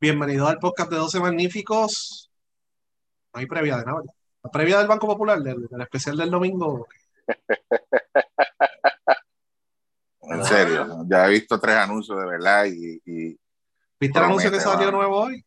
Bienvenido 0.00 0.48
al 0.48 0.58
podcast 0.58 0.90
de 0.90 0.96
12 0.96 1.20
Magníficos. 1.20 2.30
No 3.34 3.40
hay 3.40 3.46
previa 3.46 3.76
de 3.76 3.84
nada. 3.84 4.00
La 4.42 4.50
previa 4.50 4.78
del 4.78 4.88
Banco 4.88 5.06
Popular, 5.06 5.38
del, 5.40 5.66
del 5.66 5.80
especial 5.82 6.16
del 6.16 6.30
domingo. 6.30 6.86
En 10.22 10.44
serio, 10.44 11.04
ya 11.08 11.26
he 11.26 11.30
visto 11.30 11.58
tres 11.58 11.74
anuncios 11.76 12.16
de 12.16 12.24
verdad 12.24 12.64
y. 12.66 13.02
y 13.04 13.38
¿Viste 13.98 14.18
el 14.18 14.24
anuncio 14.24 14.50
que 14.50 14.60
salió 14.60 14.92
nuevo 14.92 15.22
hoy, 15.22 15.44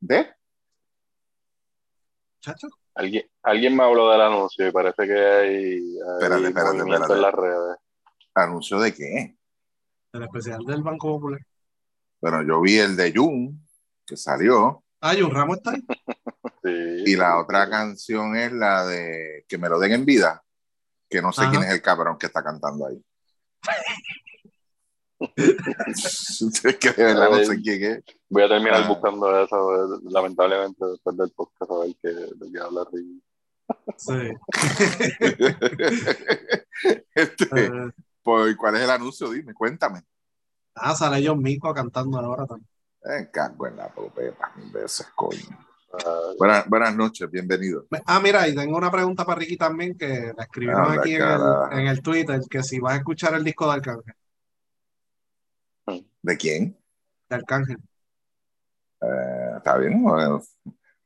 ¿De? 0.00 0.26
chacho? 2.40 2.68
Alguien, 2.94 3.26
alguien 3.42 3.76
me 3.76 3.84
habló 3.84 4.10
del 4.10 4.22
anuncio 4.22 4.66
y 4.66 4.72
parece 4.72 5.06
que 5.06 5.12
hay, 5.12 5.56
hay 5.56 5.98
Espérate, 6.18 6.46
espérate, 6.48 6.78
espérate. 6.78 7.12
en 7.12 7.22
las 7.22 7.34
redes. 7.34 7.76
¿Anuncio 8.34 8.80
de 8.80 8.94
qué? 8.94 9.36
El 10.14 10.22
especial 10.22 10.64
del 10.64 10.82
Banco 10.82 11.08
Popular. 11.08 11.40
Bueno, 12.20 12.42
yo 12.42 12.60
vi 12.60 12.78
el 12.78 12.96
de 12.96 13.12
Jun, 13.14 13.66
que 14.06 14.16
salió, 14.16 14.84
Ah, 15.02 15.14
y 15.14 15.22
un 15.22 15.30
ramo 15.30 15.54
está 15.54 15.70
ahí. 15.70 15.82
Sí, 16.62 17.12
y 17.12 17.16
la 17.16 17.38
otra 17.40 17.70
canción 17.70 18.36
es 18.36 18.52
la 18.52 18.84
de 18.84 19.46
Que 19.48 19.56
me 19.56 19.66
lo 19.70 19.78
den 19.78 19.92
en 19.92 20.04
vida, 20.04 20.42
que 21.08 21.22
no 21.22 21.32
sé 21.32 21.40
Ajá. 21.42 21.50
quién 21.52 21.62
es 21.62 21.70
el 21.70 21.80
cabrón 21.80 22.18
que 22.18 22.26
está 22.26 22.42
cantando 22.42 22.86
ahí. 22.86 23.02
Es 25.36 26.76
que 26.80 26.92
de 26.92 27.04
verdad 27.04 27.30
no 27.30 27.44
sé 27.44 27.60
quién 27.60 27.84
es. 27.84 28.02
Voy 28.30 28.42
a 28.42 28.48
terminar 28.48 28.82
Ah. 28.84 28.88
buscando 28.88 29.42
eso, 29.44 30.00
lamentablemente, 30.04 30.84
después 30.86 31.14
del 31.16 31.30
podcast, 31.32 31.70
a 31.70 31.78
ver 31.80 31.94
qué, 32.02 32.08
de 32.08 32.52
qué 32.52 32.58
habla 32.58 32.84
Ricky. 32.92 33.22
Sí. 33.96 34.12
Este, 37.14 37.44
Eh, 37.66 37.70
pues, 38.22 38.56
¿Cuál 38.56 38.76
es 38.76 38.82
el 38.82 38.90
anuncio? 38.90 39.30
Dime, 39.30 39.52
cuéntame. 39.52 40.00
Ah, 40.74 40.94
sale 40.94 41.26
John 41.26 41.42
Mico 41.42 41.72
cantando 41.74 42.18
ahora 42.18 42.46
también. 42.46 42.68
Eh, 43.02 43.30
cago 43.32 43.66
en 43.66 43.76
la 43.76 43.88
popeta, 43.88 44.52
mil 44.56 44.70
veces, 44.70 45.06
coño. 45.14 45.58
Ah, 45.92 46.32
Buenas, 46.38 46.68
buenas 46.68 46.94
noches, 46.94 47.30
bienvenido. 47.30 47.86
Ah, 48.06 48.20
mira, 48.20 48.46
y 48.46 48.54
tengo 48.54 48.76
una 48.76 48.90
pregunta 48.90 49.24
para 49.24 49.38
Ricky 49.38 49.56
también 49.56 49.96
que 49.96 50.32
la 50.36 50.44
escribieron 50.44 50.84
Anda, 50.84 51.00
aquí 51.00 51.14
en 51.14 51.22
el, 51.22 51.80
en 51.80 51.86
el 51.88 52.02
Twitter, 52.02 52.40
que 52.48 52.62
si 52.62 52.78
vas 52.78 52.94
a 52.94 52.96
escuchar 52.98 53.34
el 53.34 53.44
disco 53.44 53.66
de 53.66 53.72
Arcángel. 53.72 54.14
¿De 56.22 56.36
quién? 56.36 56.78
De 57.28 57.36
Arcángel. 57.36 57.78
Eh, 59.00 59.52
Está 59.56 59.78
bien. 59.78 60.02
bueno, 60.02 60.42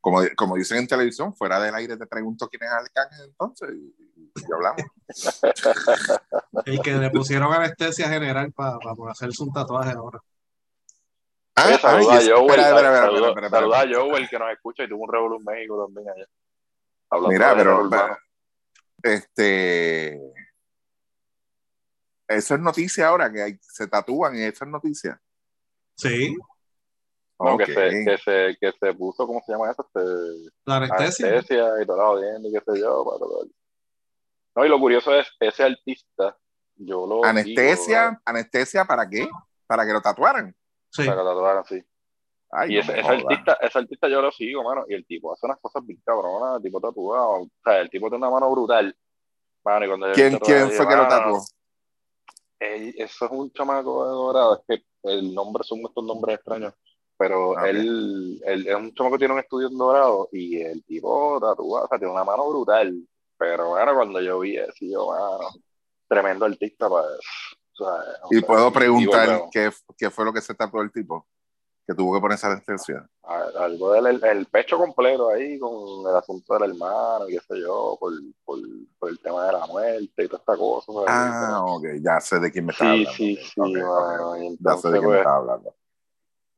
como, 0.01 0.21
como 0.37 0.57
dicen 0.57 0.79
en 0.79 0.87
televisión, 0.87 1.35
fuera 1.35 1.61
del 1.61 1.75
aire 1.75 1.97
te 1.97 2.07
pregunto 2.07 2.49
quién 2.49 2.65
es 2.65 2.71
Arcángel 2.71 3.27
entonces 3.27 3.71
y, 3.73 3.95
y 4.37 4.53
hablamos. 4.53 4.83
El 6.67 6.81
que 6.81 6.93
le 6.93 7.11
pusieron 7.11 7.53
anestesia 7.53 8.09
general 8.09 8.53
para 8.53 8.79
hacerse 9.11 9.43
un 9.43 9.53
tatuaje 9.53 9.93
ahora. 9.93 10.21
Oye, 11.65 11.79
saluda 11.79 12.15
ay, 12.19 12.29
a 12.31 12.37
Joel, 12.37 12.51
espera, 12.51 12.69
espera, 12.69 13.01
saluda- 13.03 13.29
espera, 13.29 13.47
espera, 13.47 13.51
saluda 13.51 13.79
a 13.79 13.83
espera. 13.85 14.01
Joel 14.01 14.29
que 14.29 14.39
nos 14.39 14.51
escucha 14.53 14.83
y 14.85 14.89
tuvo 14.89 15.05
un 15.05 15.13
revuelo 15.13 15.37
en 15.37 15.45
México 15.45 15.85
también 15.85 16.09
allá. 16.11 16.27
Hablando 17.11 17.33
Mira, 17.33 17.55
pero, 17.57 17.89
este 19.03 20.21
eso 22.27 22.55
es 22.55 22.61
noticia 22.61 23.09
ahora 23.09 23.31
que 23.31 23.43
hay- 23.43 23.59
se 23.61 23.87
tatúan 23.87 24.35
y 24.37 24.43
eso 24.43 24.65
es 24.65 24.71
noticia. 24.71 25.21
Sí, 25.97 26.35
No, 27.39 27.57
que, 27.59 27.67
se, 27.67 27.73
que, 28.05 28.19
se, 28.25 28.57
que 28.61 28.73
se 28.81 28.95
puso, 28.95 29.27
¿cómo 29.27 29.43
se 29.45 29.53
llama 29.53 29.71
eso? 29.71 29.83
Este, 29.87 30.51
la 30.65 30.77
anestesia. 30.77 31.27
anestesia 31.29 31.83
y 31.83 31.87
todo 31.87 31.97
la 31.99 32.05
jodiendo 32.07 32.49
y 32.49 32.53
qué 32.53 32.61
sé 32.61 32.81
yo. 32.81 33.05
para 33.05 33.19
todo. 33.19 33.47
No, 34.55 34.65
y 34.65 34.69
lo 34.69 34.79
curioso 34.79 35.15
es, 35.15 35.27
ese 35.41 35.65
artista, 35.65 36.37
yo 36.77 37.07
lo 37.07 37.25
Anestesia, 37.25 38.21
anestesia 38.25 38.85
para 38.85 39.09
qué? 39.09 39.29
Para 39.67 39.85
que 39.87 39.93
lo 39.93 40.01
tatuaran. 40.01 40.55
Sí. 40.91 41.05
para 41.05 41.17
que 41.19 41.25
lo 41.25 41.29
tatuaran 41.31 41.59
así. 41.63 41.83
Ay, 42.51 42.75
Y 42.75 42.79
ese, 42.79 42.93
artista, 43.01 43.55
ese 43.61 43.79
artista 43.79 44.09
yo 44.09 44.23
lo 44.23 44.31
sigo, 44.31 44.63
mano, 44.63 44.85
y 44.89 44.95
el 44.95 45.05
tipo 45.07 45.33
hace 45.33 45.45
unas 45.47 45.59
cosas 45.61 45.85
bien 45.85 46.01
cabronas, 46.05 46.57
el 46.59 46.63
tipo 46.63 46.81
tatuado, 46.81 47.31
o 47.43 47.49
sea, 47.65 47.81
el 47.81 47.91
tipo 47.91 48.09
tiene 48.09 48.19
una 48.25 48.31
mano 48.31 48.51
brutal. 48.51 48.97
Mano, 49.65 49.85
y 49.85 49.89
cuando 49.89 50.13
¿Quién, 50.13 50.39
quién 50.39 50.65
dije, 50.67 50.77
fue 50.77 50.87
que 50.87 50.95
lo 50.97 51.03
"Mano, 51.05 51.09
tatuó? 51.25 51.45
él- 52.61 52.95
eso 52.97 53.25
es 53.27 53.31
un 53.33 53.51
chamaco 53.53 54.05
de 54.05 54.11
dorado, 54.13 54.63
es 54.69 54.79
que 54.79 54.87
el 55.11 55.35
nombre 55.35 55.65
son 55.65 55.81
estos 55.81 56.05
nombres 56.05 56.37
extraños, 56.37 56.75
pero 57.17 57.51
Ok. 57.51 57.65
él, 57.65 58.41
él 58.45 58.67
es 58.69 58.75
un 58.75 58.95
chamaco 58.95 59.15
que 59.17 59.19
tiene 59.21 59.35
un 59.35 59.41
estudio 59.41 59.69
en 59.69 59.77
dorado 59.79 60.29
y 60.33 60.61
el 60.61 60.85
tipo 60.85 61.39
tatuado, 61.41 61.87
o 61.87 61.89
sea, 61.89 61.99
tiene 61.99 62.13
una 62.13 62.25
mano 62.25 62.49
brutal, 62.49 62.95
pero 63.51 63.71
bueno, 63.71 63.95
cuando 63.95 64.21
yo 64.21 64.41
vi 64.41 64.57
eso, 64.59 64.73
yo, 64.81 65.09
mano, 65.09 65.39
tremendo 66.09 66.47
artista, 66.47 66.89
pues, 66.89 67.05
o 67.81 67.85
sea, 67.85 67.95
o 68.25 68.33
Y 68.33 68.41
sea, 68.41 68.49
puedo 68.49 68.73
preguntar 68.73 69.45
qué, 69.51 69.71
qué 69.97 70.11
fue 70.11 70.25
lo 70.25 70.33
que 70.33 70.41
se 70.41 70.55
tatuó 70.55 70.83
el 70.83 70.91
tipo, 70.93 71.27
que 71.87 71.95
tuvo 71.95 72.15
que 72.15 72.23
ponerse 72.23 72.47
anestesia. 72.49 73.09
a- 73.23 73.65
algo 73.65 73.93
del 73.93 74.07
el, 74.07 74.25
el 74.25 74.47
pecho 74.47 74.77
completo 74.79 75.31
ahí 75.31 75.59
con 75.59 76.09
el 76.11 76.17
asunto 76.17 76.55
del 76.55 76.71
hermano 76.71 77.29
y 77.29 77.33
qué 77.35 77.41
sé 77.41 77.61
yo, 77.61 77.97
por, 77.99 78.13
por, 78.45 78.59
por 78.99 79.11
el 79.11 79.19
tema 79.21 79.47
de 79.47 79.53
la 79.53 79.67
muerte 79.67 80.25
y 80.25 80.29
toda 80.29 80.39
esta 80.41 80.57
cosa. 80.57 80.93
¿sabes? 80.93 81.07
Ah, 81.07 81.61
ok, 81.65 81.85
ya 82.03 82.21
sé 82.21 82.41
de 82.41 82.51
quién 82.51 82.65
me 82.67 82.73
está 82.73 82.91
Sí, 82.91 82.91
hablando. 82.93 83.15
sí, 83.17 83.37
sí, 83.55 83.61
Ok, 83.67 83.77
ok, 83.97 84.09
mano, 84.09 84.37
ok. 84.37 84.39
y 84.43 84.47
Ya 84.59 84.77
sé 84.77 84.89
entonces, 84.89 84.91
de 84.91 84.99
quién 84.99 85.11
me 85.11 85.17
pues, 85.17 85.19
está 85.19 85.37
hablando. 85.37 85.75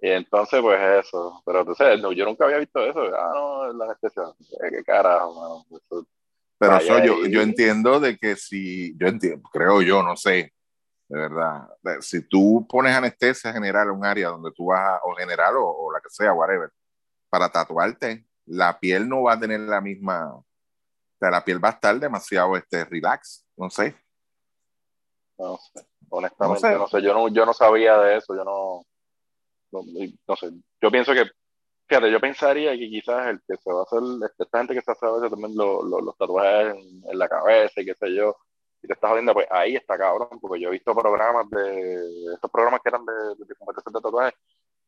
y 0.01 0.09
entonces 0.11 0.61
pues 0.61 0.79
eso, 1.07 1.43
pero 1.45 1.75
sabes, 1.75 2.01
no, 2.01 2.13
yo 2.13 2.25
nunca 2.27 2.45
había 2.45 2.59
visto 2.59 2.81
eso, 2.85 3.01
ah, 3.17 3.33
no, 3.35 3.73
la 3.73 3.85
anestesia, 3.87 4.25
qué 4.71 4.85
carajo, 4.85 5.35
mano, 5.35 5.67
eso- 5.79 6.07
Pero 6.59 6.73
Vaya 6.73 6.99
eso 6.99 7.05
yo, 7.05 7.27
yo 7.27 7.43
entiendo 7.43 8.01
de 8.01 8.17
que 8.17 8.35
si, 8.37 8.97
yo 8.97 9.09
entiendo, 9.09 9.49
creo 9.53 9.83
yo, 9.83 10.03
no 10.03 10.17
sé, 10.17 10.55
de 11.09 11.19
verdad, 11.19 11.69
si 12.01 12.27
tú 12.27 12.67
pones 12.69 12.95
anestesia 12.95 13.53
general 13.53 13.89
en 13.89 13.95
un 13.95 14.05
área 14.05 14.29
donde 14.29 14.51
tú 14.53 14.67
vas, 14.67 14.81
a- 14.81 15.01
o 15.05 15.15
general 15.15 15.57
o, 15.57 15.69
o 15.69 15.93
la 15.93 16.01
que 16.01 16.09
sea, 16.11 16.33
whatever, 16.33 16.71
para 17.29 17.49
tatuarte, 17.51 18.27
la 18.47 18.79
piel 18.81 19.09
no 19.09 19.23
va 19.23 19.35
a 19.35 19.41
tener 19.41 19.61
la 19.61 19.81
misma, 19.81 20.35
o 20.35 20.45
sea, 21.19 21.31
la 21.31 21.45
piel 21.45 21.63
va 21.63 21.69
a 21.69 21.73
estar 21.73 21.99
demasiado 22.01 22.57
este, 22.57 22.85
relax, 22.87 23.45
no 23.57 23.69
sé. 23.71 23.95
no 25.39 25.59
sé, 25.59 25.87
honestamente, 26.09 26.67
No 26.69 26.73
sé. 26.73 26.79
no 26.79 26.89
sé, 26.89 27.03
yo 27.03 27.13
no, 27.13 27.29
yo 27.29 27.45
no 27.45 27.53
sabía 27.53 27.99
de 27.99 28.17
eso, 28.17 28.35
yo 28.35 28.45
no, 28.45 28.83
no, 29.73 29.83
no 30.27 30.37
sé, 30.37 30.51
yo 30.81 30.91
pienso 30.91 31.13
que, 31.13 31.25
fíjate, 31.87 32.11
yo 32.11 32.21
pensaría 32.21 32.73
que 32.73 32.89
quizás 32.89 33.29
el 33.29 33.41
que 33.47 33.57
se 33.57 33.73
va 33.73 33.81
a 33.81 33.83
hacer, 33.85 34.01
esta 34.39 34.59
gente 34.59 34.75
que 34.75 34.83
se 34.83 34.91
hace 34.93 35.07
a 35.07 35.11
veces 35.13 35.31
también 35.31 35.57
lo- 35.57 35.83
lo- 35.83 36.01
los 36.01 36.17
tatuajes 36.17 36.75
en, 36.75 37.03
en 37.11 37.19
la 37.19 37.29
cabeza 37.29 37.81
y 37.81 37.85
qué 37.87 37.95
sé 37.95 38.15
yo, 38.15 38.37
y 38.83 38.87
te 38.87 38.93
estás 38.95 39.11
jodiendo, 39.11 39.33
pues 39.35 39.47
ahí 39.51 39.75
está 39.77 39.97
cabrón, 39.97 40.39
porque 40.41 40.61
yo 40.61 40.69
he 40.69 40.73
visto 40.73 40.95
programas 40.95 41.49
de, 41.51 42.35
estos 42.35 42.51
programas 42.51 42.81
que 42.83 42.89
eran 42.89 43.05
de, 43.07 43.13
de, 43.13 43.55
competencias 43.55 43.93
de 43.93 44.01
tatuajes, 44.01 44.35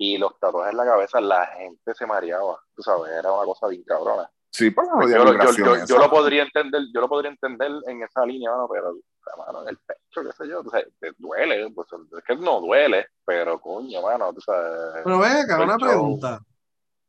y 0.00 0.16
los 0.18 0.38
tatuajes 0.38 0.72
en 0.72 0.76
la 0.78 0.84
cabeza, 0.84 1.20
la 1.20 1.46
gente 1.46 1.94
se 1.94 2.06
mareaba, 2.06 2.60
tú 2.74 2.82
sabes, 2.82 3.12
era 3.12 3.32
una 3.32 3.44
cosa 3.44 3.66
bien 3.68 3.82
cabrona. 3.84 4.30
Sí, 4.50 4.70
Pues 4.70 4.88
jodida 4.88 5.18
yo, 5.18 5.24
lo- 5.24 5.52
yo, 5.52 5.86
yo, 5.86 5.98
lo 5.98 6.10
podría 6.10 6.42
entender, 6.42 6.82
yo 6.92 7.00
lo 7.00 7.08
podría 7.08 7.30
entender 7.30 7.70
en 7.86 8.02
esa 8.02 8.24
línea, 8.24 8.50
mano, 8.50 8.68
pero 8.72 8.94
mano, 9.36 9.62
en 9.62 9.68
el 9.68 9.78
pecho, 9.78 10.22
qué 10.24 10.32
sé 10.32 10.48
yo, 10.48 10.62
tú 10.62 10.70
sabes, 10.70 10.88
te 10.98 11.12
duele, 11.18 11.70
pues 11.74 11.86
es 12.16 12.24
que 12.24 12.34
no 12.36 12.60
duele, 12.60 13.06
pero 13.26 13.60
coño, 13.60 14.00
mano, 14.02 14.32
tú 14.32 14.40
sabes. 14.40 15.02
Pero 15.04 15.18
ven 15.18 15.32
acá, 15.32 15.56
el 15.56 15.62
una 15.64 15.78
show. 15.78 15.88
pregunta. 15.88 16.40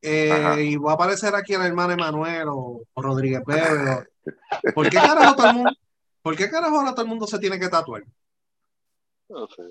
Eh, 0.02 0.62
y 0.64 0.76
va 0.78 0.92
a 0.92 0.96
aparecer 0.96 1.36
aquí 1.36 1.54
el 1.54 1.62
hermano 1.62 1.94
Emanuel 1.94 2.48
o, 2.50 2.82
o 2.94 3.02
Rodríguez 3.02 3.42
o- 3.46 4.04
¿Por 4.74 4.90
qué 4.90 4.96
carajo 4.98 5.36
todo 5.36 5.48
el 5.48 5.54
mundo, 5.56 5.72
por 6.22 6.36
qué 6.38 6.50
carajo 6.50 6.78
ahora 6.80 6.92
todo 6.92 7.02
el 7.04 7.08
mundo 7.10 7.28
se 7.28 7.40
tiene 7.40 7.60
que 7.60 7.68
tatuar? 7.70 8.04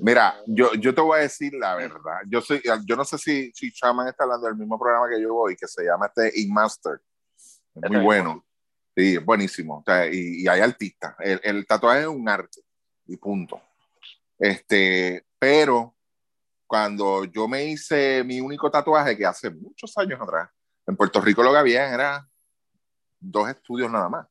Mira, 0.01 0.37
yo, 0.47 0.73
yo 0.75 0.95
te 0.95 1.01
voy 1.01 1.19
a 1.19 1.23
decir 1.23 1.53
la 1.55 1.75
verdad. 1.75 2.19
Yo 2.29 2.41
soy, 2.41 2.63
yo 2.87 2.95
no 2.97 3.05
sé 3.05 3.19
si, 3.19 3.51
si 3.53 3.71
Shaman 3.71 4.07
está 4.09 4.23
hablando 4.25 4.47
del 4.47 4.57
mismo 4.57 4.79
programa 4.79 5.09
que 5.09 5.21
yo 5.21 5.35
voy, 5.35 5.57
que 5.57 5.67
se 5.67 5.85
llama 5.85 6.07
este 6.07 6.41
In 6.41 6.53
Master. 6.53 7.01
Muy 7.75 8.01
bueno. 8.01 8.45
Sí, 8.97 9.17
es 9.17 9.25
buenísimo. 9.25 9.79
O 9.79 9.83
sea, 9.85 10.07
y, 10.07 10.43
y 10.43 10.49
hay 10.49 10.61
artistas. 10.61 11.15
El, 11.19 11.41
el 11.43 11.67
tatuaje 11.67 12.03
es 12.03 12.07
un 12.07 12.29
arte. 12.29 12.61
Y 13.07 13.17
punto. 13.17 13.61
Este, 14.39 15.27
pero 15.39 15.97
cuando 16.69 17.25
yo 17.25 17.49
me 17.49 17.65
hice 17.65 18.23
mi 18.23 18.41
único 18.41 18.71
tatuaje, 18.71 19.17
que 19.17 19.25
hace 19.25 19.51
muchos 19.51 19.97
años 19.97 20.21
atrás, 20.21 20.51
en 20.87 20.97
Puerto 20.97 21.21
Rico 21.21 21.43
lo 21.43 21.51
que 21.51 21.59
había 21.59 21.93
era 21.93 22.29
dos 23.19 23.49
estudios 23.49 23.91
nada 23.91 24.09
más. 24.09 24.27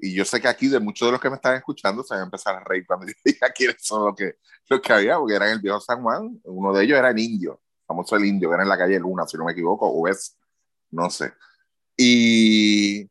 Y 0.00 0.14
yo 0.14 0.24
sé 0.24 0.40
que 0.40 0.48
aquí 0.48 0.68
de 0.68 0.80
muchos 0.80 1.06
de 1.06 1.12
los 1.12 1.20
que 1.20 1.30
me 1.30 1.36
están 1.36 1.56
escuchando 1.56 2.02
se 2.02 2.14
van 2.14 2.22
a 2.22 2.24
empezar 2.24 2.56
a 2.56 2.64
reír 2.64 2.84
cuando 2.86 3.06
yo 3.06 3.12
diga 3.24 3.50
quiénes 3.50 3.76
son 3.78 4.06
los 4.06 4.16
que, 4.16 4.34
los 4.68 4.80
que 4.80 4.92
había, 4.92 5.16
porque 5.16 5.34
era 5.34 5.46
en 5.46 5.52
el 5.52 5.60
viejo 5.60 5.80
San 5.80 6.02
Juan. 6.02 6.40
Uno 6.42 6.72
de 6.72 6.84
ellos 6.84 6.98
era 6.98 7.10
el 7.10 7.18
indio, 7.18 7.62
famoso 7.86 8.16
el 8.16 8.24
indio, 8.24 8.48
que 8.48 8.54
era 8.54 8.64
en 8.64 8.68
la 8.68 8.78
calle 8.78 8.98
Luna, 8.98 9.26
si 9.26 9.36
no 9.36 9.44
me 9.44 9.52
equivoco, 9.52 9.88
o 9.88 10.08
es, 10.08 10.36
no 10.90 11.08
sé. 11.08 11.32
Y, 11.96 13.02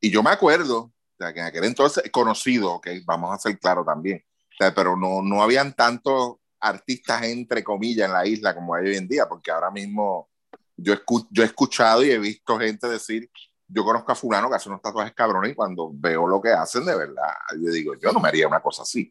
y 0.00 0.10
yo 0.10 0.22
me 0.22 0.30
acuerdo, 0.30 0.78
o 0.78 0.92
sea, 1.18 1.32
que 1.32 1.40
en 1.40 1.46
aquel 1.46 1.64
entonces, 1.64 2.04
conocido, 2.12 2.72
ok, 2.74 2.86
vamos 3.04 3.34
a 3.34 3.38
ser 3.38 3.58
claros 3.58 3.84
también, 3.84 4.24
o 4.52 4.56
sea, 4.58 4.72
pero 4.72 4.96
no, 4.96 5.22
no 5.22 5.42
habían 5.42 5.74
tantos 5.74 6.36
artistas, 6.64 7.22
entre 7.22 7.62
comillas, 7.62 8.06
en 8.06 8.12
la 8.14 8.26
isla 8.26 8.54
como 8.54 8.74
hay 8.74 8.86
hoy 8.88 8.96
en 8.96 9.08
día, 9.08 9.28
porque 9.28 9.50
ahora 9.50 9.70
mismo 9.70 10.28
yo, 10.76 10.92
escu 10.92 11.26
yo 11.30 11.42
he 11.42 11.46
escuchado 11.46 12.04
y 12.04 12.10
he 12.10 12.18
visto 12.18 12.58
gente 12.58 12.88
decir, 12.88 13.30
yo 13.68 13.84
conozco 13.84 14.12
a 14.12 14.14
fulano 14.14 14.48
que 14.48 14.56
hace 14.56 14.68
unos 14.68 14.82
tatuajes 14.82 15.14
cabrones 15.14 15.52
y 15.52 15.54
cuando 15.54 15.90
veo 15.94 16.26
lo 16.26 16.40
que 16.40 16.50
hacen, 16.50 16.84
de 16.84 16.96
verdad, 16.96 17.32
yo 17.52 17.70
digo, 17.70 17.94
yo 18.00 18.12
no 18.12 18.20
me 18.20 18.28
haría 18.28 18.46
una 18.48 18.60
cosa 18.60 18.82
así, 18.82 19.10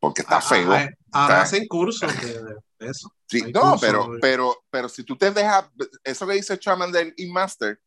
porque 0.00 0.22
está 0.22 0.38
Ah, 0.38 0.42
feo. 0.42 0.72
ah, 0.72 0.88
Ahora 1.12 1.34
Está- 1.34 1.42
hacen 1.42 1.66
cursos 1.66 2.12
de, 2.22 2.42
de- 2.42 2.56
eso. 2.78 3.10
Sí, 3.28 3.42
Hay 3.44 3.52
no, 3.52 3.60
cursos, 3.72 3.80
pero, 3.80 4.14
eh. 4.14 4.18
pero, 4.20 4.64
pero 4.70 4.88
si 4.88 5.02
tú 5.02 5.16
te 5.16 5.30
dejas, 5.30 5.66
eso 6.04 6.26
que 6.26 6.34
dice 6.34 6.58
Chaman 6.58 6.92
del 6.92 7.14
Inmaster, 7.16 7.80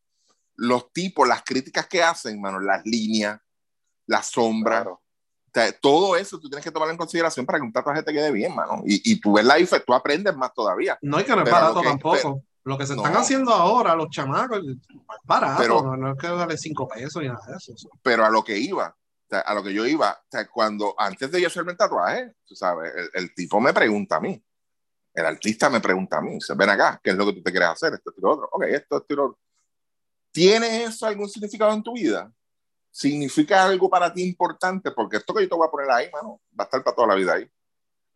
los 0.56 0.92
tipos, 0.92 1.26
las 1.26 1.42
críticas 1.42 1.86
que 1.86 2.02
hacen, 2.02 2.40
mano, 2.40 2.58
las 2.60 2.84
líneas, 2.84 3.40
la 4.06 4.22
sombra, 4.22 4.82
Claro. 4.82 5.02
O 5.50 5.52
sea, 5.52 5.72
todo 5.80 6.16
eso 6.16 6.38
tú 6.38 6.48
tienes 6.48 6.64
que 6.64 6.70
tomarlo 6.70 6.92
en 6.92 6.98
consideración 6.98 7.44
para 7.44 7.58
que 7.58 7.64
un 7.64 7.72
tatuaje 7.72 8.02
te 8.02 8.12
quede 8.12 8.30
bien, 8.30 8.54
mano. 8.54 8.82
Y, 8.86 9.12
y 9.12 9.20
tú 9.20 9.32
ves 9.32 9.44
la 9.44 9.56
diferencia, 9.56 9.84
tú 9.84 9.92
aprendes 9.94 10.36
más 10.36 10.52
todavía. 10.54 10.96
No, 11.02 11.18
y 11.20 11.24
que 11.24 11.34
no 11.34 11.42
es 11.42 11.50
barato 11.50 11.80
que- 11.80 11.88
tampoco. 11.88 12.16
pero- 12.16 12.42
lo 12.62 12.76
que 12.76 12.86
se 12.86 12.94
no. 12.94 13.02
están 13.04 13.16
haciendo 13.20 13.52
ahora, 13.54 13.94
los 13.94 14.10
chamacos, 14.10 14.58
es 14.58 14.76
barato, 15.24 15.62
Pero- 15.62 15.82
no, 15.82 15.96
no 15.96 16.12
es 16.12 16.18
que 16.18 16.28
vale 16.28 16.56
cinco 16.58 16.86
pesos 16.86 17.22
ni 17.22 17.28
nada 17.28 17.40
de 17.48 17.56
eso. 17.56 17.88
Pero 18.02 18.24
a 18.24 18.30
lo 18.30 18.44
que 18.44 18.58
iba, 18.58 18.94
a 19.30 19.54
lo 19.54 19.62
que 19.62 19.72
yo 19.72 19.86
iba, 19.86 20.12
o 20.12 20.26
sea, 20.30 20.46
cuando 20.48 20.94
antes 20.98 21.30
de 21.32 21.40
yo 21.40 21.46
hacerme 21.46 21.72
el 21.72 21.78
tatuaje, 21.78 22.34
tú 22.46 22.54
sabes, 22.54 22.92
el, 22.94 23.10
el 23.14 23.34
tipo 23.34 23.60
me 23.60 23.72
pregunta 23.72 24.16
a 24.16 24.20
mí, 24.20 24.40
el 25.14 25.26
artista 25.26 25.70
me 25.70 25.80
pregunta 25.80 26.18
a 26.18 26.20
mí, 26.20 26.34
dice, 26.34 26.52
ven 26.54 26.68
acá, 26.68 27.00
¿qué 27.02 27.10
es 27.10 27.16
lo 27.16 27.24
que 27.26 27.32
tú 27.32 27.42
te 27.42 27.50
quieres 27.50 27.70
hacer? 27.70 27.94
Esto, 27.94 28.10
esto 28.10 28.20
lo 28.22 28.30
otro. 28.32 28.48
Ok, 28.52 28.62
esto, 28.64 28.98
esto 28.98 29.14
lo 29.16 29.24
otro. 29.24 29.38
¿Tiene 30.30 30.84
eso 30.84 31.06
algún 31.06 31.28
significado 31.28 31.72
en 31.72 31.82
tu 31.82 31.94
vida? 31.94 32.30
¿Significa 32.90 33.64
algo 33.64 33.88
para 33.88 34.12
ti 34.12 34.22
importante? 34.22 34.90
Porque 34.90 35.18
esto 35.18 35.32
que 35.32 35.42
yo 35.42 35.48
te 35.48 35.54
voy 35.54 35.66
a 35.66 35.70
poner 35.70 35.90
ahí, 35.90 36.10
mano, 36.12 36.40
va 36.58 36.64
a 36.64 36.66
estar 36.66 36.82
para 36.82 36.94
toda 36.94 37.08
la 37.08 37.14
vida 37.14 37.34
ahí. 37.34 37.50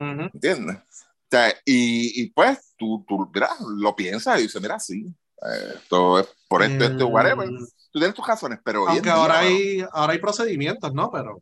Ujú. 0.01 0.31
¿Entiendes? 0.35 0.77
O 0.77 1.27
sea, 1.31 1.51
y, 1.65 2.23
y 2.23 2.31
pues 2.31 2.75
tú, 2.77 3.05
tú 3.09 3.31
mira, 3.33 3.51
lo 3.77 3.95
piensas 3.95 4.39
y 4.39 4.43
dices, 4.43 4.61
mira, 4.61 4.79
sí, 4.79 5.07
eh, 5.43 5.73
esto 5.77 6.21
es 6.21 6.29
por 6.49 6.63
esto, 6.63 6.85
esto, 6.85 7.07
whatever. 7.09 7.51
Mm, 7.51 7.67
Tú 7.91 7.99
tienes 7.99 8.15
tus 8.15 8.27
razones, 8.27 8.59
pero 8.65 8.89
Aunque 8.89 9.03
día, 9.03 9.15
ahora 9.15 9.35
mano, 9.35 9.47
hay, 9.47 9.87
ahora 9.93 10.13
hay 10.13 10.19
procedimientos, 10.19 10.93
¿no? 10.93 11.11
Pero 11.11 11.41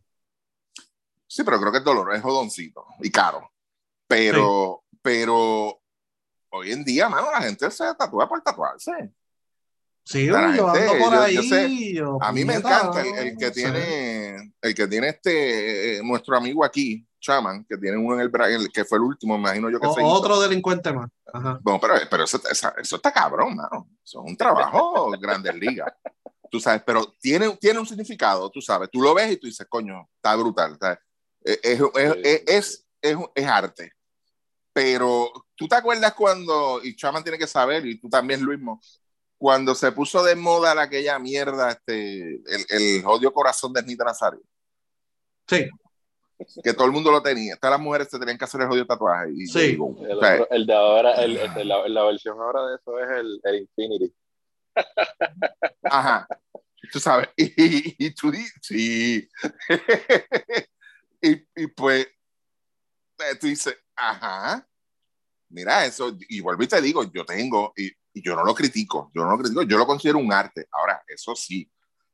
Sí, 1.32 1.44
pero 1.44 1.58
creo 1.58 1.72
que 1.72 1.78
es 1.78 1.84
dolor, 1.84 2.14
es 2.14 2.20
jodoncito 2.20 2.84
y 3.00 3.10
caro. 3.10 3.50
Pero, 4.06 4.84
pero 5.00 5.80
hoy 6.50 6.72
en 6.72 6.84
día, 6.84 7.08
mano, 7.08 7.30
la 7.30 7.40
gente 7.40 7.70
se 7.70 7.84
tatúa 7.94 8.28
por 8.28 8.42
tatuarse. 8.42 9.14
Sí, 10.04 10.26
La 10.26 10.54
yo 10.56 10.68
gente, 10.68 10.80
ando 10.90 11.04
por 11.04 11.12
yo- 11.14 11.20
ahí. 11.22 11.34
yo 11.34 11.42
sé, 11.42 11.92
yo, 11.94 12.18
A 12.20 12.32
mí 12.32 12.44
me 12.44 12.54
encanta 12.54 13.00
el, 13.02 13.14
el 13.28 13.36
que 13.36 13.50
tiene, 13.50 14.52
el 14.60 14.74
que 14.74 14.86
tiene 14.88 15.08
este, 15.08 15.96
eh, 15.98 16.02
nuestro 16.02 16.36
amigo 16.36 16.64
aquí, 16.64 17.06
Chaman, 17.20 17.64
que 17.68 17.76
tiene 17.78 17.96
uno 17.96 18.14
en 18.14 18.20
el, 18.22 18.40
el 18.62 18.72
que 18.72 18.84
fue 18.84 18.98
el 18.98 19.04
último, 19.04 19.34
me 19.38 19.40
imagino 19.44 19.70
yo 19.70 19.78
que 19.80 19.86
O- 19.86 19.94
se 19.94 20.00
hizo. 20.00 20.08
otro 20.10 20.40
delincuente 20.40 20.92
más. 20.92 21.08
Ajá. 21.32 21.58
Bueno, 21.62 21.80
pero, 21.80 21.94
pero 22.10 22.24
eso, 22.24 22.40
eso 22.50 22.96
está 22.96 23.12
cabrón, 23.12 23.54
mano. 23.56 23.88
Eso 24.04 24.22
es 24.24 24.30
un 24.30 24.36
trabajo 24.36 25.10
grandes 25.20 25.54
ligas. 25.54 25.92
Tú 26.50 26.60
sabes, 26.60 26.82
pero 26.84 27.14
tiene, 27.20 27.56
tiene 27.56 27.78
un 27.78 27.86
significado, 27.86 28.50
tú 28.50 28.60
sabes. 28.60 28.90
Tú 28.90 29.00
lo 29.00 29.14
ves 29.14 29.32
y 29.32 29.36
tú 29.38 29.46
dices, 29.46 29.66
coño, 29.70 30.10
está 30.16 30.34
brutal. 30.36 30.76
¿sabes? 30.78 30.98
Es, 31.42 31.58
es, 31.62 31.80
es, 31.80 32.16
es, 32.22 32.42
es, 32.46 32.86
es- 33.00 33.16
es 33.34 33.46
arte. 33.46 33.92
Pero 34.72 35.30
tú 35.54 35.68
te 35.68 35.76
acuerdas 35.76 36.14
cuando, 36.14 36.80
y 36.82 36.96
Chaman 36.96 37.22
tiene 37.22 37.38
que 37.38 37.46
saber, 37.46 37.84
y 37.86 37.98
tú 38.00 38.08
también, 38.08 38.42
Luismo, 38.42 38.80
cuando 39.42 39.74
se 39.74 39.90
puso 39.90 40.22
de 40.22 40.36
moda 40.36 40.72
la- 40.72 40.82
aquella 40.82 41.18
mierda, 41.18 41.72
este, 41.72 42.34
el, 42.36 42.64
el 42.68 43.04
odio 43.04 43.32
corazón 43.32 43.72
de 43.72 43.82
Nita 43.82 44.04
Nazario, 44.04 44.40
Sí, 45.48 45.68
que 46.62 46.72
todo 46.74 46.86
el 46.86 46.92
mundo 46.92 47.10
lo 47.10 47.20
tenía. 47.20 47.56
Todas 47.56 47.72
las 47.72 47.80
mujeres 47.80 48.08
se 48.08 48.20
tenían 48.20 48.38
que 48.38 48.44
hacer 48.44 48.60
el 48.60 48.70
odio 48.70 48.86
tatuaje. 48.86 49.32
Y 49.34 49.46
Sí. 49.48 49.58
digo, 49.72 49.96
El, 50.08 50.16
o 50.16 50.20
sea, 50.20 50.34
otro- 50.34 50.50
el 50.50 50.64
de 50.66 50.72
ahora, 50.74 51.14
el, 51.24 51.36
este, 51.38 51.64
la, 51.64 51.88
la 51.88 52.04
versión 52.04 52.38
ahora 52.40 52.66
de 52.68 52.76
eso 52.76 52.98
es 53.00 53.10
el, 53.18 53.40
el 53.42 53.56
Infinity. 53.62 54.14
Ajá. 55.82 56.28
Tú 56.92 57.00
sabes, 57.00 57.28
y, 57.36 57.42
y, 57.96 57.96
y 58.06 58.14
tú 58.14 58.30
dices, 58.30 58.54
sí. 58.62 59.28
y, 61.20 61.32
y 61.56 61.66
pues, 61.66 62.06
eh, 62.06 63.34
tú 63.40 63.48
dices, 63.48 63.76
ajá. 63.96 64.64
Mira 65.48 65.84
eso, 65.84 66.16
y 66.28 66.40
vuelvo 66.40 66.62
y 66.62 66.68
te 66.68 66.80
digo, 66.80 67.02
yo 67.12 67.24
tengo, 67.24 67.72
y, 67.76 67.90
y 68.14 68.22
yo 68.22 68.34
no 68.36 68.44
lo 68.44 68.54
critico, 68.54 69.10
yo 69.14 69.24
no 69.24 69.30
lo 69.32 69.38
critico, 69.38 69.62
yo 69.62 69.78
lo 69.78 69.86
considero 69.86 70.18
un 70.18 70.32
arte. 70.32 70.66
Ahora, 70.72 71.02
eso 71.08 71.34
sí, 71.34 71.70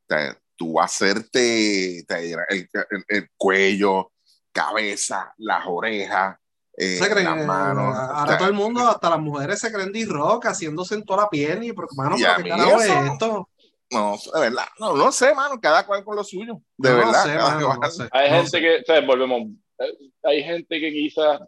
te- 0.06 0.36
tú 0.56 0.80
hacerte 0.80 2.04
te- 2.06 2.32
el, 2.32 2.68
el- 2.90 3.04
el 3.08 3.28
cuello, 3.36 4.12
cabeza, 4.52 5.32
las 5.38 5.64
orejas, 5.66 6.36
eh, 6.76 6.98
creen, 7.10 7.24
las 7.24 7.46
manos. 7.46 7.94
o 7.94 7.98
ahora 7.98 8.28
sea, 8.28 8.38
todo 8.38 8.48
el 8.48 8.54
mundo, 8.54 8.88
hasta 8.88 9.10
las 9.10 9.20
mujeres 9.20 9.58
se 9.58 9.72
creen 9.72 9.92
D-Rock 9.92 10.46
haciéndose 10.46 10.94
en 10.94 11.04
toda 11.04 11.22
la 11.24 11.28
piel 11.28 11.62
y, 11.64 11.72
pero, 11.72 11.88
mano, 11.96 12.16
Y 12.16 12.20
pero 12.22 12.32
a 12.32 12.36
qué 12.42 12.48
carajo 12.48 12.80
es 12.80 12.88
esto. 13.12 13.48
No, 13.90 14.16
de 14.34 14.40
verdad, 14.40 14.66
no, 14.78 14.94
no 14.96 15.10
sé, 15.10 15.34
mano, 15.34 15.58
cada 15.60 15.86
cual 15.86 16.04
con 16.04 16.14
lo 16.14 16.22
suyo, 16.22 16.60
de 16.76 16.90
No 16.90 16.96
verdad. 16.98 17.24
sé, 17.24 17.34
mano, 17.36 17.74
no 17.80 17.90
sé, 17.90 18.08
Hay 18.12 18.28
gente 18.30 18.50
sé. 18.50 18.60
que, 18.60 18.76
o 18.80 18.84
sea, 18.84 19.00
volvemos, 19.00 19.42
eh, 19.78 20.10
hay 20.24 20.42
gente 20.44 20.78
que 20.78 20.90
quizás 20.92 21.40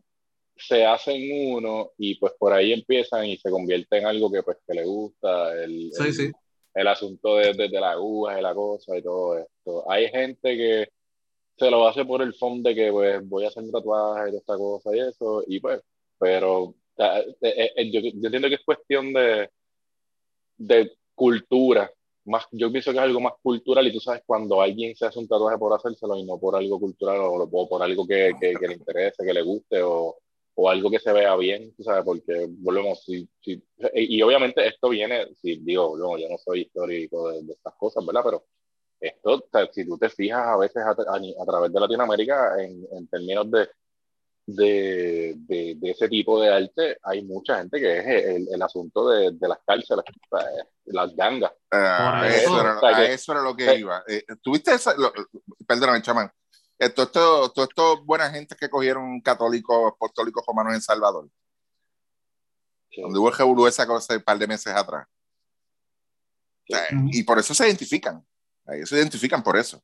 se 0.60 0.84
hacen 0.84 1.20
uno 1.54 1.90
y 1.98 2.16
pues 2.16 2.32
por 2.38 2.52
ahí 2.52 2.72
empiezan 2.72 3.26
y 3.26 3.36
se 3.36 3.50
convierte 3.50 3.98
en 3.98 4.06
algo 4.06 4.30
que 4.30 4.42
pues 4.42 4.58
que 4.66 4.74
le 4.74 4.84
gusta, 4.84 5.52
el, 5.64 5.90
Sí, 5.92 6.02
el, 6.04 6.14
sí. 6.14 6.32
el 6.74 6.88
asunto 6.88 7.36
de, 7.36 7.52
de, 7.54 7.68
de 7.68 7.80
la 7.80 7.92
aguja 7.92 8.38
y 8.38 8.42
la 8.42 8.54
cosa 8.54 8.96
y 8.96 9.02
todo 9.02 9.38
esto. 9.38 9.90
Hay 9.90 10.08
gente 10.08 10.56
que 10.56 10.88
se 11.58 11.70
lo 11.70 11.86
hace 11.86 12.04
por 12.04 12.22
el 12.22 12.34
fondo 12.34 12.68
de 12.70 12.74
que 12.74 12.90
pues 12.92 13.28
voy 13.28 13.44
a 13.44 13.48
hacer 13.48 13.62
un 13.62 13.72
tatuaje 13.72 14.32
y 14.32 14.36
esta 14.36 14.56
cosa 14.56 14.96
y 14.96 15.00
eso, 15.00 15.44
y 15.46 15.60
pues, 15.60 15.80
pero 16.18 16.74
eh, 16.96 17.36
eh, 17.42 17.72
eh, 17.76 17.90
yo, 17.90 18.00
yo 18.00 18.10
entiendo 18.26 18.48
que 18.48 18.54
es 18.54 18.64
cuestión 18.64 19.12
de, 19.12 19.50
de 20.56 20.92
cultura. 21.14 21.90
Más, 22.26 22.46
yo 22.52 22.70
pienso 22.70 22.92
que 22.92 22.98
es 22.98 23.02
algo 23.02 23.20
más 23.20 23.32
cultural 23.42 23.86
y 23.86 23.92
tú 23.92 24.00
sabes 24.00 24.22
cuando 24.26 24.60
alguien 24.60 24.94
se 24.94 25.06
hace 25.06 25.18
un 25.18 25.26
tatuaje 25.26 25.58
por 25.58 25.72
hacérselo 25.74 26.16
y 26.16 26.24
no 26.24 26.38
por 26.38 26.54
algo 26.54 26.78
cultural 26.78 27.18
o, 27.18 27.32
o 27.50 27.68
por 27.68 27.82
algo 27.82 28.06
que, 28.06 28.32
que, 28.40 28.54
que 28.54 28.68
le 28.68 28.74
interese, 28.74 29.24
que 29.24 29.32
le 29.32 29.42
guste 29.42 29.82
o, 29.82 30.18
o 30.62 30.68
algo 30.68 30.90
que 30.90 30.98
se 30.98 31.10
vea 31.10 31.34
bien, 31.36 31.74
tú 31.74 31.82
sabes, 31.82 32.04
porque 32.04 32.46
volvemos, 32.50 33.02
si, 33.02 33.26
si, 33.40 33.52
y, 33.94 34.18
y 34.18 34.22
obviamente 34.22 34.66
esto 34.66 34.90
viene, 34.90 35.26
si 35.40 35.56
digo, 35.56 35.96
no, 35.96 36.18
yo 36.18 36.28
no 36.28 36.36
soy 36.36 36.62
histórico 36.62 37.30
de, 37.30 37.42
de 37.44 37.52
estas 37.54 37.74
cosas, 37.76 38.04
¿verdad? 38.04 38.20
Pero 38.22 38.44
esto, 39.00 39.48
si 39.72 39.86
tú 39.86 39.96
te 39.96 40.10
fijas 40.10 40.46
a 40.46 40.58
veces 40.58 40.82
a, 40.84 40.90
a, 40.90 40.92
a 41.42 41.46
través 41.46 41.72
de 41.72 41.80
Latinoamérica 41.80 42.62
en, 42.62 42.86
en 42.92 43.08
términos 43.08 43.50
de, 43.50 43.68
de, 44.44 45.34
de, 45.48 45.74
de, 45.78 45.90
ese 45.92 46.10
tipo 46.10 46.38
de 46.42 46.52
arte, 46.52 46.98
hay 47.04 47.22
mucha 47.22 47.56
gente 47.56 47.80
que 47.80 47.98
es 47.98 48.06
el, 48.26 48.48
el 48.52 48.62
asunto 48.62 49.08
de, 49.08 49.30
de, 49.32 49.48
las 49.48 49.60
cárceles, 49.66 50.04
las 50.84 51.16
gangas. 51.16 51.52
Eso. 51.70 52.36
eso, 52.36 52.60
era, 52.60 52.76
O 52.76 52.80
sea, 52.80 52.88
a 52.90 52.96
que- 52.96 53.12
eso 53.14 53.32
era 53.32 53.40
lo 53.42 53.56
que 53.56 53.70
eh, 53.70 53.78
iba. 53.78 54.04
Eh, 54.06 54.24
¿Tuviste 54.42 54.74
esa? 54.74 54.94
Lo, 54.98 55.10
perdóname, 55.66 56.02
chamán. 56.02 56.30
Esto, 56.80 57.02
esto, 57.02 57.52
todo 57.52 57.64
esto 57.66 58.04
buena 58.04 58.30
gente 58.30 58.56
que 58.56 58.70
cogieron 58.70 59.20
católicos, 59.20 59.92
apostólicos 59.94 60.42
romanos 60.46 60.72
en 60.74 60.80
Salvador, 60.80 61.28
Sí. 62.90 63.02
donde 63.02 63.18
hubo 63.18 63.28
el 63.28 63.34
esa 63.68 63.86
cosa 63.86 64.14
un 64.16 64.22
par 64.22 64.38
de 64.38 64.46
meses 64.46 64.72
atrás. 64.74 65.06
O 66.68 66.74
sea, 66.74 66.88
Ujú. 66.96 67.08
Y 67.12 67.22
por 67.22 67.38
eso 67.38 67.52
se 67.54 67.66
identifican. 67.66 68.26
Ellos 68.66 68.88
se 68.88 68.96
identifican 68.96 69.42
por 69.42 69.56
eso. 69.58 69.82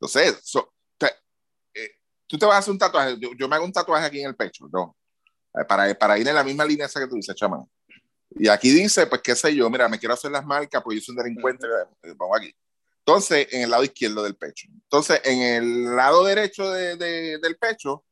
Entonces, 0.00 0.40
so- 0.42 0.72
sea, 0.98 1.10
eh, 1.74 1.90
tú 2.26 2.38
te 2.38 2.46
vas 2.46 2.54
a 2.56 2.58
hacer 2.58 2.72
un 2.72 2.78
tatuaje. 2.78 3.16
Yo, 3.20 3.30
yo 3.36 3.46
me 3.48 3.56
hago 3.56 3.64
un 3.66 3.72
tatuaje 3.72 4.06
aquí 4.06 4.20
en 4.20 4.28
el 4.28 4.36
pecho, 4.36 4.66
¿no? 4.72 4.96
Eh, 5.60 5.64
Para, 5.66 5.92
para 5.94 6.18
ir 6.18 6.26
en 6.26 6.34
la 6.34 6.42
misma 6.44 6.64
línea 6.64 6.86
esa 6.86 7.00
que 7.00 7.06
tú 7.06 7.16
dices, 7.16 7.34
chamán. 7.36 7.64
Y 8.30 8.48
aquí 8.48 8.70
dice, 8.70 9.06
pues 9.06 9.20
qué 9.22 9.36
sé 9.36 9.54
yo, 9.54 9.68
mira, 9.70 9.88
me 9.88 9.98
quiero 9.98 10.14
hacer 10.14 10.30
las 10.30 10.44
marcas, 10.44 10.82
pues 10.82 10.98
yo 10.98 11.04
soy 11.04 11.12
un 11.16 11.22
delincuente, 11.22 11.66
eh, 12.02 12.14
vamos 12.16 12.38
aquí. 12.38 12.52
Entonces, 13.06 13.48
en 13.52 13.62
el 13.62 13.70
lado 13.70 13.84
izquierdo 13.84 14.22
del 14.22 14.34
pecho. 14.34 14.66
Entonces, 14.72 15.20
en 15.24 15.42
el 15.42 15.94
lado 15.96 16.24
derecho 16.24 16.70
de- 16.70 16.96
de- 16.96 17.38
del 17.38 17.56
pecho, 17.58 18.02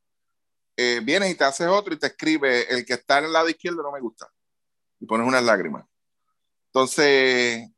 eh, 0.77 1.01
vienes 1.03 1.31
y 1.31 1.35
te 1.35 1.45
haces 1.45 1.67
otro 1.67 1.95
y 1.95 1.99
te 1.99 2.09
escribe, 2.09 2.71
el 2.73 2.85
que 2.85 2.95
está 2.95 3.19
en 3.19 3.25
el 3.25 3.33
lado 3.33 3.49
izquierdo 3.49 3.83
no 3.83 3.91
me 3.91 4.01
gusta. 4.01 4.31
Y 5.01 5.07
pones 5.07 5.27
unas 5.27 5.43
lágrimas. 5.43 5.87
Entonces, 6.67 7.69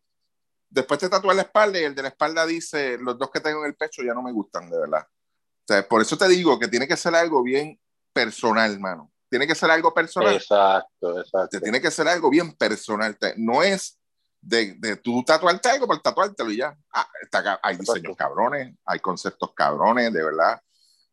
después 0.69 0.99
te 0.99 1.09
tatúas 1.09 1.37
la 1.37 1.43
espalda 1.43 1.79
y 1.79 1.85
el 1.85 1.95
de 1.95 2.03
la 2.03 2.09
espalda 2.09 2.45
dice, 2.47 2.99
los 2.99 3.17
dos 3.17 3.31
que 3.31 3.41
tengo 3.41 3.61
en 3.61 3.67
el 3.67 3.77
pecho 3.77 4.03
ya 4.03 4.13
no 4.13 4.23
me 4.23 4.33
gustan, 4.33 4.69
de 4.69 4.79
verdad. 4.79 5.07
O 5.07 5.67
sea, 5.67 5.87
por 5.89 6.03
eso 6.03 6.19
te 6.19 6.29
digo 6.29 6.59
que 6.59 6.69
tiene 6.69 6.89
que 6.89 6.97
ser 6.97 7.15
algo 7.15 7.43
bien 7.45 7.81
personal, 8.13 8.73
hermano. 8.73 9.13
Tiene 9.31 9.47
que 9.47 9.55
ser 9.55 9.71
algo 9.71 9.95
personal 9.95 10.35
Exacto, 10.35 11.21
exacto. 11.21 11.49
te 11.49 11.61
tiene 11.61 11.81
que 11.81 11.91
ser 11.91 12.07
algo 12.09 12.29
bien 12.29 12.53
personal. 12.55 13.17
No 13.37 13.63
es 13.63 13.99
de, 14.47 14.75
de 14.75 14.97
tú 14.97 15.23
tatuarte 15.25 15.69
algo 15.71 15.87
por 15.87 16.01
tatuártelo 16.01 16.51
y 16.51 16.59
ya. 16.59 16.77
Ah, 16.93 17.07
está 17.23 17.59
hay 17.63 17.77
diseños 17.77 18.17
cabrones, 18.17 18.75
hay 18.85 18.99
conceptos 19.01 19.53
cabrones, 19.55 20.13
de 20.13 20.23
verdad. 20.25 20.61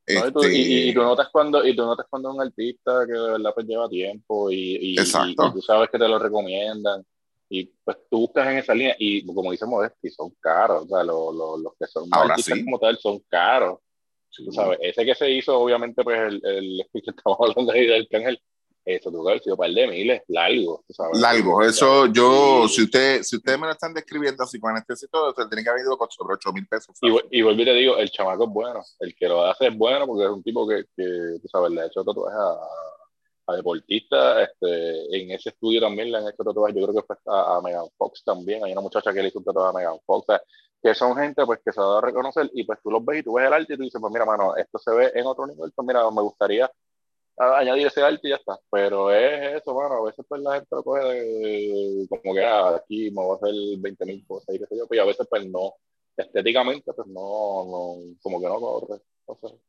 ¿no? 0.08 0.28
Y, 0.28 0.32
tú, 0.34 0.42
Este, 0.44 0.58
y, 0.58 0.90
y- 0.90 0.94
tú 0.94 1.02
notas 1.04 1.30
cuando 1.32 1.66
y 1.66 1.76
tú 1.76 1.84
notas 1.86 2.06
cuando 2.10 2.34
un 2.34 2.42
artista 2.42 3.06
que 3.06 3.14
de 3.14 3.32
verdad 3.32 3.52
pues 3.54 3.66
lleva 3.68 3.88
tiempo 3.88 4.50
y, 4.52 4.78
y, 4.96 5.00
Exacto. 5.00 5.46
y- 5.46 5.50
y 5.50 5.54
tú 5.54 5.62
sabes 5.62 5.90
que 5.90 5.98
te 6.00 6.08
lo 6.08 6.18
recomiendan 6.20 7.06
y 7.50 7.66
pues 7.84 7.98
tú 8.10 8.20
buscas 8.22 8.48
en 8.48 8.58
esa 8.58 8.74
línea 8.74 8.96
y 8.98 9.26
como 9.26 9.52
dice 9.52 9.66
Modesti 9.66 10.10
son 10.10 10.32
caros 10.40 10.86
o 10.86 10.88
sea 10.88 11.04
lo- 11.04 11.32
lo- 11.32 11.58
los 11.58 11.74
que 11.80 11.86
son 11.86 12.08
Ahora 12.12 12.32
artistas 12.34 12.58
sí. 12.58 12.64
como 12.66 12.80
tal 12.80 12.98
son 12.98 13.20
caros 13.30 13.80
tú 14.32 14.52
sabes 14.52 14.80
ese 14.82 15.06
que 15.06 15.14
se 15.16 15.30
hizo 15.30 15.58
obviamente 15.60 16.04
pues 16.04 16.20
el, 16.20 16.42
el 16.46 16.82
que 16.92 17.00
estamos 17.16 17.38
hablando 17.40 17.72
ahí 17.72 17.86
del 17.88 18.02
Arcángel 18.02 18.42
eso 18.84 19.12
tuvo 19.12 19.26
que 19.26 19.30
haber 19.32 19.44
sido 19.44 19.56
un 19.56 19.60
par 19.60 19.70
de 19.72 19.88
miles 19.88 20.22
largo 20.28 20.84
sabes 20.90 21.20
largo. 21.20 21.62
Eso 21.64 22.08
yo, 22.08 22.68
Sí. 22.68 22.76
si 22.76 22.84
usted, 22.84 23.24
si 23.24 23.36
ustedes 23.38 23.60
me 23.60 23.68
lo 23.68 23.74
están 23.74 23.94
describiendo 23.94 24.44
así 24.44 24.60
con 24.60 24.72
anestesia 24.72 25.06
y 25.06 25.10
todo, 25.10 25.30
usted 25.30 25.48
tiene 25.48 25.64
que 25.64 25.70
haber 25.70 25.84
ido 25.84 25.98
con 25.98 26.10
sobre 26.10 26.34
8 26.36 26.52
mil 26.54 26.68
pesos. 26.68 26.98
Y, 27.02 27.40
y 27.40 27.42
vuelvo 27.42 27.62
y 27.62 27.66
te 27.66 27.74
digo, 27.74 27.98
el 27.98 28.10
chamaco 28.12 28.46
es 28.46 28.50
bueno. 28.50 28.82
El 29.00 29.16
que 29.16 29.28
lo 29.28 29.44
hace 29.46 29.68
es 29.68 29.78
bueno 29.78 30.06
porque 30.08 30.24
es 30.26 30.30
un 30.30 30.44
tipo 30.44 30.68
que, 30.68 30.84
que 30.96 31.40
tú 31.42 31.48
sabes, 31.48 31.72
le 31.72 31.82
ha 31.82 31.86
hecho 31.86 32.04
tatuajes 32.04 32.40
a, 32.40 33.52
a 33.54 33.56
deportistas. 33.56 34.50
Este, 34.50 35.22
en 35.22 35.32
ese 35.32 35.50
estudio 35.50 35.82
también 35.82 36.12
le 36.12 36.18
han 36.18 36.28
hecho 36.28 36.44
tatuajes. 36.44 36.76
Yo 36.76 36.88
creo 36.88 37.02
que 37.02 37.08
fue 37.08 37.16
a, 37.28 37.58
a 37.58 37.62
Megan 37.62 37.86
Fox 37.98 38.24
también. 38.24 38.64
Hay 38.64 38.72
una 38.72 38.82
muchacha 38.82 39.14
que 39.14 39.22
le 39.22 39.28
hizo 39.30 39.40
un 39.40 39.46
tatuaje 39.46 39.70
a 39.70 39.74
Megan 39.74 40.00
Fox. 40.06 40.26
que 40.84 40.96
son 40.96 41.16
gente 41.16 41.46
pues 41.46 41.60
que 41.64 41.72
se 41.72 41.80
va 41.80 42.00
a 42.00 42.02
reconocer 42.02 42.50
y 42.54 42.64
pues 42.64 42.80
tú 42.82 42.90
los 42.90 43.06
ves 43.06 43.20
y 43.20 43.24
tú 43.24 43.34
ves 43.34 43.46
el 43.46 43.54
arte 43.54 43.74
y 43.74 43.78
tú 43.78 43.84
dices, 43.84 44.02
pues 44.02 44.12
mira, 44.12 44.26
mano, 44.26 44.56
esto 44.56 44.80
se 44.80 44.92
ve 44.92 45.12
en 45.14 45.28
otro 45.28 45.46
nivel, 45.46 45.72
pues 45.76 45.88
mira, 45.88 46.02
me 46.10 46.22
gustaría 46.24 46.72
añadir 47.42 47.88
ese 47.88 48.02
arte 48.02 48.28
y 48.28 48.30
ya 48.30 48.36
está. 48.36 48.60
Pero 48.70 49.12
es 49.12 49.62
eso, 49.62 49.74
mano, 49.74 49.96
a 49.96 50.06
veces 50.06 50.26
pues 50.28 50.42
la 50.42 50.56
gente 50.56 50.68
lo 50.72 50.84
coge 50.84 51.06
de, 51.06 52.08
como 52.10 52.34
que 52.34 52.46
ah, 52.46 52.76
aquí 52.76 53.12
me 53.12 53.24
voy 53.24 53.32
a 53.32 53.36
hacer 53.36 53.54
20 53.80 54.06
mil 54.06 54.26
cosas 54.28 54.56
y 54.56 54.60
qué 54.60 54.66
sé 54.68 54.78
yo, 54.78 54.88
pues 54.88 55.00
a 55.00 55.06
veces 55.06 55.28
pues 55.30 55.46
no, 55.48 55.74
estéticamente 56.16 56.94
pues 56.94 57.08
no, 57.08 57.66
no 57.66 58.16
como 58.22 58.42
que 58.42 58.48
no 58.48 58.60
corre. 58.60 59.02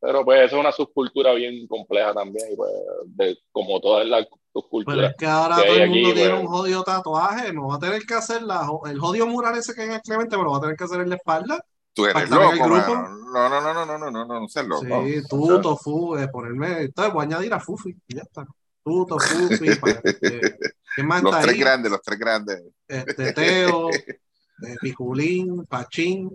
Pero 0.00 0.24
pues 0.24 0.40
eso 0.40 0.56
es 0.56 0.60
una 0.60 0.72
subcultura 0.72 1.32
bien 1.34 1.66
compleja 1.66 2.12
también, 2.12 2.52
y 2.52 2.56
pues 2.56 2.70
de, 3.06 3.38
como 3.52 3.80
todas 3.80 4.06
las 4.06 4.26
subculturas. 4.52 4.96
Pero 4.96 5.08
es 5.08 5.16
que 5.16 5.26
ahora 5.26 5.56
todo 5.56 5.76
el 5.76 5.90
mundo 5.90 6.14
tiene 6.14 6.30
pues 6.30 6.40
un 6.40 6.46
jodido 6.48 6.82
tatuaje, 6.82 7.52
no 7.52 7.68
va 7.68 7.76
a 7.76 7.78
tener 7.78 8.02
que 8.02 8.14
hacer 8.14 8.42
la, 8.42 8.68
el 8.86 8.98
jodido 8.98 9.26
mural 9.26 9.56
ese 9.56 9.74
que 9.74 9.84
en 9.84 9.92
el 9.92 10.00
Clemente, 10.02 10.36
pero 10.36 10.50
va 10.50 10.58
a 10.58 10.60
tener 10.60 10.76
que 10.76 10.84
hacer 10.84 11.00
en 11.00 11.10
la 11.10 11.16
espalda. 11.16 11.64
Tú 11.94 12.06
eres 12.06 12.30
loco, 12.30 12.54
No, 12.66 13.48
no, 13.48 13.60
no, 13.60 13.60
no, 13.60 13.74
no, 13.74 13.98
no, 13.98 13.98
no, 13.98 14.10
no, 14.10 14.40
no 14.40 14.48
sé 14.48 14.62
loco. 14.62 15.04
Sí, 15.04 15.22
tú, 15.28 15.60
Tofu, 15.60 16.16
eh, 16.16 16.28
ponerme, 16.28 16.82
entonces 16.82 17.12
voy 17.12 17.22
a 17.22 17.26
añadir 17.26 17.52
a 17.54 17.60
Fufi 17.60 17.94
y 18.08 18.14
ya 18.16 18.22
está. 18.22 18.46
Tú, 18.84 19.06
Tofufi, 19.06 19.74
para, 19.76 20.00
este, 20.02 20.58
¿qué 20.96 21.02
más 21.02 21.22
los 21.22 21.32
está 21.32 21.42
tres 21.42 21.54
ahí? 21.54 21.60
grandes, 21.60 21.90
los 21.92 22.02
tres 22.02 22.18
grandes. 22.18 22.62
Este, 22.88 23.32
Teo, 23.32 23.90
eh, 23.90 24.76
Piculín, 24.80 25.66
Pachín. 25.66 26.30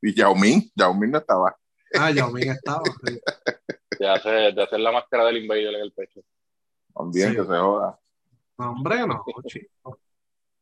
Y 0.00 0.14
Yao 0.14 0.34
Ming, 0.34 0.70
Yao 0.74 0.94
Ming 0.94 1.10
no 1.12 1.18
estaba. 1.18 1.56
Ah, 1.94 2.10
Yao 2.10 2.30
Ming 2.32 2.50
estaba. 2.50 2.82
Sí. 3.06 3.20
De 3.98 4.08
hacer, 4.08 4.54
de 4.54 4.62
hacer 4.62 4.80
la 4.80 4.90
máscara 4.90 5.24
del 5.26 5.36
invader 5.38 5.74
en 5.74 5.80
el 5.82 5.92
pecho. 5.92 6.20
También 6.94 7.30
Sí. 7.30 7.36
que 7.36 7.42
se 7.42 7.48
joda. 7.58 7.98
No, 8.58 8.70
hombre, 8.72 9.06
no, 9.06 9.22
chico. 9.46 9.98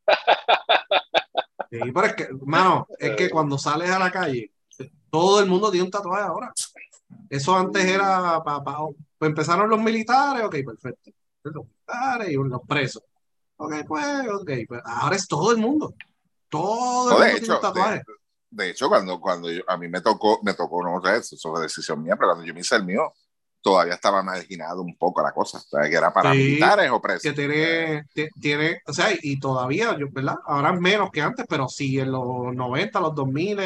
Sí, 1.71 1.79
pero 1.93 2.05
es 2.05 2.13
que, 2.15 2.27
mano, 2.45 2.85
es 2.99 3.15
que 3.15 3.29
cuando 3.29 3.57
sales 3.57 3.89
a 3.89 3.97
la 3.97 4.11
calle, 4.11 4.51
todo 5.09 5.39
el 5.39 5.45
mundo 5.47 5.71
tiene 5.71 5.85
un 5.85 5.91
tatuaje 5.91 6.23
ahora. 6.23 6.53
Eso 7.29 7.55
antes 7.55 7.85
era 7.85 8.43
para, 8.43 8.61
pues 9.17 9.29
empezaron 9.29 9.69
los 9.69 9.79
militares, 9.79 10.43
ok, 10.43 10.55
perfecto. 10.65 11.11
Los 11.43 11.65
militares 11.65 12.29
y 12.29 12.33
los 12.35 12.61
presos. 12.67 13.03
Ok, 13.55 13.73
pues, 13.87 14.05
ok, 14.29 14.51
pues 14.67 14.81
ahora 14.83 15.15
es 15.15 15.27
todo 15.27 15.51
el 15.51 15.57
mundo. 15.59 15.93
Todo 16.49 17.11
el 17.11 17.17
mundo 17.17 17.23
de 17.23 17.29
tiene 17.31 17.45
hecho, 17.45 17.55
un 17.55 17.61
tatuaje. 17.61 17.95
de, 18.49 18.63
de 18.63 18.69
hecho, 18.71 18.89
cuando, 18.89 19.21
cuando 19.21 19.49
yo- 19.49 19.63
a 19.67 19.77
mí 19.77 19.87
me 19.87 20.01
tocó, 20.01 20.39
me 20.43 20.53
tocó, 20.53 20.83
no 20.83 21.01
sé, 21.01 21.35
eso 21.35 21.51
fue 21.51 21.61
decisión 21.61 22.03
mía, 22.03 22.15
pero 22.17 22.31
cuando 22.31 22.45
yo 22.45 22.53
me 22.53 22.59
hice 22.59 22.75
el 22.75 22.83
mío, 22.83 23.13
todavía 23.61 23.95
estaba 23.95 24.23
marginado 24.23 24.81
un 24.81 24.97
poco 24.97 25.21
la 25.21 25.33
cosa. 25.33 25.57
O 25.59 25.61
sea, 25.61 25.89
que 25.89 25.95
era 25.95 26.13
para 26.13 26.33
Sí, 26.33 26.35
militares 26.35 26.89
o 26.91 27.01
presos. 27.01 27.21
que 27.21 27.33
tiene, 27.33 28.03
ti- 28.13 28.29
tiene, 28.39 28.79
o 28.85 28.93
sea, 28.93 29.09
y 29.21 29.39
todavía, 29.39 29.95
¿verdad? 30.11 30.35
Ahora 30.45 30.71
menos 30.73 31.09
que 31.11 31.21
antes, 31.21 31.45
pero 31.49 31.67
si 31.67 31.99
en 31.99 32.11
los 32.11 32.53
90, 32.55 32.99
los 32.99 33.15
2000 33.15 33.59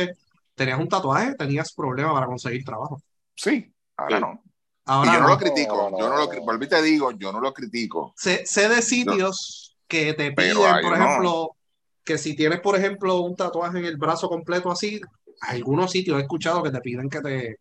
tenías 0.55 0.79
un 0.79 0.87
tatuaje, 0.87 1.35
tenías 1.35 1.73
problemas 1.73 2.13
para 2.13 2.27
conseguir 2.27 2.63
trabajo. 2.63 3.01
Sí, 3.35 3.73
ahora 3.97 4.19
Sí. 4.19 4.19
no. 4.19 4.43
Ahora 4.85 5.11
y 5.11 5.13
yo 5.13 5.19
no 5.19 5.27
no. 5.27 5.29
lo 5.29 5.37
critico, 5.37 5.89
No, 5.91 5.97
yo 5.99 6.09
no 6.09 6.17
lo, 6.17 6.27
volví 6.43 6.65
y 6.65 6.69
te 6.69 6.81
digo, 6.81 7.11
yo 7.11 7.31
no 7.31 7.39
lo 7.41 7.53
critico. 7.53 8.13
Sé, 8.15 8.45
sé 8.45 8.69
de 8.69 8.81
sitios 8.81 9.77
que 9.87 10.13
te 10.13 10.31
piden, 10.31 10.79
por 10.81 10.93
ejemplo, 10.95 11.55
que 12.03 12.17
si 12.17 12.35
tienes, 12.35 12.61
por 12.61 12.75
ejemplo, 12.77 13.21
un 13.21 13.35
tatuaje 13.35 13.79
en 13.79 13.85
el 13.85 13.97
brazo 13.97 14.29
completo 14.29 14.71
así, 14.71 15.01
algunos 15.41 15.91
sitios 15.91 16.17
he 16.19 16.21
escuchado 16.21 16.63
que 16.63 16.71
te 16.71 16.81
piden 16.81 17.09
que 17.09 17.21
te 17.21 17.57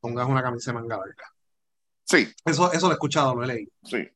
pongas 0.00 0.28
una 0.28 0.42
camisa 0.42 0.72
de 0.72 0.78
manga 0.80 0.98
larga. 0.98 1.24
Sí, 2.06 2.32
Eso, 2.44 2.72
eso 2.72 2.86
lo 2.86 2.92
he 2.92 2.94
escuchado, 2.94 3.34
lo 3.34 3.44
he 3.44 3.46
leído. 3.48 3.70
sí. 3.84 4.08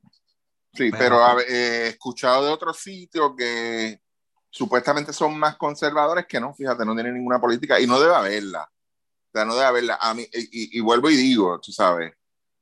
Sí, 0.72 0.88
Pero- 0.92 0.98
pero 0.98 1.40
eh, 1.40 1.46
he 1.48 1.88
escuchado 1.88 2.44
de 2.46 2.52
otros 2.52 2.78
sitios 2.78 3.32
que 3.36 4.00
supuestamente 4.48 5.12
son 5.12 5.36
más 5.36 5.56
conservadores 5.56 6.26
que 6.26 6.38
no, 6.38 6.54
fíjate, 6.54 6.84
no 6.84 6.94
tienen 6.94 7.14
ninguna 7.14 7.40
política 7.40 7.80
y 7.80 7.88
no 7.88 7.98
debe 8.00 8.14
haberla. 8.14 8.62
O 8.62 9.30
sea, 9.32 9.44
no 9.44 9.54
debe 9.54 9.66
haberla. 9.66 9.98
A 10.00 10.14
mí, 10.14 10.22
y, 10.32 10.78
y 10.78 10.80
vuelvo 10.80 11.10
y 11.10 11.16
digo, 11.16 11.58
tú 11.60 11.72
sabes, 11.72 12.12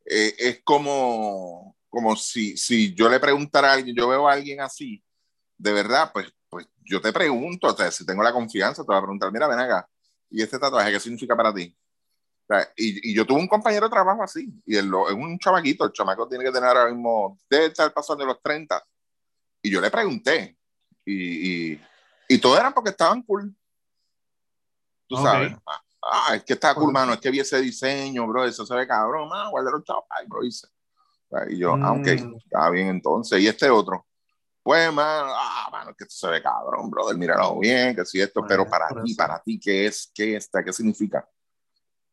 eh, 0.06 0.34
es 0.38 0.60
como, 0.64 1.76
como 1.90 2.16
si, 2.16 2.56
si 2.56 2.94
yo 2.94 3.10
le 3.10 3.20
preguntara 3.20 3.70
a 3.70 3.74
alguien, 3.74 3.94
yo 3.94 4.08
veo 4.08 4.26
a 4.26 4.32
alguien 4.32 4.62
así, 4.62 5.04
de 5.58 5.72
verdad, 5.74 6.10
pues, 6.10 6.32
pues 6.48 6.66
yo 6.86 7.02
te 7.02 7.12
pregunto, 7.12 7.66
o 7.66 7.76
sea, 7.76 7.90
si 7.90 8.06
tengo 8.06 8.22
la 8.22 8.32
confianza, 8.32 8.82
te 8.82 8.86
voy 8.86 8.96
a 8.96 9.00
preguntar, 9.02 9.30
mira, 9.30 9.46
ven 9.48 9.58
acá, 9.58 9.86
¿y 10.30 10.42
este 10.42 10.58
tatuaje 10.58 10.92
qué 10.92 11.00
significa 11.00 11.36
para 11.36 11.52
ti? 11.52 11.76
Sea, 12.48 12.66
y, 12.76 13.10
y 13.10 13.14
yo 13.14 13.26
tuve 13.26 13.40
un 13.40 13.46
compañero 13.46 13.86
de 13.86 13.90
trabajo 13.90 14.22
así, 14.22 14.50
y 14.64 14.74
él 14.76 14.90
es 15.08 15.14
un 15.14 15.38
chamaquito, 15.38 15.84
el 15.84 15.92
chamaco 15.92 16.26
tiene 16.26 16.44
que 16.44 16.50
tener 16.50 16.68
ahora 16.70 16.86
mismo, 16.90 17.38
debe 17.48 17.66
estar 17.66 17.92
pasando 17.92 18.24
de 18.24 18.28
los 18.32 18.40
30, 18.42 18.82
y 19.62 19.70
yo 19.70 19.80
le 19.82 19.90
pregunté, 19.90 20.56
y, 21.04 21.72
y, 21.74 21.80
y 22.28 22.38
todo 22.38 22.56
era 22.58 22.70
porque 22.72 22.90
estaban 22.90 23.22
cool. 23.22 23.54
Tú 25.06 25.16
Ok. 25.16 25.22
sabes. 25.24 25.52
Ah, 25.66 25.82
Ah, 26.10 26.36
es 26.36 26.44
que 26.44 26.54
está 26.54 26.74
cool, 26.74 26.90
mano. 26.92 27.12
Es 27.12 27.18
que 27.20 27.28
vi 27.30 27.40
ese 27.40 27.60
diseño, 27.60 28.26
bro. 28.26 28.44
Eso 28.44 28.64
se 28.64 28.74
ve 28.74 28.86
cabrón, 28.86 29.28
mano. 29.28 29.50
Guarda 29.50 29.72
los 29.72 29.84
chavos. 29.84 30.04
Ay, 30.08 30.26
bro, 30.26 30.40
dice. 30.42 30.66
Y 31.50 31.58
yo, 31.58 31.74
ah, 31.74 31.92
ok, 31.92 32.06
Mm. 32.06 32.36
está 32.36 32.70
bien 32.70 32.86
entonces. 32.88 33.38
Y 33.40 33.48
este 33.48 33.68
otro. 33.68 34.06
Pues, 34.62 34.90
mano, 34.92 35.32
ah, 35.34 35.68
mano, 35.70 35.90
es 35.90 35.96
que 35.96 36.04
esto 36.04 36.14
se 36.26 36.28
ve 36.32 36.42
cabrón, 36.42 36.88
brother. 36.88 37.16
Míralo 37.18 37.58
bien, 37.58 37.94
que 37.96 38.06
si 38.06 38.20
esto, 38.22 38.40
Pues, 38.40 38.48
pero 38.48 38.64
para 38.70 38.88
ti, 39.02 39.14
para 39.14 39.42
ti, 39.42 39.58
¿qué 39.60 39.86
es? 39.86 40.10
¿Qué 40.14 40.36
está? 40.36 40.64
¿Qué 40.64 40.72
significa? 40.72 41.28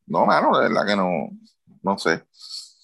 No, 0.08 0.26
mano, 0.26 0.58
de 0.58 0.68
verdad 0.70 0.86
que 0.86 0.96
no, 0.96 1.30
no 1.82 1.98
sé. 1.98 2.24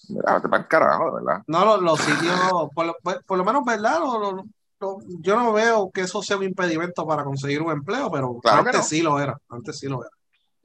Mira, 0.10 0.36
vete 0.36 0.50
para 0.50 0.64
el 0.64 0.68
carajo, 0.68 1.06
de 1.06 1.12
verdad. 1.24 1.44
No, 1.48 1.66
los, 1.66 1.82
los 1.82 2.00
sitios, 2.00 2.36
por 2.74 2.86
lo, 2.86 2.96
pues, 3.02 3.18
por 3.26 3.38
lo 3.38 3.46
menos, 3.46 3.64
¿verdad? 3.64 4.00
Lo- 4.00 4.20
lo- 4.20 4.44
lo- 4.80 5.00
yo 5.22 5.36
no 5.36 5.54
veo 5.54 5.92
que 5.92 6.02
eso 6.02 6.22
sea 6.24 6.38
un 6.38 6.44
impedimento 6.44 7.06
para 7.06 7.24
conseguir 7.24 7.62
un 7.62 7.72
empleo, 7.72 8.10
pero 8.12 8.40
Claro 8.40 8.60
antes 8.60 8.76
no. 8.78 8.84
sí 8.84 9.02
lo 9.02 9.20
era. 9.20 9.38
Antes 9.50 9.78
sí 9.80 9.88
lo 9.88 10.02
era. 10.02 10.10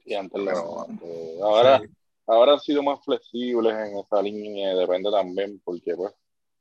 Y 0.05 0.15
antes 0.15 0.41
lo- 0.41 0.81
antes- 0.89 1.41
ahora, 1.41 1.79
Sí. 1.79 1.85
ahora 2.25 2.53
han 2.53 2.59
sido 2.59 2.81
más 2.83 2.99
flexibles 3.05 3.73
en 3.73 3.97
esa 3.99 4.21
línea, 4.21 4.73
depende 4.75 5.11
también, 5.11 5.61
porque 5.63 5.95
pues, 5.95 6.13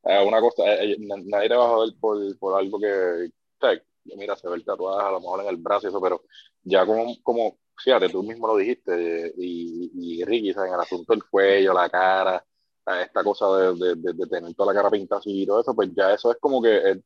eh, 0.05 0.23
una 0.27 0.41
cosa, 0.41 0.65
eh, 0.67 0.93
eh, 0.93 0.97
na- 1.01 1.17
nadie 1.25 1.49
te 1.49 1.57
va 1.57 1.65
a 1.65 1.69
joder 1.69 1.95
por, 1.99 2.39
por 2.39 2.59
algo 2.61 2.79
que, 2.79 3.31
mira, 4.17 4.37
se 4.37 4.49
ve 4.49 4.57
el 4.57 4.65
tatuaje 4.65 5.05
a 5.09 5.11
lo 5.13 5.21
mejor 5.21 5.41
en 5.41 5.49
el 5.49 5.57
brazo 5.57 5.87
y 5.87 5.91
eso, 5.91 6.01
pero 6.01 6.23
ya 6.63 6.85
como, 6.87 7.07
como 7.23 7.57
fíjate, 7.83 8.09
tú 8.09 8.23
mismo 8.23 8.47
lo 8.49 8.57
dijiste, 8.57 9.33
y, 9.37 9.91
y 10.21 10.25
Ricky, 10.25 10.53
¿sabes? 10.53 10.73
El 10.73 10.81
asunto 10.81 11.13
del 11.13 11.25
cuello, 11.25 11.73
la 11.75 11.89
cara, 11.91 12.45
esta 13.03 13.25
cosa 13.25 13.47
de, 13.59 13.75
de, 13.75 13.95
de- 13.97 14.13
de 14.15 14.27
tener 14.27 14.55
toda 14.55 14.73
la 14.73 14.79
cara 14.81 14.91
pintada 14.91 15.21
y 15.25 15.47
todo 15.47 15.61
eso, 15.61 15.75
pues 15.75 15.91
ya 15.95 16.13
eso 16.15 16.31
es 16.33 16.39
como 16.41 16.63
que 16.63 16.77
eh, 16.77 17.03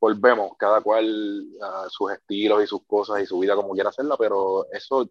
volvemos, 0.00 0.52
cada 0.58 0.80
cual 0.82 1.46
a 1.62 1.86
sus 1.90 2.12
estilos 2.12 2.62
y 2.64 2.66
sus 2.66 2.84
cosas 2.86 3.22
y 3.22 3.26
su 3.26 3.38
vida 3.40 3.56
como 3.56 3.74
quiera 3.74 3.90
hacerla, 3.90 4.16
pero 4.18 4.66
eso, 4.72 5.08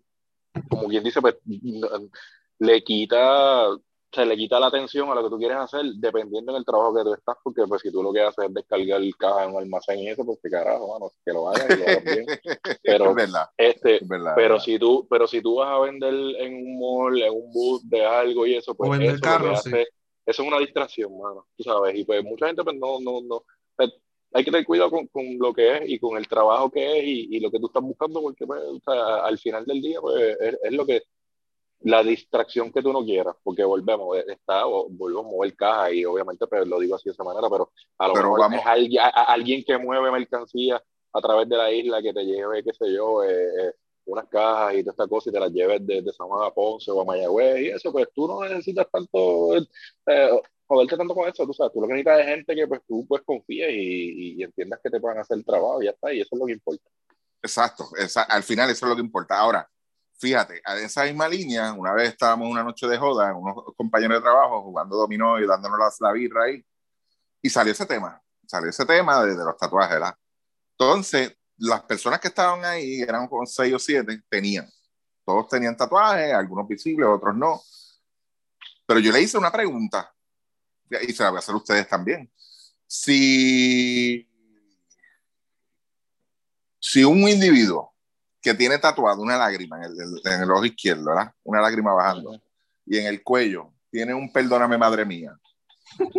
como 0.69 0.87
quien 0.89 1.03
dice, 1.03 1.21
pues 1.21 1.37
le 2.59 2.83
quita, 2.83 3.67
se 4.13 4.25
le 4.25 4.35
quita 4.35 4.59
la 4.59 4.67
atención 4.67 5.09
a 5.09 5.15
lo 5.15 5.23
que 5.23 5.29
tú 5.29 5.37
quieres 5.37 5.57
hacer 5.57 5.85
dependiendo 5.95 6.53
del 6.53 6.65
trabajo 6.65 6.93
que 6.93 7.03
tú 7.03 7.13
estás, 7.13 7.37
porque 7.43 7.63
pues 7.67 7.81
si 7.81 7.91
tú 7.91 8.03
lo 8.03 8.11
que 8.11 8.21
haces 8.21 8.45
es 8.45 8.53
descargar 8.53 9.01
el 9.01 9.15
caja 9.15 9.45
en 9.45 9.51
un 9.51 9.57
almacén 9.61 9.99
y 9.99 10.09
eso, 10.09 10.25
pues 10.25 10.39
qué 10.43 10.49
carajo, 10.49 10.91
mano, 10.93 11.11
que 11.25 11.31
lo 11.31 11.47
hagas 11.49 11.65
y 11.69 11.77
lo 11.79 11.83
hagas 11.87 12.03
bien. 12.03 12.25
Pero- 12.83 13.09
es 13.11 13.15
verdad, 13.15 13.45
Este, 13.57 13.95
es 13.97 14.07
verdad. 14.07 14.33
pero 14.35 14.55
es 14.57 14.63
si 14.63 14.77
tú, 14.77 15.07
pero 15.09 15.27
si 15.27 15.41
tú 15.41 15.55
vas 15.55 15.69
a 15.69 15.79
vender 15.79 16.13
en 16.13 16.53
un 16.55 16.79
mall, 16.79 17.21
en 17.21 17.33
un 17.33 17.51
booth 17.53 17.81
de 17.83 18.05
algo 18.05 18.45
y 18.45 18.55
eso, 18.55 18.75
pues 18.75 18.89
O 18.89 18.93
eso 18.95 19.03
lo 19.03 19.13
que 19.15 19.19
carros, 19.21 19.59
hace- 19.59 19.87
eso 20.25 20.41
es 20.43 20.47
una 20.47 20.59
distracción, 20.59 21.17
mano, 21.17 21.47
tú 21.55 21.63
sabes, 21.63 21.95
y 21.95 22.03
pues 22.03 22.23
mucha 22.23 22.47
gente 22.47 22.63
pues 22.63 22.75
no, 22.77 22.99
no, 22.99 23.21
no, 23.21 23.43
pues, 23.75 23.91
hay 24.33 24.43
que 24.45 24.51
tener 24.51 24.65
cuidado 24.65 24.91
con, 24.91 25.07
con 25.07 25.23
lo 25.39 25.53
que 25.53 25.77
es 25.77 25.89
y 25.89 25.99
con 25.99 26.17
el 26.17 26.27
trabajo 26.27 26.69
que 26.69 26.99
es 26.99 27.03
y, 27.05 27.27
y 27.35 27.39
lo 27.39 27.49
que 27.49 27.59
tú 27.59 27.67
estás 27.67 27.81
buscando, 27.83 28.21
porque 28.21 28.45
pues, 28.45 28.61
o 28.61 28.79
sea, 28.83 29.25
al 29.25 29.37
final 29.37 29.65
del 29.65 29.81
día 29.81 29.99
pues 30.01 30.37
es, 30.39 30.57
es 30.63 30.71
lo 30.73 30.85
que, 30.85 31.01
la 31.83 32.03
distracción 32.03 32.71
que 32.71 32.81
tú 32.81 32.93
no 32.93 33.03
quieras, 33.03 33.35
porque 33.43 33.63
volvemos, 33.63 34.17
eh, 34.17 34.25
está, 34.27 34.65
volvemos 34.65 35.25
a 35.25 35.29
mover 35.29 35.55
caja 35.55 35.91
y 35.91 36.05
obviamente 36.05 36.45
pues, 36.47 36.67
lo 36.67 36.79
digo 36.79 36.95
así 36.95 37.09
de 37.09 37.13
esa 37.13 37.23
manera, 37.23 37.49
pero 37.49 37.71
a 37.97 38.07
lo 38.07 38.13
Pero 38.13 38.25
mejor 38.27 38.39
vamos- 38.41 38.59
es 38.59 38.65
alguien, 38.67 39.01
a- 39.03 39.07
a- 39.09 39.23
alguien 39.33 39.63
que 39.63 39.77
mueve 39.77 40.11
mercancía 40.11 40.81
a 41.13 41.21
través 41.21 41.49
de 41.49 41.57
la 41.57 41.71
isla 41.71 42.01
que 42.01 42.13
te 42.13 42.23
lleve, 42.23 42.63
qué 42.63 42.71
sé 42.73 42.93
yo, 42.93 43.23
eh, 43.23 43.47
eh, 43.67 43.73
unas 44.05 44.27
cajas 44.29 44.75
y 44.75 44.83
toda 44.83 44.91
esta 44.93 45.07
cosa 45.07 45.29
y 45.29 45.33
te 45.33 45.39
las 45.39 45.51
lleves 45.51 45.85
de, 45.85 46.01
de 46.01 46.11
San 46.13 46.27
Juan 46.27 46.47
a 46.47 46.51
Ponce 46.51 46.89
o 46.91 47.01
a 47.01 47.05
Mayagüez 47.05 47.61
y 47.61 47.67
eso, 47.69 47.91
pues 47.91 48.07
tú 48.13 48.27
no 48.27 48.41
necesitas 48.47 48.87
tanto, 48.91 49.55
eh, 49.57 50.41
joderte 50.67 50.97
tanto 50.97 51.13
con 51.13 51.27
eso, 51.29 51.45
tú 51.45 51.53
sabes, 51.53 51.73
tú 51.73 51.81
lo 51.81 51.87
que 51.87 51.93
necesitas 51.93 52.19
es 52.21 52.25
gente 52.27 52.55
que 52.55 52.67
pues 52.67 52.81
tú 52.87 53.05
pues 53.07 53.21
confíes 53.23 53.69
y, 53.71 54.39
y- 54.39 54.43
entiendas 54.43 54.79
que 54.83 54.89
te 54.89 54.99
puedan 54.99 55.19
hacer 55.19 55.37
el 55.37 55.45
trabajo 55.45 55.81
y 55.81 55.85
ya 55.85 55.91
está, 55.91 56.13
y 56.13 56.21
eso 56.21 56.29
es 56.33 56.39
lo 56.39 56.45
que 56.45 56.53
importa. 56.53 56.83
Exacto, 57.43 57.85
esa- 57.97 58.23
al 58.23 58.43
final 58.43 58.69
eso 58.69 58.85
es 58.85 58.89
lo 58.89 58.95
que 58.95 59.01
importa. 59.01 59.37
Ahora, 59.39 59.69
fíjate, 60.21 60.61
a 60.63 60.77
esa 60.77 61.03
misma 61.05 61.27
línea, 61.27 61.73
una 61.73 61.93
vez 61.93 62.09
estábamos 62.09 62.47
una 62.47 62.63
noche 62.63 62.87
de 62.87 62.95
joda, 62.95 63.33
unos 63.33 63.73
compañeros 63.75 64.19
de 64.19 64.21
trabajo 64.21 64.61
jugando 64.61 64.95
dominó 64.95 65.39
y 65.39 65.47
dándonos 65.47 65.79
la, 65.79 66.07
la 66.07 66.13
birra 66.13 66.43
ahí, 66.43 66.63
y 67.41 67.49
salió 67.49 67.73
ese 67.73 67.87
tema, 67.87 68.21
salió 68.45 68.69
ese 68.69 68.85
tema 68.85 69.25
de, 69.25 69.35
de 69.35 69.43
los 69.43 69.57
tatuajes, 69.57 69.95
¿verdad? 69.95 70.15
Entonces, 70.77 71.35
las 71.57 71.81
personas 71.83 72.19
que 72.19 72.27
estaban 72.27 72.63
ahí, 72.63 73.01
eran 73.01 73.27
como 73.27 73.47
seis 73.47 73.73
o 73.73 73.79
siete, 73.79 74.21
tenían, 74.29 74.69
todos 75.25 75.47
tenían 75.47 75.75
tatuajes, 75.75 76.31
algunos 76.33 76.67
visibles, 76.67 77.07
otros 77.07 77.35
no, 77.35 77.59
pero 78.85 78.99
yo 78.99 79.11
le 79.11 79.21
hice 79.21 79.39
una 79.39 79.51
pregunta, 79.51 80.13
y 81.01 81.13
se 81.13 81.23
la 81.23 81.31
voy 81.31 81.37
a 81.37 81.39
hacer 81.39 81.55
a 81.55 81.57
ustedes 81.57 81.87
también. 81.87 82.31
Si, 82.85 84.29
si 86.79 87.03
un 87.03 87.27
individuo 87.27 87.90
que 88.41 88.53
tiene 88.53 88.77
tatuado 88.79 89.21
una 89.21 89.37
lágrima 89.37 89.77
en 89.77 89.83
el, 89.83 90.21
en 90.25 90.41
el 90.41 90.51
ojo 90.51 90.65
izquierdo, 90.65 91.05
¿verdad? 91.05 91.33
Una 91.43 91.61
lágrima 91.61 91.93
bajando, 91.93 92.41
y 92.85 92.97
en 92.97 93.05
el 93.05 93.23
cuello 93.23 93.73
tiene 93.89 94.13
un 94.13 94.31
perdóname, 94.31 94.77
madre 94.77 95.05
mía, 95.05 95.37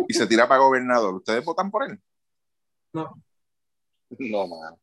y 0.07 0.13
se 0.13 0.25
tira 0.27 0.47
para 0.47 0.61
gobernador, 0.61 1.13
¿ustedes 1.15 1.43
votan 1.43 1.69
por 1.69 1.83
él? 1.83 1.99
No. 2.93 3.13
No, 4.19 4.47
man. 4.47 4.75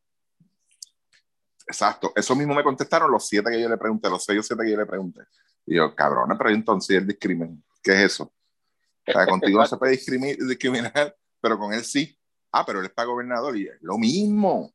Exacto, 1.67 2.13
eso 2.17 2.35
mismo 2.35 2.53
me 2.55 2.65
contestaron 2.65 3.11
los 3.11 3.29
siete 3.29 3.51
que 3.51 3.61
yo 3.61 3.69
le 3.69 3.77
pregunté, 3.77 4.11
los 4.11 4.25
seis 4.25 4.41
o 4.41 4.43
siete 4.43 4.65
que 4.65 4.73
yo 4.73 4.77
le 4.77 4.87
pregunté. 4.87 5.21
Y 5.65 5.77
yo, 5.77 5.95
cabrón, 5.95 6.37
pero 6.37 6.51
entonces 6.51 6.97
el 6.97 7.07
discrimen, 7.07 7.63
¿qué 7.83 7.93
es 7.93 8.13
eso? 8.13 8.33
O 9.07 9.13
sea, 9.13 9.27
contigo 9.27 9.61
no 9.61 9.67
se 9.67 9.77
puede 9.77 9.93
discriminar, 9.93 11.17
pero 11.41 11.59
con 11.59 11.73
él 11.73 11.85
sí. 11.85 12.17
Ah, 12.53 12.67
pero 12.67 12.81
él 12.81 12.87
es 12.87 12.93
para 12.93 13.07
gobernador 13.07 13.57
y 13.57 13.69
es 13.69 13.81
lo 13.81 13.97
mismo. 13.97 14.75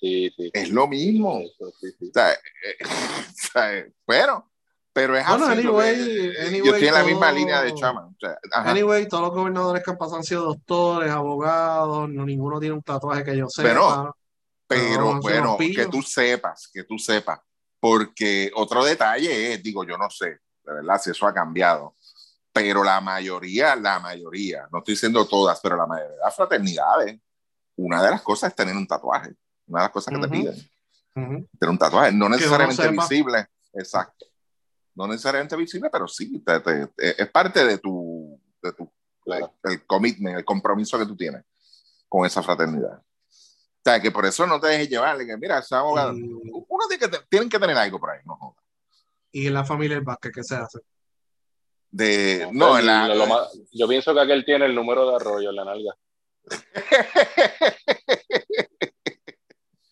Sí, 0.00 0.32
sí. 0.36 0.50
Es 0.54 0.70
lo 0.70 0.88
mismo. 0.88 1.40
Eso, 1.40 1.70
sí, 1.78 1.88
sí. 1.98 2.08
O 2.08 2.12
sea, 2.12 2.32
eh, 2.32 2.38
o 2.82 3.32
sea, 3.52 3.84
pero, 4.06 4.50
pero 4.92 5.16
es 5.16 5.26
Bueno, 5.26 5.46
así. 5.46 5.62
lo 5.62 5.78
anyway, 5.78 5.94
que- 6.04 6.40
anyway, 6.40 6.62
yo 6.66 6.72
estoy 6.74 6.88
en 6.88 6.94
la 6.94 7.04
misma 7.04 7.26
todo- 7.28 7.38
línea 7.38 7.62
de 7.62 7.74
Chama. 7.74 8.06
O 8.06 8.14
sea, 8.18 8.38
ajá. 8.52 8.70
Anyway, 8.70 9.06
todos 9.08 9.22
los 9.24 9.32
gobernadores 9.34 9.82
que 9.84 9.90
han 9.90 9.98
pasado 9.98 10.16
han 10.16 10.24
sido 10.24 10.44
doctores, 10.44 11.10
abogados, 11.10 12.08
no 12.08 12.24
ninguno 12.24 12.58
tiene 12.58 12.74
un 12.74 12.82
tatuaje 12.82 13.24
que 13.24 13.36
yo 13.36 13.46
sepa. 13.48 14.14
Pero- 14.66 15.20
bueno, 15.20 15.56
que 15.58 15.86
tú 15.86 16.00
sepas, 16.02 16.70
que 16.72 16.84
tú 16.84 16.98
sepas. 16.98 17.40
Porque 17.78 18.50
otro 18.54 18.84
detalle 18.84 19.54
es, 19.54 19.62
digo, 19.62 19.84
yo 19.84 19.96
no 19.98 20.08
sé, 20.10 20.26
de 20.26 20.74
verdad, 20.74 21.00
si 21.02 21.10
eso 21.10 21.26
ha 21.26 21.34
cambiado. 21.34 21.96
Pero 22.52 22.84
la 22.84 23.00
mayoría, 23.00 23.74
la 23.76 23.98
mayoría, 24.00 24.66
no 24.72 24.78
estoy 24.78 24.94
diciendo 24.94 25.26
todas, 25.26 25.60
pero 25.60 25.76
la 25.76 25.86
mayoría 25.86 26.12
de 26.12 26.18
las 26.22 26.34
fraternidades, 26.36 27.18
una 27.76 28.02
de 28.02 28.10
las 28.10 28.22
cosas 28.22 28.50
es 28.50 28.56
tener 28.56 28.76
un 28.76 28.86
tatuaje. 28.86 29.34
Una 29.70 29.82
de 29.82 29.84
las 29.86 29.92
cosas 29.92 30.12
que 30.12 30.20
te 30.20 30.26
Ujú. 30.26 30.34
piden, 30.34 30.54
Ujú. 31.16 31.48
tener 31.58 31.70
un 31.70 31.78
tatuaje. 31.78 32.12
No 32.12 32.28
necesariamente 32.28 32.82
sepa. 32.82 33.06
visible, 33.08 33.46
exacto. 33.72 34.26
No 34.96 35.06
necesariamente 35.06 35.54
visible, 35.56 35.88
pero 35.90 36.06
sí, 36.08 36.40
te- 36.40 36.60
te- 36.60 36.86
te- 36.88 37.22
es 37.22 37.30
parte 37.30 37.64
de 37.64 37.78
tu, 37.78 38.38
de 38.60 38.72
tu 38.72 38.92
Claro. 39.22 39.54
el 39.64 39.86
commitment, 39.86 40.36
el 40.38 40.44
compromiso 40.44 40.98
que 40.98 41.06
tú 41.06 41.16
tienes 41.16 41.44
con 42.08 42.26
esa 42.26 42.42
fraternidad. 42.42 42.98
O 42.98 43.82
sea, 43.84 44.00
que 44.00 44.10
por 44.10 44.26
eso 44.26 44.44
no 44.46 44.58
te 44.60 44.66
dejes 44.66 44.88
llevar, 44.90 45.16
que 45.24 45.36
mira, 45.36 45.60
ese 45.60 45.74
abogado, 45.76 46.16
Y, 46.18 46.22
uno 46.22 46.86
tiene 46.88 46.98
que, 46.98 47.08
te- 47.08 47.24
tienen 47.30 47.48
que 47.48 47.58
tener 47.58 47.76
algo 47.76 48.00
por 48.00 48.10
ahí, 48.10 48.20
no 48.24 48.36
jodas. 48.36 48.62
y 49.32 49.46
en 49.46 49.54
la 49.54 49.64
familia 49.64 49.94
del 49.96 50.04
Vázquez, 50.04 50.32
¿qué 50.34 50.42
se 50.42 50.56
hace? 50.56 50.80
De, 51.92 52.48
No, 52.52 52.70
no, 52.70 52.78
en 52.78 52.86
la, 52.86 53.08
lo- 53.08 53.14
lo 53.14 53.26
más- 53.28 53.56
yo 53.72 53.86
pienso 53.88 54.12
que 54.12 54.20
aquel 54.20 54.44
tiene 54.44 54.66
el 54.66 54.74
número 54.74 55.08
de 55.08 55.16
arroyo 55.16 55.50
en 55.50 55.56
la 55.56 55.64
nalga. 55.64 55.94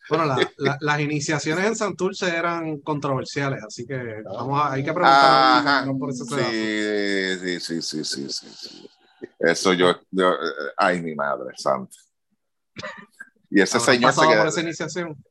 Bueno, 0.09 0.25
la- 0.25 0.51
la- 0.57 0.79
las 0.81 1.01
iniciaciones 1.01 1.67
en 1.67 1.77
Santurce 1.77 2.29
eran 2.35 2.79
controversiales, 2.79 3.63
así 3.63 3.87
que 3.87 4.23
vamos 4.25 4.61
a, 4.61 4.73
hay 4.73 4.83
que 4.83 4.93
preguntar 4.93 5.85
si 5.85 5.93
por 5.99 6.11
eso 6.11 6.25
se 6.25 6.37
da. 6.37 6.51
sí, 6.51 7.61
sí, 7.61 7.83
sí, 7.83 8.05
sí, 8.05 8.29
sí, 8.31 8.51
sí. 8.51 8.91
Eso 9.39 9.73
yo, 9.73 10.01
yo, 10.11 10.35
ay, 10.77 11.03
mi 11.03 11.15
madre 11.15 11.55
santa. 11.57 11.97
Y 13.51 13.61
ese 13.61 13.79
¿Habrán 13.79 13.95
señor 13.95 14.13
se 14.13 14.25
por 14.25 14.47
esa 14.47 14.61
iniciación? 14.61 15.25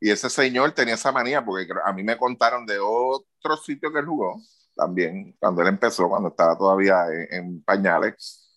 y 0.00 0.10
ese 0.10 0.28
señor 0.28 0.72
tenía 0.72 0.94
esa 0.94 1.12
manía, 1.12 1.44
porque 1.44 1.68
a 1.84 1.92
mí 1.92 2.02
me 2.02 2.16
contaron 2.16 2.66
de 2.66 2.78
otro 2.80 3.56
sitio 3.64 3.92
que 3.92 4.00
él 4.00 4.06
jugó, 4.06 4.40
también, 4.74 5.36
cuando 5.38 5.62
él 5.62 5.68
empezó, 5.68 6.08
cuando 6.08 6.30
estaba 6.30 6.56
todavía 6.58 7.04
en, 7.06 7.44
en 7.44 7.62
pañales, 7.62 8.48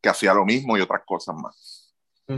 que 0.00 0.08
hacía 0.08 0.34
lo 0.34 0.44
mismo 0.44 0.76
y 0.76 0.80
otras 0.80 1.02
cosas 1.06 1.34
más. 1.36 1.71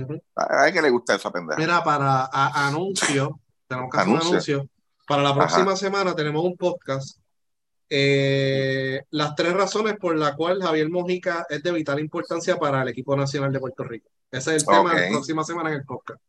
Ujú. 0.02 0.22
A 0.36 0.68
le 0.70 0.90
gusta 0.90 1.14
esa 1.14 1.30
pendeja. 1.30 1.58
Mira, 1.58 1.82
para 1.84 2.24
a- 2.24 2.68
anuncio, 2.68 3.40
tenemos 3.68 3.90
que 3.90 3.96
hacer 3.98 4.12
un 4.12 4.20
Anuncio. 4.20 4.68
Para 5.06 5.22
la 5.22 5.34
próxima 5.34 5.76
semana 5.76 6.14
tenemos 6.14 6.44
un 6.44 6.56
podcast. 6.56 7.18
eh, 7.90 9.02
las 9.10 9.34
tres 9.34 9.52
razones 9.52 9.96
por 10.00 10.16
las 10.16 10.34
cuales 10.34 10.64
Javier 10.64 10.88
Mojica 10.90 11.46
es 11.48 11.62
de 11.62 11.70
vital 11.70 12.00
importancia 12.00 12.56
para 12.56 12.82
el 12.82 12.88
equipo 12.88 13.14
nacional 13.16 13.52
de 13.52 13.60
Puerto 13.60 13.84
Rico. 13.84 14.08
Ese 14.30 14.56
es 14.56 14.62
el 14.62 14.66
tema 14.66 14.94
de 14.94 15.00
la 15.02 15.10
próxima 15.12 15.44
semana 15.44 15.70
en 15.70 15.76
el 15.76 15.84
podcast. 15.84 16.20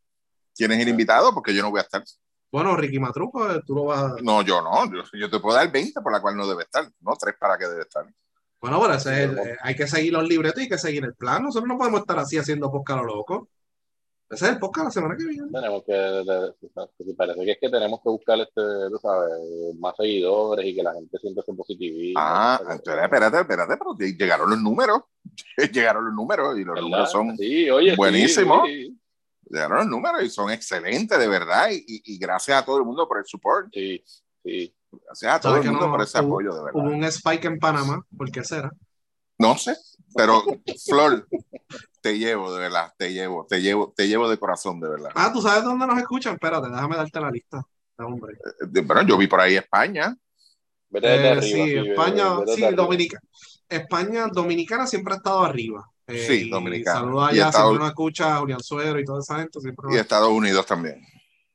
¿Quién 0.55 0.71
es 0.73 0.79
el 0.81 0.89
invitado? 0.89 1.33
Porque 1.33 1.53
yo 1.55 1.61
no 1.63 1.71
voy 1.71 1.79
a 1.79 1.83
estar. 1.83 2.03
Bueno, 2.51 2.75
Ricky 2.75 2.99
Matruco, 2.99 3.49
eh, 3.51 3.61
tú 3.65 3.73
lo 3.75 3.85
vas 3.85 3.99
a... 4.03 4.15
No, 4.21 4.41
yo 4.41 4.61
no. 4.61 4.85
Yo, 4.93 5.03
yo 5.13 5.29
te 5.29 5.39
puedo 5.39 5.57
dar 5.57 5.71
20 5.71 5.99
por 6.01 6.11
la 6.11 6.21
cual 6.21 6.37
no 6.37 6.47
debe 6.47 6.63
estar. 6.63 6.87
No, 7.01 7.13
tres 7.19 7.35
para 7.39 7.57
que 7.57 7.65
debe 7.67 7.81
estar. 7.81 8.05
Bueno, 8.61 8.79
pero 8.81 8.93
ese 8.93 9.23
es 9.23 9.29
el- 9.29 9.37
eh, 9.39 9.57
hay 9.61 9.75
que 9.75 9.87
seguir 9.87 10.13
los 10.13 10.27
libretos 10.27 10.59
y 10.59 10.63
hay 10.63 10.69
que 10.69 10.77
seguir 10.77 11.03
el 11.03 11.15
plan. 11.15 11.43
Nosotros 11.43 11.67
no 11.67 11.77
podemos 11.77 12.01
estar 12.01 12.19
así 12.19 12.37
haciendo 12.37 12.71
podcast 12.71 12.99
a 12.99 13.01
lo 13.03 13.15
loco. 13.15 13.49
Ese 14.27 14.45
es 14.45 14.51
el 14.53 14.59
podcast 14.59 14.85
la 14.85 14.91
semana 14.91 15.15
que 15.17 15.25
viene. 15.25 15.47
Tenemos 15.51 15.83
que, 15.83 15.93
de- 15.93 16.23
de- 16.23 17.13
parece 17.15 17.45
que 17.45 17.51
es 17.51 17.57
que 17.61 17.69
tenemos 17.69 17.99
que 18.01 18.09
buscar, 18.09 18.39
este, 18.39 18.61
tú 18.89 18.97
sabes, 19.01 19.31
más 19.77 19.95
seguidores 19.95 20.65
y 20.65 20.75
que 20.75 20.81
la 20.83 20.93
gente 20.93 21.17
sienta 21.19 21.41
ese 21.41 21.53
positivismo. 21.53 22.19
Ah, 22.19 22.57
Pero- 22.59 22.71
entonces, 22.73 23.03
espérate, 23.03 23.39
espérate, 23.41 23.77
pero 23.77 23.95
llegaron 23.97 24.49
los 24.49 24.59
números. 24.61 25.01
Llegaron 25.73 26.05
los 26.05 26.13
números 26.13 26.57
y 26.57 26.63
los 26.63 26.73
¿verdad? 26.75 26.81
números 26.81 27.11
son 27.11 27.37
Sí, 27.37 27.69
oye, 27.69 27.91
sí, 27.91 27.95
buenísimos. 27.97 28.67
Sí, 28.67 28.99
llegaron 29.49 29.77
los 29.79 29.87
números 29.87 30.23
y 30.23 30.29
son 30.29 30.49
excelentes, 30.51 31.17
de 31.19 31.27
verdad. 31.27 31.69
Y, 31.71 31.75
y- 31.87 32.13
y 32.15 32.17
gracias 32.17 32.61
a 32.61 32.65
todo 32.65 32.77
el 32.77 32.83
mundo 32.85 33.07
por 33.07 33.19
el 33.19 33.25
support. 33.25 33.67
sí, 33.73 34.03
sí. 34.43 34.75
Gracias 35.07 35.33
a 35.33 35.39
todo 35.41 35.51
¿Sabes 35.53 35.65
el 35.65 35.71
mundo 35.71 35.87
no? 35.87 35.91
por 35.93 36.01
ese 36.03 36.17
Hubo- 36.19 36.25
apoyo, 36.25 36.53
de 36.53 36.63
verdad. 36.63 36.81
Hubo 36.81 36.89
un 36.95 37.03
spike 37.03 37.45
en 37.45 37.59
Panamá, 37.59 38.01
¿por 38.17 38.31
qué 38.31 38.43
será? 38.45 38.71
No 39.37 39.57
sé, 39.57 39.75
pero 40.15 40.41
Flor, 40.87 41.27
te 42.05 42.19
llevo, 42.19 42.53
de 42.53 42.59
verdad, 42.59 42.93
te 42.99 43.11
llevo, 43.11 43.47
te 43.49 43.59
llevo, 43.63 43.91
te 43.97 44.07
llevo 44.07 44.29
de 44.29 44.37
corazón, 44.37 44.79
de 44.79 44.87
verdad. 44.89 45.09
Ah, 45.15 45.31
¿tú 45.33 45.41
sabes 45.41 45.63
dónde 45.63 45.87
nos 45.87 45.97
escuchan? 45.97 46.35
Espérate, 46.35 46.69
déjame 46.69 46.97
darte 46.97 47.19
la 47.19 47.31
lista. 47.31 47.63
Hombre. 47.97 48.35
Eh, 48.61 48.81
Bueno, 48.81 49.01
yo 49.07 49.17
vi 49.17 49.25
por 49.25 49.39
ahí 49.41 49.55
España. 49.55 50.15
Eh, 50.93 50.97
arriba. 50.99 51.41
sí, 51.41 51.53
vete- 51.53 51.89
España, 51.89 52.25
sí. 52.55 52.61
Dominica, 52.75 53.19
España, 53.67 54.27
Dominicana 54.31 54.85
siempre 54.85 55.15
ha 55.15 55.17
estado 55.17 55.43
arriba. 55.43 55.83
Eh, 56.05 56.27
Sí, 56.27 56.47
Dominicana. 56.51 56.99
Saludos 56.99 57.29
allá, 57.31 57.45
Estados- 57.47 57.69
siempre 57.69 57.79
nos 57.79 57.89
escucha 57.89 58.37
Julián 58.37 58.59
Suero 58.63 58.99
y 58.99 59.03
toda 59.03 59.19
esa 59.21 59.39
gente. 59.39 59.59
Siempre 59.59 59.87
nos- 59.87 59.95
y 59.95 59.97
Estados 59.97 60.29
Unidos 60.29 60.63
también. 60.67 61.01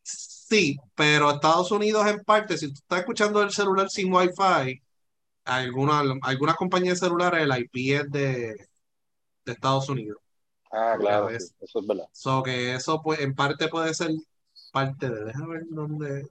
Sí, 0.02 0.76
pero 0.96 1.30
Estados 1.30 1.70
Unidos 1.70 2.04
en 2.08 2.24
parte, 2.24 2.58
si 2.58 2.66
tú 2.66 2.74
estás 2.74 2.98
escuchando 2.98 3.40
el 3.40 3.52
celular 3.52 3.88
sin 3.88 4.12
Wi-Fi, 4.12 4.82
algunas 5.44 6.04
algunas 6.22 6.56
compañías 6.56 6.98
de 6.98 7.06
celulares 7.06 7.40
el 7.44 7.56
IP 7.56 7.94
es 7.94 8.10
de, 8.10 8.56
de 9.44 9.52
Estados 9.52 9.88
Unidos. 9.88 10.18
Ah, 10.70 10.96
claro, 10.98 11.28
sí, 11.30 11.46
eso 11.60 11.80
es 11.80 11.86
verdad. 11.86 12.08
So 12.12 12.42
que 12.42 12.74
eso 12.74 13.02
pues, 13.02 13.20
en 13.20 13.34
parte 13.34 13.68
puede 13.68 13.92
ser 13.94 14.10
parte 14.72 15.10
de. 15.10 15.24
Déjame 15.24 15.54
ver 15.54 15.64
dónde. 15.68 16.28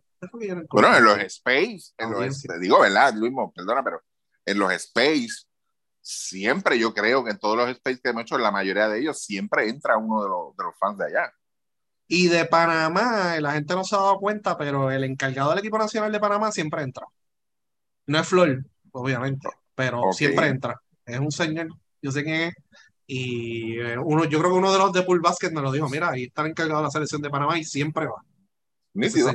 Bueno, 0.70 0.98
en 0.98 1.06
los 1.06 1.18
space, 1.20 1.94
en 1.98 2.12
los, 2.12 2.42
te 2.42 2.60
digo, 2.60 2.82
¿verdad, 2.82 3.14
Luis? 3.14 3.32
Mo, 3.32 3.54
Perdona, 3.54 3.82
pero 3.84 4.02
en 4.46 4.60
los 4.60 4.72
space, 4.74 5.46
siempre 6.02 6.78
yo 6.78 6.94
creo 6.94 7.24
que 7.24 7.32
en 7.32 7.40
todos 7.40 7.56
los 7.56 7.70
space 7.70 8.02
que 8.02 8.10
hemos 8.10 8.24
hecho, 8.24 8.36
en 8.36 8.44
la 8.44 8.52
mayoría 8.52 8.90
de 8.90 9.00
ellos, 9.00 9.22
siempre 9.22 9.70
entra 9.70 9.98
uno 9.98 10.22
de 10.22 10.30
los, 10.30 10.58
de 10.58 10.64
los 10.66 10.78
fans 10.78 10.98
de 10.98 11.06
allá. 11.06 11.34
Y 12.08 12.28
de 12.28 12.46
Panamá, 12.46 13.40
la 13.40 13.54
gente 13.54 13.76
no 13.76 13.84
se 13.84 13.96
ha 13.96 14.00
dado 14.00 14.20
cuenta, 14.20 14.58
pero 14.58 14.92
el 14.92 15.04
encargado 15.04 15.52
del 15.52 15.60
equipo 15.60 15.78
nacional 15.78 16.12
de 16.12 16.20
Panamá 16.20 16.52
siempre 16.52 16.82
entra. 16.82 17.06
No 18.08 18.20
es 18.20 18.28
Flor, 18.28 18.66
obviamente, 18.92 19.48
pero 19.76 20.12
siempre 20.12 20.48
entra. 20.48 20.82
Es 21.06 21.20
un 21.20 21.32
señor, 21.32 21.68
yo 22.02 22.12
sé 22.12 22.24
quién 22.24 22.42
es. 22.42 22.54
Y 23.12 23.80
eh, 23.80 23.98
uno, 23.98 24.26
yo 24.26 24.38
creo 24.38 24.52
que 24.52 24.58
uno 24.60 24.72
de 24.72 24.78
los 24.78 24.94
de 24.94 25.02
Pool 25.02 25.20
Basket 25.20 25.50
me 25.50 25.64
lo 25.64 25.72
dijo, 25.72 25.90
mira, 25.90 26.12
ahí 26.12 26.26
está 26.26 26.44
el 26.44 26.50
encargado 26.50 26.82
de 26.82 26.84
la 26.86 26.92
selección 26.92 27.24
de 27.24 27.32
Panamá 27.32 27.58
y 27.58 27.64
siempre 27.64 28.06
va. 28.06 28.24
Nítido. 28.94 29.34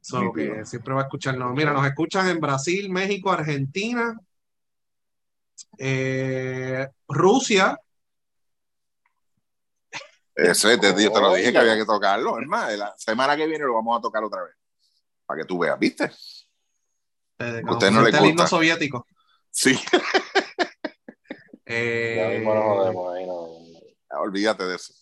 So, 0.00 0.32
que 0.32 0.66
siempre 0.66 0.94
va 0.94 1.02
a 1.02 1.04
escucharnos. 1.04 1.54
Mira, 1.54 1.72
nos 1.72 1.86
escuchan 1.86 2.28
en 2.28 2.40
Brasil, 2.40 2.90
México, 2.90 3.30
Argentina, 3.30 4.18
eh, 5.78 6.88
Rusia, 7.06 7.78
Ese, 10.34 10.76
te, 10.78 10.88
yo 11.00 11.12
te 11.12 11.20
lo 11.20 11.34
dije 11.34 11.52
que 11.52 11.58
había 11.58 11.76
que 11.76 11.84
tocarlo. 11.84 12.40
Es 12.40 12.48
más, 12.48 12.76
la 12.76 12.92
semana 12.96 13.36
que 13.36 13.46
viene 13.46 13.64
lo 13.64 13.74
vamos 13.74 13.96
a 13.96 14.02
tocar 14.02 14.24
otra 14.24 14.42
vez. 14.42 14.56
Para 15.24 15.40
que 15.40 15.46
tú 15.46 15.60
veas, 15.60 15.78
¿viste? 15.78 16.10
eh, 17.38 17.62
usted 17.64 17.90
no 17.92 18.02
le 18.02 18.08
el 18.08 18.16
himno 18.16 18.42
gusta. 18.42 18.48
soviético. 18.48 19.06
Sí, 19.50 19.78
Eh, 21.70 22.14
Ya 22.16 22.28
mismo 22.38 22.54
nos 22.54 22.64
jodemos 22.64 23.14
ahí, 23.14 23.26
no. 23.26 24.20
olvídate 24.20 24.64
de 24.64 24.76
eso. 24.76 24.94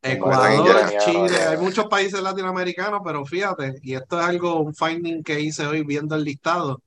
Ecuador, 0.00 0.98
Chile, 0.98 1.38
hay 1.48 1.56
muchos 1.56 1.86
países 1.86 2.20
latinoamericanos, 2.20 3.00
pero 3.04 3.24
fíjate, 3.24 3.74
y 3.82 3.94
esto 3.94 4.20
es 4.20 4.26
algo, 4.26 4.60
un 4.60 4.74
finding 4.74 5.22
que 5.22 5.40
hice 5.40 5.66
hoy 5.66 5.82
viendo 5.82 6.14
el 6.14 6.24
listado. 6.24 6.82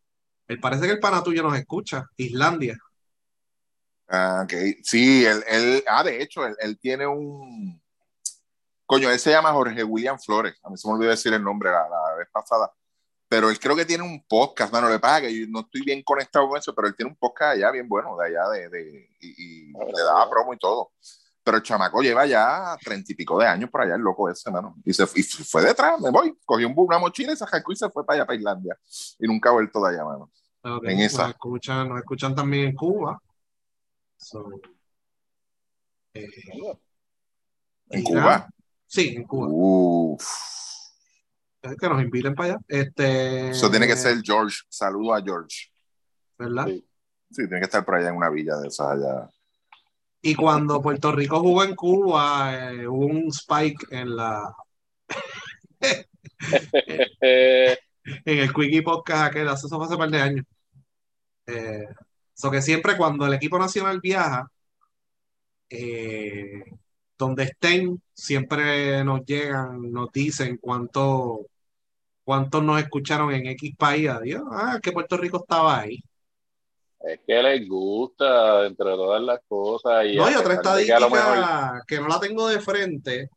Me 0.47 0.58
parece 0.58 0.86
que 0.86 0.91
el 0.93 1.00
pana 1.00 1.23
tuyo 1.23 1.41
nos 1.41 1.58
escucha, 1.58 2.06
Islandia. 2.15 2.78
Ah, 4.08 4.41
ok. 4.43 4.54
Sí, 4.84 5.26
él, 5.26 5.43
él, 5.47 5.84
ah, 5.88 6.04
de 6.04 6.21
hecho, 6.21 6.45
él, 6.45 6.56
él 6.60 6.78
tiene 6.80 7.06
un. 7.08 7.82
Coño, 8.86 9.10
él 9.12 9.19
se 9.19 9.32
llama 9.32 9.52
Jorge 9.52 9.84
William 9.84 10.17
Flores. 10.17 10.56
A 10.63 10.69
mí 10.69 10.78
se 10.78 10.88
me 10.88 10.93
olvidó 10.93 11.10
decir 11.12 11.34
el 11.34 11.43
nombre 11.43 11.71
la, 11.71 11.89
la 11.89 12.15
vez 12.15 12.28
pasada. 12.32 12.71
Pero 13.28 13.50
él 13.50 13.60
creo 13.60 13.76
que 13.76 13.86
tiene 13.86 14.04
un 14.04 14.24
podcast, 14.26 14.72
mano, 14.72 14.90
le 14.90 15.00
pasa 15.00 15.22
que 15.22 15.38
yo 15.40 15.46
no 15.50 15.62
estoy 15.62 15.82
bien 15.82 16.02
conectado 16.04 16.48
con 16.48 16.58
eso, 16.58 16.74
pero 16.74 16.88
él 16.88 16.96
tiene 16.96 17.12
un 17.12 17.18
podcast 17.18 17.56
allá 17.56 17.72
bien 17.72 17.88
bueno, 17.88 18.16
de 18.18 18.28
allá, 18.28 18.50
de, 18.50 18.70
de 18.70 19.10
y, 19.20 19.70
y 19.70 19.74
Ah, 19.76 19.86
le 19.86 20.04
daba 20.04 20.30
promo 20.30 20.54
y 20.54 20.58
todo. 20.58 20.92
Pero 21.44 21.58
el 21.58 21.63
chamaco 21.63 22.02
lleva 22.02 22.26
ya 22.26 22.78
treinta 22.82 23.12
y 23.12 23.16
pico 23.16 23.40
de 23.40 23.48
años 23.48 23.70
por 23.70 23.82
allá, 23.82 23.96
el 23.96 24.02
loco 24.02 24.30
ese, 24.30 24.52
mano. 24.52 24.76
Y 24.84 24.94
se 24.94 25.04
y 25.16 25.24
fue 25.24 25.62
detrás, 25.63 26.00
me 26.00 26.10
voy, 26.10 26.38
cogió 26.46 26.68
un, 26.68 26.74
una 26.76 27.00
mochila 27.00 27.34
y 27.34 27.38
se 27.38 27.46
y 27.46 27.76
se 27.76 27.90
fue 27.90 28.06
para 28.06 28.18
allá, 28.18 28.26
para 28.26 28.38
Islandia. 28.38 28.78
Y 29.20 29.28
nunca 29.28 29.50
ha 29.50 29.54
vuelto 29.54 29.82
de 29.84 29.94
allá, 29.94 30.04
mano. 30.04 30.32
Ok, 30.63 30.84
En 30.86 31.00
esa. 31.00 31.24
Nos 31.24 31.32
escuchan, 31.32 31.88
nos 31.88 32.00
escuchan 32.00 32.36
también 32.36 32.68
en 32.68 32.76
Cuba. 32.76 33.22
So, 34.18 34.50
eh, 36.13 36.28
En 37.90 38.04
Cuba. 38.04 38.50
Sí, 38.86 39.16
en 39.16 39.24
Cuba. 39.24 39.48
Uf. 39.50 40.57
Que 41.75 41.89
nos 41.89 42.01
inviten 42.01 42.36
para 42.36 42.53
allá. 42.53 42.60
Este, 42.67 43.49
Eso 43.49 43.69
tiene 43.69 43.88
que 43.88 43.97
ser 43.97 44.21
George. 44.23 44.60
Saludo 44.69 45.13
a 45.13 45.21
George. 45.21 45.71
¿Verdad? 46.38 46.67
Sí. 46.67 46.88
Sí, 47.30 47.47
tiene 47.47 47.60
que 47.60 47.65
estar 47.65 47.84
por 47.84 47.95
allá 47.95 48.10
en 48.10 48.15
una 48.15 48.30
villa 48.30 48.56
de 48.58 48.69
esas 48.69 48.88
allá. 48.88 49.30
Y 50.21 50.36
cuando 50.36 50.82
Puerto 50.82 51.12
Rico 51.12 51.39
jugó 51.39 51.63
en 51.63 51.75
Cuba, 51.75 52.71
eh, 52.71 52.88
hubo 52.88 53.06
un 53.06 53.27
spike 53.27 53.88
en 53.91 54.15
la 54.15 54.56
en 57.19 57.77
el 58.25 58.53
Quickie 58.53 58.82
Podcast 58.82 59.25
aquel, 59.25 59.47
eso 59.47 59.67
fue 59.67 59.86
hace 59.86 59.93
un 59.93 59.99
par 59.99 60.10
de 60.10 60.21
años. 60.21 60.45
Eh, 61.45 61.86
so 62.34 62.49
que 62.49 62.62
siempre 62.62 62.97
cuando 62.97 63.25
el 63.25 63.34
equipo 63.34 63.60
nacional 63.60 63.99
viaja, 64.01 64.49
eh, 65.69 66.63
donde 67.17 67.43
estén, 67.43 68.01
siempre 68.13 69.03
nos 69.03 69.25
llegan, 69.25 69.91
nos 69.91 70.12
dicen 70.12 70.58
cuánto, 70.58 71.47
cuántos 72.28 72.62
nos 72.62 72.78
escucharon 72.82 73.34
en 73.34 73.48
X 73.48 73.74
país. 73.78 74.10
Adiós, 74.10 74.44
ah, 74.52 74.80
que 74.84 74.92
Puerto 74.92 75.16
Rico 75.16 75.38
estaba 75.38 75.80
ahí. 75.80 76.04
es 77.00 77.22
que 77.26 77.42
les 77.42 77.66
gusta, 77.70 78.66
entre 78.66 78.86
todas 78.86 79.22
las 79.22 79.40
cosas. 79.48 80.06
Y 80.08 80.18
No, 80.18 80.30
y 80.30 80.34
otra 80.36 80.40
mejor- 80.40 80.52
estadística 80.56 81.82
que 81.88 82.00
no 82.02 82.08
la 82.10 82.20
tengo 82.20 82.50
de 82.50 82.60
frente. 82.60 83.30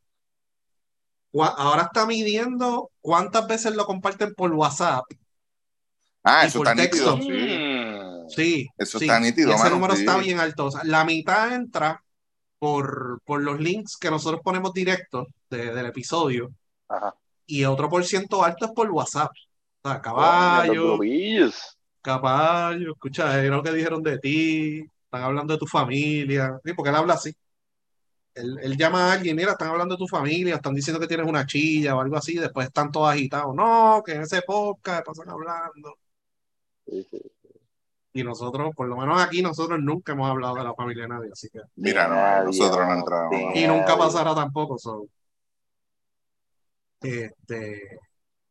Ahora 1.33 1.83
está 1.83 2.05
midiendo 2.05 2.90
cuántas 3.00 3.46
veces 3.46 3.76
lo 3.76 3.87
comparten 3.87 4.35
por 4.35 4.53
WhatsApp. 4.53 5.05
Ah, 6.24 6.42
Y 6.44 6.48
eso 6.48 6.59
por 6.59 6.66
está 6.68 6.83
texto. 6.83 7.16
nítido. 7.16 8.29
Sí. 8.29 8.35
Sí, 8.35 8.68
Eso 8.76 8.98
sí. 8.98 9.05
está 9.05 9.20
nítido, 9.20 9.50
Y 9.50 9.55
ese 9.55 9.62
mano, 9.64 9.76
número 9.76 9.94
sí. 9.94 10.00
está 10.00 10.16
bien 10.18 10.40
alto. 10.40 10.66
O 10.66 10.70
sea, 10.72 10.83
la 10.85 11.05
mitad 11.05 11.53
entra 11.53 12.03
por, 12.59 13.20
por 13.24 13.40
los 13.40 13.61
links 13.61 13.96
que 13.96 14.11
nosotros 14.11 14.40
ponemos 14.42 14.72
directos 14.72 15.29
de- 15.48 15.72
del 15.72 15.87
episodio. 15.87 16.50
Ajá. 16.88 17.14
Y 17.50 17.64
otro 17.64 17.88
por 17.88 18.04
ciento 18.04 18.44
alto 18.44 18.66
es 18.66 18.70
por 18.70 18.88
WhatsApp. 18.90 19.32
O 19.82 19.88
sea, 19.88 20.00
caballo, 20.00 20.98
caballo, 22.00 22.92
escucha, 22.92 23.42
es 23.42 23.50
lo 23.50 23.60
que 23.60 23.72
dijeron 23.72 24.04
de 24.04 24.18
ti, 24.18 24.84
están 25.04 25.22
hablando 25.24 25.54
de 25.54 25.58
tu 25.58 25.66
familia. 25.66 26.60
Sí, 26.64 26.72
porque 26.74 26.90
él 26.90 26.94
habla 26.94 27.14
así. 27.14 27.34
Él, 28.34 28.56
él 28.62 28.76
llama 28.76 29.10
a 29.10 29.14
alguien, 29.14 29.34
mira, 29.34 29.52
están 29.52 29.70
hablando 29.70 29.96
de 29.96 29.98
tu 29.98 30.06
familia, 30.06 30.54
están 30.54 30.74
diciendo 30.74 31.00
que 31.00 31.08
tienes 31.08 31.26
una 31.26 31.44
chilla 31.44 31.96
o 31.96 32.00
algo 32.00 32.16
así, 32.16 32.36
después 32.36 32.68
están 32.68 32.92
todos 32.92 33.10
agitados. 33.10 33.52
No, 33.52 34.00
que 34.06 34.12
en 34.12 34.22
ese 34.22 34.42
podcast 34.42 35.04
pasan 35.04 35.28
hablando. 35.28 35.96
Sí, 36.86 37.04
sí. 37.10 37.20
Y 38.12 38.22
nosotros, 38.22 38.72
por 38.76 38.86
lo 38.86 38.96
menos 38.96 39.20
aquí, 39.20 39.42
nosotros 39.42 39.80
nunca 39.80 40.12
hemos 40.12 40.30
hablado 40.30 40.54
de 40.54 40.64
la 40.64 40.74
familia 40.74 41.02
de 41.02 41.08
nadie, 41.08 41.30
así 41.32 41.48
que. 41.48 41.62
Mira, 41.74 42.06
no, 42.06 42.44
nosotros 42.44 42.86
no 42.86 42.94
entramos. 42.94 43.56
Y 43.56 43.66
nunca 43.66 43.98
pasará 43.98 44.36
tampoco, 44.36 44.78
so. 44.78 45.06
Este, 47.00 47.98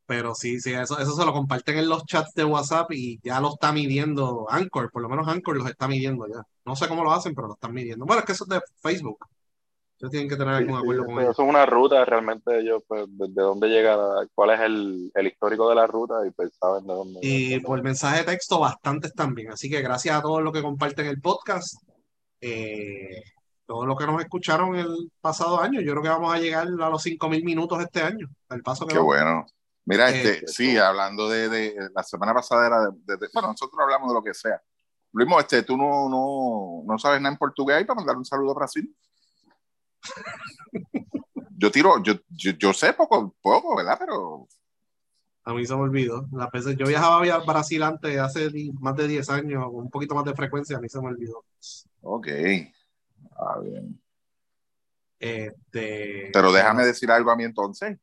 pero 0.05 0.35
sí, 0.35 0.59
sí, 0.59 0.73
eso, 0.73 0.99
eso 0.99 1.13
se 1.15 1.25
lo 1.25 1.33
comparten 1.33 1.77
en 1.79 1.89
los 1.89 2.05
chats 2.05 2.33
de 2.33 2.43
WhatsApp 2.45 2.91
y 2.93 3.19
ya 3.23 3.39
lo 3.41 3.49
está 3.53 3.71
midiendo 3.73 4.47
Anchor, 4.49 4.91
por 4.91 5.01
lo 5.03 5.09
menos 5.09 5.27
Anchor 5.27 5.57
los 5.57 5.69
está 5.69 5.88
midiendo 5.88 6.27
ya. 6.27 6.41
No 6.65 6.75
sé 6.75 6.88
cómo 6.88 7.03
lo 7.03 7.12
hacen, 7.12 7.35
pero 7.35 7.47
lo 7.47 7.53
están 7.55 7.73
midiendo. 7.73 8.05
Bueno, 8.05 8.21
es 8.21 8.25
que 8.25 8.33
eso 8.33 8.45
es 8.45 8.49
de 8.49 8.62
Facebook. 8.81 9.19
Ustedes 9.93 10.12
tienen 10.12 10.29
que 10.29 10.38
tener 10.38 10.55
Sí, 10.55 10.63
algún 10.63 10.77
sí, 10.77 10.79
acuerdo 10.79 11.03
eso, 11.03 11.05
con 11.05 11.19
ellos. 11.19 11.33
eso 11.33 11.43
es 11.43 11.49
una 11.49 11.65
ruta, 11.65 12.05
realmente 12.05 12.59
ellos, 12.59 12.83
pues, 12.88 13.05
de, 13.17 13.27
de 13.29 13.41
dónde 13.41 13.67
llega, 13.69 13.97
cuál 14.35 14.51
es 14.51 14.59
el, 14.62 15.12
el 15.13 15.27
histórico 15.27 15.69
de 15.69 15.75
la 15.75 15.88
ruta 15.88 16.25
y 16.27 16.31
pues 16.31 16.51
saben 16.59 16.85
de 16.88 16.93
dónde. 16.93 17.19
Y 17.21 17.59
por 17.62 17.81
mensaje 17.83 18.19
de 18.19 18.23
texto, 18.25 18.59
bastantes 18.59 19.13
también. 19.13 19.51
Así 19.51 19.69
que 19.69 19.81
gracias 19.81 20.15
a 20.17 20.21
todos 20.21 20.41
los 20.41 20.53
que 20.53 20.62
comparten 20.62 21.07
el 21.07 21.21
podcast. 21.21 21.75
Eh, 22.41 23.21
todos 23.69 23.86
los 23.86 23.95
que 23.99 24.08
nos 24.08 24.19
escucharon 24.19 24.75
el 24.75 25.12
pasado 25.21 25.62
año, 25.62 25.79
yo 25.79 25.91
creo 25.91 26.01
que 26.01 26.10
vamos 26.10 26.34
a 26.34 26.39
llegar 26.39 26.65
a 26.65 26.89
los 26.89 27.03
5.000 27.03 27.43
minutos 27.43 27.79
este 27.79 28.01
año. 28.01 28.27
Al 28.49 28.63
paso 28.63 28.88
que 28.88 28.93
Qué 28.93 28.97
vamos. 28.97 29.13
bueno. 29.15 29.45
Mira, 29.86 30.10
Eh, 30.10 30.23
este, 30.23 30.47
sí, 30.47 30.75
hablando 30.75 31.29
de, 31.29 31.47
de- 31.49 31.89
la 31.93 32.01
semana 32.01 32.34
pasada 32.34 32.65
era 32.65 32.79
de, 32.89 33.29
bueno, 33.32 33.49
nosotros 33.49 33.79
hablamos 33.79 34.08
de 34.10 34.13
lo 34.15 34.23
que 34.23 34.34
sea. 34.34 34.60
Luis, 35.13 35.29
este, 35.38 35.62
tú 35.62 35.77
no, 35.77 36.10
no, 36.10 36.82
no 36.84 36.97
sabes 36.97 37.21
nada 37.21 37.32
en 37.32 37.38
portugués 37.38 37.77
ahí 37.77 37.86
para 37.86 37.97
mandar 37.97 38.17
un 38.17 38.25
saludo 38.25 38.53
a 38.53 38.55
Brasil. 38.55 38.91
Yo 41.62 41.69
tiro, 41.71 42.01
yo, 42.01 42.13
yo, 42.29 42.51
yo 42.58 42.73
sé 42.73 42.93
poco, 42.93 43.36
poco, 43.41 43.75
¿verdad? 43.75 43.97
Pero 43.99 44.47
A 45.43 45.53
mí 45.53 45.63
se 45.65 45.75
me 45.75 45.82
olvidó. 45.82 46.25
Las 46.32 46.49
veces, 46.51 46.75
yo 46.77 46.88
viajaba 46.88 47.17
a 47.23 47.38
Brasil 47.45 47.84
antes, 47.84 48.17
hace 48.17 48.49
más 48.79 48.95
de 48.95 49.08
10 49.08 49.29
años, 49.29 49.63
un 49.69 49.89
poquito 49.91 50.15
más 50.15 50.25
de 50.25 50.34
frecuencia, 50.34 50.77
a 50.77 50.79
mí 50.79 50.88
se 50.89 50.99
me 51.01 51.08
olvidó. 51.08 51.43
Ok. 52.01 52.27
Ah, 53.39 53.60
bien. 53.60 54.02
Este, 55.19 56.30
Pero 56.34 56.52
déjame 56.52 56.86
decir 56.86 57.10
algo 57.12 57.32
a 57.32 57.36
mí 57.36 57.43
entonces. 57.43 57.97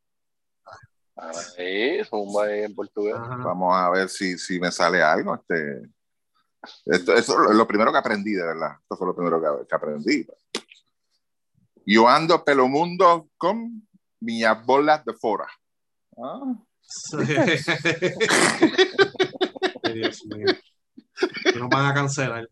Ahí, 1.16 2.04
zumba 2.04 2.44
ahí 2.44 2.64
en 2.64 2.74
portugués. 2.74 3.14
Ajá. 3.14 3.36
Vamos 3.36 3.74
a 3.74 3.90
ver 3.90 4.08
si, 4.08 4.36
si 4.38 4.58
me 4.60 4.70
sale 4.70 5.02
algo. 5.02 5.34
Este, 5.34 5.90
esto, 6.86 7.14
esto 7.14 7.50
es 7.50 7.56
lo 7.56 7.66
primero 7.66 7.92
que 7.92 7.98
aprendí, 7.98 8.32
de 8.32 8.44
verdad. 8.46 8.72
Esto 8.80 8.96
fue 8.96 9.06
lo 9.06 9.14
primero 9.14 9.40
que, 9.40 9.66
que 9.66 9.74
aprendí. 9.74 10.26
Yo 11.86 12.08
ando 12.08 12.44
pelo 12.44 12.68
mundo 12.68 13.28
con 13.38 13.86
minhas 14.20 14.64
bolas 14.66 15.04
de 15.04 15.14
fora. 15.14 15.46
Ah, 16.18 16.54
Ay, 19.82 19.94
Dios 19.94 20.24
mío. 20.26 20.46
Que 21.44 21.58
nos 21.58 21.68
van 21.68 21.86
a 21.86 21.94
cancelar. 21.94 22.48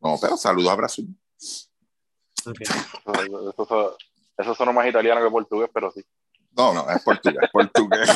no, 0.00 0.16
pero 0.20 0.36
saludos 0.36 0.70
a 0.70 0.76
Brasil. 0.76 1.08
Eso, 2.46 3.96
eso, 4.36 4.54
suena 4.54 4.72
más 4.72 4.86
italiano 4.86 5.22
que 5.22 5.30
portugués, 5.30 5.70
pero 5.72 5.90
sí. 5.90 6.04
No, 6.56 6.72
no, 6.74 6.88
es 6.90 7.02
portugués, 7.02 7.38
es 7.42 7.50
portugués. 7.50 8.08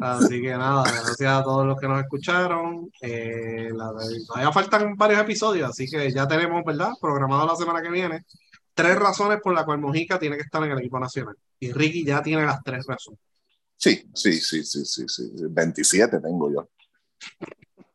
Así 0.00 0.40
que 0.42 0.50
nada, 0.50 0.82
gracias 0.82 1.32
a 1.32 1.42
todos 1.42 1.66
los 1.66 1.78
que 1.80 1.88
nos 1.88 2.00
escucharon. 2.02 2.90
Eh, 3.00 3.70
la- 3.74 3.92
todavía 4.26 4.52
faltan 4.52 4.96
varios 4.96 5.20
episodios, 5.20 5.70
así 5.70 5.86
que 5.88 6.10
ya 6.10 6.26
tenemos, 6.26 6.62
¿verdad? 6.64 6.90
Programado 7.00 7.46
la 7.46 7.56
semana 7.56 7.80
que 7.80 7.90
viene. 7.90 8.24
Tres 8.74 8.96
razones 8.96 9.40
por 9.42 9.54
las 9.54 9.64
cuales 9.64 9.82
Mojica 9.82 10.18
tiene 10.18 10.36
que 10.36 10.42
estar 10.42 10.62
en 10.64 10.72
el 10.72 10.78
equipo 10.78 10.98
nacional. 10.98 11.36
Y 11.58 11.72
Ricky 11.72 12.04
ya 12.04 12.22
tiene 12.22 12.44
las 12.44 12.62
tres 12.62 12.84
razones. 12.86 13.20
Sí, 13.76 14.08
sí, 14.14 14.32
sí, 14.40 14.64
sí, 14.64 14.84
sí, 14.84 15.08
sí. 15.08 15.30
27 15.48 16.20
tengo 16.20 16.52
yo. 16.52 16.68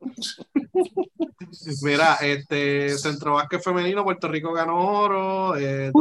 Mira, 1.84 2.16
este 2.22 2.98
Centro 2.98 3.34
Básquet 3.34 3.62
Femenino, 3.62 4.04
Puerto 4.04 4.28
Rico 4.28 4.54
ganó 4.54 4.78
oro, 4.78 5.58
eh, 5.58 5.92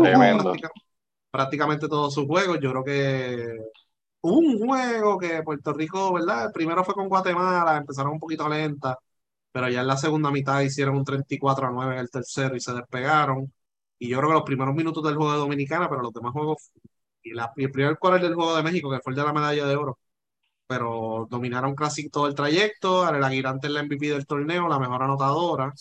prácticamente 1.30 1.88
todos 1.88 2.14
sus 2.14 2.26
juegos. 2.26 2.58
Yo 2.60 2.70
creo 2.70 2.84
que 2.84 3.58
hubo 4.22 4.38
un 4.38 4.58
juego 4.58 5.18
que 5.18 5.42
Puerto 5.42 5.72
Rico, 5.72 6.12
¿verdad? 6.14 6.46
El 6.46 6.52
primero 6.52 6.84
fue 6.84 6.94
con 6.94 7.08
Guatemala, 7.08 7.76
empezaron 7.76 8.12
un 8.12 8.20
poquito 8.20 8.48
lenta, 8.48 8.98
pero 9.52 9.68
ya 9.68 9.80
en 9.82 9.86
la 9.88 9.96
segunda 9.96 10.30
mitad 10.30 10.60
hicieron 10.60 10.96
un 10.96 11.04
34 11.04 11.66
a 11.68 11.70
9 11.70 11.94
en 11.94 12.00
el 12.00 12.10
tercero 12.10 12.56
y 12.56 12.60
se 12.60 12.72
despegaron. 12.74 13.52
Y 13.98 14.08
yo 14.08 14.18
creo 14.18 14.30
que 14.30 14.34
los 14.34 14.42
primeros 14.44 14.74
minutos 14.74 15.02
del 15.04 15.16
juego 15.16 15.32
de 15.32 15.38
Dominicana, 15.38 15.88
pero 15.88 16.02
los 16.02 16.12
demás 16.12 16.32
juegos, 16.32 16.70
y, 17.22 17.32
la, 17.32 17.52
y 17.56 17.64
el 17.64 17.70
primer 17.72 17.98
cuarto 17.98 18.24
del 18.26 18.34
juego 18.34 18.56
de 18.56 18.62
México, 18.62 18.90
que 18.90 19.00
fue 19.00 19.12
el 19.12 19.16
de 19.16 19.24
la 19.24 19.32
medalla 19.32 19.66
de 19.66 19.76
oro, 19.76 19.98
pero 20.66 21.26
dominaron 21.30 21.74
casi 21.74 22.08
todo 22.10 22.26
el 22.26 22.34
trayecto. 22.34 23.02
Arela 23.04 23.28
Aguirante 23.28 23.66
es 23.66 23.72
la 23.72 23.82
MVP 23.82 24.08
del 24.08 24.26
torneo, 24.26 24.68
la 24.68 24.78
mejor 24.78 25.02
anotadora. 25.02 25.72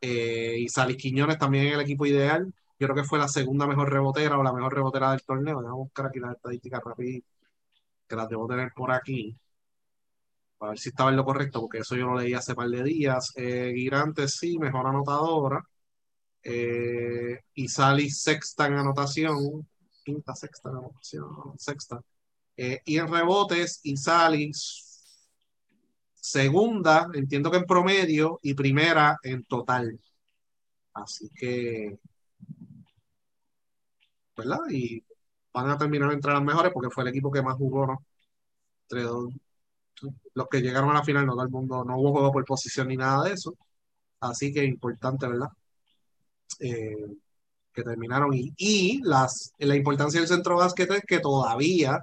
Eh, 0.00 0.56
y 0.60 0.68
Salis 0.68 0.96
Quiñones 0.96 1.38
también 1.38 1.66
en 1.66 1.74
el 1.74 1.80
equipo 1.80 2.06
ideal. 2.06 2.52
Yo 2.78 2.86
creo 2.88 2.96
que 2.96 3.04
fue 3.04 3.18
la 3.18 3.28
segunda 3.28 3.66
mejor 3.66 3.90
rebotera 3.92 4.38
o 4.38 4.42
la 4.42 4.52
mejor 4.52 4.74
rebotera 4.74 5.10
del 5.12 5.22
torneo. 5.22 5.60
Déjame 5.60 5.76
buscar 5.76 6.06
aquí 6.06 6.20
las 6.20 6.36
estadísticas 6.36 6.82
rapidito, 6.84 7.26
que 8.08 8.16
las 8.16 8.28
debo 8.28 8.46
tener 8.48 8.72
por 8.74 8.92
aquí. 8.92 9.36
Para 10.58 10.70
ver 10.70 10.78
si 10.78 10.88
estaba 10.90 11.10
en 11.10 11.16
lo 11.16 11.24
correcto, 11.24 11.60
porque 11.60 11.78
eso 11.78 11.96
yo 11.96 12.06
lo 12.06 12.18
leí 12.18 12.32
hace 12.34 12.54
par 12.54 12.68
de 12.68 12.82
días. 12.82 13.32
Eh, 13.36 13.74
sí, 14.28 14.58
mejor 14.58 14.86
anotadora. 14.86 15.62
Eh, 16.42 17.40
y 17.54 17.68
Salis 17.68 18.22
sexta 18.22 18.66
en 18.66 18.74
anotación. 18.74 19.68
Quinta, 20.04 20.34
sexta 20.34 20.70
en 20.70 20.76
anotación. 20.76 21.58
Sexta. 21.58 22.00
Eh, 22.56 22.80
y 22.84 22.98
en 22.98 23.08
rebotes, 23.08 23.80
Isalis, 23.84 24.84
segunda, 26.14 27.08
entiendo 27.14 27.50
que 27.50 27.58
en 27.58 27.64
promedio, 27.66 28.38
y 28.42 28.54
primera 28.54 29.18
en 29.22 29.44
total. 29.44 29.98
Así 30.94 31.30
que, 31.34 31.98
¿verdad? 34.36 34.60
Y 34.70 35.04
van 35.52 35.70
a 35.70 35.78
terminar 35.78 36.12
entre 36.12 36.32
las 36.32 36.42
mejores 36.42 36.72
porque 36.72 36.90
fue 36.90 37.04
el 37.04 37.10
equipo 37.10 37.30
que 37.30 37.42
más 37.42 37.56
jugó, 37.56 37.86
¿no? 37.86 38.04
Entre 38.88 39.04
los 40.34 40.48
que 40.48 40.60
llegaron 40.60 40.90
a 40.90 40.94
la 40.94 41.04
final, 41.04 41.26
no 41.26 41.32
todo 41.32 41.42
el 41.44 41.50
mundo, 41.50 41.84
no 41.84 41.98
hubo 41.98 42.12
juego 42.12 42.32
por 42.32 42.44
posición 42.44 42.88
ni 42.88 42.96
nada 42.96 43.24
de 43.24 43.32
eso. 43.34 43.56
Así 44.20 44.52
que 44.52 44.64
importante, 44.64 45.26
¿verdad? 45.28 45.48
Eh, 46.60 47.06
que 47.72 47.82
terminaron. 47.82 48.34
Y, 48.34 48.52
y 48.56 49.00
las, 49.02 49.52
la 49.58 49.76
importancia 49.76 50.20
del 50.20 50.28
centro 50.28 50.56
básquet 50.56 50.90
es 50.90 51.02
que 51.06 51.20
todavía 51.20 52.00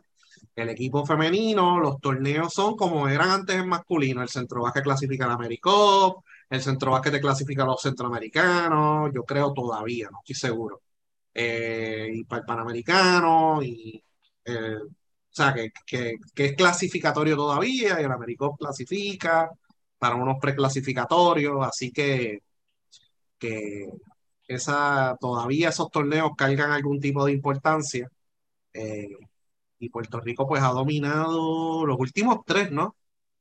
el 0.56 0.70
equipo 0.70 1.06
femenino, 1.06 1.80
los 1.80 2.00
torneos 2.00 2.54
son 2.54 2.76
como 2.76 3.08
eran 3.08 3.30
antes 3.32 3.56
en 3.56 3.68
masculino. 3.68 4.22
El 4.22 4.30
centro 4.30 4.62
básquet 4.62 4.84
clasifica 4.84 5.28
la 5.28 5.34
AmeriCup, 5.34 6.24
el 6.50 6.62
centro 6.62 6.92
básquet 6.92 7.20
clasifica 7.22 7.64
a 7.64 7.66
los 7.68 7.82
centroamericanos, 7.82 9.12
yo 9.14 9.24
creo 9.24 9.54
todavía, 9.54 10.10
no 10.12 10.20
estoy 10.20 10.36
seguro. 10.36 10.82
Eh, 11.34 12.10
y 12.14 12.24
para 12.26 12.42
el 12.42 12.46
panamericano, 12.46 13.62
eh, 13.62 14.04
o 14.76 15.36
sea, 15.36 15.54
que, 15.54 15.72
es 16.36 16.56
clasificatorio 16.56 17.36
todavía, 17.36 18.00
y 18.00 18.04
el 18.04 18.12
AmeriCup 18.12 18.58
clasifica 18.60 19.50
para 19.98 20.16
unos 20.16 20.38
preclasificatorios, 20.40 21.66
así 21.66 21.92
que, 21.92 22.40
que 23.40 23.88
esa, 24.48 25.18
todavía 25.20 25.70
esos 25.70 25.90
torneos 25.92 26.32
cargan 26.38 26.72
algún 26.72 27.00
tipo 27.00 27.26
de 27.26 27.34
importancia. 27.34 28.10
Eh, 28.74 29.10
y 29.84 29.90
Puerto 29.90 30.20
Rico 30.20 30.48
pues 30.48 30.64
ha 30.64 30.70
dominado 30.70 31.86
los 31.86 32.00
últimos 32.00 32.40
tres, 32.46 32.72
¿no? 32.72 32.96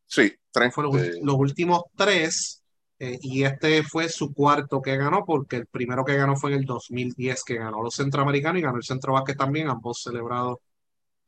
Sí, 0.06 0.32
tres. 0.50 0.74
Fueron 0.74 0.92
los, 1.22 1.34
últimos 1.36 1.84
tres 1.96 2.62
eh, 2.98 3.18
y 3.22 3.44
este 3.44 3.82
fue 3.82 4.08
su 4.08 4.32
cuarto 4.32 4.82
que 4.82 4.96
ganó 4.96 5.24
porque 5.24 5.56
el 5.56 5.66
primero 5.66 6.04
que 6.04 6.16
ganó 6.16 6.36
fue 6.36 6.52
en 6.52 6.58
el 6.58 6.64
2010 6.64 7.44
que 7.44 7.56
ganó 7.56 7.82
los 7.82 7.94
centroamericanos 7.94 8.58
y 8.58 8.62
ganó 8.62 8.76
el 8.76 8.84
centro 8.84 9.14
básquet 9.14 9.36
también, 9.36 9.68
ambos 9.68 10.02
celebrados 10.02 10.58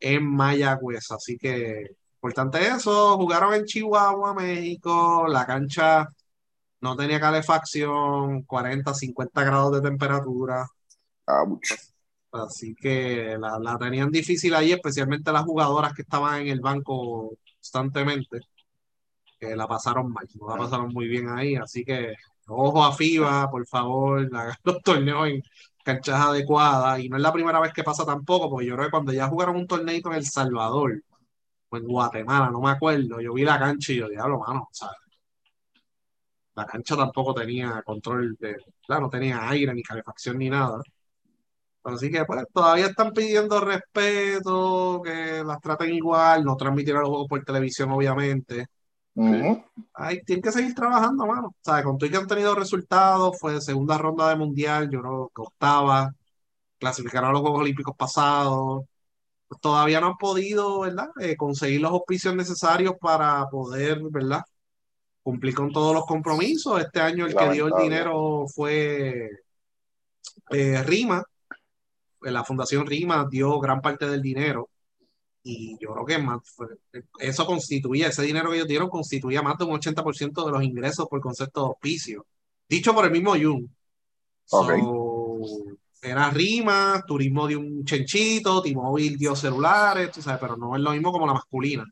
en 0.00 0.26
Mayagüez. 0.26 1.10
Así 1.10 1.38
que 1.38 1.96
importante 2.14 2.66
eso, 2.66 3.16
jugaron 3.16 3.54
en 3.54 3.64
Chihuahua, 3.64 4.34
México, 4.34 5.26
la 5.28 5.46
cancha 5.46 6.08
no 6.84 6.96
tenía 6.96 7.18
calefacción, 7.18 8.42
40, 8.42 8.92
50 8.92 9.42
grados 9.42 9.72
de 9.72 9.80
temperatura. 9.80 10.66
Ah, 11.26 11.44
mucho. 11.46 11.74
Así 12.34 12.74
que 12.74 13.36
la, 13.38 13.78
tenían 13.78 14.10
difícil 14.10 14.54
ahí, 14.54 14.72
especialmente 14.72 15.32
las 15.32 15.44
jugadoras 15.44 15.94
que 15.94 16.02
estaban 16.02 16.42
en 16.42 16.48
el 16.48 16.60
banco 16.60 17.36
constantemente, 17.54 18.40
que 19.38 19.56
la 19.56 19.68
pasaron 19.68 20.12
mal, 20.12 20.26
no 20.40 20.48
la 20.48 20.56
pasaron 20.56 20.92
muy 20.92 21.06
bien 21.08 21.28
ahí. 21.30 21.56
Así 21.56 21.84
que 21.84 22.14
ojo 22.48 22.84
a 22.84 22.92
FIBA, 22.92 23.50
por 23.50 23.66
favor, 23.66 24.28
hagan 24.34 24.56
los 24.64 24.82
torneos 24.82 25.28
en 25.28 25.42
canchas 25.84 26.20
adecuadas. 26.20 27.00
Y 27.00 27.08
no 27.08 27.16
es 27.16 27.22
la 27.22 27.32
primera 27.32 27.60
vez 27.60 27.72
que 27.72 27.84
pasa 27.84 28.04
tampoco, 28.04 28.50
porque 28.50 28.66
yo 28.66 28.74
creo 28.74 28.86
que 28.86 28.90
cuando 28.92 29.12
ya 29.12 29.28
jugaron 29.28 29.56
un 29.56 29.66
torneo 29.66 29.96
en 30.06 30.12
El 30.14 30.26
Salvador 30.26 31.02
o 31.70 31.76
en 31.76 31.84
Guatemala, 31.86 32.50
no 32.50 32.60
me 32.60 32.70
acuerdo, 32.70 33.20
yo 33.20 33.34
vi 33.34 33.44
la 33.44 33.58
cancha 33.58 33.92
y 33.92 33.96
yo, 33.98 34.08
diablo, 34.08 34.40
mano, 34.40 34.68
¿sabes? 34.72 34.96
La 36.56 36.66
cancha 36.66 36.96
tampoco 36.96 37.34
tenía 37.34 37.82
control 37.82 38.36
de, 38.40 38.56
claro, 38.86 39.02
no 39.02 39.10
tenía 39.10 39.48
aire 39.48 39.74
ni 39.74 39.82
calefacción 39.82 40.38
ni 40.38 40.50
nada. 40.50 40.80
Así 41.84 42.10
que 42.10 42.24
pues 42.24 42.44
todavía 42.52 42.86
están 42.86 43.12
pidiendo 43.12 43.60
respeto, 43.60 45.02
que 45.04 45.44
las 45.44 45.60
traten 45.60 45.92
igual, 45.94 46.44
no 46.44 46.56
transmitieron 46.56 47.02
los 47.02 47.10
juegos 47.10 47.28
por 47.28 47.44
televisión, 47.44 47.90
obviamente. 47.92 48.66
Ay, 49.92 50.22
tienen 50.22 50.42
que 50.42 50.52
seguir 50.52 50.74
trabajando, 50.74 51.26
mano. 51.26 51.48
O 51.48 51.54
sea, 51.62 51.82
con 51.84 51.98
todo 51.98 52.10
que 52.10 52.16
han 52.16 52.26
tenido 52.26 52.54
resultados, 52.54 53.38
fue 53.38 53.60
segunda 53.60 53.98
ronda 53.98 54.30
de 54.30 54.36
mundial, 54.36 54.90
yo 54.90 55.00
creo 55.00 55.32
que 55.34 55.42
octava, 55.42 56.10
clasificaron 56.78 57.30
a 57.30 57.32
los 57.32 57.42
Juegos 57.42 57.60
Olímpicos 57.60 57.96
pasados. 57.96 58.84
Pues, 59.48 59.60
todavía 59.60 60.00
no 60.00 60.08
han 60.08 60.16
podido, 60.16 60.80
¿verdad? 60.80 61.08
Eh, 61.20 61.36
conseguir 61.36 61.80
los 61.82 61.92
auspicios 61.92 62.34
necesarios 62.34 62.94
para 63.00 63.46
poder, 63.50 64.00
¿verdad? 64.10 64.42
Cumplir 65.22 65.54
con 65.54 65.72
todos 65.72 65.94
los 65.94 66.06
compromisos. 66.06 66.80
Este 66.80 67.00
año 67.00 67.26
el 67.26 67.34
que 67.34 67.50
dio 67.52 67.68
el 67.68 67.82
dinero 67.82 68.46
fue 68.48 69.30
eh, 70.50 70.82
Rima, 70.82 71.22
la 72.30 72.44
Fundación 72.44 72.86
Rima 72.86 73.26
dio 73.30 73.58
gran 73.60 73.80
parte 73.80 74.08
del 74.08 74.22
dinero 74.22 74.70
y 75.46 75.76
yo 75.78 75.92
creo 75.92 76.06
que 76.06 76.18
más, 76.18 76.40
eso 77.18 77.44
constituía, 77.44 78.08
ese 78.08 78.22
dinero 78.22 78.48
que 78.48 78.56
ellos 78.56 78.68
dieron 78.68 78.88
constituía 78.88 79.42
más 79.42 79.58
de 79.58 79.64
un 79.64 79.78
80% 79.78 80.44
de 80.46 80.50
los 80.50 80.62
ingresos 80.64 81.06
por 81.06 81.20
concepto 81.20 81.60
de 81.60 81.66
auspicio, 81.66 82.26
dicho 82.66 82.94
por 82.94 83.04
el 83.04 83.10
mismo 83.10 83.32
Jung. 83.32 83.68
era 86.00 86.30
Rima, 86.30 87.04
turismo 87.06 87.46
de 87.46 87.56
un 87.56 87.84
chenchito, 87.84 88.62
T-Mobile 88.62 89.18
dio 89.18 89.36
celulares, 89.36 90.12
tú 90.12 90.22
sabes, 90.22 90.40
pero 90.40 90.56
no 90.56 90.76
es 90.76 90.82
lo 90.82 90.92
mismo 90.92 91.12
como 91.12 91.26
la 91.26 91.34
masculina, 91.34 91.84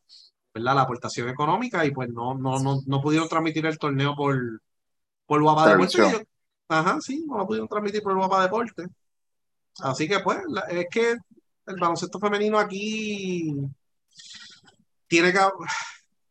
¿verdad? 0.55 0.75
La 0.75 0.83
aportación 0.83 1.29
económica 1.29 1.85
y 1.85 1.91
pues 1.91 2.09
no, 2.09 2.35
no, 2.35 2.59
no, 2.59 2.81
no 2.87 3.03
pudieron 3.03 3.29
transmitir 3.29 3.67
el 3.67 3.79
torneo 3.79 4.17
por, 4.17 4.63
por 5.27 5.43
Guapa 5.43 5.69
Deporte. 5.69 6.27
Ajá, 6.69 6.99
sí, 7.03 7.23
no 7.27 7.37
lo 7.37 7.47
pudieron 7.47 7.69
transmitir 7.69 8.03
por 8.03 8.15
Guapa 8.17 8.43
Deporte. 8.43 8.87
Así 9.81 10.09
que 10.09 10.21
pues, 10.21 10.39
es 10.71 10.87
que 10.91 11.13
el 11.67 11.77
baloncesto 11.81 12.19
femenino 12.19 12.59
aquí 12.59 13.55
tiene 15.07 15.33
que, 15.33 15.39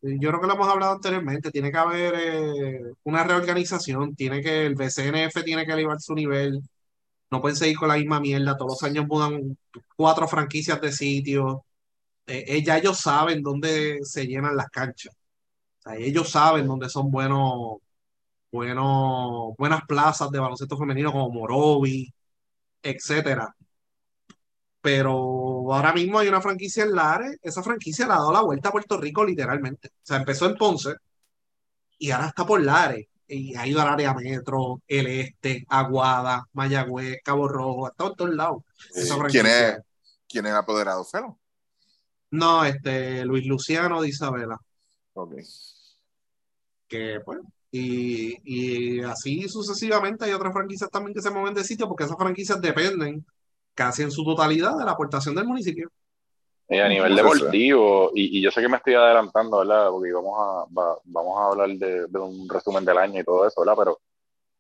yo 0.02 0.30
creo 0.30 0.42
que 0.42 0.48
lo 0.48 0.54
hemos 0.54 0.68
hablado 0.68 0.94
anteriormente, 0.94 1.52
tiene 1.52 1.72
que 1.72 1.78
haber 1.78 2.14
eh, 2.18 2.94
una 3.04 3.24
reorganización, 3.24 4.16
tiene 4.16 4.42
que, 4.42 4.66
el 4.66 4.76
BCNF 4.76 5.44
tiene 5.44 5.66
que 5.66 5.74
elevar 5.74 6.00
su 6.02 6.16
nivel, 6.16 6.62
no 7.32 7.42
pueden 7.42 7.58
seguir 7.58 7.78
con 7.78 7.90
la 7.90 7.98
misma 7.98 8.20
mierda, 8.20 8.58
todos 8.58 8.82
los 8.82 8.84
años 8.84 9.08
mudan 9.08 9.58
cuatro 9.96 10.28
franquicias 10.28 10.82
de 10.82 10.92
sitio, 10.92 11.66
eh, 12.28 12.64
ya 12.64 12.78
ellos 12.78 13.00
saben 13.00 13.44
dónde 13.44 14.00
se 14.04 14.28
llenan 14.28 14.56
las 14.56 14.70
canchas, 14.70 15.16
ellos 15.98 16.30
saben 16.30 16.68
dónde 16.68 16.90
son 16.90 17.12
buenos, 17.12 17.78
buenos, 18.52 19.56
buenas 19.58 19.82
plazas 19.88 20.32
de 20.32 20.40
baloncesto 20.40 20.78
femenino 20.78 21.12
como 21.12 21.30
Morovi, 21.32 22.14
etcétera. 22.82 23.56
Pero 24.82 25.12
ahora 25.74 25.94
mismo 25.94 26.20
hay 26.20 26.28
una 26.28 26.42
franquicia 26.42 26.84
en 26.84 26.96
Lares, 26.96 27.38
esa 27.42 27.62
franquicia 27.62 28.08
le 28.08 28.14
ha 28.14 28.18
dado 28.18 28.34
la 28.34 28.42
vuelta 28.42 28.70
a 28.70 28.72
Puerto 28.72 28.98
Rico 28.98 29.24
literalmente. 29.24 29.90
O 29.90 30.02
sea, 30.02 30.18
empezó 30.18 30.48
en 30.48 30.56
Ponce 30.56 30.96
y 32.00 32.12
ahora 32.12 32.28
está 32.28 32.46
por 32.46 32.62
Lares. 32.62 33.08
Y 33.28 33.56
ha 33.56 33.66
ido 33.66 33.80
al 33.82 33.88
área 33.88 34.14
metro, 34.14 34.82
el 34.88 35.08
este, 35.08 35.66
Aguada, 35.70 36.44
Mayagüez, 36.52 37.20
Cabo 37.24 37.48
Rojo, 37.48 37.86
ha 37.86 37.90
estado 37.92 38.10
en 38.10 38.16
todos 38.18 38.36
lados. 38.36 38.64
¿Quién 39.30 39.46
es, 39.46 39.78
¿Quién 40.28 40.48
es 40.48 40.54
apoderado 40.54 41.06
cero? 41.10 41.40
No, 42.32 42.66
este, 42.66 43.24
Luis 43.24 43.46
Luciano 43.46 44.02
de 44.02 44.10
Isabela. 44.10 44.58
Ok. 45.14 45.36
Que 46.88 47.22
pues, 47.24 47.40
y, 47.72 48.38
y, 48.44 49.00
así 49.02 49.48
sucesivamente 49.48 50.26
hay 50.26 50.34
otras 50.34 50.52
franquicias 50.52 50.90
también 50.90 51.14
que 51.14 51.22
se 51.22 51.30
mueven 51.30 51.54
de 51.54 51.64
sitio 51.64 51.88
porque 51.88 52.04
esas 52.04 52.18
franquicias 52.18 52.60
dependen 52.60 53.26
casi 53.74 54.04
en 54.04 54.12
su 54.12 54.26
totalidad 54.26 54.78
de 54.78 54.84
la 54.84 54.92
aportación 54.92 55.36
del 55.36 55.46
municipio. 55.46 55.90
Y 56.68 56.80
a 56.80 56.88
nivel 56.88 57.16
deportivo, 57.16 58.12
y, 58.14 58.38
y, 58.38 58.42
yo 58.42 58.52
sé 58.52 58.62
que 58.62 58.70
me 58.70 58.78
estoy 58.78 58.94
adelantando, 58.94 59.60
¿verdad? 59.60 59.90
Porque 59.90 60.12
vamos 60.12 60.38
a, 60.38 61.00
vamos 61.04 61.38
a 61.38 61.48
hablar 61.48 61.70
de, 61.78 62.08
de, 62.08 62.20
un 62.20 62.48
resumen 62.48 62.86
del 62.86 62.98
año 62.98 63.20
y 63.20 63.24
todo 63.24 63.48
eso, 63.48 63.62
¿verdad? 63.62 63.76
Pero 63.78 64.00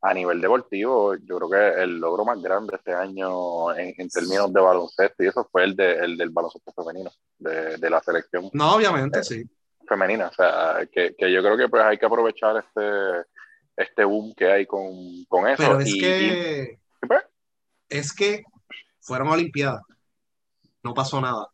a 0.01 0.13
nivel 0.13 0.41
deportivo, 0.41 1.15
yo 1.15 1.37
creo 1.37 1.49
que 1.49 1.83
el 1.83 1.99
logro 1.99 2.25
más 2.25 2.41
grande 2.41 2.75
este 2.75 2.93
año 2.93 3.73
en, 3.77 3.93
en 3.97 4.09
términos 4.09 4.51
de 4.51 4.59
baloncesto, 4.59 5.23
y 5.23 5.27
eso 5.27 5.47
fue 5.49 5.63
el, 5.63 5.75
de, 5.75 5.93
el 5.93 6.17
del 6.17 6.31
baloncesto 6.31 6.73
femenino, 6.73 7.11
de, 7.37 7.77
de 7.77 7.89
la 7.89 8.01
selección. 8.01 8.49
No, 8.53 8.75
obviamente, 8.75 9.19
eh, 9.19 9.23
sí 9.23 9.49
femenina. 9.91 10.27
O 10.27 10.33
sea, 10.33 10.87
que, 10.91 11.13
que, 11.17 11.31
yo 11.31 11.41
creo 11.41 11.57
que 11.57 11.67
pues 11.67 11.83
hay 11.83 11.97
que 11.97 12.05
aprovechar 12.05 12.55
este, 12.57 13.27
este 13.75 14.05
boom 14.05 14.33
que 14.35 14.49
hay 14.49 14.65
con, 14.65 15.25
con 15.27 15.47
eso. 15.47 15.57
Pero 15.57 15.79
es 15.79 15.93
que. 15.93 16.79
Pues? 17.05 17.23
Es 17.89 18.13
que 18.13 18.43
fueron 19.01 19.27
a 19.27 19.31
Olimpiadas. 19.33 19.81
No 20.83 20.93
pasó 20.93 21.19
nada. 21.19 21.47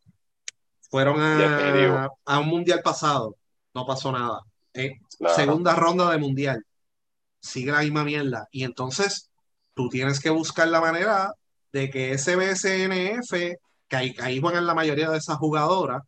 Fueron 0.89 1.19
a, 1.19 2.09
a 2.25 2.39
un 2.39 2.47
mundial 2.47 2.81
pasado. 2.83 3.35
No 3.73 3.85
pasó 3.85 4.11
nada. 4.11 4.41
Eh, 4.73 4.99
segunda 5.35 5.75
ronda 5.75 6.11
de 6.11 6.17
mundial. 6.17 6.63
Sigue 7.39 7.71
la 7.71 7.81
misma 7.81 8.03
mierda. 8.03 8.47
Y 8.51 8.63
entonces 8.63 9.31
tú 9.73 9.89
tienes 9.89 10.19
que 10.19 10.29
buscar 10.29 10.67
la 10.67 10.79
manera 10.79 11.33
de 11.73 11.89
que 11.89 12.11
ese 12.11 12.35
BSNF, 12.35 13.31
que 13.87 13.95
ahí, 13.95 14.15
ahí 14.19 14.39
juegan 14.39 14.67
la 14.67 14.73
mayoría 14.75 15.09
de 15.09 15.17
esas 15.17 15.37
jugadoras, 15.37 16.03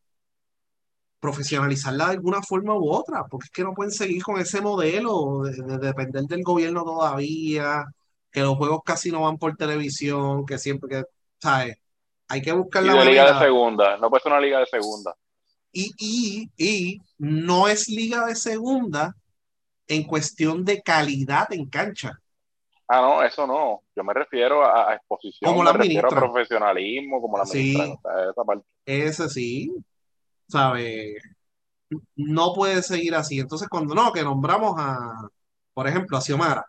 profesionalizarla 1.19 2.05
de 2.05 2.11
alguna 2.11 2.41
forma 2.41 2.75
u 2.75 2.91
otra, 2.91 3.25
porque 3.25 3.45
es 3.45 3.51
que 3.51 3.63
no 3.63 3.73
pueden 3.73 3.91
seguir 3.91 4.23
con 4.23 4.39
ese 4.39 4.61
modelo 4.61 5.43
de, 5.43 5.77
depender 5.77 6.23
del 6.23 6.43
gobierno 6.43 6.83
todavía, 6.83 7.85
que 8.31 8.41
los 8.41 8.55
juegos 8.57 8.81
casi 8.85 9.11
no 9.11 9.21
van 9.21 9.37
por 9.37 9.55
televisión, 9.55 10.45
que 10.45 10.57
siempre 10.57 10.89
que, 10.89 11.03
¿sabes? 11.39 11.77
Hay 12.27 12.41
que 12.41 12.51
buscar 12.51 12.83
la 12.83 13.03
liga 13.03 13.33
de 13.33 13.39
segunda, 13.39 13.97
no 13.97 14.09
puede 14.09 14.23
ser 14.23 14.31
una 14.31 14.41
liga 14.41 14.59
de 14.59 14.65
segunda. 14.67 15.15
Y, 15.71 15.91
y, 15.97 16.49
y 16.57 17.01
no 17.17 17.67
es 17.67 17.89
liga 17.89 18.25
de 18.25 18.35
segunda 18.35 19.15
en 19.87 20.03
cuestión 20.03 20.63
de 20.63 20.81
calidad 20.81 21.51
en 21.51 21.67
cancha. 21.67 22.19
Ah, 22.87 23.01
no, 23.01 23.23
eso 23.23 23.45
no. 23.45 23.83
Yo 23.95 24.03
me 24.03 24.13
refiero 24.13 24.65
a, 24.65 24.95
exposición, 24.95 25.51
como 25.51 25.63
la 25.63 25.73
me 25.73 25.79
refiero 25.79 26.07
a 26.07 26.15
profesionalismo, 26.15 27.21
como 27.21 27.37
la 27.37 27.45
sí, 27.45 27.75
esa 27.75 28.43
parte. 28.43 28.65
Ese 28.83 29.29
sí, 29.29 29.71
¿sabe? 30.49 31.17
No 32.15 32.53
puede 32.53 32.83
seguir 32.83 33.15
así. 33.15 33.39
Entonces, 33.39 33.67
cuando 33.69 33.95
no, 33.95 34.11
que 34.13 34.23
nombramos 34.23 34.75
a, 34.77 35.27
por 35.73 35.87
ejemplo, 35.87 36.17
a 36.17 36.21
Xiomara, 36.21 36.65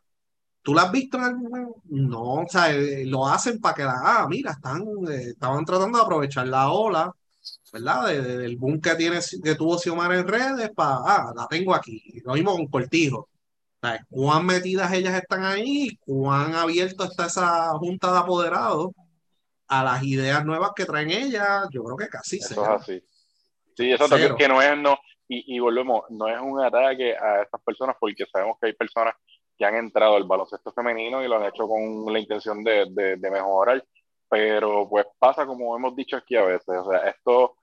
¿tú 0.63 0.75
la 0.75 0.83
has 0.83 0.93
visto 0.93 1.19
en 1.19 1.25
algún 1.25 1.75
No, 1.87 2.35
o 2.35 2.49
sea, 2.49 2.73
eh, 2.73 3.05
lo 3.07 3.27
hacen 3.29 3.61
para 3.61 3.75
que 3.75 3.85
la, 3.85 4.01
ah, 4.03 4.27
mira, 4.29 4.53
están, 4.53 4.83
eh, 5.11 5.31
estaban 5.31 5.65
tratando 5.65 5.99
de 5.99 6.05
aprovechar 6.05 6.47
la 6.49 6.71
ola, 6.73 7.13
¿verdad? 7.73 8.09
del 8.09 8.57
boom 8.57 8.81
que, 8.81 8.95
tiene, 8.97 9.19
que 9.43 9.55
tuvo 9.57 9.79
Xiomara 9.79 10.19
en 10.19 10.29
redes, 10.29 10.71
para, 10.75 10.97
ah, 11.05 11.33
la 11.37 11.47
tengo 11.49 11.75
aquí. 11.75 12.21
Lo 12.25 12.35
mismo 12.35 12.53
con 12.57 12.67
Cortijo 12.69 13.31
cuán 14.11 14.47
metidas 14.47 14.93
ellas 14.93 15.15
están 15.15 15.45
ahí, 15.45 15.97
cuán 16.05 16.55
abierto 16.55 17.05
está 17.05 17.27
esa 17.27 17.71
junta 17.79 18.13
de 18.13 18.19
apoderados 18.19 18.91
a 19.69 19.85
las 19.85 20.03
ideas 20.03 20.45
nuevas 20.45 20.73
que 20.75 20.85
traen 20.85 21.11
ellas, 21.11 21.67
yo 21.71 21.85
creo 21.85 21.97
que 21.97 22.09
casi 22.09 22.39
Eso 22.39 22.63
es 22.63 22.69
así. 22.69 23.05
Sí, 23.81 23.93
eso 23.93 24.09
también 24.09 24.37
que 24.37 24.49
no 24.49 24.61
es, 24.61 24.77
no, 24.77 24.99
y, 25.29 25.59
volvemos, 25.61 26.05
no 26.11 26.29
es 26.29 26.41
un 26.41 26.61
ataque 26.61 27.17
a 27.17 27.43
estas 27.43 27.61
personas 27.63 27.97
porque 27.99 28.27
sabemos 28.27 28.59
que 28.61 28.69
hay 28.69 28.73
personas 28.73 29.15
que 29.57 29.65
han 29.65 29.77
entrado 29.77 30.17
al 30.17 30.25
baloncesto 30.25 30.73
femenino 30.73 31.23
y 31.23 31.29
lo 31.29 31.37
han 31.37 31.45
hecho 31.45 31.69
con 31.69 32.13
la 32.13 32.19
intención 32.19 32.65
de, 32.65 32.87
de, 32.91 33.17
de 33.17 33.31
mejorar, 33.31 33.85
pero 34.29 34.89
pues 34.89 35.07
pasa 35.19 35.47
como 35.47 35.77
hemos 35.77 35.95
dicho 35.95 36.17
aquí 36.17 36.37
a 36.37 36.45
veces, 36.45 36.69
o 36.69 36.91
sea, 36.91 37.09
esto 37.09 37.57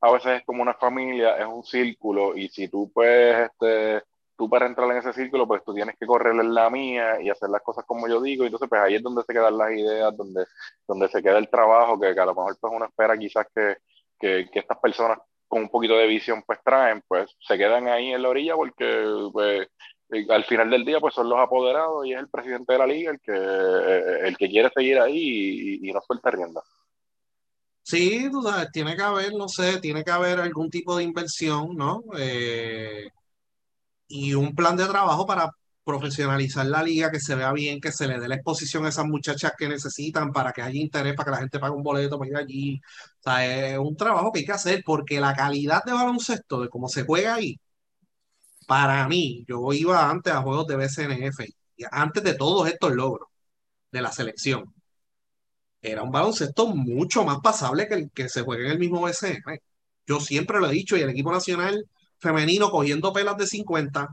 a 0.00 0.12
veces 0.12 0.40
es 0.40 0.44
como 0.44 0.62
una 0.62 0.74
familia, 0.74 1.38
es 1.38 1.46
un 1.46 1.64
círculo 1.64 2.36
y 2.36 2.48
si 2.48 2.68
tú 2.68 2.90
puedes 2.92 3.50
este, 3.50 4.02
tú 4.36 4.48
para 4.50 4.66
entrar 4.66 4.90
en 4.90 4.98
ese 4.98 5.12
círculo, 5.12 5.46
pues 5.46 5.64
tú 5.64 5.72
tienes 5.72 5.96
que 5.98 6.06
correr 6.06 6.34
en 6.34 6.54
la 6.54 6.68
mía 6.68 7.20
y 7.22 7.30
hacer 7.30 7.48
las 7.48 7.62
cosas 7.62 7.84
como 7.86 8.08
yo 8.08 8.20
digo, 8.20 8.44
y 8.44 8.46
entonces 8.46 8.68
pues 8.68 8.82
ahí 8.82 8.96
es 8.96 9.02
donde 9.02 9.22
se 9.22 9.32
quedan 9.32 9.56
las 9.56 9.72
ideas, 9.72 10.14
donde, 10.16 10.44
donde 10.86 11.08
se 11.08 11.22
queda 11.22 11.38
el 11.38 11.48
trabajo, 11.48 11.98
que, 11.98 12.08
a 12.08 12.26
lo 12.26 12.34
mejor 12.34 12.56
pues 12.60 12.72
uno 12.74 12.84
espera 12.84 13.16
quizás 13.16 13.46
que, 13.54 13.76
que, 14.18 14.50
que, 14.52 14.58
estas 14.58 14.78
personas 14.78 15.18
con 15.54 15.62
un 15.62 15.68
poquito 15.68 15.96
de 15.96 16.08
visión 16.08 16.42
pues 16.44 16.58
traen, 16.64 17.00
pues 17.06 17.30
se 17.38 17.56
quedan 17.56 17.86
ahí 17.86 18.10
en 18.10 18.22
la 18.22 18.28
orilla 18.28 18.56
porque 18.56 19.06
pues 19.32 19.68
eh, 20.10 20.26
al 20.28 20.44
final 20.46 20.68
del 20.68 20.84
día 20.84 20.98
pues 20.98 21.14
son 21.14 21.28
los 21.28 21.38
apoderados 21.38 22.04
y 22.04 22.12
es 22.12 22.18
el 22.18 22.28
presidente 22.28 22.72
de 22.72 22.78
la 22.80 22.86
liga 22.88 23.12
el 23.12 23.20
que, 23.20 23.32
eh, 23.32 24.26
el 24.26 24.36
que 24.36 24.48
quiere 24.48 24.68
seguir 24.74 24.98
ahí 24.98 25.78
y, 25.80 25.92
no 25.92 26.00
suelta 26.00 26.32
rienda. 26.32 26.60
Sí, 27.84 28.28
tú 28.32 28.42
sabes, 28.42 28.72
tiene 28.72 28.96
que 28.96 29.02
haber, 29.02 29.32
no 29.34 29.46
sé, 29.46 29.78
tiene 29.78 30.02
que 30.02 30.10
haber 30.10 30.40
algún 30.40 30.70
tipo 30.70 30.96
de 30.96 31.04
inversión, 31.04 31.76
¿no? 31.76 32.02
Eh, 32.18 33.06
y 34.08 34.34
un 34.34 34.56
plan 34.56 34.76
de 34.76 34.86
trabajo 34.86 35.24
para 35.24 35.52
profesionalizar 35.84 36.66
la 36.66 36.82
liga, 36.82 37.10
que 37.10 37.20
se 37.20 37.34
vea 37.34 37.52
bien, 37.52 37.80
que 37.80 37.92
se 37.92 38.06
le 38.08 38.18
dé 38.18 38.28
la 38.28 38.36
exposición 38.36 38.86
a 38.86 38.88
esas 38.88 39.06
muchachas 39.06 39.52
que 39.56 39.68
necesitan 39.68 40.32
para 40.32 40.52
que 40.52 40.62
haya 40.62 40.80
interés, 40.80 41.14
para 41.14 41.26
que 41.26 41.30
la 41.32 41.38
gente 41.38 41.58
pague 41.60 41.74
un 41.74 41.82
boleto 41.82 42.18
para 42.18 42.30
ir 42.30 42.36
allí. 42.36 42.80
O 43.20 43.22
sea, 43.22 43.46
es 43.72 43.78
un 43.78 43.96
trabajo 43.96 44.32
que 44.32 44.40
hay 44.40 44.46
que 44.46 44.52
hacer 44.52 44.82
porque 44.84 45.20
la 45.20 45.34
calidad 45.34 45.84
de 45.84 45.92
baloncesto, 45.92 46.62
de 46.62 46.68
cómo 46.68 46.88
se 46.88 47.04
juega 47.04 47.34
ahí, 47.34 47.58
para 48.66 49.06
mí, 49.08 49.44
yo 49.48 49.72
iba 49.72 50.10
antes 50.10 50.32
a 50.32 50.42
juegos 50.42 50.66
de 50.66 50.76
BCNF, 50.76 51.40
antes 51.90 52.22
de 52.22 52.34
todos 52.34 52.68
estos 52.68 52.92
logros 52.94 53.28
de 53.92 54.02
la 54.02 54.12
selección. 54.12 54.74
Era 55.82 56.02
un 56.02 56.10
baloncesto 56.10 56.68
mucho 56.74 57.24
más 57.24 57.38
pasable 57.40 57.86
que 57.88 57.94
el 57.94 58.10
que 58.10 58.28
se 58.28 58.42
juega 58.42 58.64
en 58.64 58.70
el 58.72 58.78
mismo 58.78 59.02
BCN. 59.02 59.60
Yo 60.06 60.20
siempre 60.20 60.58
lo 60.60 60.68
he 60.68 60.72
dicho 60.72 60.96
y 60.96 61.02
el 61.02 61.10
equipo 61.10 61.30
nacional 61.32 61.86
femenino 62.18 62.70
cogiendo 62.70 63.12
pelas 63.12 63.36
de 63.36 63.46
50, 63.46 64.08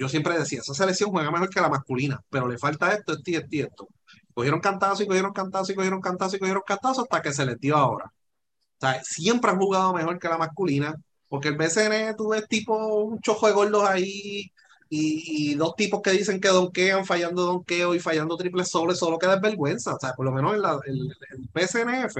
yo 0.00 0.08
siempre 0.08 0.38
decía, 0.38 0.60
esa 0.60 0.74
selección 0.74 1.10
juega 1.10 1.30
mejor 1.30 1.50
que 1.50 1.60
la 1.60 1.68
masculina, 1.68 2.20
pero 2.30 2.48
le 2.48 2.58
falta 2.58 2.92
esto, 2.94 3.12
esto 3.12 3.30
y 3.30 3.34
esto 3.36 3.48
y 3.52 3.60
esto. 3.60 3.88
Cogieron 4.34 4.60
cantazo 4.60 5.02
y 5.02 5.06
cogieron 5.06 5.32
cantazo 5.32 5.72
y 5.72 5.74
cogieron 5.74 6.00
cantazo 6.00 6.36
y 6.36 6.38
cogieron 6.38 6.62
cantazo 6.66 7.02
hasta 7.02 7.20
que 7.22 7.32
se 7.34 7.44
les 7.44 7.60
dio 7.60 7.76
ahora. 7.76 8.06
O 8.06 8.80
sea, 8.80 9.02
siempre 9.04 9.50
han 9.50 9.58
jugado 9.58 9.92
mejor 9.94 10.18
que 10.18 10.28
la 10.28 10.38
masculina, 10.38 10.94
porque 11.28 11.48
el 11.48 11.56
BCN 11.56 12.16
tú 12.16 12.30
ves 12.30 12.48
tipo 12.48 12.74
un 13.04 13.20
chojo 13.20 13.46
de 13.46 13.52
gordos 13.52 13.84
ahí 13.88 14.50
y, 14.88 15.54
dos 15.54 15.76
tipos 15.76 16.00
que 16.02 16.12
dicen 16.12 16.40
que 16.40 16.48
donkean, 16.48 17.04
fallando 17.04 17.42
donqueo 17.44 17.94
y 17.94 18.00
fallando 18.00 18.36
triple 18.36 18.64
sobre, 18.64 18.94
solo 18.96 19.18
queda 19.18 19.38
vergüenza. 19.38 19.94
O 19.94 20.00
sea, 20.00 20.14
por 20.14 20.24
lo 20.26 20.32
menos 20.32 20.54
en 20.54 20.60
el, 20.94 21.16
el 21.30 21.48
BCNF 21.52 22.16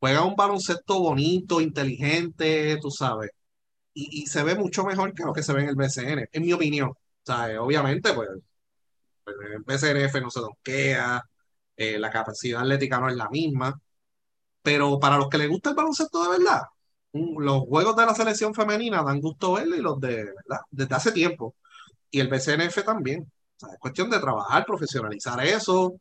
juega 0.00 0.24
un 0.24 0.36
baloncesto 0.36 1.00
bonito, 1.00 1.60
inteligente, 1.60 2.78
tú 2.80 2.90
sabes 2.90 3.30
y, 3.94 4.26
se 4.26 4.42
ve 4.42 4.54
mucho 4.56 4.84
mejor 4.84 5.14
que 5.14 5.24
lo 5.24 5.32
que 5.32 5.42
se 5.42 5.52
ve 5.52 5.62
en 5.62 5.68
el 5.68 5.76
BCN, 5.76 6.28
en 6.32 6.42
mi 6.42 6.52
opinión. 6.52 6.92
Sea, 7.24 7.60
obviamente, 7.62 8.12
pues, 8.12 8.28
pues 9.24 9.36
el 9.52 9.62
BCNF 9.62 10.20
no 10.20 10.30
se 10.30 10.40
donquea, 10.40 11.22
eh, 11.76 11.98
la 11.98 12.10
capacidad 12.10 12.62
atlética 12.62 13.00
no 13.00 13.08
es 13.08 13.16
la 13.16 13.28
misma, 13.30 13.80
pero 14.62 14.98
para 15.00 15.18
los 15.18 15.28
que 15.28 15.38
les 15.38 15.48
gusta 15.48 15.70
el 15.70 15.76
baloncesto 15.76 16.22
de 16.24 16.38
verdad, 16.38 16.62
los 17.12 17.62
juegos 17.62 17.96
de 17.96 18.06
la 18.06 18.14
selección 18.14 18.54
femenina 18.54 19.02
dan 19.02 19.20
gusto 19.20 19.54
verlo 19.54 19.76
y 19.76 19.80
los 19.82 20.00
de 20.00 20.24
verdad, 20.24 20.60
desde 20.70 20.94
hace 20.94 21.12
tiempo. 21.12 21.54
Y 22.10 22.20
el 22.20 22.28
BCNF 22.28 22.84
también. 22.84 23.30
Es 23.72 23.78
cuestión 23.78 24.10
de 24.10 24.20
trabajar, 24.20 24.66
profesionalizar 24.66 25.44
eso. 25.46 25.96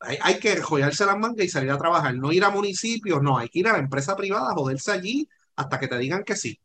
Hay, 0.00 0.18
hay 0.22 0.38
que 0.40 0.60
joyarse 0.62 1.06
las 1.06 1.18
mangas 1.18 1.46
y 1.46 1.48
salir 1.48 1.70
a 1.70 1.78
trabajar. 1.78 2.14
No 2.14 2.32
ir 2.32 2.44
a 2.44 2.50
municipios, 2.50 3.22
no, 3.22 3.38
hay 3.38 3.48
que 3.48 3.60
ir 3.60 3.68
a 3.68 3.72
la 3.72 3.78
empresa 3.78 4.16
privada, 4.16 4.54
joderse 4.54 4.92
allí 4.92 5.28
hasta 5.56 5.80
que 5.80 5.88
te 5.88 5.98
digan 5.98 6.24
que 6.24 6.36
sí 6.36 6.60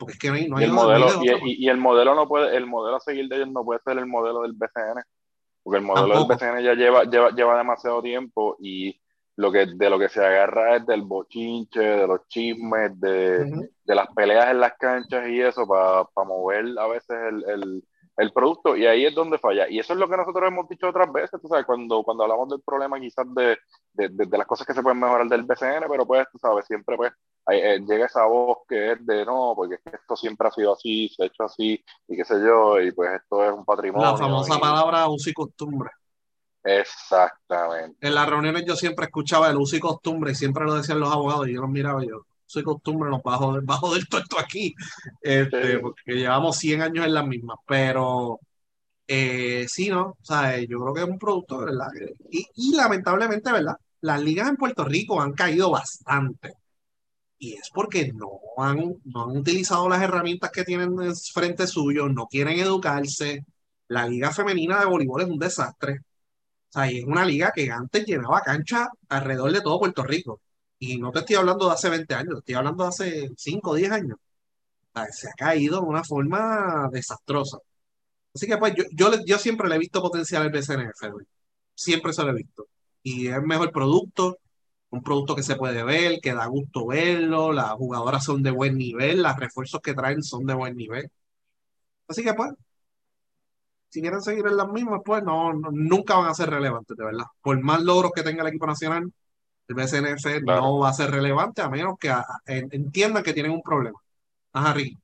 porque 0.00 0.14
es 0.14 0.18
que 0.18 0.28
no 0.28 0.56
hay, 0.56 0.62
y 0.62 0.64
el 0.64 0.72
modelo 0.72 1.06
y, 1.44 1.68
el 1.68 1.76
modelo 1.76 2.14
no 2.14 2.26
puede 2.26 2.56
el 2.56 2.66
modelo 2.66 2.96
a 2.96 3.00
seguir 3.00 3.28
de 3.28 3.36
ellos 3.36 3.50
no 3.50 3.64
puede 3.64 3.80
ser 3.84 3.98
el 3.98 4.06
modelo 4.06 4.42
del 4.42 4.54
BCN 4.54 5.02
porque 5.62 5.78
el 5.78 5.84
modelo 5.84 6.24
del 6.24 6.26
BCN 6.26 6.64
ya 6.64 6.74
lleva, 6.74 7.04
lleva 7.04 7.30
lleva 7.30 7.58
demasiado 7.58 8.02
tiempo 8.02 8.56
y 8.58 9.00
lo 9.36 9.52
que 9.52 9.66
de 9.66 9.90
lo 9.90 9.98
que 9.98 10.08
se 10.08 10.24
agarra 10.24 10.76
es 10.76 10.86
del 10.86 11.02
bochinche 11.02 11.80
de 11.80 12.06
los 12.06 12.26
chismes 12.28 12.98
de, 12.98 13.68
de 13.84 13.94
las 13.94 14.08
peleas 14.14 14.50
en 14.50 14.60
las 14.60 14.72
canchas 14.78 15.28
y 15.28 15.40
eso 15.40 15.68
para 15.68 16.08
mover 16.26 16.64
a 16.78 16.86
veces 16.88 17.16
el, 17.46 17.82
el 18.20 18.32
producto 18.32 18.76
y 18.76 18.86
ahí 18.86 19.06
es 19.06 19.14
donde 19.14 19.38
falla. 19.38 19.68
Y 19.68 19.78
eso 19.78 19.94
es 19.94 19.98
lo 19.98 20.08
que 20.08 20.16
nosotros 20.16 20.46
hemos 20.46 20.68
dicho 20.68 20.88
otras 20.88 21.10
veces, 21.10 21.40
tú 21.40 21.48
sabes, 21.48 21.64
cuando, 21.64 22.02
cuando 22.02 22.24
hablamos 22.24 22.50
del 22.50 22.60
problema 22.60 23.00
quizás 23.00 23.26
de, 23.34 23.56
de, 23.94 24.08
de, 24.10 24.38
las 24.38 24.46
cosas 24.46 24.66
que 24.66 24.74
se 24.74 24.82
pueden 24.82 25.00
mejorar 25.00 25.26
del 25.26 25.44
BCN, 25.44 25.88
pero 25.88 26.06
pues 26.06 26.26
tú 26.30 26.38
sabes, 26.38 26.66
siempre 26.66 26.96
pues 26.96 27.12
llega 27.50 28.06
esa 28.06 28.24
voz 28.26 28.58
que 28.68 28.92
es 28.92 29.06
de 29.06 29.24
no, 29.24 29.52
porque 29.56 29.78
esto 29.84 30.16
siempre 30.16 30.48
ha 30.48 30.50
sido 30.50 30.72
así, 30.74 31.08
se 31.08 31.22
ha 31.22 31.26
hecho 31.26 31.44
así 31.44 31.82
y 32.08 32.16
qué 32.16 32.24
sé 32.24 32.34
yo, 32.40 32.80
y 32.80 32.92
pues 32.92 33.10
esto 33.20 33.44
es 33.44 33.52
un 33.52 33.64
patrimonio. 33.64 34.12
La 34.12 34.16
famosa 34.16 34.58
palabra 34.58 35.08
uso 35.08 35.30
y 35.30 35.32
costumbre. 35.32 35.90
Exactamente. 36.62 38.06
En 38.06 38.14
las 38.14 38.28
reuniones 38.28 38.64
yo 38.66 38.76
siempre 38.76 39.06
escuchaba 39.06 39.48
el 39.48 39.56
uso 39.56 39.76
y 39.76 39.80
costumbre 39.80 40.32
y 40.32 40.34
siempre 40.34 40.64
lo 40.64 40.74
decían 40.74 41.00
los 41.00 41.10
abogados 41.10 41.48
y 41.48 41.54
yo 41.54 41.62
los 41.62 41.70
miraba 41.70 42.04
y 42.04 42.08
yo, 42.08 42.26
soy 42.44 42.62
costumbre, 42.62 43.08
nos 43.08 43.20
va 43.20 43.34
a 43.34 43.38
joder 43.38 43.64
todo 43.66 43.96
esto 43.96 44.38
aquí, 44.38 44.74
este, 45.22 45.78
porque 45.78 46.14
llevamos 46.14 46.56
100 46.56 46.82
años 46.82 47.06
en 47.06 47.14
las 47.14 47.26
mismas, 47.26 47.56
pero 47.66 48.40
eh, 49.06 49.66
sí, 49.68 49.88
¿no? 49.88 50.10
O 50.10 50.24
sea, 50.24 50.58
yo 50.60 50.80
creo 50.80 50.94
que 50.94 51.00
es 51.00 51.08
un 51.08 51.18
producto, 51.18 51.58
¿verdad? 51.58 51.88
Y, 52.30 52.46
y 52.54 52.76
lamentablemente, 52.76 53.50
¿verdad? 53.50 53.76
Las 54.02 54.20
ligas 54.20 54.48
en 54.48 54.56
Puerto 54.56 54.84
Rico 54.84 55.20
han 55.20 55.32
caído 55.32 55.70
bastante. 55.70 56.54
Y 57.40 57.54
es 57.54 57.70
porque 57.74 58.12
no 58.12 58.40
han, 58.58 58.96
no 59.04 59.24
han 59.24 59.36
utilizado 59.38 59.88
las 59.88 60.02
herramientas 60.02 60.50
que 60.52 60.64
tienen 60.64 60.94
frente 61.32 61.66
suyo, 61.66 62.08
no 62.08 62.26
quieren 62.28 62.58
educarse. 62.58 63.46
La 63.88 64.06
liga 64.06 64.32
femenina 64.32 64.80
de 64.80 64.86
voleibol 64.86 65.22
es 65.22 65.28
un 65.28 65.38
desastre. 65.38 66.00
O 66.70 66.72
sea, 66.72 66.90
es 66.90 67.04
una 67.04 67.24
liga 67.24 67.52
que 67.54 67.70
antes 67.70 68.06
llenaba 68.06 68.42
cancha 68.42 68.88
alrededor 69.08 69.52
de 69.52 69.62
todo 69.62 69.80
Puerto 69.80 70.04
Rico. 70.04 70.42
Y 70.78 70.98
no 70.98 71.12
te 71.12 71.20
estoy 71.20 71.36
hablando 71.36 71.66
de 71.68 71.74
hace 71.74 71.90
20 71.90 72.14
años, 72.14 72.38
estoy 72.38 72.54
hablando 72.56 72.84
de 72.84 72.88
hace 72.90 73.30
5 73.36 73.70
o 73.70 73.74
10 73.74 73.92
años. 73.92 74.18
se 75.12 75.28
ha 75.28 75.32
caído 75.32 75.80
de 75.80 75.86
una 75.86 76.04
forma 76.04 76.88
desastrosa. 76.92 77.58
Así 78.34 78.46
que 78.46 78.58
pues 78.58 78.74
yo, 78.76 78.84
yo, 78.92 79.24
yo 79.26 79.38
siempre 79.38 79.68
le 79.68 79.76
he 79.76 79.78
visto 79.78 80.02
potencial 80.02 80.42
al 80.42 80.50
BCNF, 80.50 81.02
siempre 81.74 82.12
se 82.12 82.22
lo 82.24 82.30
he 82.30 82.34
visto. 82.34 82.68
Y 83.02 83.28
es 83.28 83.42
mejor 83.42 83.72
producto, 83.72 84.38
un 84.90 85.02
producto 85.02 85.36
que 85.36 85.42
se 85.42 85.56
puede 85.56 85.82
ver, 85.84 86.20
que 86.20 86.34
da 86.34 86.46
gusto 86.46 86.86
verlo, 86.86 87.52
las 87.52 87.70
jugadoras 87.72 88.24
son 88.24 88.42
de 88.42 88.50
buen 88.50 88.76
nivel, 88.76 89.22
los 89.22 89.36
refuerzos 89.36 89.80
que 89.80 89.94
traen 89.94 90.22
son 90.22 90.46
de 90.46 90.54
buen 90.54 90.76
nivel. 90.76 91.10
Así 92.08 92.24
que 92.24 92.34
pues, 92.34 92.52
si 93.88 94.00
quieren 94.00 94.22
seguir 94.22 94.46
en 94.46 94.56
las 94.56 94.68
mismas, 94.68 95.00
pues 95.04 95.22
no, 95.22 95.52
nunca 95.52 96.16
van 96.16 96.28
a 96.28 96.34
ser 96.34 96.50
relevantes, 96.50 96.96
de 96.96 97.04
verdad. 97.04 97.24
Por 97.40 97.60
más 97.60 97.82
logros 97.82 98.12
que 98.12 98.22
tenga 98.22 98.42
el 98.42 98.48
equipo 98.48 98.66
nacional, 98.66 99.12
el 99.68 99.74
BCNF 99.74 100.42
no 100.42 100.78
va 100.80 100.88
a 100.90 100.92
ser 100.92 101.10
relevante 101.10 101.62
a 101.62 101.68
menos 101.68 101.96
que 101.98 102.12
entiendan 102.46 103.22
que 103.22 103.32
tienen 103.32 103.52
un 103.52 103.62
problema. 103.62 103.98
Ajá, 104.52 104.72
Ricky. 104.74 104.98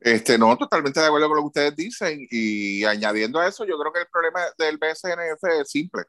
Este, 0.00 0.36
no, 0.36 0.56
totalmente 0.58 1.00
de 1.00 1.06
acuerdo 1.06 1.28
con 1.28 1.36
lo 1.36 1.42
que 1.44 1.46
ustedes 1.46 1.76
dicen 1.76 2.26
y 2.30 2.84
añadiendo 2.84 3.40
a 3.40 3.48
eso, 3.48 3.64
yo 3.64 3.78
creo 3.78 3.92
que 3.92 4.00
el 4.00 4.06
problema 4.08 4.40
del 4.58 4.76
BCNF 4.76 5.44
es 5.60 5.70
simple. 5.70 6.02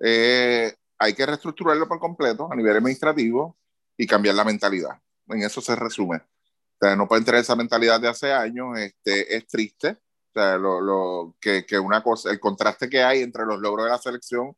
Eh, 0.00 0.74
hay 1.02 1.14
que 1.14 1.26
reestructurarlo 1.26 1.88
por 1.88 1.98
completo 1.98 2.48
a 2.50 2.54
nivel 2.54 2.76
administrativo 2.76 3.58
y 3.96 4.06
cambiar 4.06 4.36
la 4.36 4.44
mentalidad. 4.44 5.00
En 5.26 5.42
eso 5.42 5.60
se 5.60 5.74
resume. 5.74 6.18
O 6.18 6.76
sea, 6.80 6.94
no 6.94 7.08
puede 7.08 7.24
tener 7.24 7.40
esa 7.40 7.56
mentalidad 7.56 8.00
de 8.00 8.08
hace 8.08 8.32
años. 8.32 8.78
Este, 8.78 9.36
es 9.36 9.46
triste 9.48 9.98
O 10.30 10.32
sea, 10.32 10.56
lo, 10.58 10.80
lo, 10.80 11.36
que, 11.40 11.66
que, 11.66 11.76
una 11.78 12.04
cosa, 12.04 12.30
el 12.30 12.38
contraste 12.38 12.88
que 12.88 13.02
hay 13.02 13.22
entre 13.22 13.44
los 13.44 13.60
logros 13.60 13.86
de 13.86 13.90
la 13.90 13.98
selección 13.98 14.56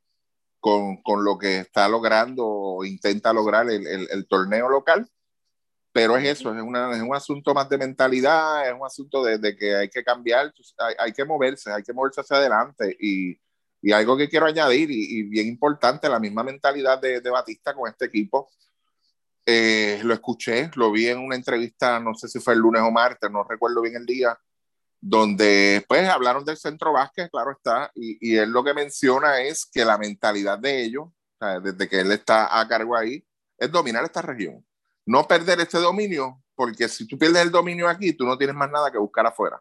con, 0.61 1.03
con 1.03 1.25
lo 1.25 1.39
que 1.39 1.61
está 1.61 1.89
logrando 1.89 2.47
o 2.47 2.85
intenta 2.85 3.33
lograr 3.33 3.71
el, 3.71 3.87
el, 3.87 4.09
el, 4.11 4.27
torneo 4.27 4.69
local. 4.69 5.09
Pero 5.93 6.17
es 6.19 6.25
eso, 6.27 6.55
es, 6.55 6.63
una, 6.63 6.95
es 6.95 7.03
un 7.03 7.15
asunto 7.15 7.55
más 7.55 7.69
de 7.71 7.79
mentalidad, 7.79 8.69
es 8.69 8.75
un 8.75 8.85
asunto 8.85 9.25
de, 9.25 9.39
de 9.39 9.57
que 9.57 9.77
hay 9.77 9.89
que 9.89 10.05
cambiar, 10.05 10.53
hay, 10.79 10.95
hay, 10.99 11.13
que 11.13 11.25
moverse, 11.25 11.73
hay 11.73 11.83
que 11.83 11.93
moverse 11.95 12.21
hacia 12.21 12.37
adelante. 12.37 12.97
Y, 13.01 13.39
y 13.85 13.93
algo 13.93 14.17
que 14.17 14.31
quiero 14.31 14.47
añadir, 14.47 14.91
y, 14.91 15.25
bien 15.25 15.47
importante, 15.47 16.09
la 16.09 16.19
misma 16.19 16.43
mentalidad 16.43 16.99
de, 16.99 17.21
de 17.21 17.31
Batista 17.31 17.75
con 17.75 17.87
este 17.91 18.07
equipo. 18.07 18.49
Eh, 19.45 20.01
lo 20.03 20.15
escuché, 20.15 20.71
lo 20.75 20.91
vi 20.91 21.09
en 21.09 21.19
una 21.19 21.37
entrevista, 21.37 22.01
no 22.01 22.15
sé 22.15 22.29
si 22.29 22.41
fue 22.41 22.55
el 22.55 22.61
lunes 22.61 22.81
o 22.81 22.91
martes, 22.91 23.31
no 23.31 23.45
recuerdo 23.45 23.83
bien 23.83 23.97
el 23.97 24.07
día, 24.07 24.39
donde 24.99 25.85
pues 25.87 26.09
hablaron 26.09 26.47
del 26.47 26.57
centro 26.57 26.95
básquet, 26.95 27.31
claro 27.31 27.51
está, 27.53 27.91
y, 27.95 28.17
y 28.27 28.39
él 28.39 28.51
lo 28.51 28.65
que 28.65 28.73
menciona 28.73 29.43
es 29.43 29.67
que 29.67 29.85
la 29.85 29.99
mentalidad 29.99 30.59
de 30.59 30.83
ellos, 30.83 31.09
desde 31.63 31.87
que 31.87 32.01
él 32.01 32.11
está 32.11 32.59
a 32.59 32.67
cargo 32.67 32.97
ahí, 32.97 33.23
es 33.59 33.71
dominar 33.71 34.03
esta 34.03 34.23
región. 34.23 34.65
No 35.05 35.29
perder 35.29 35.61
este 35.61 35.77
dominio, 35.77 36.43
porque 36.55 36.89
si 36.89 37.07
tú 37.07 37.19
pierdes 37.19 37.43
el 37.43 37.51
dominio 37.51 37.87
aquí, 37.87 38.15
tú 38.15 38.25
no 38.25 38.39
tienes 38.39 38.57
más 38.57 38.71
nada 38.71 38.91
que 38.91 38.97
buscar 38.97 39.27
afuera. 39.27 39.61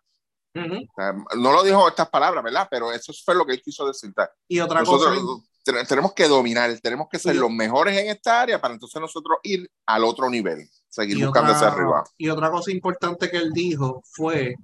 Uh 0.56 0.60
-huh. 0.60 0.88
o 0.88 0.94
sea, 0.96 1.14
no 1.38 1.52
lo 1.52 1.64
dijo 1.64 1.88
estas 1.88 2.10
palabras, 2.10 2.44
¿verdad? 2.44 2.68
Pero 2.70 2.92
eso 2.92 3.12
fue 3.26 3.34
lo 3.34 3.46
que 3.46 3.54
él 3.54 3.62
quiso 3.62 3.88
decir. 3.88 4.14
Y 4.48 4.60
otra 4.60 4.82
nosotros, 4.82 5.20
cosa. 5.20 5.88
Tenemos 5.88 6.14
que 6.14 6.28
dominar, 6.28 6.78
tenemos 6.82 7.08
que 7.10 7.18
ser 7.18 7.38
los 7.38 7.50
mejores 7.50 7.98
en 7.98 8.10
esta 8.10 8.42
área 8.42 8.60
para 8.60 8.74
entonces 8.74 9.00
nosotros 9.00 9.38
ir 9.44 9.70
al 9.86 10.04
otro 10.04 10.30
nivel, 10.30 10.70
seguir 10.90 11.18
y 11.18 11.24
buscando 11.24 11.54
otra, 11.54 11.68
hacia 11.68 11.76
arriba. 11.76 12.04
Y 12.18 12.30
otra 12.30 12.52
cosa 12.52 12.70
importante 12.70 13.32
que 13.32 13.38
él 13.38 13.52
dijo 13.54 14.04
fue 14.06 14.56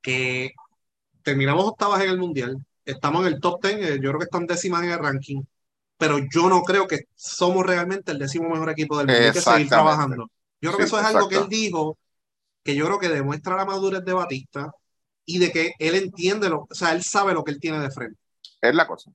que 0.00 0.52
terminamos 1.22 1.64
octavas 1.64 2.00
en 2.02 2.10
el 2.10 2.18
Mundial, 2.18 2.64
estamos 2.84 3.26
en 3.26 3.34
el 3.34 3.40
top 3.40 3.60
10, 3.60 3.74
eh, 3.74 3.94
yo 4.00 4.10
creo 4.10 4.18
que 4.20 4.24
están 4.24 4.46
décimas 4.46 4.84
en 4.84 4.90
el 4.92 4.98
ranking, 5.00 5.42
pero 5.98 6.18
yo 6.18 6.48
no 6.48 6.62
creo 6.62 6.86
que 6.86 7.08
somos 7.16 7.66
realmente 7.66 8.12
el 8.12 8.18
décimo 8.20 8.48
mejor 8.48 8.70
equipo 8.70 8.96
del 8.98 9.08
mundo, 9.08 9.20
hay 9.20 9.32
que 9.32 9.40
seguir 9.40 9.68
trabajando. 9.68 10.30
Yo 10.60 10.70
creo 10.70 10.72
sí, 10.72 10.78
que 10.78 10.84
eso 10.84 11.00
es 11.00 11.04
algo 11.04 11.28
que 11.28 11.36
él 11.36 11.48
dijo, 11.48 11.98
que 12.62 12.76
yo 12.76 12.86
creo 12.86 12.98
que 13.00 13.08
demuestra 13.08 13.56
la 13.56 13.64
madurez 13.64 14.04
de 14.04 14.12
Batista 14.12 14.72
y 15.26 15.38
de 15.38 15.52
que 15.52 15.74
él 15.78 15.96
entiende, 15.96 16.48
lo, 16.48 16.66
o 16.70 16.74
sea, 16.74 16.92
él 16.92 17.02
sabe 17.02 17.34
lo 17.34 17.44
que 17.44 17.52
él 17.52 17.60
tiene 17.60 17.80
de 17.80 17.90
frente. 17.90 18.18
Es 18.60 18.74
la 18.74 18.86
cosa. 18.86 19.10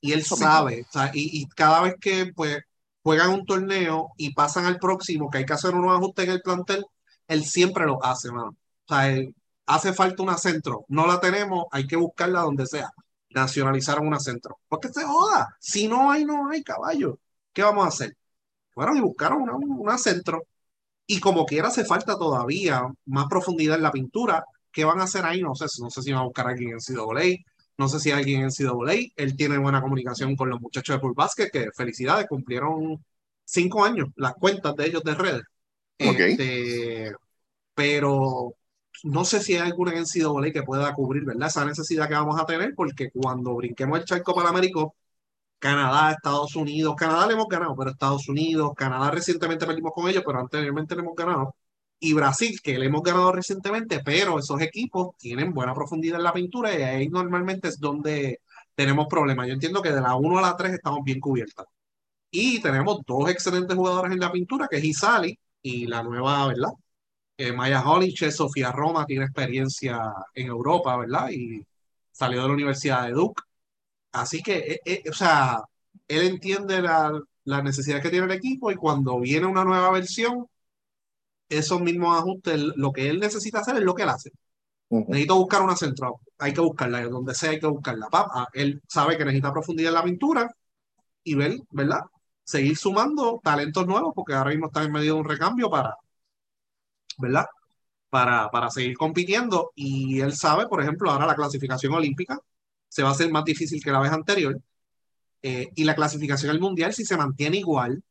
Y 0.00 0.12
él 0.12 0.20
eso 0.20 0.36
sabe, 0.36 0.84
o 0.88 0.92
sea, 0.92 1.10
y, 1.14 1.40
y, 1.40 1.48
cada 1.48 1.80
vez 1.80 1.94
que 1.98 2.32
pues, 2.34 2.58
juegan 3.02 3.30
un 3.30 3.46
torneo 3.46 4.10
y 4.18 4.34
pasan 4.34 4.66
al 4.66 4.78
próximo, 4.78 5.30
que 5.30 5.38
hay 5.38 5.46
que 5.46 5.54
hacer 5.54 5.74
unos 5.74 5.96
ajustes 5.96 6.26
en 6.26 6.30
el 6.32 6.42
plantel, 6.42 6.84
él 7.26 7.44
siempre 7.44 7.86
lo 7.86 8.04
hace, 8.04 8.30
mano. 8.30 8.50
O 8.86 8.94
sea, 8.94 9.10
él, 9.10 9.34
hace 9.66 9.92
falta 9.92 10.22
una 10.22 10.38
centro, 10.38 10.84
no 10.88 11.06
la 11.06 11.20
tenemos, 11.20 11.66
hay 11.70 11.86
que 11.86 11.96
buscarla 11.96 12.40
donde 12.40 12.66
sea. 12.66 12.90
Nacionalizaron 13.30 14.06
una 14.06 14.20
centro. 14.20 14.60
Porque 14.68 14.88
se 14.88 15.04
joda, 15.04 15.56
si 15.58 15.88
no 15.88 16.10
hay, 16.10 16.24
no 16.24 16.50
hay 16.50 16.62
caballo. 16.62 17.18
¿Qué 17.52 17.62
vamos 17.62 17.84
a 17.84 17.88
hacer? 17.88 18.16
Fueron 18.70 18.96
y 18.96 19.00
buscaron 19.00 19.42
una, 19.42 19.54
una 19.56 19.98
centro. 19.98 20.44
Y 21.06 21.20
como 21.20 21.46
quiera 21.46 21.68
hace 21.68 21.84
falta 21.84 22.16
todavía 22.16 22.86
más 23.06 23.26
profundidad 23.28 23.76
en 23.76 23.82
la 23.82 23.92
pintura. 23.92 24.44
¿Qué 24.74 24.84
van 24.84 25.00
a 25.00 25.04
hacer 25.04 25.24
ahí? 25.24 25.40
No 25.40 25.54
sé, 25.54 25.66
no 25.80 25.88
sé 25.90 26.02
si 26.02 26.12
van 26.12 26.22
a 26.22 26.24
buscar 26.24 26.46
a 26.48 26.50
alguien 26.50 26.72
en 26.72 26.80
CWA, 26.80 27.22
no 27.78 27.88
sé 27.88 28.00
si 28.00 28.10
hay 28.10 28.18
alguien 28.18 28.42
en 28.42 28.50
CWA. 28.50 28.94
Él 29.16 29.36
tiene 29.36 29.56
buena 29.58 29.80
comunicación 29.80 30.36
con 30.36 30.50
los 30.50 30.60
muchachos 30.60 30.96
de 30.96 31.00
Full 31.00 31.14
Basket, 31.14 31.50
que 31.50 31.70
felicidades, 31.74 32.26
cumplieron 32.26 33.02
cinco 33.44 33.84
años 33.84 34.08
las 34.16 34.34
cuentas 34.34 34.74
de 34.76 34.86
ellos 34.86 35.02
de 35.04 35.14
redes. 35.14 35.42
Okay. 35.98 36.32
Este, 36.32 37.12
pero 37.74 38.54
no 39.04 39.24
sé 39.24 39.40
si 39.40 39.54
hay 39.54 39.60
alguna 39.60 39.92
en 39.92 40.04
NCAA 40.04 40.52
que 40.52 40.62
pueda 40.62 40.92
cubrir, 40.94 41.24
¿verdad? 41.24 41.48
Esa 41.48 41.64
necesidad 41.64 42.08
que 42.08 42.14
vamos 42.14 42.40
a 42.40 42.46
tener, 42.46 42.74
porque 42.74 43.10
cuando 43.10 43.54
brinquemos 43.54 43.98
el 43.98 44.04
charco 44.04 44.34
para 44.34 44.48
Américo, 44.48 44.96
Canadá, 45.58 46.12
Estados 46.12 46.56
Unidos, 46.56 46.94
Canadá 46.96 47.26
le 47.26 47.34
hemos 47.34 47.48
ganado, 47.48 47.74
pero 47.76 47.90
Estados 47.90 48.28
Unidos, 48.28 48.72
Canadá 48.76 49.10
recientemente 49.10 49.66
perdimos 49.66 49.92
con 49.94 50.08
ellos, 50.08 50.22
pero 50.26 50.40
anteriormente 50.40 50.94
le 50.94 51.02
hemos 51.02 51.14
ganado, 51.16 51.54
y 52.04 52.12
Brasil, 52.12 52.60
que 52.62 52.78
le 52.78 52.86
hemos 52.86 53.02
ganado 53.02 53.32
recientemente, 53.32 54.00
pero 54.04 54.38
esos 54.38 54.60
equipos 54.60 55.16
tienen 55.18 55.54
buena 55.54 55.74
profundidad 55.74 56.18
en 56.18 56.24
la 56.24 56.34
pintura 56.34 56.78
y 56.78 56.82
ahí 56.82 57.08
normalmente 57.08 57.68
es 57.68 57.80
donde 57.80 58.40
tenemos 58.74 59.06
problemas. 59.08 59.46
Yo 59.46 59.54
entiendo 59.54 59.80
que 59.82 59.90
de 59.90 60.02
la 60.02 60.14
1 60.14 60.38
a 60.38 60.42
la 60.42 60.56
3 60.56 60.74
estamos 60.74 61.02
bien 61.02 61.18
cubiertas. 61.20 61.66
Y 62.30 62.60
tenemos 62.60 63.00
dos 63.06 63.30
excelentes 63.30 63.76
jugadores 63.76 64.12
en 64.12 64.20
la 64.20 64.32
pintura, 64.32 64.68
que 64.70 64.78
es 64.78 64.84
Isali 64.84 65.38
y 65.62 65.86
la 65.86 66.02
nueva, 66.02 66.46
¿verdad? 66.48 66.70
Eh, 67.38 67.52
Maya 67.52 67.82
Holich, 67.88 68.30
Sofía 68.30 68.70
Roma, 68.72 69.06
tiene 69.06 69.24
experiencia 69.24 70.12
en 70.34 70.48
Europa, 70.48 70.96
¿verdad? 70.98 71.30
Y 71.30 71.64
salió 72.12 72.42
de 72.42 72.48
la 72.48 72.54
Universidad 72.54 73.06
de 73.06 73.12
Duke. 73.12 73.42
Así 74.12 74.42
que, 74.42 74.58
eh, 74.58 74.80
eh, 74.84 75.02
o 75.10 75.12
sea, 75.14 75.62
él 76.08 76.26
entiende 76.26 76.82
la, 76.82 77.18
la, 77.44 77.62
necesidad 77.62 78.02
que 78.02 78.10
tiene 78.10 78.26
el 78.26 78.32
equipo 78.32 78.70
y 78.70 78.76
cuando 78.76 79.20
viene 79.20 79.46
una 79.46 79.64
nueva 79.64 79.90
versión, 79.90 80.46
esos 81.58 81.80
mismos 81.80 82.18
ajustes, 82.18 82.60
lo 82.76 82.92
que 82.92 83.08
él 83.10 83.20
necesita 83.20 83.60
hacer 83.60 83.76
es 83.76 83.82
lo 83.82 83.94
que 83.94 84.02
él 84.04 84.08
hace. 84.10 84.30
Uh 84.88 85.00
-huh. 85.00 85.08
Necesito 85.08 85.36
buscar 85.36 85.62
una 85.62 85.76
central, 85.76 86.12
hay 86.38 86.52
que 86.54 86.60
buscarla, 86.60 87.04
donde 87.08 87.34
sea 87.34 87.50
hay 87.50 87.60
que 87.60 87.66
buscarla. 87.66 88.08
Papa, 88.08 88.48
él 88.52 88.82
sabe 88.88 89.16
que 89.18 89.24
necesita 89.24 89.52
profundidad 89.52 89.90
en 89.90 89.94
la 89.94 90.04
pintura 90.04 90.50
y 91.24 91.34
ver, 91.34 91.58
¿verdad? 91.70 92.02
Seguir 92.44 92.76
sumando 92.76 93.40
talentos 93.42 93.86
nuevos 93.86 94.12
porque 94.14 94.34
ahora 94.34 94.50
mismo 94.50 94.66
está 94.66 94.82
en 94.84 94.92
medio 94.92 95.14
de 95.14 95.20
un 95.20 95.28
recambio 95.28 95.70
para, 95.70 95.96
¿verdad? 97.18 97.46
Para, 98.10 98.50
para 98.50 98.70
seguir 98.70 98.96
compitiendo 98.96 99.72
y 99.74 100.20
él 100.20 100.34
sabe, 100.36 100.68
por 100.68 100.80
ejemplo, 100.82 101.10
ahora 101.10 101.26
la 101.26 101.34
clasificación 101.34 101.92
olímpica 101.94 102.38
se 102.88 103.02
va 103.02 103.10
a 103.10 103.12
hacer 103.12 103.30
más 103.30 103.44
difícil 103.44 103.82
que 103.82 103.90
la 103.90 104.00
vez 104.00 104.12
anterior 104.12 104.60
eh, 105.42 105.70
y 105.74 105.84
la 105.84 105.94
clasificación 105.94 106.50
al 106.52 106.60
mundial 106.60 106.94
si 106.94 107.04
se 107.04 107.16
mantiene 107.16 107.58
igual 107.58 108.02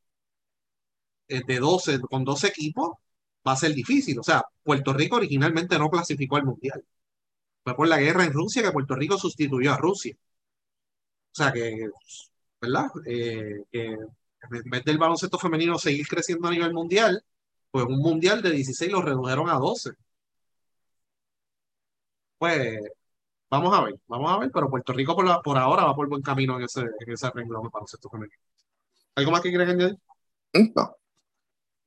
eh, 1.27 1.41
de 1.47 1.59
12, 1.59 2.01
con 2.01 2.23
12 2.23 2.47
equipos 2.47 2.91
va 3.47 3.53
a 3.53 3.55
ser 3.57 3.73
difícil, 3.73 4.19
o 4.19 4.23
sea, 4.23 4.43
Puerto 4.63 4.93
Rico 4.93 5.17
originalmente 5.17 5.77
no 5.79 5.89
clasificó 5.89 6.37
al 6.37 6.45
mundial 6.45 6.83
fue 7.63 7.75
por 7.75 7.87
la 7.87 7.99
guerra 7.99 8.25
en 8.25 8.33
Rusia 8.33 8.63
que 8.63 8.71
Puerto 8.71 8.95
Rico 8.95 9.17
sustituyó 9.17 9.73
a 9.73 9.77
Rusia 9.77 10.15
o 11.31 11.35
sea 11.35 11.51
que, 11.51 11.89
¿verdad? 12.61 12.87
Eh, 13.05 13.63
que 13.71 13.85
en 13.85 14.69
vez 14.69 14.83
del 14.85 14.97
baloncesto 14.97 15.39
femenino 15.39 15.77
seguir 15.79 16.07
creciendo 16.07 16.47
a 16.47 16.51
nivel 16.51 16.73
mundial 16.73 17.23
pues 17.73 17.85
un 17.87 17.99
mundial 17.99 18.41
de 18.43 18.51
16 18.51 18.91
lo 18.91 19.01
redujeron 19.01 19.49
a 19.49 19.55
12. 19.55 19.91
Pues 22.37 22.79
vamos 23.49 23.73
a 23.77 23.81
ver, 23.83 23.95
vamos 24.07 24.31
a 24.31 24.37
ver, 24.39 24.51
pero 24.53 24.69
Puerto 24.69 24.93
Rico 24.93 25.15
por, 25.15 25.25
la, 25.25 25.41
por 25.41 25.57
ahora 25.57 25.85
va 25.85 25.95
por 25.95 26.07
buen 26.09 26.21
camino 26.21 26.57
en 26.57 26.63
ese, 26.65 26.81
en 26.81 27.11
ese 27.13 27.31
renglón 27.31 27.63
para 27.63 27.71
baloncesto 27.73 28.09
femenino. 28.09 28.37
¿Algo 29.15 29.31
más 29.31 29.41
que 29.41 29.49
quieres 29.49 29.69
añadir? 29.69 29.97
No. 30.75 30.97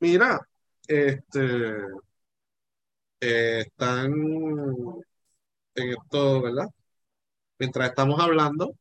Mira, 0.01 0.41
este 0.89 1.77
eh, 3.21 3.61
están 3.67 4.13
en 5.75 5.91
esto, 5.91 6.43
¿verdad? 6.43 6.67
Mientras 7.59 7.89
estamos 7.89 8.21
hablando, 8.21 8.75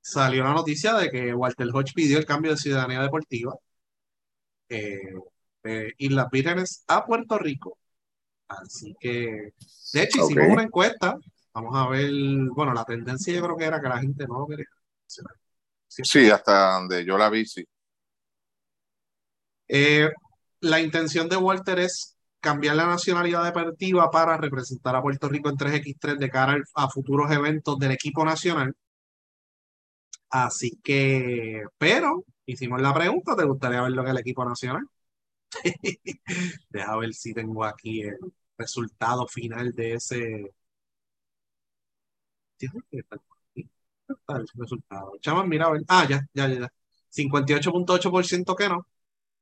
salió 0.00 0.44
la 0.44 0.54
noticia 0.54 0.94
de 0.94 1.10
que 1.10 1.34
Walter 1.34 1.68
Hodge 1.72 1.92
pidió 1.94 2.18
el 2.18 2.26
cambio 2.26 2.52
de 2.52 2.58
ciudadanía 2.58 3.02
deportiva. 3.02 3.54
Eh, 4.68 5.14
eh, 5.64 5.92
Islas 5.98 6.28
Vírgenes 6.30 6.84
a 6.88 7.04
Puerto 7.04 7.38
Rico. 7.38 7.78
Así 8.48 8.94
que, 9.00 9.52
de 9.92 10.02
hecho, 10.02 10.24
hicimos 10.24 10.44
okay. 10.44 10.52
una 10.52 10.62
encuesta. 10.62 11.16
Vamos 11.52 11.74
a 11.76 11.88
ver, 11.88 12.10
bueno, 12.54 12.72
la 12.72 12.84
tendencia 12.84 13.34
yo 13.34 13.42
creo 13.42 13.56
que 13.56 13.64
era 13.64 13.80
que 13.80 13.88
la 13.88 13.98
gente 13.98 14.26
no 14.26 14.40
lo 14.40 14.46
quería. 14.46 14.66
Sí, 15.06 16.02
sí 16.04 16.30
hasta 16.30 16.74
donde 16.74 17.04
yo 17.04 17.18
la 17.18 17.30
vi, 17.30 17.44
sí. 17.46 17.64
Eh, 19.68 20.10
la 20.60 20.80
intención 20.80 21.28
de 21.28 21.36
Walter 21.36 21.78
es 21.80 22.16
cambiar 22.40 22.76
la 22.76 22.86
nacionalidad 22.86 23.44
deportiva 23.44 24.10
para 24.10 24.36
representar 24.36 24.94
a 24.96 25.02
Puerto 25.02 25.28
Rico 25.28 25.48
en 25.50 25.56
3x3 25.56 26.18
de 26.18 26.30
cara 26.30 26.56
a 26.74 26.88
futuros 26.88 27.30
eventos 27.32 27.78
del 27.78 27.92
equipo 27.92 28.24
nacional. 28.24 28.74
Así 30.30 30.78
que, 30.82 31.62
pero 31.78 32.24
hicimos 32.46 32.80
la 32.80 32.92
pregunta, 32.94 33.34
¿te 33.36 33.44
gustaría 33.44 33.82
verlo 33.82 34.02
en 34.02 34.08
el 34.08 34.18
equipo 34.18 34.44
nacional? 34.44 34.86
Deja 36.70 36.96
ver 36.96 37.14
si 37.14 37.34
tengo 37.34 37.64
aquí 37.64 38.02
el 38.02 38.18
resultado 38.58 39.26
final 39.26 39.72
de 39.74 39.94
ese. 39.94 40.52
El 44.28 44.48
resultado. 44.54 45.12
Chaval, 45.20 45.48
mira, 45.48 45.66
a 45.66 45.70
ver. 45.70 45.82
Ah, 45.88 46.06
ya, 46.08 46.26
ya, 46.34 46.48
ya. 46.48 46.72
58.8% 47.10 48.56
que 48.56 48.68
no. 48.68 48.86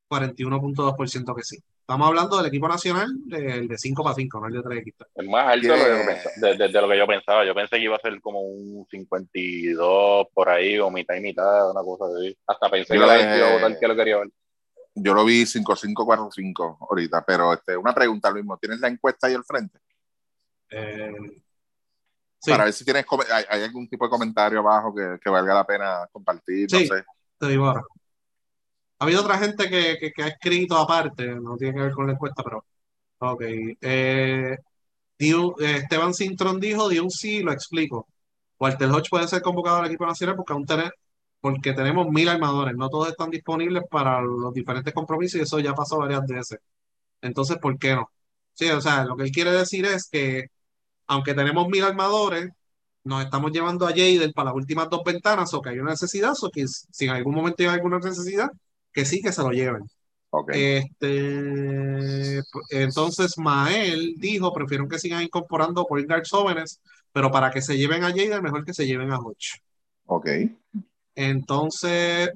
41.2% 0.09 1.35
que 1.35 1.43
sí. 1.43 1.57
Estamos 1.81 2.07
hablando 2.07 2.37
del 2.37 2.47
equipo 2.47 2.67
nacional 2.67 3.07
del 3.25 3.67
de 3.67 3.77
5 3.77 4.03
para 4.03 4.15
5, 4.15 4.39
no 4.39 4.47
el 4.47 4.53
de 4.53 4.61
3 4.61 4.81
equipos. 4.81 5.07
Es 5.15 5.25
más 5.27 5.47
alto 5.47 5.67
de, 5.67 5.77
lo 5.77 5.85
que 5.85 6.47
de, 6.47 6.57
de, 6.57 6.67
de, 6.67 6.81
lo 6.81 6.89
que 6.89 6.97
yo 6.97 7.07
pensaba. 7.07 7.45
Yo 7.45 7.55
pensé 7.55 7.77
que 7.77 7.83
iba 7.83 7.95
a 7.95 7.99
ser 7.99 8.19
como 8.19 8.41
un 8.41 8.85
52 8.91 10.27
por 10.33 10.49
ahí, 10.49 10.77
o 10.79 10.89
mitad 10.91 11.15
y 11.15 11.21
mitad, 11.21 11.71
una 11.71 11.81
cosa 11.81 12.05
así. 12.13 12.37
Hasta 12.45 12.69
pensé 12.69 12.95
yo 12.95 13.01
que 13.01 13.07
la 13.07 13.17
gente 13.19 13.37
iba 13.37 13.49
a 13.49 13.53
votar 13.53 13.79
que 13.79 13.87
lo 13.87 13.95
quería 13.95 14.17
ver 14.17 14.29
yo 14.99 15.13
lo 15.13 15.25
vi 15.25 15.45
5545 15.45 16.87
ahorita, 16.89 17.23
pero 17.25 17.53
este, 17.53 17.77
una 17.77 17.93
pregunta, 17.93 18.29
lo 18.29 18.35
mismo, 18.35 18.57
¿tienes 18.57 18.79
la 18.79 18.87
encuesta 18.87 19.27
ahí 19.27 19.35
al 19.35 19.43
frente? 19.43 19.79
Eh, 20.69 21.13
Para 22.45 22.65
ver 22.65 22.73
si 22.73 22.83
tienes 22.83 23.05
hay, 23.31 23.43
hay, 23.47 23.63
algún 23.63 23.87
tipo 23.87 24.05
de 24.05 24.09
comentario 24.09 24.59
abajo 24.59 24.93
que, 24.93 25.17
que 25.21 25.29
valga 25.29 25.53
la 25.53 25.65
pena 25.65 26.07
compartir. 26.11 26.69
Sí, 26.69 26.89
te 27.37 27.47
digo 27.47 27.67
ahora. 27.67 27.83
Ha 28.99 29.05
habido 29.05 29.21
otra 29.21 29.37
gente 29.37 29.69
que, 29.69 30.11
que, 30.13 30.23
ha 30.23 30.27
escrito 30.27 30.75
aparte, 30.77 31.27
no 31.35 31.55
tiene 31.57 31.73
que 31.75 31.81
ver 31.81 31.91
con 31.93 32.07
la 32.07 32.13
encuesta, 32.13 32.43
pero. 32.43 32.65
Ok. 33.19 33.41
Eh, 33.81 34.57
Esteban 35.19 36.13
Sintron 36.13 36.59
dijo, 36.59 36.89
dio 36.89 37.03
un 37.03 37.11
sí, 37.11 37.41
lo 37.43 37.51
explico. 37.51 38.07
Walter 38.59 38.89
Hodge 38.89 39.09
puede 39.09 39.27
ser 39.27 39.41
convocado 39.41 39.77
al 39.77 39.87
equipo 39.87 40.05
nacional 40.05 40.35
porque 40.35 40.53
aún 40.53 40.65
tener, 40.65 40.93
porque 41.39 41.73
tenemos 41.73 42.07
mil 42.09 42.29
armadores, 42.29 42.75
no 42.75 42.89
todos 42.89 43.09
están 43.09 43.29
disponibles 43.31 43.83
para 43.89 44.21
los 44.21 44.53
diferentes 44.53 44.93
compromisos 44.93 45.39
y 45.39 45.43
eso 45.43 45.59
ya 45.59 45.73
pasó 45.73 45.99
varias 45.99 46.25
veces. 46.27 46.59
Entonces, 47.21 47.57
¿por 47.59 47.77
qué 47.79 47.95
no? 47.95 48.11
Sí, 48.53 48.69
o 48.69 48.81
sea, 48.81 49.05
lo 49.05 49.15
que 49.17 49.23
él 49.25 49.31
quiere 49.31 49.51
decir 49.51 49.85
es 49.85 50.09
que 50.09 50.47
aunque 51.07 51.33
tenemos 51.33 51.67
mil 51.69 51.83
armadores, 51.83 52.49
nos 53.03 53.23
estamos 53.25 53.51
llevando 53.51 53.87
a 53.87 53.91
Jader 53.91 54.33
para 54.33 54.47
las 54.47 54.55
últimas 54.55 54.89
dos 54.89 55.03
ventanas 55.05 55.53
o 55.53 55.61
que 55.61 55.69
hay 55.71 55.79
una 55.79 55.91
necesidad, 55.91 56.33
o 56.41 56.49
que 56.51 56.67
si 56.67 57.05
en 57.05 57.11
algún 57.11 57.35
momento 57.35 57.63
hay 57.63 57.69
alguna 57.69 57.99
necesidad, 57.99 58.49
que 58.93 59.05
sí 59.05 59.21
que 59.21 59.31
se 59.31 59.41
lo 59.41 59.51
lleven. 59.51 59.83
Este, 60.49 62.41
entonces 62.69 63.37
Mael 63.37 64.15
dijo, 64.17 64.53
prefiero 64.53 64.87
que 64.87 64.99
sigan 64.99 65.23
incorporando 65.23 65.85
point 65.85 66.07
guards 66.07 66.29
jóvenes, 66.29 66.81
pero 67.11 67.31
para 67.31 67.49
que 67.49 67.61
se 67.61 67.77
lleven 67.77 68.03
a 68.03 68.09
Jader, 68.09 68.41
mejor 68.41 68.65
que 68.65 68.73
se 68.73 68.85
lleven 68.85 69.11
a 69.11 69.19
Hodge. 69.19 69.61
Ok. 70.05 70.27
Entonces, 71.15 72.29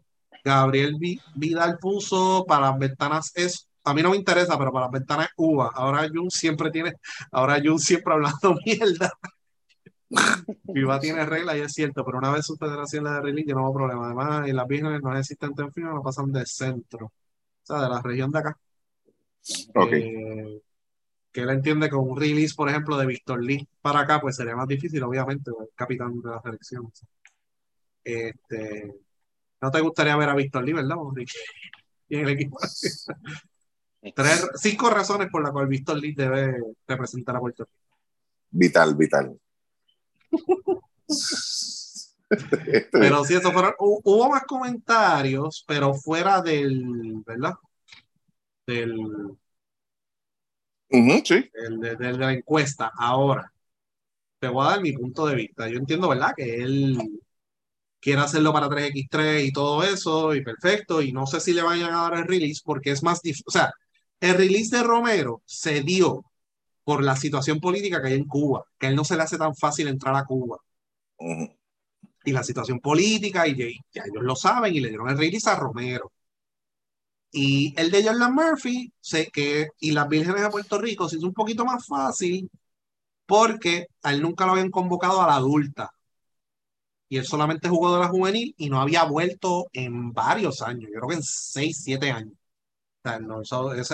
Gabriel 0.43 0.97
Vidal 1.35 1.77
puso 1.77 2.45
para 2.47 2.71
las 2.71 2.79
ventanas 2.79 3.31
es, 3.35 3.67
a 3.83 3.93
mí 3.93 4.01
no 4.01 4.11
me 4.11 4.17
interesa, 4.17 4.57
pero 4.57 4.71
para 4.71 4.85
las 4.85 4.93
ventanas 4.93 5.29
uva. 5.35 5.71
Ahora 5.73 6.07
Jun 6.11 6.31
siempre 6.31 6.71
tiene, 6.71 6.93
ahora 7.31 7.61
Jun 7.63 7.79
siempre 7.79 8.13
hablando 8.13 8.55
mierda. 8.65 9.11
Viva 10.63 10.99
tiene 10.99 11.25
regla 11.25 11.57
y 11.57 11.61
es 11.61 11.73
cierto, 11.73 12.03
pero 12.05 12.17
una 12.17 12.31
vez 12.31 12.49
usted 12.49 12.67
hacía 12.67 13.01
la 13.01 13.13
de 13.15 13.21
release, 13.21 13.49
yo 13.49 13.55
no 13.55 13.67
hay 13.67 13.73
problema. 13.73 14.05
Además, 14.05 14.47
y 14.47 14.51
las 14.51 14.67
vírgenes 14.67 15.01
no 15.01 15.17
existen 15.17 15.53
en 15.57 15.71
fin, 15.71 15.83
no 15.85 16.01
pasan 16.01 16.31
de 16.31 16.45
centro, 16.45 17.05
o 17.07 17.11
sea, 17.63 17.81
de 17.81 17.89
la 17.89 18.01
región 18.01 18.31
de 18.31 18.39
acá. 18.39 18.57
Ok. 19.75 19.93
Eh, 19.93 20.61
que 21.31 21.41
él 21.41 21.49
entiende 21.49 21.89
con 21.89 22.09
un 22.09 22.19
release, 22.19 22.53
por 22.55 22.69
ejemplo, 22.69 22.97
de 22.97 23.05
Víctor 23.05 23.41
Lee 23.41 23.67
para 23.81 24.01
acá, 24.01 24.19
pues 24.19 24.35
sería 24.35 24.55
más 24.55 24.67
difícil, 24.67 25.01
obviamente, 25.03 25.49
el 25.51 25.69
capitán 25.75 26.21
de 26.21 26.29
la 26.29 26.41
selección. 26.41 26.91
Este, 28.03 28.93
no 29.61 29.71
te 29.71 29.81
gustaría 29.81 30.17
ver 30.17 30.29
a 30.29 30.35
Víctor 30.35 30.63
Lee, 30.63 30.73
¿verdad, 30.73 30.97
Y 32.09 32.15
en 32.17 32.27
el 32.27 32.29
equipo. 32.29 32.57
Tres, 34.15 34.49
cinco 34.55 34.89
razones 34.89 35.29
por 35.29 35.43
las 35.43 35.51
cuales 35.51 35.69
Víctor 35.69 35.97
Lee 35.97 36.13
debe 36.13 36.57
representar 36.87 37.35
a 37.37 37.39
Puerto 37.39 37.63
Rico. 37.63 37.97
Vital, 38.49 38.95
vital. 38.95 39.39
Pero 42.91 43.23
si 43.25 43.35
eso 43.35 43.51
fueron, 43.51 43.73
hubo 43.79 44.29
más 44.29 44.43
comentarios, 44.43 45.63
pero 45.67 45.93
fuera 45.93 46.41
del, 46.41 47.21
¿verdad? 47.25 47.53
Del, 48.65 49.37
sí. 51.23 51.49
el 51.53 51.79
de, 51.79 52.13
la 52.13 52.33
encuesta. 52.33 52.91
Ahora, 52.97 53.51
te 54.39 54.47
voy 54.47 54.65
a 54.65 54.71
dar 54.71 54.81
mi 54.81 54.93
punto 54.93 55.25
de 55.27 55.35
vista. 55.35 55.67
Yo 55.69 55.77
entiendo, 55.77 56.09
¿verdad? 56.09 56.33
Que 56.35 56.55
él 56.63 56.97
quiere 57.99 58.21
hacerlo 58.21 58.53
para 58.53 58.67
3X3 58.69 59.45
y 59.45 59.51
todo 59.53 59.83
eso, 59.83 60.33
y 60.35 60.43
perfecto, 60.43 61.01
y 61.01 61.11
no 61.13 61.27
sé 61.27 61.39
si 61.39 61.53
le 61.53 61.61
vayan 61.61 61.93
a 61.93 62.03
dar 62.03 62.15
el 62.15 62.27
release 62.27 62.61
porque 62.63 62.91
es 62.91 63.03
más 63.03 63.21
difícil. 63.21 63.45
O 63.47 63.51
sea, 63.51 63.71
el 64.19 64.35
release 64.37 64.75
de 64.75 64.83
Romero 64.83 65.41
se 65.45 65.81
dio 65.81 66.25
por 66.83 67.03
la 67.03 67.15
situación 67.15 67.59
política 67.59 68.01
que 68.01 68.09
hay 68.09 68.13
en 68.15 68.27
Cuba, 68.27 68.65
que 68.77 68.87
a 68.87 68.89
él 68.89 68.95
no 68.95 69.03
se 69.05 69.15
le 69.15 69.23
hace 69.23 69.37
tan 69.37 69.55
fácil 69.55 69.87
entrar 69.87 70.15
a 70.15 70.25
Cuba. 70.25 70.57
Y 72.23 72.31
la 72.31 72.43
situación 72.43 72.79
política, 72.79 73.47
y 73.47 73.55
ya, 73.91 74.03
ellos 74.05 74.23
lo 74.23 74.35
saben, 74.35 74.75
y 74.75 74.79
le 74.79 74.89
dieron 74.89 75.09
el 75.09 75.17
release 75.17 75.49
a 75.49 75.55
Romero. 75.55 76.11
Y 77.31 77.73
el 77.79 77.91
de 77.91 78.03
Jordan 78.03 78.33
Murphy, 78.35 78.91
sé 78.99 79.27
que, 79.31 79.69
y 79.79 79.91
las 79.91 80.07
vírgenes 80.09 80.41
de 80.41 80.49
Puerto 80.49 80.79
Rico 80.79 81.07
se 81.09 81.17
hizo 81.17 81.27
un 81.27 81.33
poquito 81.33 81.65
más 81.65 81.85
fácil 81.85 82.49
porque 83.25 83.87
a 84.03 84.13
él 84.13 84.21
nunca 84.21 84.45
lo 84.45 84.53
habían 84.53 84.71
convocado 84.71 85.21
a 85.21 85.27
la 85.27 85.35
adulta. 85.35 85.91
Y 87.09 87.17
él 87.17 87.25
solamente 87.25 87.69
jugó 87.69 87.93
de 87.93 87.99
la 88.01 88.07
juvenil 88.09 88.53
y 88.57 88.69
no 88.69 88.81
había 88.81 89.03
vuelto 89.03 89.67
en 89.73 90.11
varios 90.13 90.61
años, 90.61 90.89
yo 90.93 90.99
creo 90.99 91.09
que 91.09 91.15
en 91.15 91.23
6, 91.23 91.81
7 91.83 92.11
años 92.11 92.33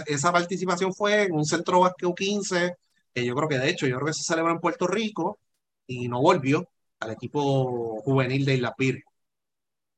esa, 0.07 0.31
participación 0.31 0.93
fue 0.93 1.23
en 1.23 1.33
un 1.33 1.45
centro 1.45 1.81
básquet 1.81 2.13
15, 2.15 2.75
que 3.13 3.25
yo 3.25 3.35
creo 3.35 3.49
que 3.49 3.59
de 3.59 3.69
hecho, 3.69 3.87
yo 3.87 3.95
creo 3.97 4.07
que 4.07 4.13
se 4.13 4.23
celebró 4.23 4.51
en 4.51 4.59
Puerto 4.59 4.87
Rico 4.87 5.39
y 5.87 6.07
no 6.09 6.21
volvió 6.21 6.69
al 6.99 7.11
equipo 7.11 8.01
juvenil 8.01 8.45
de 8.45 8.55
Isla 8.55 8.73
Pir. 8.77 9.03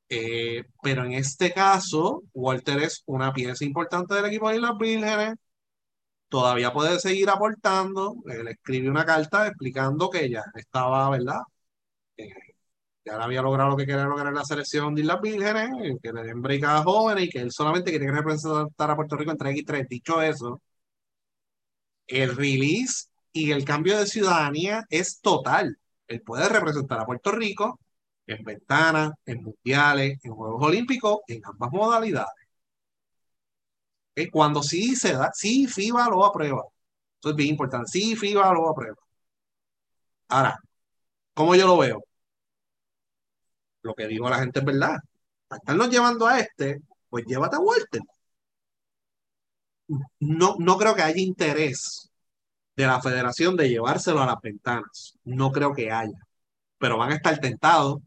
Eh, 0.10 0.64
pero 0.82 1.06
en 1.06 1.14
este 1.14 1.54
caso, 1.54 2.24
Walter 2.34 2.80
es 2.84 3.04
una 3.06 3.32
pieza 3.34 3.64
importante 3.66 4.16
del 4.16 4.26
equipo 4.26 4.50
de 4.50 4.56
Islas 4.58 4.78
Vírgenes. 4.80 5.36
Todavía 6.30 6.72
puede 6.74 7.00
seguir 7.00 7.30
aportando. 7.30 8.16
Él 8.28 8.48
escribe 8.48 8.90
una 8.90 9.06
carta 9.06 9.48
explicando 9.48 10.10
que 10.10 10.30
ya 10.30 10.44
estaba, 10.56 11.10
¿verdad? 11.10 11.42
Eh, 12.18 12.49
ya 13.18 13.24
había 13.24 13.42
logrado 13.42 13.70
lo 13.72 13.78
que 13.78 13.86
quería 13.86 14.06
lograr 14.06 14.28
en 14.28 14.36
la 14.36 14.46
selección 14.46 14.94
de 14.96 15.02
Islas 15.02 15.22
Vírgenes, 15.22 15.98
que 16.02 16.14
le 16.14 16.24
den 16.24 16.42
break 16.42 16.64
a 16.66 16.84
jóvenes 16.84 17.26
y 17.26 17.30
que 17.30 17.40
él 17.40 17.52
solamente 17.52 17.92
quería 17.92 18.12
representar 18.12 18.92
a 18.92 18.96
Puerto 18.96 19.16
Rico 19.16 19.32
en 19.32 19.38
3 19.38 19.58
y 19.58 19.64
3. 19.64 19.88
Dicho 19.90 20.22
eso, 20.22 20.62
el 22.08 22.36
release 22.36 23.08
y 23.32 23.52
el 23.52 23.64
cambio 23.66 23.98
de 23.98 24.08
ciudadanía 24.08 24.86
es 24.90 25.22
total. 25.22 25.78
Él 26.08 26.22
puede 26.22 26.50
representar 26.50 27.00
a 27.00 27.06
Puerto 27.06 27.32
Rico 27.32 27.80
en 28.28 28.44
ventanas, 28.44 29.12
en 29.26 29.44
mundiales, 29.44 30.20
en 30.24 30.32
Juegos 30.34 30.64
Olímpicos, 30.66 31.20
en 31.28 31.42
ambas 31.46 31.72
modalidades. 31.72 32.34
Cuando 34.32 34.62
sí 34.64 34.96
se 34.96 35.14
da, 35.14 35.32
sí 35.34 35.66
FIBA 35.68 36.10
lo 36.10 36.26
aprueba. 36.26 36.64
Eso 37.22 37.30
es 37.32 37.36
bien 37.36 37.50
importante. 37.52 37.90
Sí 37.92 38.16
FIBA 38.16 38.54
lo 38.54 38.70
aprueba. 38.70 38.96
Ahora, 40.30 40.58
¿cómo 41.34 41.56
yo 41.56 41.68
lo 41.68 41.78
veo? 41.78 42.04
Lo 43.82 43.94
que 43.96 44.08
dijo 44.08 44.30
la 44.30 44.40
gente 44.40 44.60
es 44.60 44.66
verdad. 44.66 44.98
Para 45.48 45.60
estarnos 45.60 45.90
llevando 45.90 46.28
a 46.28 46.40
este, 46.40 46.82
pues 47.10 47.26
llévate 47.26 47.56
a 47.58 47.60
Walter. 47.60 48.02
No, 50.20 50.56
no 50.60 50.78
creo 50.78 50.96
que 50.96 51.02
haya 51.02 51.20
interés 51.22 52.10
de 52.76 52.88
la 52.88 53.02
federación 53.02 53.56
de 53.58 53.70
llevárselo 53.70 54.22
a 54.22 54.26
las 54.28 54.42
ventanas. 54.42 55.18
No 55.26 55.52
creo 55.52 55.74
que 55.74 55.92
haya. 55.92 56.18
Pero 56.78 56.98
van 56.98 57.12
a 57.12 57.16
estar 57.16 57.40
tentados. 57.40 58.00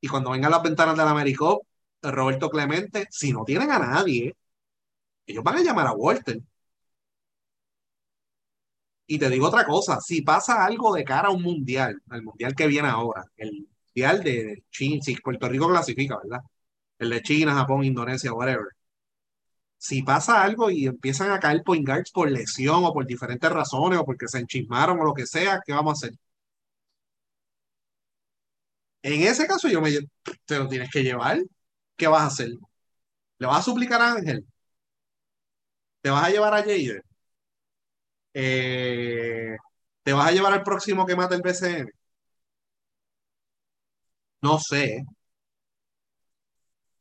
Y 0.00 0.08
cuando 0.08 0.30
vengan 0.30 0.50
las 0.50 0.62
ventanas 0.62 0.96
del 0.96 1.08
Americop, 1.08 1.64
Roberto 2.02 2.50
Clemente, 2.50 3.06
si 3.10 3.32
no 3.32 3.44
tienen 3.44 3.70
a 3.72 3.78
nadie, 3.78 4.36
ellos 5.26 5.44
van 5.44 5.56
a 5.58 5.62
llamar 5.62 5.88
a 5.88 5.92
Walter. 5.92 6.40
Y 9.06 9.18
te 9.18 9.30
digo 9.30 9.48
otra 9.48 9.64
cosa, 9.64 10.00
si 10.00 10.22
pasa 10.22 10.64
algo 10.64 10.94
de 10.94 11.02
cara 11.04 11.28
a 11.28 11.30
un 11.30 11.42
mundial, 11.42 12.00
al 12.10 12.22
mundial 12.22 12.54
que 12.54 12.66
viene 12.66 12.88
ahora, 12.88 13.24
el 13.36 13.66
de, 14.02 14.64
China, 14.70 15.02
si 15.02 15.16
Puerto 15.16 15.48
Rico 15.48 15.68
clasifica, 15.68 16.18
¿verdad? 16.22 16.40
El 16.98 17.10
de 17.10 17.22
China, 17.22 17.54
Japón, 17.54 17.84
Indonesia, 17.84 18.32
whatever. 18.32 18.68
Si 19.76 20.02
pasa 20.02 20.42
algo 20.42 20.70
y 20.70 20.86
empiezan 20.86 21.30
a 21.32 21.40
caer 21.40 21.62
point 21.64 21.86
guards 21.86 22.10
por 22.12 22.30
lesión 22.30 22.84
o 22.84 22.92
por 22.92 23.06
diferentes 23.06 23.50
razones 23.50 23.98
o 23.98 24.04
porque 24.04 24.28
se 24.28 24.38
enchismaron 24.38 25.00
o 25.00 25.04
lo 25.04 25.14
que 25.14 25.26
sea, 25.26 25.60
¿qué 25.64 25.72
vamos 25.72 26.02
a 26.02 26.06
hacer? 26.06 26.18
En 29.02 29.22
ese 29.22 29.46
caso, 29.46 29.68
yo 29.68 29.80
me 29.80 29.90
te 30.46 30.58
lo 30.58 30.68
tienes 30.68 30.90
que 30.90 31.02
llevar. 31.02 31.38
¿Qué 31.96 32.06
vas 32.08 32.22
a 32.22 32.26
hacer? 32.26 32.50
¿Le 33.38 33.46
vas 33.46 33.60
a 33.60 33.62
suplicar 33.62 34.02
a 34.02 34.12
Ángel? 34.14 34.46
¿Te 36.00 36.10
vas 36.10 36.24
a 36.26 36.30
llevar 36.30 36.54
a 36.54 36.58
Jader? 36.62 37.02
Eh, 38.34 39.56
¿Te 40.02 40.12
vas 40.12 40.28
a 40.28 40.32
llevar 40.32 40.52
al 40.52 40.62
próximo 40.62 41.06
que 41.06 41.16
mate 41.16 41.34
el 41.34 41.42
BCN? 41.42 41.90
No 44.42 44.58
sé. 44.58 45.04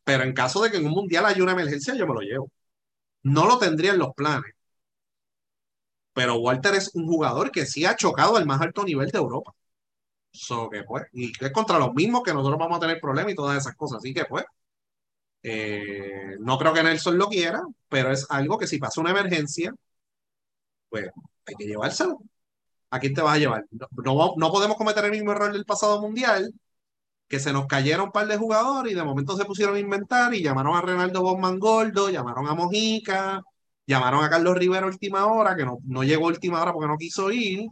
Pero 0.03 0.23
en 0.23 0.33
caso 0.33 0.61
de 0.61 0.71
que 0.71 0.77
en 0.77 0.85
un 0.85 0.91
mundial 0.93 1.25
haya 1.25 1.43
una 1.43 1.51
emergencia, 1.53 1.93
yo 1.95 2.07
me 2.07 2.13
lo 2.13 2.21
llevo. 2.21 2.49
No 3.23 3.47
lo 3.47 3.59
tendría 3.59 3.93
en 3.93 3.99
los 3.99 4.13
planes. 4.15 4.53
Pero 6.13 6.35
Walter 6.39 6.73
es 6.75 6.91
un 6.95 7.05
jugador 7.07 7.51
que 7.51 7.65
sí 7.65 7.85
ha 7.85 7.95
chocado 7.95 8.37
al 8.37 8.45
más 8.45 8.61
alto 8.61 8.83
nivel 8.83 9.09
de 9.11 9.19
Europa. 9.19 9.53
So 10.31 10.69
que 10.69 10.83
pues, 10.83 11.05
y 11.13 11.31
es 11.43 11.51
contra 11.51 11.79
los 11.79 11.93
mismos 11.93 12.23
que 12.23 12.33
nosotros 12.33 12.59
vamos 12.59 12.77
a 12.77 12.81
tener 12.81 12.99
problemas 13.01 13.33
y 13.33 13.35
todas 13.35 13.57
esas 13.59 13.75
cosas. 13.75 13.99
Así 13.99 14.13
que 14.13 14.25
pues, 14.25 14.45
eh, 15.43 16.37
no 16.39 16.57
creo 16.57 16.73
que 16.73 16.83
Nelson 16.83 17.17
lo 17.17 17.27
quiera, 17.29 17.61
pero 17.89 18.11
es 18.11 18.25
algo 18.29 18.57
que 18.57 18.67
si 18.67 18.79
pasa 18.79 19.01
una 19.01 19.11
emergencia, 19.11 19.73
pues 20.89 21.09
hay 21.45 21.55
que 21.55 21.65
llevárselo. 21.65 22.19
¿A 22.91 22.99
quién 22.99 23.13
te 23.13 23.21
vas 23.21 23.35
a 23.35 23.39
llevar? 23.39 23.65
no, 23.71 24.33
no 24.37 24.51
podemos 24.51 24.77
cometer 24.77 25.05
el 25.05 25.11
mismo 25.11 25.31
error 25.33 25.51
del 25.53 25.65
pasado 25.65 26.01
mundial 26.01 26.53
que 27.27 27.39
se 27.39 27.53
nos 27.53 27.67
cayeron 27.67 28.07
un 28.07 28.11
par 28.11 28.27
de 28.27 28.37
jugadores 28.37 28.93
y 28.93 28.95
de 28.95 29.03
momento 29.03 29.35
se 29.37 29.45
pusieron 29.45 29.75
a 29.75 29.79
inventar 29.79 30.33
y 30.33 30.43
llamaron 30.43 30.75
a 30.75 30.81
Renaldo 30.81 31.21
Bosman 31.21 31.59
Gordo, 31.59 32.09
llamaron 32.09 32.47
a 32.47 32.55
Mojica, 32.55 33.41
llamaron 33.85 34.23
a 34.23 34.29
Carlos 34.29 34.57
Rivera 34.57 34.87
última 34.87 35.25
hora, 35.27 35.55
que 35.55 35.65
no, 35.65 35.79
no 35.85 36.03
llegó 36.03 36.27
última 36.27 36.61
hora 36.61 36.73
porque 36.73 36.87
no 36.87 36.97
quiso 36.97 37.31
ir. 37.31 37.67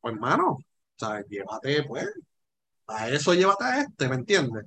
pues 0.00 0.14
hermano, 0.14 0.58
sea, 0.96 1.22
llévate, 1.28 1.84
pues, 1.84 2.08
a 2.88 3.08
eso 3.10 3.34
llévate 3.34 3.64
a 3.64 3.80
este, 3.82 4.08
¿me 4.08 4.16
entiendes? 4.16 4.66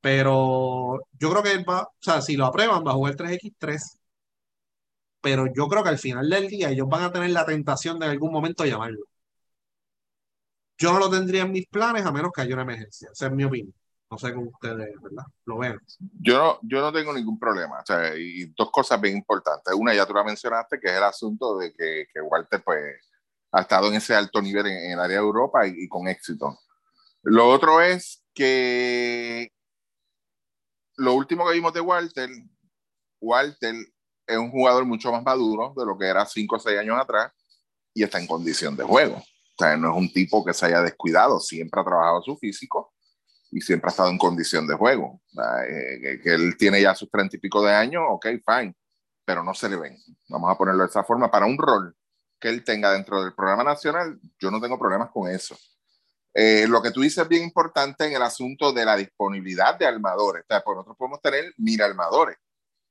Pero 0.00 1.00
yo 1.18 1.30
creo 1.30 1.42
que 1.42 1.64
va, 1.64 1.82
o 1.84 1.92
sea, 2.00 2.22
si 2.22 2.36
lo 2.36 2.46
aprueban, 2.46 2.84
va 2.86 2.92
a 2.92 2.94
jugar 2.94 3.16
3x3. 3.16 3.98
Pero 5.20 5.46
yo 5.54 5.68
creo 5.68 5.82
que 5.82 5.90
al 5.90 5.98
final 5.98 6.28
del 6.30 6.48
día 6.48 6.70
ellos 6.70 6.88
van 6.88 7.04
a 7.04 7.12
tener 7.12 7.30
la 7.30 7.46
tentación 7.46 7.98
de 7.98 8.06
en 8.06 8.12
algún 8.12 8.32
momento 8.32 8.64
llamarlo. 8.64 9.04
Yo 10.78 10.92
no 10.92 11.00
lo 11.00 11.10
tendría 11.10 11.42
en 11.42 11.52
mis 11.52 11.66
planes 11.66 12.06
a 12.06 12.12
menos 12.12 12.30
que 12.32 12.40
haya 12.40 12.54
una 12.54 12.62
emergencia. 12.62 13.10
Esa 13.12 13.26
es 13.26 13.32
mi 13.32 13.44
opinión. 13.44 13.74
No 14.10 14.16
sé 14.16 14.32
cómo 14.32 14.50
ustedes, 14.50 14.94
¿verdad? 15.02 15.24
Lo 15.44 15.58
ven. 15.58 15.78
Yo 16.20 16.38
no, 16.38 16.58
yo 16.62 16.80
no 16.80 16.92
tengo 16.92 17.12
ningún 17.12 17.38
problema. 17.38 17.80
O 17.80 17.86
sea, 17.86 18.16
y 18.16 18.46
dos 18.56 18.70
cosas 18.70 19.00
bien 19.00 19.16
importantes. 19.16 19.74
Una, 19.74 19.92
ya 19.92 20.06
tú 20.06 20.14
la 20.14 20.24
mencionaste, 20.24 20.80
que 20.80 20.88
es 20.88 20.96
el 20.96 21.02
asunto 21.02 21.58
de 21.58 21.74
que, 21.74 22.06
que 22.12 22.20
Walter, 22.20 22.62
pues, 22.64 22.96
ha 23.52 23.60
estado 23.60 23.88
en 23.88 23.94
ese 23.94 24.14
alto 24.14 24.40
nivel 24.40 24.66
en, 24.66 24.92
el 24.92 25.00
área 25.00 25.18
de 25.18 25.22
Europa 25.22 25.66
y, 25.66 25.74
y, 25.84 25.88
con 25.88 26.08
éxito. 26.08 26.58
Lo 27.22 27.48
otro 27.48 27.82
es 27.82 28.24
que 28.32 29.52
lo 30.96 31.12
último 31.14 31.46
que 31.46 31.54
vimos 31.54 31.72
de 31.74 31.80
Walter, 31.80 32.30
Walter 33.20 33.74
es 34.26 34.36
un 34.36 34.50
jugador 34.50 34.84
mucho 34.84 35.12
más 35.12 35.22
maduro 35.22 35.74
de 35.76 35.84
lo 35.84 35.98
que 35.98 36.06
era 36.06 36.24
5 36.24 36.56
o 36.56 36.58
6 36.58 36.78
años 36.78 36.98
atrás 36.98 37.32
y 37.92 38.04
está 38.04 38.18
en 38.18 38.26
condición 38.26 38.76
de 38.76 38.84
juego. 38.84 39.22
No 39.58 39.90
es 39.90 39.96
un 39.96 40.12
tipo 40.12 40.44
que 40.44 40.54
se 40.54 40.66
haya 40.66 40.82
descuidado, 40.82 41.40
siempre 41.40 41.80
ha 41.80 41.84
trabajado 41.84 42.22
su 42.22 42.36
físico 42.36 42.92
y 43.50 43.60
siempre 43.60 43.88
ha 43.88 43.90
estado 43.90 44.10
en 44.10 44.18
condición 44.18 44.66
de 44.66 44.74
juego. 44.74 45.20
Eh, 45.68 46.20
que, 46.22 46.34
él 46.34 46.56
tiene 46.56 46.80
ya 46.80 46.94
sus 46.94 47.10
treinta 47.10 47.36
y 47.36 47.40
pico 47.40 47.64
de 47.64 47.72
años, 47.72 48.02
ok, 48.08 48.26
fine, 48.46 48.74
pero 49.24 49.42
no 49.42 49.54
se 49.54 49.68
le 49.68 49.76
ven. 49.76 49.96
Vamos 50.28 50.50
a 50.50 50.56
ponerlo 50.56 50.82
de 50.84 50.88
esa 50.88 51.02
forma. 51.02 51.30
Para 51.30 51.46
un 51.46 51.58
rol 51.58 51.94
que 52.38 52.48
él 52.48 52.62
tenga 52.62 52.92
dentro 52.92 53.22
del 53.22 53.34
programa 53.34 53.64
nacional, 53.64 54.20
yo 54.38 54.50
no 54.50 54.60
tengo 54.60 54.78
problemas 54.78 55.10
con 55.10 55.28
eso. 55.28 55.56
Eh, 56.32 56.66
lo 56.68 56.80
que 56.80 56.92
tú 56.92 57.00
dices 57.00 57.18
es 57.18 57.28
bien 57.28 57.42
importante 57.42 58.06
en 58.06 58.12
el 58.12 58.22
asunto 58.22 58.72
de 58.72 58.84
la 58.84 58.96
disponibilidad 58.96 59.76
de 59.76 59.86
armadores. 59.86 60.44
O 60.44 60.46
pues 60.46 60.76
nosotros 60.76 60.96
podemos 60.96 61.20
tener 61.20 61.52
mil 61.56 61.82
armadores, 61.82 62.36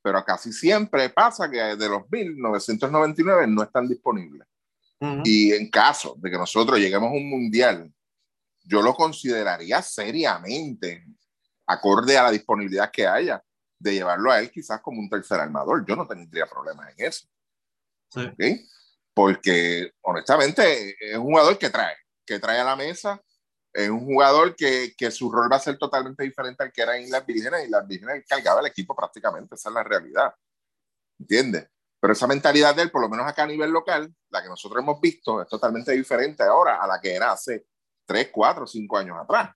pero 0.01 0.21
casi 0.25 0.51
siempre 0.51 1.09
pasa 1.09 1.49
que 1.49 1.57
de 1.57 1.89
los 1.89 2.03
1999 2.11 3.47
no 3.47 3.63
están 3.63 3.87
disponibles. 3.87 4.45
Y 5.23 5.53
en 5.53 5.69
caso 5.69 6.15
de 6.17 6.31
que 6.31 6.37
nosotros 6.37 6.79
lleguemos 6.79 7.09
a 7.09 7.13
un 7.13 7.29
mundial, 7.29 7.93
yo 8.63 8.81
lo 8.81 8.95
consideraría 8.95 9.81
seriamente, 9.81 11.05
acorde 11.67 12.17
a 12.17 12.23
la 12.23 12.31
disponibilidad 12.31 12.89
que 12.91 13.05
haya, 13.05 13.43
de 13.79 13.93
llevarlo 13.93 14.31
a 14.31 14.39
él 14.39 14.49
quizás 14.49 14.81
como 14.81 14.99
un 14.99 15.09
tercer 15.09 15.39
armador. 15.39 15.85
Yo 15.87 15.95
no 15.95 16.07
tendría 16.07 16.47
problemas 16.47 16.91
en 16.97 17.05
eso. 17.05 17.27
Sí. 18.09 18.67
Porque 19.13 19.91
honestamente 20.01 20.95
es 20.99 21.17
un 21.17 21.25
jugador 21.25 21.57
que 21.57 21.69
trae, 21.69 21.95
que 22.25 22.39
trae 22.39 22.59
a 22.59 22.63
la 22.63 22.75
mesa 22.75 23.21
es 23.77 23.91
un 23.91 24.05
jugador 24.05 24.55
que, 24.55 24.95
que, 24.97 25.11
su 25.11 25.31
rol 25.31 25.51
va 25.51 25.57
a 25.57 25.59
ser 25.59 25.77
totalmente 25.77 26.23
diferente 26.23 26.63
al 26.63 26.71
que 26.71 26.81
era 26.81 26.97
en 26.97 27.11
las 27.11 27.23
Vírgenes 27.23 27.67
y 27.67 27.69
las 27.69 27.87
Vírgenes 27.87 28.25
cargaba 28.27 28.59
el 28.61 28.65
equipo 28.65 28.95
prácticamente, 28.95 29.53
esa 29.53 29.69
es 29.69 29.75
la 29.75 29.83
realidad. 29.83 30.33
¿Entiendes? 31.19 31.67
Pero 31.99 32.13
esa 32.13 32.27
mentalidad 32.27 32.75
de 32.75 32.83
él, 32.83 32.91
por 32.91 33.01
lo 33.01 33.09
menos 33.09 33.25
acá 33.27 33.43
a 33.43 33.47
nivel 33.47 33.71
local, 33.71 34.13
la 34.29 34.41
que 34.41 34.49
nosotros 34.49 34.81
hemos 34.81 35.01
visto, 35.01 35.41
es 35.41 35.47
totalmente 35.47 35.91
diferente 35.91 36.43
ahora 36.43 36.81
a 36.81 36.87
la 36.87 36.99
que 37.01 37.13
era 37.13 37.31
hace 37.31 37.65
3, 38.05 38.29
4, 38.31 38.67
5 38.67 38.97
años 38.97 39.17
atrás. 39.19 39.55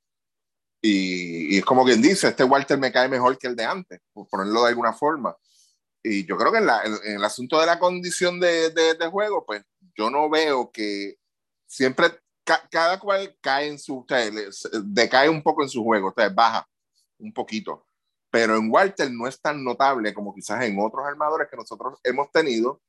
Y, 0.81 1.55
y, 1.55 1.57
es 1.59 1.65
como 1.65 1.85
quien 1.85 2.01
dice, 2.01 2.29
este 2.29 2.43
Walter 2.43 2.79
me 2.79 2.91
cae 2.91 3.07
mejor 3.07 3.37
que 3.37 3.47
el 3.47 3.55
de 3.55 3.65
antes, 3.65 3.99
por 4.11 4.27
ponerlo 4.27 4.63
de 4.63 4.69
alguna 4.69 4.93
forma. 4.93 5.35
Y 6.01 6.25
yo 6.25 6.35
creo 6.35 6.51
que 6.51 6.57
en, 6.57 6.65
la, 6.65 6.83
en, 6.83 6.93
en 7.03 7.15
el 7.17 7.23
asunto 7.23 7.59
de 7.59 7.67
la 7.67 7.77
condición 7.77 8.39
de, 8.39 8.71
de, 8.71 8.95
de, 8.95 9.07
juego, 9.07 9.45
pues 9.45 9.63
yo 9.95 10.09
no 10.09 10.27
veo 10.29 10.71
que 10.71 11.17
siempre 11.67 12.19
cada 12.43 12.99
cual 12.99 13.37
cae 13.39 13.67
en 13.67 13.79
su, 13.79 14.05
decae 14.83 15.29
un 15.29 15.43
poco 15.43 15.63
en 15.63 15.69
su 15.69 15.83
juego, 15.83 16.09
ustedes 16.09 16.33
baja 16.33 16.67
un 17.19 17.33
poquito. 17.33 17.85
Pero 18.31 18.55
en 18.55 18.71
Walter 18.71 19.11
no 19.11 19.27
es 19.27 19.39
tan 19.41 19.63
notable 19.63 20.13
como 20.13 20.33
quizás 20.33 20.63
en 20.63 20.79
otros 20.79 21.05
armadores 21.05 21.49
que 21.49 21.57
nosotros 21.57 21.99
hemos 22.03 22.31
tenido 22.31 22.81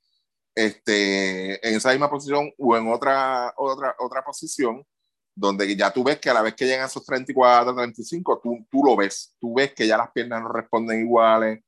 este, 0.55 1.67
en 1.67 1.75
esa 1.75 1.91
misma 1.91 2.09
posición 2.09 2.53
o 2.57 2.77
en 2.77 2.89
otra, 2.89 3.53
otra, 3.57 3.95
otra 3.99 4.23
posición, 4.25 4.87
donde 5.35 5.75
ya 5.77 5.91
tú 5.91 6.05
ves 6.05 6.21
que 6.21 6.31
a 6.31 6.35
la 6.35 6.43
vez 6.43 6.55
que 6.55 6.67
llegan 6.67 6.87
esos 6.87 7.05
34, 7.05 7.75
35, 7.75 8.41
tú, 8.43 8.67
tú 8.71 8.85
lo 8.85 8.97
ves, 8.97 9.35
tú 9.41 9.55
ves 9.55 9.75
que 9.75 9.87
ya 9.87 9.97
las 9.97 10.13
piernas 10.13 10.43
no 10.43 10.49
responden 10.49 11.01
iguales, 11.01 11.65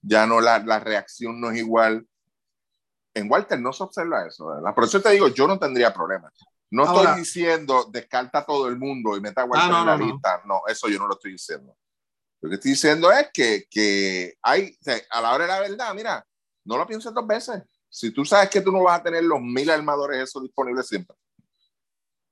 ya 0.00 0.26
no 0.26 0.40
la, 0.40 0.60
la 0.60 0.80
reacción 0.80 1.40
no 1.40 1.50
es 1.50 1.58
igual. 1.58 2.06
En 3.14 3.30
Walter 3.30 3.60
no 3.60 3.72
se 3.72 3.82
observa 3.82 4.26
eso, 4.26 4.46
¿verdad? 4.46 4.74
Por 4.74 4.84
eso 4.84 5.02
te 5.02 5.10
digo, 5.10 5.28
yo 5.28 5.46
no 5.46 5.58
tendría 5.58 5.92
problemas. 5.92 6.32
No 6.70 6.84
estoy 6.84 7.18
diciendo 7.18 7.88
descarta 7.90 8.40
a 8.40 8.46
todo 8.46 8.68
el 8.68 8.78
mundo 8.78 9.16
y 9.16 9.20
meta 9.20 9.42
a 9.42 9.44
Walter 9.46 9.70
ah, 9.72 9.80
en 9.80 9.86
la 9.86 9.96
lista. 9.96 10.42
No. 10.44 10.60
eso 10.68 10.88
yo 10.88 10.98
no 10.98 11.06
lo 11.06 11.14
estoy 11.14 11.32
diciendo. 11.32 11.74
Lo 12.40 12.48
que 12.48 12.56
estoy 12.56 12.72
diciendo 12.72 13.10
es 13.10 13.28
que, 13.32 13.64
que 13.70 14.34
hay, 14.42 14.76
a 15.10 15.20
la 15.20 15.34
hora 15.34 15.44
de 15.44 15.48
la 15.48 15.60
verdad, 15.60 15.94
mira, 15.94 16.26
no 16.64 16.76
lo 16.76 16.86
pienses 16.86 17.12
dos 17.12 17.26
veces. 17.26 17.62
Si 17.88 18.12
tú 18.12 18.24
sabes 18.24 18.50
que 18.50 18.60
tú 18.60 18.70
no 18.70 18.82
vas 18.82 19.00
a 19.00 19.02
tener 19.02 19.24
los 19.24 19.40
mil 19.40 19.68
armadores 19.70 20.22
esos 20.22 20.42
disponibles 20.42 20.86
siempre. 20.86 21.16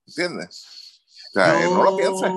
¿Entiendes? 0.06 1.00
O 1.30 1.32
sea, 1.32 1.60
no, 1.64 1.82
lo 1.82 1.96
pienses. 1.96 2.30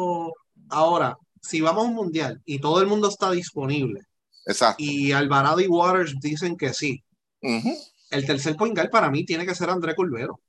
Ahora, 0.69 1.17
si 1.41 1.61
vamos 1.61 1.85
a 1.85 1.87
un 1.87 1.93
mundial 1.93 2.41
y 2.45 2.59
todo 2.59 2.81
el 2.81 2.87
mundo 2.87 3.09
está 3.09 3.29
disponible. 3.31 4.01
Exacto. 4.45 4.81
Y 4.83 5.11
Alvarado 5.11 5.59
y 5.59 5.67
Waters 5.67 6.15
dicen 6.19 6.57
que 6.57 6.73
sí. 6.73 7.03
El 7.41 8.25
tercer 8.25 8.55
point 8.55 8.77
para 8.89 9.11
mí 9.11 9.25
tiene 9.25 9.45
que 9.45 9.53
ser 9.53 9.69
André 9.69 9.95
Culvero. 9.95 10.39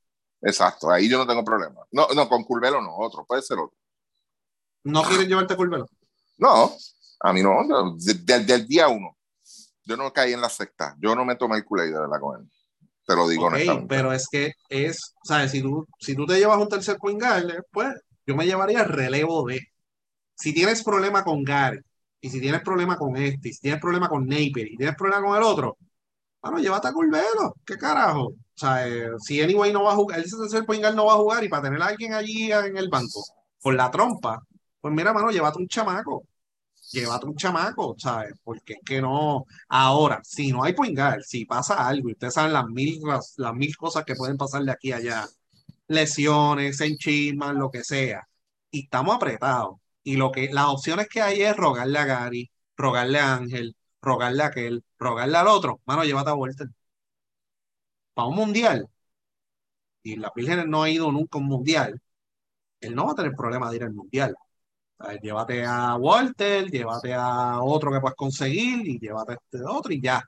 Exacto, 0.43 0.91
ahí 0.91 1.09
yo 1.09 1.19
no 1.19 1.27
tengo 1.27 1.45
problema. 1.45 1.83
No, 1.91 2.09
no, 2.15 2.29
con 2.29 2.45
Curvelo 2.45 2.81
no, 2.81 2.97
otro, 2.97 3.27
puede 3.27 3.43
ser 3.43 3.59
otro. 3.59 3.77
¿No 4.85 5.03
quieren 5.03 5.29
llevarte 5.29 5.53
a 5.53 5.57
Curvelo? 5.57 5.87
No, 6.39 6.75
a 7.21 7.33
mí 7.33 7.43
no, 7.43 7.97
desde 7.97 8.55
el 8.55 8.67
día 8.67 8.89
uno. 8.89 9.17
Yo 9.85 9.97
no 9.97 10.13
caí 10.13 10.33
en 10.33 10.41
la 10.41 10.49
secta, 10.49 10.97
yo 11.01 11.15
no 11.15 11.25
me 11.25 11.37
tomé 11.37 11.57
el 11.57 11.65
culé 11.65 11.87
de 11.87 11.99
verdad 11.99 12.21
con 12.21 12.41
él. 12.41 12.49
Te 13.07 13.17
lo 13.17 13.29
digo 13.29 13.47
okay, 13.47 13.55
honestamente. 13.55 13.95
Pero 13.95 14.13
es 14.13 14.29
que 14.29 14.53
es, 14.69 15.15
¿sabes? 15.25 15.51
Si 15.51 15.63
tú, 15.63 15.87
si 15.99 16.15
tú 16.15 16.27
te 16.27 16.39
llevas 16.39 16.59
un 16.59 16.69
tercer 16.69 16.97
point 16.97 17.21
pues 17.73 17.95
yo 18.27 18.37
me 18.37 18.47
llevaría 18.47 18.83
el 18.83 18.89
relevo 18.89 19.47
de. 19.47 19.61
Si 20.35 20.55
tienes 20.55 20.83
problema 20.83 21.25
con 21.25 21.43
Gary, 21.43 21.81
y 22.21 22.31
si 22.31 22.41
tienes 22.41 22.63
problema 22.63 22.97
con 22.97 23.17
este, 23.17 23.49
y 23.49 23.53
si 23.53 23.61
tienes 23.61 23.81
problema 23.81 24.09
con 24.09 24.27
Napier, 24.27 24.69
y 24.69 24.77
tienes 24.77 24.95
problema 24.95 25.23
con 25.23 25.37
el 25.37 25.43
otro, 25.43 25.77
bueno, 26.43 26.59
llévate 26.59 26.89
a 26.89 26.93
Curvelo, 26.93 27.57
¿qué 27.65 27.77
carajo? 27.77 28.29
O 28.29 28.37
sea, 28.55 28.87
eh, 28.87 29.11
si 29.19 29.43
anyway 29.43 29.73
no 29.73 29.85
va 29.85 29.93
a 29.93 29.97
jugar, 29.97 30.19
él 30.19 30.25
dice 30.25 30.57
el 30.57 30.65
point 30.65 30.83
no 30.95 31.07
va 31.07 31.15
a 31.15 31.17
jugar 31.17 31.45
y 31.45 31.49
para 31.49 31.65
tener 31.65 31.83
a 31.83 31.87
alguien 31.87 32.15
allí 32.15 32.53
en 32.53 32.77
el 32.77 32.89
banco 32.89 33.23
por 33.61 33.75
la 33.75 33.91
trompa, 33.91 34.43
pues 34.81 34.95
mira, 34.95 35.13
mano, 35.13 35.31
llévate 35.31 35.59
un 35.59 35.69
chamaco. 35.69 36.25
Llévate 36.93 37.27
un 37.27 37.37
chamaco, 37.37 37.95
¿sabes? 37.99 38.35
Porque 38.43 38.75
es 38.75 38.81
que 38.85 39.01
no. 39.01 39.47
Ahora, 39.69 40.21
si 40.25 40.51
no 40.53 40.65
hay 40.65 40.73
point 40.75 40.99
si 41.25 41.45
pasa 41.45 41.87
algo, 41.87 42.09
y 42.09 42.13
ustedes 42.13 42.35
saben 42.35 42.53
las 42.53 42.67
mil, 42.67 43.01
las, 43.37 43.55
mil 43.55 43.77
cosas 43.77 44.05
que 44.05 44.17
pueden 44.17 44.37
pasar 44.37 44.63
de 44.65 44.73
aquí 44.73 44.93
a 44.93 44.97
allá, 44.97 45.27
lesiones, 45.89 46.77
se 46.79 46.87
enchisman, 46.87 47.59
lo 47.59 47.71
que 47.71 47.85
sea, 47.85 48.27
y 48.71 48.85
estamos 48.85 49.17
apretados. 49.17 49.79
Y 50.03 50.17
lo 50.17 50.33
que, 50.33 50.51
las 50.53 50.67
opciones 50.67 51.09
que 51.09 51.23
hay 51.23 51.43
es 51.43 51.57
rogarle 51.57 51.99
a 51.99 52.05
Gary, 52.07 52.51
rogarle 52.77 53.19
a 53.21 53.35
Ángel, 53.37 53.77
rogarle 54.03 54.43
a 54.43 54.47
aquel, 54.47 54.85
rogarle 54.99 55.37
al 55.39 55.49
otro, 55.49 55.81
mano, 55.87 56.05
llévate 56.05 56.31
a 56.31 56.35
Walter. 56.35 56.69
Para 58.15 58.29
un 58.29 58.37
mundial, 58.37 58.89
y 60.03 60.17
la 60.17 60.31
Virgen 60.35 60.71
no 60.71 60.83
ha 60.83 60.91
ido 60.91 61.11
nunca 61.13 61.39
a 61.39 61.41
un 61.41 61.47
mundial, 61.49 62.01
él 62.81 62.95
no 62.95 63.07
va 63.07 63.13
a 63.13 63.15
tener 63.17 63.33
problema 63.35 63.71
de 63.71 63.77
ir 63.77 63.85
al 63.85 63.95
mundial. 63.95 64.35
Llévate 65.23 65.65
a 65.65 65.97
Walter, 65.97 66.71
llévate 66.71 67.15
a 67.15 67.61
otro 67.63 67.93
que 67.93 68.01
puedas 68.01 68.17
conseguir 68.17 68.87
y 68.87 68.99
llévate 68.99 69.33
a 69.33 69.35
este 69.37 69.65
otro 69.65 69.93
y 69.93 70.01
ya. 70.01 70.23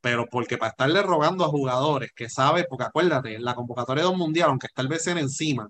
Pero 0.00 0.26
porque 0.30 0.58
para 0.58 0.70
estarle 0.70 1.02
rogando 1.02 1.44
a 1.44 1.48
jugadores 1.48 2.12
que 2.14 2.28
sabe, 2.28 2.64
porque 2.68 2.84
acuérdate, 2.84 3.34
en 3.34 3.44
la 3.44 3.54
convocatoria 3.54 4.04
de 4.04 4.10
un 4.10 4.18
mundial, 4.18 4.50
aunque 4.50 4.66
está 4.68 4.82
el 4.82 4.88
BCN 4.88 5.18
encima, 5.18 5.68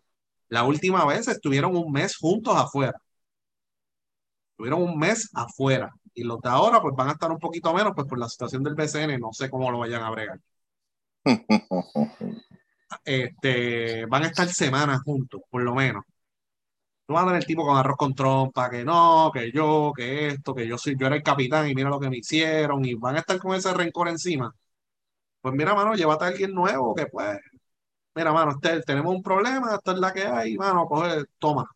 la 0.48 0.64
última 0.64 1.04
vez 1.06 1.28
estuvieron 1.28 1.76
un 1.76 1.92
mes 1.92 2.16
juntos 2.16 2.54
afuera. 2.56 3.00
Estuvieron 4.52 4.82
un 4.82 4.98
mes 4.98 5.30
afuera. 5.34 5.94
Y 6.14 6.24
los 6.24 6.40
de 6.40 6.48
ahora, 6.48 6.82
pues 6.82 6.94
van 6.96 7.08
a 7.08 7.12
estar 7.12 7.30
un 7.30 7.38
poquito 7.38 7.72
menos, 7.72 7.92
pues 7.94 8.06
por 8.08 8.18
la 8.18 8.28
situación 8.28 8.62
del 8.62 8.74
BCN, 8.74 9.18
no 9.20 9.32
sé 9.32 9.48
cómo 9.50 9.70
lo 9.70 9.78
vayan 9.78 10.02
a 10.02 10.10
bregar. 10.10 10.40
este, 13.04 14.06
van 14.06 14.24
a 14.24 14.26
estar 14.28 14.48
semanas 14.48 15.00
juntos, 15.02 15.42
por 15.50 15.62
lo 15.62 15.74
menos. 15.74 16.04
No 17.08 17.14
van 17.14 17.24
a 17.24 17.28
tener 17.28 17.40
el 17.42 17.46
tipo 17.46 17.64
con 17.64 17.76
arroz 17.76 17.96
con 17.96 18.14
trompa, 18.14 18.68
que 18.70 18.84
no, 18.84 19.30
que 19.32 19.50
yo, 19.50 19.92
que 19.96 20.28
esto, 20.28 20.54
que 20.54 20.66
yo 20.66 20.76
soy, 20.78 20.96
yo 20.98 21.06
era 21.06 21.16
el 21.16 21.22
capitán 21.22 21.68
y 21.68 21.74
mira 21.74 21.88
lo 21.90 21.98
que 22.00 22.10
me 22.10 22.18
hicieron, 22.18 22.84
y 22.84 22.94
van 22.94 23.16
a 23.16 23.20
estar 23.20 23.38
con 23.38 23.54
ese 23.56 23.72
rencor 23.74 24.08
encima. 24.08 24.54
Pues 25.40 25.54
mira, 25.54 25.74
mano, 25.74 25.94
llévate 25.94 26.24
a 26.24 26.28
alguien 26.28 26.54
nuevo 26.54 26.94
que 26.94 27.06
pues, 27.06 27.38
mira, 28.14 28.32
mano, 28.32 28.52
este, 28.52 28.82
tenemos 28.82 29.14
un 29.14 29.22
problema, 29.22 29.74
esta 29.76 29.92
es 29.92 29.98
la 29.98 30.12
que 30.12 30.24
hay, 30.26 30.56
mano, 30.58 30.86
coge, 30.86 31.24
toma, 31.38 31.70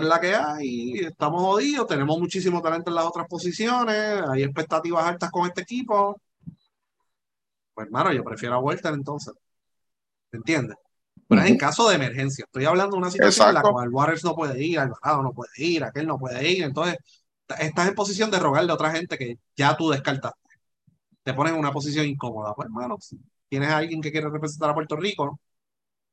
es 0.00 0.02
la 0.02 0.20
que 0.20 0.34
hay, 0.34 0.92
estamos 0.98 1.42
jodidos, 1.42 1.86
tenemos 1.86 2.18
muchísimo 2.18 2.60
talento 2.62 2.90
en 2.90 2.96
las 2.96 3.04
otras 3.06 3.26
posiciones, 3.28 4.22
hay 4.28 4.42
expectativas 4.42 5.04
altas 5.04 5.30
con 5.30 5.46
este 5.46 5.62
equipo. 5.62 6.20
Pues 7.74 7.86
hermano, 7.86 8.12
yo 8.12 8.24
prefiero 8.24 8.54
a 8.56 8.58
Walter 8.58 8.92
entonces. 8.94 9.34
¿Me 10.32 10.38
entiendes? 10.38 10.76
Pero 11.34 11.46
es 11.46 11.50
en 11.50 11.58
caso 11.58 11.88
de 11.88 11.96
emergencia. 11.96 12.44
Estoy 12.44 12.64
hablando 12.64 12.96
de 12.96 13.02
una 13.02 13.10
situación 13.10 13.48
en 13.48 13.54
la 13.54 13.62
cual 13.62 13.88
Waters 13.90 14.24
no 14.24 14.34
puede 14.34 14.62
ir, 14.62 14.78
Alvarado 14.78 15.22
no 15.22 15.32
puede 15.32 15.50
ir, 15.56 15.84
aquel 15.84 16.06
no 16.06 16.18
puede 16.18 16.48
ir. 16.48 16.64
Entonces, 16.64 16.96
estás 17.58 17.88
en 17.88 17.94
posición 17.94 18.30
de 18.30 18.38
rogarle 18.38 18.70
a 18.70 18.74
otra 18.74 18.90
gente 18.90 19.18
que 19.18 19.38
ya 19.56 19.76
tú 19.76 19.90
descartaste. 19.90 20.38
Te 21.22 21.34
pones 21.34 21.52
en 21.52 21.58
una 21.58 21.72
posición 21.72 22.06
incómoda. 22.06 22.54
Pues, 22.54 22.66
hermano, 22.66 22.98
si 23.00 23.18
tienes 23.48 23.70
a 23.70 23.78
alguien 23.78 24.00
que 24.00 24.12
quiere 24.12 24.28
representar 24.30 24.70
a 24.70 24.74
Puerto 24.74 24.96
Rico, 24.96 25.40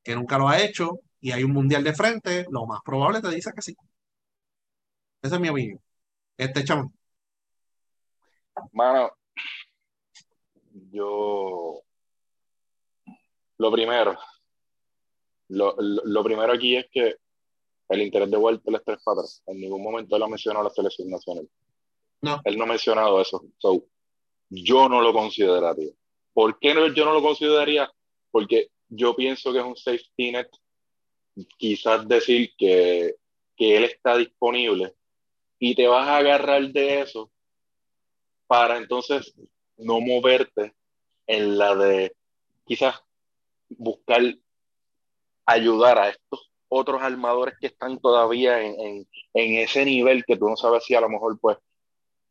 que 0.02 0.14
nunca 0.14 0.38
lo 0.38 0.48
ha 0.48 0.60
hecho, 0.60 1.00
y 1.20 1.30
hay 1.32 1.44
un 1.44 1.52
mundial 1.52 1.84
de 1.84 1.94
frente, 1.94 2.46
lo 2.50 2.66
más 2.66 2.80
probable 2.84 3.20
te 3.20 3.30
dice 3.30 3.52
que 3.54 3.62
sí. 3.62 3.76
Esa 5.22 5.36
es 5.36 5.40
mi 5.40 5.48
opinión. 5.48 5.80
Este 6.36 6.64
chamo. 6.64 6.92
Mano, 8.72 9.12
yo. 10.90 11.80
Lo 13.58 13.72
primero. 13.72 14.18
Lo, 15.52 16.24
primero 16.24 16.52
aquí 16.52 16.76
es 16.76 16.86
que 16.90 17.16
el 17.88 18.02
interés 18.02 18.30
de 18.30 18.36
Walter 18.36 18.74
es 18.74 18.84
tres 18.84 19.02
padres. 19.04 19.42
En 19.46 19.60
ningún 19.60 19.82
momento 19.82 20.16
él 20.16 20.22
ha 20.22 20.28
mencionado 20.28 20.64
la 20.64 20.70
selección 20.70 21.10
nacional. 21.10 21.48
No. 22.22 22.40
Él 22.44 22.56
no 22.56 22.64
ha 22.64 22.68
mencionado 22.68 23.20
eso. 23.20 23.44
yo 24.48 24.88
no 24.88 25.02
lo 25.02 25.12
consideraría. 25.12 25.92
¿Por 26.32 26.58
qué 26.58 26.74
no, 26.74 26.86
yo 26.88 27.04
no 27.04 27.12
lo 27.12 27.22
consideraría? 27.22 27.90
Porque 28.30 28.70
yo 28.88 29.14
pienso 29.14 29.52
que 29.52 29.58
es 29.58 29.64
un 29.64 29.76
safety 29.76 30.32
net. 30.32 30.48
Quizás 31.58 32.08
decir 32.08 32.52
que, 32.56 33.16
que 33.56 33.76
él 33.76 33.84
está 33.84 34.16
disponible 34.16 34.94
y 35.58 35.74
te 35.74 35.86
vas 35.86 36.08
a 36.08 36.16
agarrar 36.16 36.72
de 36.72 37.00
eso 37.00 37.30
para 38.46 38.78
entonces 38.78 39.34
no 39.76 40.00
moverte 40.00 40.74
en 41.26 41.58
la 41.58 41.74
de 41.74 42.14
quizás 42.64 43.02
buscar 43.68 44.22
ayudar 45.46 45.98
a 45.98 46.08
estos 46.10 46.50
otros 46.68 47.02
armadores 47.02 47.54
que 47.60 47.66
están 47.66 47.98
todavía 47.98 48.62
en, 48.62 49.06
ese 49.34 49.84
nivel 49.84 50.24
que 50.24 50.36
tú 50.36 50.48
no 50.48 50.56
sabes 50.56 50.84
si 50.84 50.94
a 50.94 51.00
lo 51.00 51.08
mejor 51.08 51.38
pues 51.38 51.58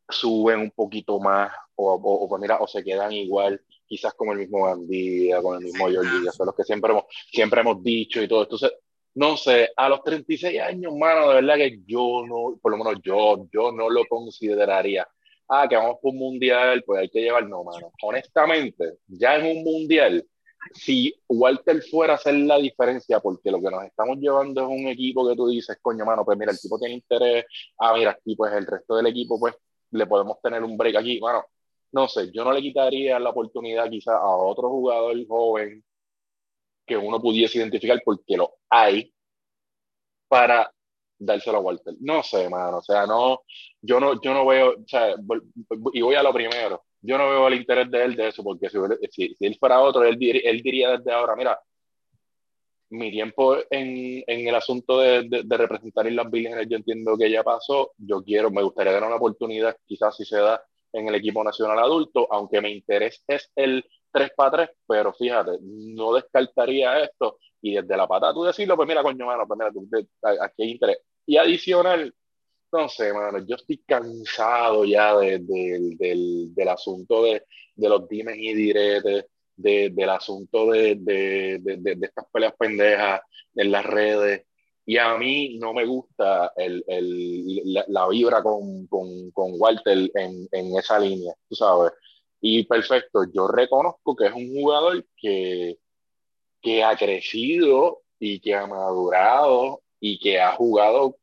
suben 0.09 0.59
un 0.59 0.71
poquito 0.71 1.19
más 1.19 1.51
o, 1.75 1.93
o, 1.93 2.27
pues 2.27 2.41
mira, 2.41 2.57
o 2.59 2.67
se 2.67 2.83
quedan 2.83 3.11
igual, 3.11 3.61
quizás 3.85 4.13
con 4.13 4.29
el 4.29 4.39
mismo 4.39 4.65
Gandía, 4.65 5.41
con 5.41 5.57
el 5.57 5.63
mismo 5.63 5.85
Jordi, 5.85 6.27
son 6.31 6.47
los 6.47 6.55
que 6.55 6.63
siempre 6.63 6.91
hemos, 6.91 7.05
siempre 7.31 7.61
hemos 7.61 7.83
dicho 7.83 8.21
y 8.21 8.27
todo. 8.27 8.43
Entonces, 8.43 8.71
no 9.15 9.37
sé, 9.37 9.69
a 9.75 9.89
los 9.89 10.03
36 10.03 10.59
años, 10.59 10.93
mano, 10.95 11.29
de 11.29 11.35
verdad 11.35 11.55
que 11.55 11.79
yo 11.85 12.23
no, 12.27 12.57
por 12.61 12.71
lo 12.71 12.77
menos 12.77 12.95
yo, 13.03 13.47
yo 13.51 13.71
no 13.71 13.89
lo 13.89 14.05
consideraría 14.05 15.07
ah, 15.51 15.67
que 15.67 15.75
vamos 15.75 15.97
por 16.01 16.11
un 16.11 16.17
mundial, 16.17 16.83
pues 16.85 17.01
hay 17.01 17.09
que 17.09 17.21
llevar, 17.21 17.47
no, 17.47 17.63
mano. 17.63 17.91
Honestamente, 18.01 18.97
ya 19.07 19.35
en 19.35 19.57
un 19.57 19.63
mundial, 19.63 20.25
si 20.73 21.13
Walter 21.27 21.81
fuera 21.83 22.13
a 22.13 22.15
hacer 22.17 22.35
la 22.35 22.57
diferencia, 22.57 23.19
porque 23.19 23.51
lo 23.51 23.59
que 23.61 23.69
nos 23.69 23.83
estamos 23.83 24.17
llevando 24.17 24.61
es 24.61 24.67
un 24.67 24.87
equipo 24.87 25.27
que 25.27 25.35
tú 25.35 25.47
dices, 25.47 25.77
coño, 25.81 26.05
mano, 26.05 26.23
pues 26.25 26.37
mira, 26.37 26.51
el 26.51 26.59
tipo 26.59 26.77
tiene 26.79 26.95
interés, 26.95 27.45
ah, 27.79 27.93
mira, 27.93 28.11
aquí 28.11 28.35
pues 28.35 28.53
el 28.53 28.65
resto 28.65 28.95
del 28.95 29.07
equipo, 29.07 29.39
pues 29.39 29.55
le 29.91 30.05
podemos 30.07 30.41
tener 30.41 30.63
un 30.63 30.77
break 30.77 30.95
aquí, 30.97 31.19
bueno, 31.19 31.43
no 31.91 32.07
sé, 32.07 32.31
yo 32.31 32.43
no 32.45 32.53
le 32.53 32.61
quitaría 32.61 33.19
la 33.19 33.31
oportunidad 33.31 33.89
quizá 33.89 34.17
a 34.17 34.27
otro 34.27 34.69
jugador 34.69 35.17
joven 35.27 35.83
que 36.85 36.97
uno 36.97 37.21
pudiese 37.21 37.57
identificar 37.59 38.01
porque 38.03 38.37
lo 38.37 38.55
hay 38.69 39.13
para 40.27 40.71
dárselo 41.17 41.57
a 41.57 41.61
Walter. 41.61 41.95
No 41.99 42.23
sé, 42.23 42.49
mano, 42.49 42.77
o 42.77 42.81
sea, 42.81 43.05
no, 43.05 43.41
yo 43.81 43.99
no, 43.99 44.21
yo 44.21 44.33
no 44.33 44.45
veo, 44.45 44.71
o 44.71 44.87
sea, 44.87 45.15
y 45.93 46.01
voy 46.01 46.15
a 46.15 46.23
lo 46.23 46.33
primero, 46.33 46.83
yo 47.01 47.17
no 47.17 47.29
veo 47.29 47.47
el 47.47 47.55
interés 47.55 47.89
de 47.89 48.03
él 48.03 48.15
de 48.15 48.29
eso, 48.29 48.43
porque 48.43 48.69
si, 48.69 49.35
si, 49.35 49.45
él 49.45 49.57
fuera 49.59 49.81
otro, 49.81 50.03
él, 50.03 50.17
él, 50.19 50.61
diría 50.61 50.97
desde 50.97 51.11
ahora, 51.11 51.35
mira, 51.35 51.59
mi 52.89 53.09
tiempo 53.09 53.57
en, 53.69 54.23
en 54.27 54.47
el 54.47 54.55
asunto 54.55 54.99
de, 54.99 55.27
de, 55.43 55.57
representar 55.57 56.07
en 56.07 56.15
las 56.15 56.29
vírgenes, 56.29 56.67
yo 56.69 56.77
entiendo 56.77 57.17
que 57.17 57.31
ya 57.31 57.43
pasó, 57.43 57.93
yo 57.97 58.21
quiero, 58.23 58.51
me 58.51 58.63
gustaría 58.63 58.93
dar 58.93 59.03
una 59.03 59.15
oportunidad, 59.15 59.75
quizás 59.85 60.15
si 60.15 60.25
se 60.25 60.37
da 60.37 60.61
en 60.93 61.07
el 61.07 61.15
equipo 61.15 61.43
nacional 61.43 61.79
adulto, 61.79 62.27
aunque 62.31 62.61
mi 62.61 62.71
interés 62.71 63.23
es 63.27 63.49
el 63.55 63.83
3 64.11 64.31
para 64.35 64.51
3, 64.51 64.69
pero 64.87 65.13
fíjate, 65.13 65.51
no 65.61 66.13
descartaría 66.13 66.99
esto, 66.99 67.37
y 67.61 67.75
desde 67.75 67.95
la 67.95 68.07
pata 68.07 68.33
tú 68.33 68.43
decirlo, 68.43 68.75
pues 68.75 68.87
mira, 68.87 69.01
coño, 69.03 69.25
mano, 69.25 69.47
pues 69.47 69.57
mira, 69.57 70.07
aquí 70.41 70.63
hay 70.63 70.71
interés. 70.71 70.97
Y 71.25 71.37
adicional, 71.37 72.13
no 72.71 72.89
sé, 72.89 73.13
mano, 73.13 73.39
yo 73.45 73.55
estoy 73.55 73.77
cansado 73.79 74.85
ya 74.85 75.15
del, 75.17 75.45
del, 75.47 76.67
asunto 76.69 77.23
de, 77.23 77.43
de, 77.75 77.89
los 77.89 78.07
dimes 78.07 78.37
y 78.37 78.53
diretes, 78.53 79.25
del 79.55 80.09
asunto 80.09 80.71
de, 80.71 80.95
de, 80.95 81.99
estas 82.01 82.25
peleas 82.31 82.53
pendejas 82.57 83.21
en 83.55 83.71
las 83.71 83.85
redes. 83.85 84.45
Y 84.85 84.97
a 84.97 85.15
mí 85.17 85.57
no 85.59 85.73
me 85.73 85.85
gusta 85.85 86.53
el, 86.55 86.83
el, 86.87 87.83
la, 87.87 88.07
vibra 88.07 88.41
con, 88.41 88.87
con, 88.87 89.31
con 89.31 89.51
Walter 89.57 90.09
en, 90.15 90.47
en, 90.51 90.77
esa 90.77 90.99
línea, 90.99 91.33
tú 91.47 91.55
sabes. 91.55 91.93
Y 92.39 92.63
perfecto, 92.63 93.25
yo 93.31 93.47
reconozco 93.47 94.15
que 94.15 94.27
es 94.27 94.33
un 94.33 94.49
jugador 94.49 95.05
que, 95.17 95.77
que 96.61 96.83
ha 96.83 96.95
crecido 96.95 98.01
y 98.19 98.39
que 98.39 98.55
ha 98.55 98.65
madurado 98.65 99.81
y 99.99 100.19
que 100.19 100.39
ha 100.39 100.53
jugado 100.53 101.17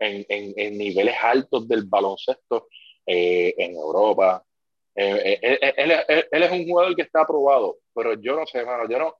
en, 0.00 0.24
en, 0.28 0.78
niveles 0.78 1.14
altos 1.22 1.68
del 1.68 1.84
baloncesto 1.84 2.68
eh, 3.06 3.54
en 3.56 3.74
Europa. 3.74 4.44
Eh, 4.94 5.38
eh, 5.42 5.74
él, 5.76 5.92
él, 6.30 6.42
es 6.42 6.50
un 6.50 6.64
jugador 6.64 6.96
que 6.96 7.02
está 7.02 7.22
aprobado, 7.22 7.78
pero 7.94 8.14
yo 8.14 8.34
no 8.34 8.46
sé, 8.46 8.58
hermano, 8.58 8.88
yo 8.88 8.98
no, 8.98 9.16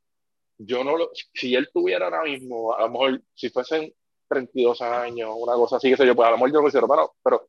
yo 0.59 0.83
no 0.83 0.97
lo, 0.97 1.11
si 1.15 1.55
él 1.55 1.69
tuviera 1.73 2.07
ahora 2.07 2.23
mismo, 2.25 2.75
a 2.75 2.83
lo 2.83 2.91
mejor 2.91 3.23
si 3.35 3.51
fuesen 3.51 3.93
32 4.29 4.81
años, 4.83 5.31
una 5.37 5.55
cosa 5.55 5.77
así, 5.77 5.91
que 5.91 5.97
sé 5.97 6.07
yo, 6.07 6.17
pues 6.17 6.27
a 6.27 6.33
lo 6.33 6.37
mejor 6.37 6.53
yo 6.53 6.59
lo 6.61 6.65
quisiera, 6.67 6.85
hermano, 6.85 7.13
pero 7.23 7.49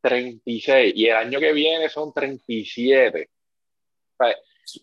36 0.00 0.92
y 0.96 1.06
el 1.06 1.16
año 1.16 1.38
que 1.38 1.52
viene 1.52 1.88
son 1.88 2.12
37. 2.12 3.30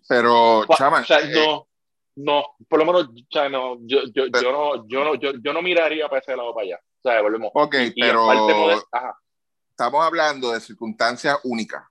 pero, 0.07 0.65
chama, 0.77 1.01
o 1.01 1.05
sea, 1.05 1.21
no, 1.25 1.67
no, 2.15 2.55
por 2.67 2.79
lo 2.79 2.85
menos, 2.85 3.09
o 3.09 3.31
sea, 3.31 3.49
no, 3.49 3.77
yo, 3.81 4.03
yo, 4.13 4.27
yo, 4.27 4.51
no, 4.51 4.87
yo, 4.87 5.03
no, 5.03 5.15
yo, 5.15 5.33
yo 5.41 5.53
no 5.53 5.61
miraría 5.61 6.07
para 6.07 6.21
ese 6.21 6.35
lado 6.35 6.53
para 6.53 6.65
allá. 6.65 6.79
O 7.01 7.09
sea, 7.09 7.21
volvemos. 7.21 7.51
Ok, 7.53 7.75
pero 7.95 8.29
estamos 9.69 10.05
hablando 10.05 10.51
de 10.51 10.59
circunstancias 10.59 11.37
únicas, 11.43 11.83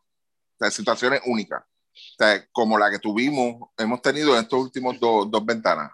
de 0.60 0.70
situaciones 0.70 1.22
únicas, 1.24 1.62
o 1.62 2.16
sea, 2.18 2.46
como 2.52 2.78
la 2.78 2.90
que 2.90 2.98
tuvimos, 2.98 3.70
hemos 3.78 4.02
tenido 4.02 4.34
en 4.34 4.42
estos 4.42 4.60
últimos 4.60 5.00
dos 5.00 5.46
ventanas. 5.46 5.90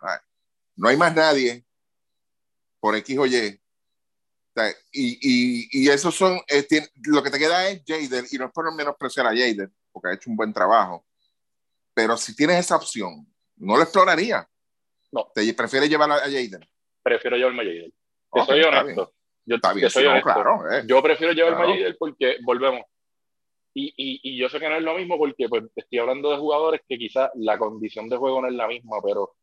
No 0.74 0.88
hay 0.88 0.96
más 0.96 1.14
nadie 1.14 1.64
por 2.80 2.96
X 2.96 3.18
o 3.18 3.26
Y. 3.26 3.32
y, 3.32 3.60
y, 4.92 5.68
y 5.70 5.88
eso 5.88 6.10
son, 6.10 6.40
eh, 6.48 6.66
lo 7.04 7.22
que 7.22 7.30
te 7.30 7.38
queda 7.38 7.68
es 7.68 7.82
Jaden, 7.86 8.26
y 8.30 8.36
no 8.36 8.46
es 8.46 8.52
por 8.52 8.74
menospreciar 8.74 9.26
a 9.26 9.30
Jaden, 9.30 9.72
porque 9.92 10.08
ha 10.08 10.14
hecho 10.14 10.30
un 10.30 10.36
buen 10.36 10.52
trabajo, 10.52 11.06
pero 11.94 12.16
si 12.16 12.34
tienes 12.34 12.58
esa 12.58 12.74
opción, 12.74 13.24
no 13.56 13.76
lo 13.76 13.84
exploraría. 13.84 14.48
No. 15.12 15.30
¿Te 15.32 15.54
prefieres 15.54 15.88
llevar 15.88 16.10
a 16.10 16.18
Jaden? 16.22 16.68
Prefiero 17.04 17.36
llevarme 17.36 17.62
a 17.62 17.66
Jaden 17.66 17.92
soy 18.44 18.62
honesto. 18.62 19.12
Yo, 19.46 19.56
soy 19.90 20.06
honesto. 20.06 20.70
Eh. 20.70 20.84
Yo 20.86 21.02
prefiero 21.02 21.32
llevar 21.32 21.56
claro. 21.56 21.74
porque 21.98 22.36
volvemos. 22.42 22.82
Y, 23.76 23.88
y, 23.96 24.20
y, 24.22 24.38
yo 24.38 24.48
sé 24.48 24.60
que 24.60 24.68
no 24.68 24.76
es 24.76 24.82
lo 24.82 24.94
mismo 24.94 25.18
porque 25.18 25.48
pues, 25.48 25.64
estoy 25.74 25.98
hablando 25.98 26.30
de 26.30 26.38
jugadores 26.38 26.80
que 26.88 26.96
quizás 26.96 27.30
la 27.34 27.58
condición 27.58 28.08
de 28.08 28.16
juego 28.16 28.40
no 28.40 28.46
es 28.46 28.54
la 28.54 28.68
misma, 28.68 28.98
pero 29.02 29.34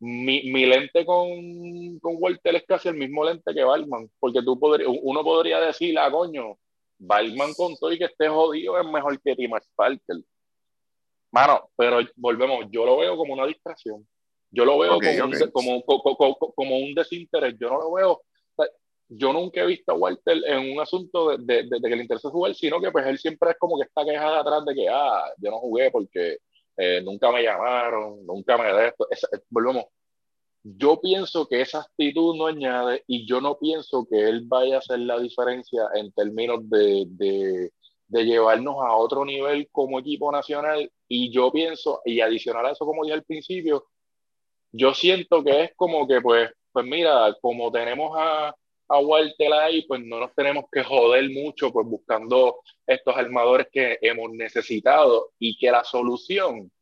mi, 0.00 0.42
mi 0.52 0.66
lente 0.66 1.06
con, 1.06 1.98
con, 2.00 2.16
Walter 2.18 2.56
es 2.56 2.64
casi 2.66 2.88
el 2.88 2.96
mismo 2.96 3.24
lente 3.24 3.54
que 3.54 3.64
Balman, 3.64 4.10
porque 4.20 4.42
tú 4.42 4.60
podrías, 4.60 4.90
uno 5.02 5.24
podría 5.24 5.60
decir, 5.60 5.98
ah, 5.98 6.10
coño, 6.10 6.58
Balman 6.98 7.54
con 7.54 7.74
todo 7.76 7.90
y 7.90 7.98
que 7.98 8.04
esté 8.04 8.28
jodido 8.28 8.78
es 8.78 8.86
mejor 8.86 9.18
que 9.22 9.34
Tim 9.34 9.52
Parker. 9.74 10.16
Mano, 11.32 11.70
pero 11.74 12.00
volvemos, 12.16 12.66
yo 12.70 12.84
lo 12.84 12.98
veo 12.98 13.16
como 13.16 13.32
una 13.32 13.46
distracción. 13.46 14.06
Yo 14.54 14.64
lo 14.64 14.78
veo 14.78 14.98
como, 15.52 15.82
como, 15.84 16.36
como, 16.36 16.78
un 16.78 16.94
desinterés. 16.94 17.54
Yo 17.58 17.68
no 17.70 17.78
lo 17.78 17.92
veo. 17.92 18.22
yo 19.08 19.32
nunca 19.32 19.62
he 19.62 19.66
visto 19.66 19.92
a 19.92 19.96
Walter 19.96 20.38
en 20.46 20.72
un 20.72 20.80
asunto 20.80 21.36
de, 21.36 21.64
de, 21.64 21.80
que 21.82 21.96
le 21.96 22.02
interesa 22.02 22.30
jugar, 22.30 22.54
sino 22.54 22.80
que 22.80 22.90
pues 22.90 23.06
él 23.06 23.18
siempre 23.18 23.50
es 23.50 23.56
como 23.58 23.76
que 23.76 23.84
está 23.84 24.04
quejada 24.04 24.40
atrás 24.40 24.64
de 24.64 24.74
que, 24.74 24.88
ah, 24.88 25.24
yo 25.38 25.50
no 25.50 25.58
jugué 25.58 25.90
porque 25.90 26.38
eh, 26.76 27.02
nunca 27.02 27.30
me 27.32 27.42
llamaron, 27.42 28.24
nunca 28.24 28.56
me 28.56 28.72
de 28.72 28.88
esto. 28.88 29.08
volvemos. 29.50 29.84
Yo 30.62 31.00
pienso 31.00 31.46
que 31.46 31.60
esa 31.60 31.80
actitud 31.80 32.36
no 32.36 32.46
añade 32.46 33.02
y 33.06 33.26
yo 33.26 33.40
no 33.40 33.58
pienso 33.58 34.06
que 34.08 34.18
él 34.18 34.44
vaya 34.46 34.76
a 34.76 34.78
hacer 34.78 35.00
la 35.00 35.18
diferencia 35.18 35.82
en 35.94 36.10
términos 36.12 36.60
de, 36.70 37.04
de, 37.08 37.72
de 38.08 38.24
llevarnos 38.24 38.76
a 38.82 38.96
otro 38.96 39.24
nivel 39.24 39.68
como 39.70 39.98
equipo 39.98 40.32
nacional. 40.32 40.90
Y 41.08 41.30
yo 41.30 41.52
pienso, 41.52 42.00
y 42.04 42.20
adicional 42.20 42.66
a 42.66 42.70
eso, 42.70 42.86
como 42.86 43.02
dije 43.02 43.14
al 43.14 43.24
principio, 43.24 43.84
yo 44.76 44.92
siento 44.92 45.44
que 45.44 45.64
es 45.64 45.70
como 45.76 46.06
que, 46.08 46.20
pues, 46.20 46.50
pues 46.72 46.84
mira, 46.84 47.36
como 47.40 47.70
tenemos 47.70 48.12
a, 48.18 48.54
a 48.88 48.98
Walter 48.98 49.52
ahí, 49.52 49.82
pues 49.86 50.02
no 50.04 50.18
nos 50.18 50.34
tenemos 50.34 50.64
que 50.70 50.82
joder 50.82 51.30
mucho, 51.30 51.72
pues 51.72 51.86
buscando 51.86 52.60
estos 52.84 53.16
armadores 53.16 53.68
que 53.72 53.98
hemos 54.02 54.32
necesitado 54.32 55.30
y 55.38 55.56
que 55.56 55.70
la 55.70 55.84
solución 55.84 56.72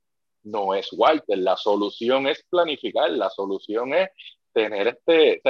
no 0.45 0.74
es 0.74 0.88
Walter. 0.93 1.36
La 1.36 1.57
solución 1.57 2.26
es 2.28 2.43
planificar, 2.49 3.11
la 3.11 3.28
solución 3.28 3.93
es 3.93 4.09
tener, 4.55 4.88
este, 4.88 5.43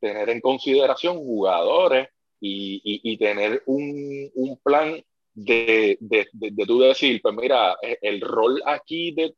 tener 0.00 0.30
en 0.30 0.40
consideración 0.40 1.18
jugadores 1.18 2.08
y, 2.40 2.80
y, 2.82 3.18
tener 3.18 3.62
un, 3.66 4.30
un 4.34 4.56
plan 4.62 5.02
de, 5.34 5.98
de, 6.00 6.28
de, 6.32 6.50
de, 6.50 6.66
tú 6.66 6.80
decir, 6.80 7.20
pues 7.20 7.34
mira, 7.34 7.76
e, 7.82 7.98
el 8.00 8.22
rol 8.22 8.62
aquí 8.64 9.12
de 9.12 9.34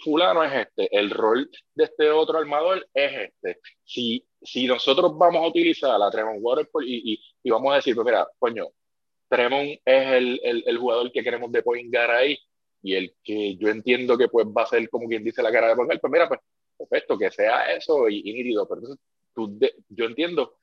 fulano 0.00 0.42
es 0.44 0.52
este, 0.52 0.96
el 0.96 1.10
rol 1.10 1.50
de 1.74 1.84
este 1.84 2.10
otro 2.10 2.38
armador 2.38 2.86
es 2.94 3.30
este. 3.30 3.60
Si, 3.84 4.26
si 4.42 4.66
nosotros 4.66 5.16
vamos 5.16 5.42
a 5.42 5.48
utilizar 5.48 6.00
a 6.00 6.10
Tremont 6.10 6.38
Waters 6.40 6.68
y, 6.84 7.14
y, 7.14 7.20
y, 7.42 7.50
vamos 7.50 7.72
a 7.72 7.76
decir, 7.76 7.94
pues 7.94 8.04
mira, 8.04 8.26
coño, 8.38 8.68
Tremont 9.28 9.70
es 9.84 10.06
el, 10.12 10.40
el, 10.42 10.64
el 10.66 10.78
jugador 10.78 11.12
que 11.12 11.22
queremos 11.22 11.52
de 11.52 11.62
point 11.62 11.94
ahí 11.96 12.38
y 12.82 12.94
el 12.94 13.14
que 13.22 13.56
yo 13.56 13.68
entiendo 13.68 14.16
que 14.16 14.28
pues 14.28 14.46
va 14.46 14.62
a 14.62 14.66
ser 14.66 14.88
como 14.88 15.08
quien 15.08 15.22
dice 15.22 15.42
la 15.42 15.52
cara 15.52 15.68
de 15.68 15.76
point 15.76 16.00
pues 16.00 16.12
mira, 16.12 16.28
pues 16.28 16.40
perfecto, 16.76 17.18
que 17.18 17.30
sea 17.30 17.72
eso 17.72 18.08
y, 18.08 18.22
y. 18.24 18.42
Pero 18.54 18.74
entonces, 18.74 18.98
tú 19.34 19.58
yo 19.88 20.04
entiendo 20.06 20.54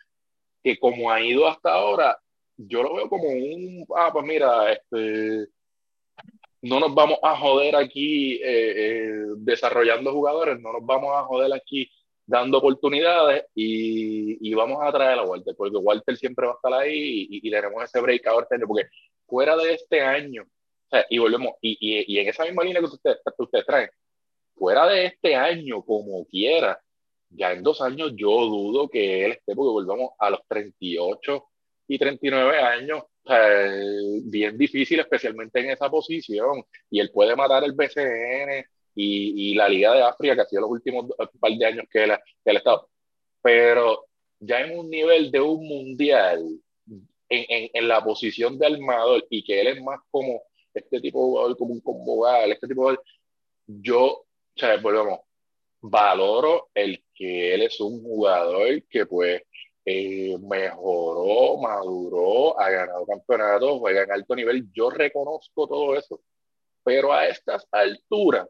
que 0.63 0.77
como 0.79 1.11
ha 1.11 1.21
ido 1.21 1.47
hasta 1.47 1.73
ahora, 1.73 2.17
yo 2.57 2.83
lo 2.83 2.95
veo 2.95 3.09
como 3.09 3.29
un, 3.29 3.85
ah, 3.95 4.09
pues 4.11 4.25
mira, 4.25 4.73
este, 4.73 5.47
no 6.61 6.79
nos 6.79 6.93
vamos 6.93 7.19
a 7.23 7.37
joder 7.37 7.75
aquí 7.75 8.35
eh, 8.35 8.41
eh, 8.43 9.11
desarrollando 9.37 10.11
jugadores, 10.11 10.59
no 10.59 10.73
nos 10.73 10.85
vamos 10.85 11.15
a 11.15 11.23
joder 11.23 11.53
aquí 11.53 11.89
dando 12.25 12.57
oportunidades 12.57 13.45
y, 13.55 14.49
y, 14.49 14.53
vamos 14.53 14.79
a 14.81 14.91
traer 14.91 15.17
a 15.19 15.23
Walter, 15.23 15.55
porque 15.57 15.77
Walter 15.77 16.17
siempre 16.17 16.45
va 16.45 16.53
a 16.53 16.55
estar 16.55 16.73
ahí 16.73 17.27
y, 17.29 17.47
y 17.47 17.51
tenemos 17.51 17.81
ese 17.83 18.01
break 18.01 18.27
ahora, 18.27 18.47
porque 18.67 18.89
fuera 19.25 19.55
de 19.55 19.73
este 19.75 20.01
año, 20.01 20.43
o 20.43 20.89
sea, 20.89 21.05
y 21.09 21.17
volvemos, 21.19 21.53
y, 21.61 21.77
y, 21.79 22.19
en 22.19 22.27
esa 22.27 22.43
misma 22.43 22.63
línea 22.63 22.81
que 22.81 22.87
ustedes 22.87 23.19
usted 23.37 23.63
traen, 23.65 23.89
fuera 24.55 24.87
de 24.87 25.05
este 25.05 25.35
año, 25.35 25.81
como 25.83 26.25
quiera, 26.25 26.81
ya 27.29 27.53
en 27.53 27.63
dos 27.63 27.81
años 27.81 28.11
yo 28.15 28.29
dudo 28.29 28.89
que 28.89 29.25
él 29.25 29.31
esté, 29.33 29.55
porque 29.55 29.71
volvamos 29.71 30.11
a 30.19 30.29
los 30.29 30.41
38 30.49 31.45
y 31.87 31.97
39 31.97 32.59
años, 32.59 33.03
bien 34.23 34.57
difícil, 34.57 34.99
especialmente 34.99 35.59
en 35.59 35.71
esa 35.71 35.89
posición. 35.89 36.63
Y 36.89 36.99
él 36.99 37.11
puede 37.11 37.35
matar 37.35 37.63
el 37.63 37.73
BCN 37.73 38.65
y, 38.95 39.51
y 39.51 39.55
la 39.55 39.69
Liga 39.69 39.93
de 39.93 40.01
África, 40.03 40.35
que 40.35 40.41
ha 40.41 40.45
sido 40.45 40.61
los 40.63 40.71
últimos 40.71 41.05
par 41.39 41.51
de 41.51 41.65
años 41.65 41.85
que 41.91 42.03
él, 42.03 42.11
que 42.43 42.49
él 42.51 42.57
ha 42.57 42.59
estado. 42.59 42.89
Pero 43.41 44.07
ya 44.39 44.61
en 44.61 44.77
un 44.77 44.89
nivel 44.89 45.31
de 45.31 45.41
un 45.41 45.67
mundial, 45.67 46.43
en, 47.29 47.45
en, 47.49 47.69
en, 47.73 47.87
la 47.87 48.03
posición 48.03 48.57
de 48.57 48.67
armador, 48.67 49.25
y 49.29 49.43
que 49.43 49.61
él 49.61 49.67
es 49.67 49.81
más 49.83 49.99
como 50.11 50.41
este 50.73 51.01
tipo 51.01 51.19
de 51.19 51.25
jugador, 51.25 51.57
como 51.57 51.73
un 51.73 51.81
combo 51.81 52.27
este 52.27 52.67
tipo 52.67 52.91
de. 52.91 52.97
Yo, 53.67 54.05
o 54.05 54.25
sea, 54.55 54.77
volvemos, 54.77 55.19
valoro 55.81 56.69
el 56.73 57.03
que 57.13 57.53
él 57.53 57.63
es 57.63 57.79
un 57.79 58.01
jugador 58.01 58.83
que 58.89 59.05
pues 59.05 59.41
eh, 59.89 60.37
mejoró, 60.41 61.57
maduró, 61.61 62.59
ha 62.59 62.69
ganado 62.69 63.05
campeonatos, 63.05 63.79
juega 63.79 64.03
en 64.03 64.11
alto 64.11 64.35
nivel. 64.35 64.69
Yo 64.73 64.89
reconozco 64.89 65.65
todo 65.65 65.95
eso. 65.95 66.19
Pero 66.83 67.13
a 67.13 67.25
estas 67.25 67.65
alturas, 67.71 68.49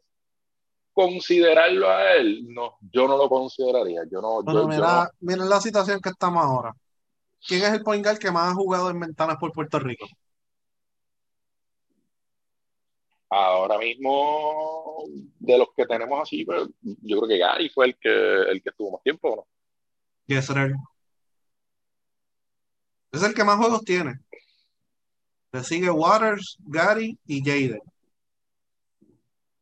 considerarlo 0.92 1.90
a 1.90 2.14
él, 2.14 2.44
no, 2.48 2.78
yo 2.92 3.08
no 3.08 3.18
lo 3.18 3.30
consideraría. 3.30 4.02
Yo 4.10 4.20
no, 4.20 4.42
bueno, 4.42 4.62
yo, 4.62 4.68
mira, 4.68 4.80
yo 4.80 5.04
no... 5.04 5.10
mira 5.20 5.46
la 5.46 5.62
situación 5.62 6.02
que 6.02 6.10
estamos 6.10 6.44
ahora. 6.44 6.74
¿Quién 7.48 7.62
es 7.62 7.72
el 7.72 7.84
point 7.84 8.04
guard 8.04 8.18
que 8.18 8.32
más 8.32 8.52
ha 8.52 8.56
jugado 8.56 8.90
en 8.90 9.00
ventanas 9.00 9.38
por 9.38 9.52
Puerto 9.52 9.78
Rico? 9.78 10.08
Ahora 13.30 13.78
mismo, 13.78 15.04
de 15.38 15.58
los 15.60 15.68
que 15.76 15.86
tenemos 15.86 16.20
así, 16.20 16.44
pues, 16.46 16.68
yo 16.82 17.18
creo 17.20 17.28
que 17.28 17.38
Gary 17.38 17.70
fue 17.70 17.86
el 17.86 17.98
que, 18.00 18.10
el 18.10 18.64
que 18.64 18.70
estuvo 18.70 18.94
más 18.94 19.04
tiempo, 19.04 19.36
¿no? 19.36 19.46
Yes, 20.26 20.48
sir. 20.48 20.74
Es 23.12 23.24
el 23.24 23.34
que 23.34 23.44
más 23.44 23.58
juegos 23.58 23.84
tiene. 23.84 24.20
Le 25.52 25.64
sigue 25.64 25.90
Waters, 25.90 26.58
Gary 26.60 27.18
y 27.26 27.40
Jaden. 27.42 27.82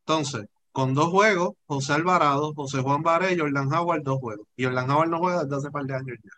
Entonces, 0.06 0.46
con 0.72 0.94
dos 0.94 1.10
juegos, 1.10 1.56
José 1.66 1.94
Alvarado, 1.94 2.54
José 2.54 2.82
Juan 2.82 3.02
Baré, 3.02 3.38
Jordan 3.38 3.72
Howard, 3.74 4.04
dos 4.04 4.20
juegos. 4.20 4.48
Y 4.56 4.66
Jordan 4.66 4.90
Howard 4.92 5.10
no 5.10 5.20
juega 5.20 5.44
desde 5.44 5.56
hace 5.58 5.72
par 5.72 5.86
de 5.86 5.96
años 5.96 6.18
ya. 6.24 6.32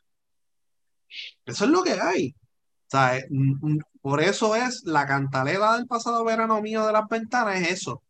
Eso 1.45 1.65
es 1.65 1.71
lo 1.71 1.83
que 1.83 1.93
hay. 1.93 2.35
O 2.87 2.89
sea, 2.89 3.19
por 4.01 4.21
eso 4.21 4.55
es 4.55 4.83
la 4.85 5.05
cantalera 5.05 5.75
del 5.75 5.87
pasado 5.87 6.23
verano 6.23 6.61
mío 6.61 6.85
de 6.85 6.93
las 6.93 7.07
ventanas, 7.09 7.61
es 7.61 7.71
eso. 7.71 8.03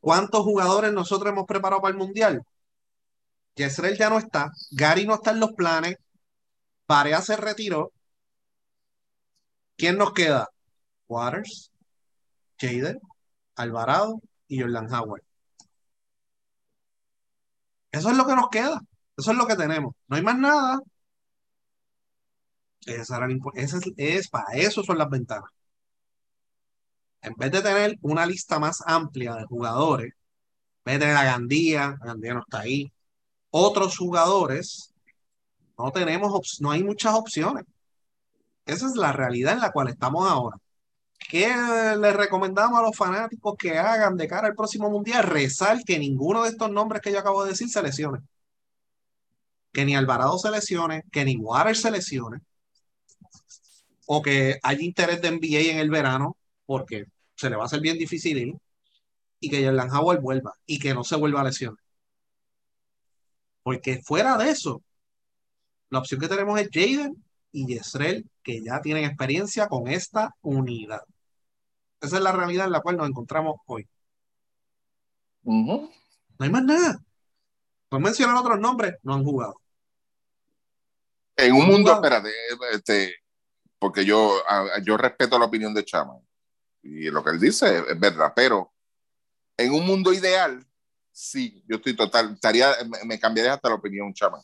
¿Cuántos 0.00 0.42
jugadores 0.42 0.92
nosotros 0.92 1.32
hemos 1.32 1.46
preparado 1.46 1.82
para 1.82 1.92
el 1.92 1.98
Mundial? 1.98 2.42
Yesrel 3.54 3.96
ya 3.96 4.10
no 4.10 4.18
está, 4.18 4.50
Gary 4.72 5.06
no 5.06 5.14
está 5.14 5.30
en 5.30 5.40
los 5.40 5.52
planes, 5.52 5.96
Parea 6.86 7.20
se 7.22 7.36
retiró. 7.36 7.92
¿Quién 9.76 9.98
nos 9.98 10.12
queda? 10.12 10.48
Waters, 11.08 11.70
Jaden, 12.58 12.98
Alvarado 13.56 14.20
y 14.48 14.60
Jordan 14.60 14.92
Howard. 14.92 15.22
Eso 17.92 18.10
es 18.10 18.16
lo 18.16 18.26
que 18.26 18.34
nos 18.34 18.48
queda. 18.50 18.80
Eso 19.16 19.30
es 19.32 19.36
lo 19.38 19.46
que 19.46 19.56
tenemos. 19.56 19.94
No 20.08 20.16
hay 20.16 20.22
más 20.22 20.38
nada. 20.38 20.80
Esa 22.86 23.16
era 23.16 23.26
esa 23.54 23.78
es, 23.78 23.84
es, 23.96 24.28
para 24.28 24.52
eso 24.54 24.82
son 24.82 24.98
las 24.98 25.10
ventanas. 25.10 25.50
En 27.22 27.34
vez 27.34 27.50
de 27.50 27.62
tener 27.62 27.96
una 28.02 28.24
lista 28.24 28.58
más 28.58 28.82
amplia 28.86 29.34
de 29.34 29.44
jugadores, 29.44 30.12
en 30.12 30.84
vez 30.84 30.94
de 30.94 31.00
tener 31.00 31.16
a 31.16 31.24
Gandía, 31.24 31.96
Gandía 32.00 32.34
no 32.34 32.40
está 32.40 32.60
ahí, 32.60 32.92
otros 33.50 33.96
jugadores, 33.98 34.94
no 35.78 35.90
tenemos, 35.90 36.60
no 36.60 36.70
hay 36.70 36.84
muchas 36.84 37.14
opciones. 37.14 37.64
Esa 38.66 38.86
es 38.86 38.96
la 38.96 39.12
realidad 39.12 39.54
en 39.54 39.60
la 39.60 39.72
cual 39.72 39.88
estamos 39.88 40.28
ahora. 40.28 40.58
¿Qué 41.18 41.48
le 41.98 42.12
recomendamos 42.12 42.78
a 42.78 42.82
los 42.82 42.96
fanáticos 42.96 43.54
que 43.58 43.78
hagan 43.78 44.16
de 44.16 44.28
cara 44.28 44.48
al 44.48 44.54
próximo 44.54 44.90
mundial? 44.90 45.24
Rezar 45.24 45.82
que 45.84 45.98
ninguno 45.98 46.42
de 46.42 46.50
estos 46.50 46.70
nombres 46.70 47.02
que 47.02 47.12
yo 47.12 47.18
acabo 47.18 47.44
de 47.44 47.50
decir 47.50 47.68
se 47.68 47.82
lesione. 47.82 48.20
Que 49.72 49.84
ni 49.84 49.96
Alvarado 49.96 50.38
se 50.38 50.50
lesione, 50.50 51.04
que 51.12 51.24
ni 51.24 51.36
Water 51.36 51.76
se 51.76 51.90
lesione 51.90 52.40
o 54.06 54.22
que 54.22 54.58
haya 54.62 54.82
interés 54.82 55.20
de 55.20 55.30
NBA 55.32 55.72
en 55.72 55.78
el 55.78 55.90
verano, 55.90 56.36
porque 56.64 57.06
se 57.34 57.50
le 57.50 57.56
va 57.56 57.64
a 57.64 57.66
hacer 57.66 57.80
bien 57.80 57.98
difícil 57.98 58.38
ir, 58.38 58.54
y 59.40 59.50
que 59.50 59.64
Jordan 59.64 59.90
Howard 59.90 60.20
vuelva, 60.20 60.54
y 60.64 60.78
que 60.78 60.94
no 60.94 61.04
se 61.04 61.16
vuelva 61.16 61.40
a 61.42 61.44
lesionar. 61.44 61.78
Porque 63.62 64.00
fuera 64.02 64.36
de 64.38 64.50
eso, 64.50 64.82
la 65.90 65.98
opción 65.98 66.20
que 66.20 66.28
tenemos 66.28 66.58
es 66.60 66.68
Jaden 66.72 67.25
y 67.56 67.66
Yesrel, 67.66 68.28
que 68.42 68.62
ya 68.62 68.82
tienen 68.82 69.04
experiencia 69.04 69.66
con 69.66 69.88
esta 69.88 70.36
unidad. 70.42 71.02
Esa 72.02 72.16
es 72.16 72.22
la 72.22 72.32
realidad 72.32 72.66
en 72.66 72.72
la 72.72 72.80
cual 72.80 72.98
nos 72.98 73.08
encontramos 73.08 73.56
hoy. 73.64 73.88
Uh 75.42 75.54
-huh. 75.54 75.90
No 76.38 76.44
hay 76.44 76.50
más 76.50 76.64
nada. 76.64 76.98
Por 77.88 78.00
mencionar 78.00 78.36
otros 78.36 78.60
nombres, 78.60 78.96
no 79.02 79.14
han 79.14 79.24
jugado. 79.24 79.58
En 81.34 81.54
un 81.54 81.66
mundo, 81.66 81.94
espérate, 81.94 82.30
este, 82.72 83.14
porque 83.78 84.04
yo, 84.04 84.42
yo 84.84 84.98
respeto 84.98 85.38
la 85.38 85.46
opinión 85.46 85.72
de 85.72 85.84
Chama 85.84 86.18
y 86.82 87.10
lo 87.10 87.24
que 87.24 87.30
él 87.30 87.40
dice 87.40 87.84
es 87.88 87.98
verdad, 87.98 88.32
pero 88.36 88.72
en 89.56 89.72
un 89.72 89.86
mundo 89.86 90.12
ideal, 90.12 90.62
sí, 91.10 91.64
yo 91.66 91.76
estoy 91.76 91.96
total, 91.96 92.34
estaría, 92.34 92.74
me 93.04 93.18
cambiaría 93.18 93.54
hasta 93.54 93.70
la 93.70 93.76
opinión 93.76 94.12
Chama. 94.12 94.42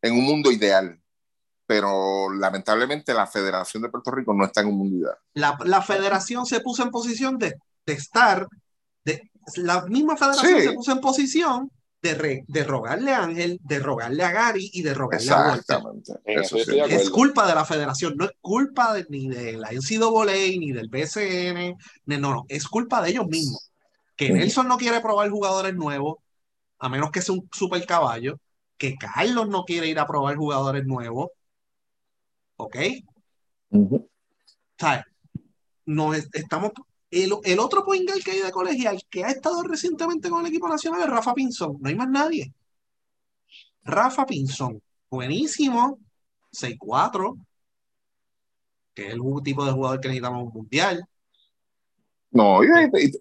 En 0.00 0.12
un 0.14 0.24
mundo 0.24 0.52
ideal, 0.52 1.00
pero 1.70 2.28
lamentablemente 2.32 3.14
la 3.14 3.28
Federación 3.28 3.84
de 3.84 3.90
Puerto 3.90 4.10
Rico 4.10 4.34
no 4.34 4.44
está 4.44 4.60
en 4.60 4.66
un 4.66 4.78
mundo 4.78 4.96
ideal. 4.96 5.14
La, 5.34 5.56
la 5.64 5.80
federación 5.80 6.44
se 6.44 6.58
puso 6.58 6.82
en 6.82 6.90
posición 6.90 7.38
de, 7.38 7.54
de 7.86 7.92
estar, 7.92 8.48
de, 9.04 9.30
la 9.54 9.86
misma 9.86 10.16
federación 10.16 10.58
sí. 10.58 10.66
se 10.66 10.72
puso 10.72 10.90
en 10.90 10.98
posición 10.98 11.70
de, 12.02 12.14
re, 12.14 12.44
de, 12.48 12.64
rogarle 12.64 13.12
a 13.12 13.22
Ángel, 13.22 13.60
de 13.62 13.78
rogarle 13.78 14.24
a 14.24 14.32
Gary 14.32 14.68
y 14.72 14.82
de 14.82 14.94
rogarle 14.94 15.30
a 15.30 15.46
Walter. 15.46 15.78
Eso 16.24 16.58
sí. 16.58 16.80
Es 16.88 17.08
culpa 17.08 17.46
de 17.46 17.54
la 17.54 17.64
federación, 17.64 18.16
no 18.16 18.24
es 18.24 18.32
culpa 18.40 18.92
de, 18.92 19.06
ni 19.08 19.28
de 19.28 19.52
la 19.52 19.68
NCAA, 19.70 20.58
ni 20.58 20.72
del 20.72 20.88
BCN, 20.88 21.76
ni, 22.06 22.16
no, 22.16 22.32
no, 22.32 22.46
es 22.48 22.66
culpa 22.66 23.00
de 23.00 23.10
ellos 23.10 23.28
mismos. 23.28 23.70
Que 24.16 24.32
Nelson 24.32 24.66
no 24.66 24.76
quiere 24.76 25.00
probar 25.00 25.30
jugadores 25.30 25.76
nuevos, 25.76 26.16
a 26.80 26.88
menos 26.88 27.12
que 27.12 27.22
sea 27.22 27.36
un 27.36 27.48
super 27.52 27.86
caballo, 27.86 28.40
que 28.76 28.96
Carlos 28.96 29.48
no 29.48 29.62
quiere 29.62 29.86
ir 29.86 30.00
a 30.00 30.08
probar 30.08 30.34
jugadores 30.34 30.84
nuevos, 30.84 31.28
¿ok? 32.62 32.76
Uh 33.70 33.88
-huh. 33.88 34.04
O 34.04 34.08
sea, 34.78 35.04
nos 35.86 36.16
estamos 36.32 36.72
el, 37.10 37.32
el, 37.42 37.58
otro 37.58 37.84
point 37.84 38.08
guard 38.08 38.22
que 38.22 38.30
hay 38.30 38.40
de 38.40 38.52
colegial 38.52 39.00
que 39.10 39.24
ha 39.24 39.30
estado 39.30 39.62
recientemente 39.62 40.30
con 40.30 40.40
el 40.40 40.46
equipo 40.46 40.68
nacional 40.68 41.02
es 41.02 41.08
Rafa 41.08 41.34
Pinzón. 41.34 41.76
No 41.80 41.88
hay 41.88 41.96
más 41.96 42.08
nadie. 42.08 42.54
Rafa 43.82 44.26
Pinzón, 44.26 44.80
buenísimo, 45.10 45.98
6'4, 46.52 47.36
que 48.94 49.08
es 49.08 49.14
el 49.14 49.20
tipo 49.42 49.64
de 49.64 49.72
jugador 49.72 50.00
que 50.00 50.08
necesitamos 50.08 50.44
un 50.44 50.52
mundial. 50.52 51.04
No, 52.32 52.62
y, 52.62 52.68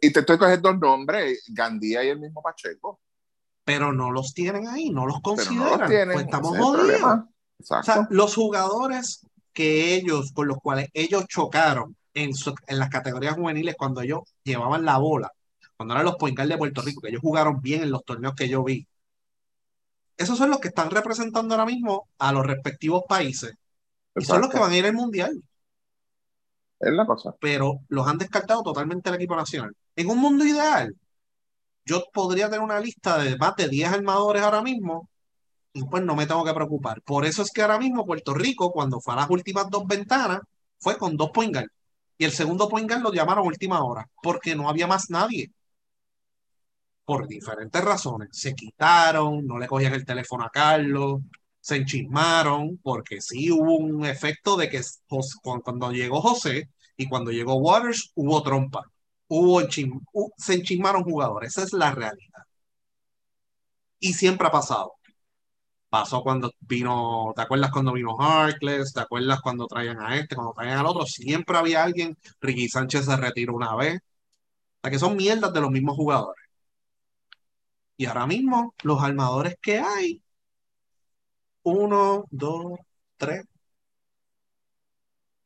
y, 0.01 0.13
te 0.13 0.19
estoy 0.19 0.37
cogiendo 0.37 0.69
dos 0.69 0.79
nombres, 0.79 1.43
Gandía 1.47 2.03
y 2.03 2.09
el 2.09 2.19
mismo 2.19 2.43
Pacheco. 2.43 2.99
Pero 3.63 3.91
no 3.91 4.11
los 4.11 4.33
tienen 4.33 4.67
ahí, 4.67 4.91
no 4.91 5.07
los 5.07 5.19
consideran. 5.21 6.11
pues 6.11 6.25
estamos 6.25 6.57
jodidos. 6.57 7.21
O 7.61 7.83
sea, 7.83 8.07
los 8.09 8.35
jugadores 8.35 9.25
que 9.53 9.95
ellos, 9.95 10.31
con 10.33 10.47
los 10.47 10.57
cuales 10.57 10.89
ellos 10.93 11.25
chocaron 11.27 11.95
en, 12.13 12.31
en 12.67 12.79
las 12.79 12.89
categorías 12.89 13.35
juveniles 13.35 13.75
cuando 13.77 14.01
ellos 14.01 14.21
llevaban 14.43 14.85
la 14.85 14.97
bola, 14.97 15.31
cuando 15.75 15.93
eran 15.93 16.05
los 16.05 16.15
point 16.15 16.39
de 16.39 16.57
Puerto 16.57 16.81
Rico, 16.81 17.01
que 17.01 17.09
ellos 17.09 17.21
jugaron 17.21 17.61
bien 17.61 17.83
en 17.83 17.91
los 17.91 18.03
torneos 18.03 18.35
que 18.35 18.49
yo 18.49 18.63
vi. 18.63 18.87
Esos 20.17 20.37
son 20.37 20.49
los 20.49 20.59
que 20.59 20.69
están 20.69 20.89
representando 20.91 21.53
ahora 21.53 21.65
mismo 21.65 22.09
a 22.17 22.33
los 22.33 22.45
respectivos 22.45 23.03
países. 23.07 23.53
Y 24.15 24.25
son 24.25 24.41
los 24.41 24.49
que 24.49 24.59
van 24.59 24.71
a 24.71 24.77
ir 24.77 24.85
al 24.85 24.93
mundial. 24.93 25.41
Es 26.79 26.91
la 26.93 27.05
cosa. 27.05 27.33
Pero 27.39 27.81
los 27.87 28.07
han 28.07 28.17
descartado 28.17 28.63
totalmente 28.63 29.09
el 29.09 29.15
equipo 29.15 29.35
nacional. 29.35 29.75
En 29.95 30.09
un 30.09 30.17
mundo 30.17 30.45
ideal, 30.45 30.95
yo 31.85 32.03
podría 32.13 32.49
tener 32.49 32.61
una 32.61 32.79
lista 32.79 33.17
de 33.17 33.37
más 33.37 33.55
de 33.55 33.67
10 33.67 33.91
armadores 33.91 34.43
ahora 34.43 34.61
mismo 34.61 35.08
pues 35.89 36.03
no 36.03 36.15
me 36.15 36.25
tengo 36.25 36.43
que 36.43 36.53
preocupar. 36.53 37.01
Por 37.03 37.25
eso 37.25 37.41
es 37.43 37.51
que 37.51 37.61
ahora 37.61 37.79
mismo 37.79 38.05
Puerto 38.05 38.33
Rico, 38.33 38.71
cuando 38.71 38.99
fue 39.01 39.13
a 39.13 39.17
las 39.17 39.29
últimas 39.29 39.69
dos 39.69 39.85
ventanas, 39.87 40.41
fue 40.79 40.97
con 40.97 41.17
dos 41.17 41.31
point 41.31 41.55
Y 42.17 42.25
el 42.25 42.31
segundo 42.31 42.69
point 42.69 42.91
lo 42.91 43.11
llamaron 43.13 43.47
última 43.47 43.83
hora, 43.83 44.07
porque 44.21 44.55
no 44.55 44.69
había 44.69 44.87
más 44.87 45.09
nadie. 45.09 45.51
Por 47.05 47.27
diferentes 47.27 47.83
razones. 47.83 48.29
Se 48.31 48.53
quitaron, 48.53 49.45
no 49.45 49.57
le 49.57 49.67
cogían 49.67 49.93
el 49.93 50.05
teléfono 50.05 50.45
a 50.45 50.49
Carlos, 50.49 51.21
se 51.59 51.77
enchismaron, 51.77 52.77
porque 52.83 53.21
sí 53.21 53.51
hubo 53.51 53.77
un 53.77 54.05
efecto 54.05 54.57
de 54.57 54.69
que 54.69 54.81
cuando 55.63 55.91
llegó 55.91 56.21
José 56.21 56.69
y 56.97 57.07
cuando 57.07 57.31
llegó 57.31 57.55
Waters, 57.55 58.11
hubo 58.15 58.43
trompa. 58.43 58.83
Hubo 59.27 59.61
se 60.37 60.53
enchismaron 60.53 61.03
jugadores. 61.03 61.51
Esa 61.51 61.63
es 61.63 61.73
la 61.73 61.91
realidad. 61.91 62.43
Y 63.99 64.13
siempre 64.13 64.47
ha 64.47 64.51
pasado. 64.51 64.98
Pasó 65.89 66.21
cuando 66.21 66.51
vino, 66.59 67.33
¿te 67.35 67.41
acuerdas 67.41 67.71
cuando 67.71 67.93
vino 67.93 68.15
Harkless? 68.19 68.93
¿Te 68.93 68.99
acuerdas 69.01 69.41
cuando 69.41 69.65
traían 69.67 69.99
a 70.01 70.17
este, 70.17 70.35
cuando 70.35 70.53
traían 70.53 70.77
al 70.79 70.85
otro? 70.85 71.05
Siempre 71.05 71.57
había 71.57 71.83
alguien. 71.83 72.15
Ricky 72.41 72.69
Sánchez 72.69 73.05
se 73.05 73.17
retiró 73.17 73.55
una 73.55 73.75
vez. 73.75 73.97
O 73.97 74.21
sea 74.83 74.91
que 74.91 74.99
son 74.99 75.17
mierdas 75.17 75.53
de 75.53 75.61
los 75.61 75.71
mismos 75.71 75.95
jugadores. 75.97 76.43
Y 77.97 78.05
ahora 78.07 78.25
mismo, 78.25 78.73
los 78.81 78.99
armadores 79.03 79.55
que 79.61 79.77
hay, 79.79 80.23
uno, 81.63 82.25
dos, 82.31 82.77
tres, 83.17 83.45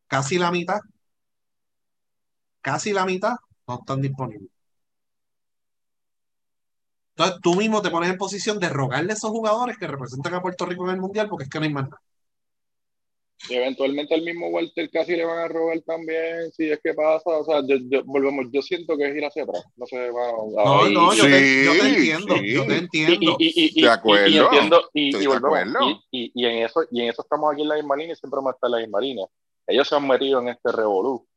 casi 0.07 0.37
la 0.37 0.51
mitad, 0.51 0.79
casi 2.61 2.93
la 2.93 3.05
mitad 3.05 3.35
no 3.67 3.75
están 3.75 4.01
disponibles. 4.01 4.49
Entonces 7.15 7.41
tú 7.41 7.55
mismo 7.55 7.81
te 7.81 7.91
pones 7.91 8.09
en 8.09 8.17
posición 8.17 8.59
de 8.59 8.69
rogarle 8.69 9.11
a 9.11 9.15
esos 9.15 9.29
jugadores 9.29 9.77
que 9.77 9.87
representan 9.87 10.33
a 10.33 10.41
Puerto 10.41 10.65
Rico 10.65 10.85
en 10.85 10.95
el 10.95 11.01
Mundial 11.01 11.29
porque 11.29 11.43
es 11.43 11.49
que 11.49 11.59
no 11.59 11.65
hay 11.65 11.73
más 11.73 11.83
nada. 11.89 12.01
Y 13.49 13.55
eventualmente 13.55 14.15
al 14.15 14.21
mismo 14.21 14.47
Walter 14.47 14.89
casi 14.89 15.15
le 15.15 15.25
van 15.25 15.39
a 15.39 15.47
robar 15.49 15.79
también, 15.81 16.49
si 16.53 16.71
es 16.71 16.79
que 16.81 16.93
pasa, 16.93 17.29
o 17.29 17.43
sea, 17.43 17.61
yo, 17.67 18.03
volvemos, 18.05 18.45
yo 18.53 18.61
siento 18.61 18.95
que 18.95 19.09
es 19.09 19.17
ir 19.17 19.25
hacia 19.25 19.43
atrás, 19.43 19.65
no 19.75 19.85
sé, 19.85 19.97
No, 20.07 20.89
no, 20.89 21.13
yo, 21.13 21.25
te, 21.25 21.65
yo, 21.65 21.71
te, 21.73 21.89
entiendo, 21.89 22.35
yo 22.37 22.65
te 22.65 22.77
entiendo. 22.77 23.35
Y, 23.39 23.81
de 23.81 23.89
acuerdo, 23.89 24.27
y, 24.29 24.37
entiendo, 24.37 24.89
y, 24.93 25.25
volvemos, 25.25 26.05
y, 26.09 26.45
en 26.45 26.63
eso, 26.63 26.85
y 26.89 27.01
en 27.01 27.09
eso 27.09 27.21
estamos 27.21 27.51
aquí 27.51 27.63
en 27.63 27.67
la 27.67 27.75
misma 27.75 27.97
línea 27.97 28.13
y 28.13 28.15
siempre 28.15 28.37
vamos 28.37 28.53
a 28.53 28.55
estar 28.55 28.69
en 28.69 28.71
la 28.71 28.77
misma 28.79 29.01
línea. 29.01 29.25
Ellos 29.67 29.89
se 29.89 29.95
han 29.95 30.07
metido 30.07 30.39
en 30.39 30.47
este 30.47 30.71
revolú 30.71 31.27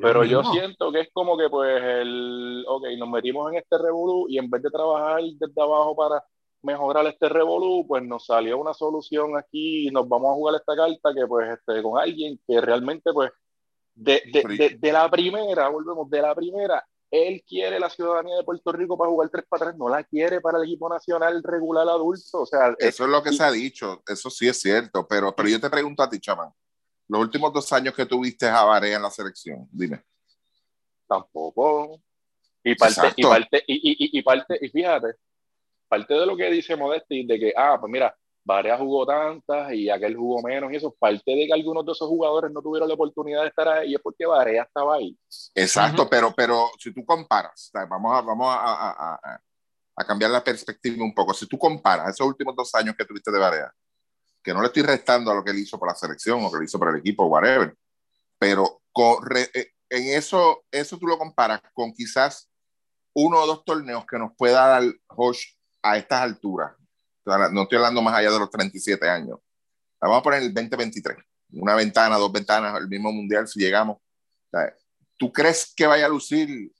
pero 0.00 0.24
yo 0.24 0.42
siento 0.44 0.92
que 0.92 1.00
es 1.00 1.08
como 1.12 1.36
que, 1.36 1.48
pues, 1.48 1.82
el, 1.82 2.64
ok, 2.66 2.84
nos 2.98 3.08
metimos 3.08 3.52
en 3.52 3.58
este 3.58 3.78
revolú 3.78 4.26
y 4.28 4.38
en 4.38 4.50
vez 4.50 4.62
de 4.62 4.70
trabajar 4.70 5.22
desde 5.22 5.62
abajo 5.62 5.96
para 5.96 6.24
mejorar 6.62 7.06
este 7.06 7.28
revolú, 7.28 7.86
pues 7.86 8.02
nos 8.02 8.26
salió 8.26 8.58
una 8.58 8.74
solución 8.74 9.36
aquí 9.36 9.88
y 9.88 9.90
nos 9.90 10.08
vamos 10.08 10.30
a 10.30 10.34
jugar 10.34 10.56
esta 10.56 10.74
carta 10.74 11.14
que, 11.14 11.26
pues, 11.26 11.48
este, 11.50 11.82
con 11.82 11.98
alguien 11.98 12.40
que 12.46 12.60
realmente, 12.60 13.12
pues, 13.12 13.30
de, 13.94 14.22
de, 14.32 14.76
de, 14.78 14.92
la 14.92 15.10
primera, 15.10 15.68
volvemos, 15.68 16.10
de 16.10 16.20
la 16.20 16.34
primera, 16.34 16.84
él 17.10 17.42
quiere 17.46 17.78
la 17.78 17.88
ciudadanía 17.88 18.36
de 18.36 18.44
Puerto 18.44 18.72
Rico 18.72 18.98
para 18.98 19.10
jugar 19.10 19.30
3 19.30 19.44
para 19.48 19.66
3, 19.66 19.78
no 19.78 19.88
la 19.88 20.04
quiere 20.04 20.40
para 20.40 20.58
el 20.58 20.64
equipo 20.64 20.88
nacional 20.88 21.42
regular 21.42 21.88
adulto. 21.88 22.40
O 22.40 22.46
sea, 22.46 22.74
eso 22.78 23.04
es 23.04 23.10
lo 23.10 23.22
que 23.22 23.32
se 23.32 23.42
ha 23.42 23.50
dicho, 23.50 24.02
eso 24.06 24.28
sí 24.28 24.48
es 24.48 24.60
cierto, 24.60 25.06
pero, 25.08 25.34
pero 25.34 25.48
yo 25.48 25.60
te 25.60 25.70
pregunto 25.70 26.02
a 26.02 26.10
ti, 26.10 26.20
chamán, 26.20 26.50
los 27.08 27.20
últimos 27.20 27.52
dos 27.52 27.72
años 27.72 27.94
que 27.94 28.06
tuviste 28.06 28.46
a 28.46 28.64
Barea 28.64 28.96
en 28.96 29.02
la 29.02 29.10
selección, 29.10 29.68
dime. 29.70 30.02
Tampoco. 31.06 32.00
Y 32.64 32.74
parte, 32.74 33.12
y 33.16 33.22
parte, 33.22 33.64
y, 33.68 34.18
y, 34.18 34.22
parte, 34.22 34.58
y 34.60 34.68
fíjate, 34.68 35.14
parte 35.88 36.14
de 36.14 36.26
lo 36.26 36.36
que 36.36 36.50
dice 36.50 36.74
Modesti, 36.74 37.24
de 37.24 37.38
que, 37.38 37.52
ah, 37.56 37.76
pues 37.78 37.92
mira, 37.92 38.16
Barea 38.44 38.76
jugó 38.76 39.06
tantas 39.06 39.72
y 39.72 39.88
aquel 39.88 40.16
jugó 40.16 40.42
menos 40.42 40.72
y 40.72 40.76
eso, 40.76 40.94
parte 40.98 41.30
de 41.30 41.46
que 41.46 41.52
algunos 41.52 41.86
de 41.86 41.92
esos 41.92 42.08
jugadores 42.08 42.50
no 42.50 42.60
tuvieron 42.60 42.88
la 42.88 42.94
oportunidad 42.94 43.42
de 43.42 43.48
estar 43.48 43.68
ahí 43.68 43.94
es 43.94 44.00
porque 44.00 44.26
Barea 44.26 44.64
estaba 44.64 44.96
ahí. 44.96 45.16
Exacto, 45.54 46.08
pero, 46.08 46.32
pero 46.34 46.70
si 46.78 46.92
tú 46.92 47.04
comparas, 47.04 47.70
vamos, 47.72 48.16
a, 48.16 48.22
vamos 48.22 48.46
a, 48.48 48.90
a, 48.90 49.40
a, 49.96 50.04
cambiar 50.04 50.32
la 50.32 50.42
perspectiva 50.42 51.04
un 51.04 51.14
poco, 51.14 51.34
si 51.34 51.46
tú 51.46 51.56
comparas 51.56 52.10
esos 52.10 52.26
últimos 52.26 52.54
dos 52.56 52.74
años 52.74 52.96
que 52.96 53.04
tuviste 53.04 53.30
de 53.30 53.38
Barea 53.38 53.72
que 54.46 54.54
no 54.54 54.60
le 54.60 54.68
estoy 54.68 54.84
restando 54.84 55.32
a 55.32 55.34
lo 55.34 55.42
que 55.42 55.50
él 55.50 55.58
hizo 55.58 55.76
por 55.76 55.88
la 55.88 55.94
selección 55.96 56.44
o 56.44 56.48
que 56.48 56.58
él 56.58 56.64
hizo 56.64 56.78
para 56.78 56.92
el 56.92 56.98
equipo, 56.98 57.26
whatever, 57.26 57.76
pero 58.38 58.80
eh, 59.34 59.72
en 59.90 60.16
eso, 60.16 60.64
eso 60.70 60.96
tú 60.98 61.08
lo 61.08 61.18
comparas 61.18 61.60
con 61.74 61.92
quizás 61.92 62.48
uno 63.12 63.40
o 63.40 63.46
dos 63.48 63.64
torneos 63.64 64.06
que 64.06 64.16
nos 64.16 64.36
pueda 64.36 64.68
dar 64.68 64.84
Josh 65.08 65.46
a 65.82 65.96
estas 65.96 66.20
alturas. 66.20 66.76
No 67.24 67.62
estoy 67.62 67.78
hablando 67.78 68.00
más 68.02 68.14
allá 68.14 68.30
de 68.30 68.38
los 68.38 68.48
37 68.48 69.08
años. 69.08 69.40
Vamos 70.00 70.18
a 70.18 70.22
poner 70.22 70.42
el 70.42 70.54
2023, 70.54 71.16
una 71.54 71.74
ventana, 71.74 72.16
dos 72.16 72.30
ventanas, 72.30 72.78
el 72.78 72.86
mismo 72.86 73.10
mundial 73.10 73.48
si 73.48 73.58
llegamos. 73.58 73.98
¿Tú 75.16 75.32
crees 75.32 75.74
que 75.74 75.88
vaya 75.88 76.06
a 76.06 76.08
lucir? 76.08 76.72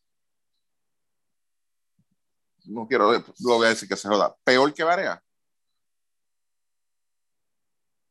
No 2.66 2.86
quiero, 2.86 3.10
lo 3.10 3.56
voy 3.56 3.66
a 3.66 3.70
decir 3.70 3.88
que 3.88 3.96
se 3.96 4.06
joda. 4.06 4.36
Peor 4.44 4.72
que 4.72 4.84
Varea 4.84 5.20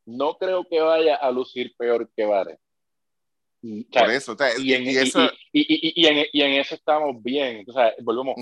no 0.06 0.38
creo 0.38 0.66
que 0.70 0.80
vaya 0.80 1.16
a 1.16 1.32
lucir 1.32 1.74
peor 1.78 2.10
que 2.16 2.26
Vare. 2.26 2.60
Por 3.92 4.12
eso, 4.12 4.36
y, 4.60 4.74
en, 4.74 4.88
eso... 4.88 5.28
Y, 5.52 6.06
en, 6.06 6.52
eso 6.54 6.76
estamos 6.76 7.22
bien. 7.24 7.66
O 7.68 7.74
sea, 7.74 7.94
volvemos. 8.04 8.36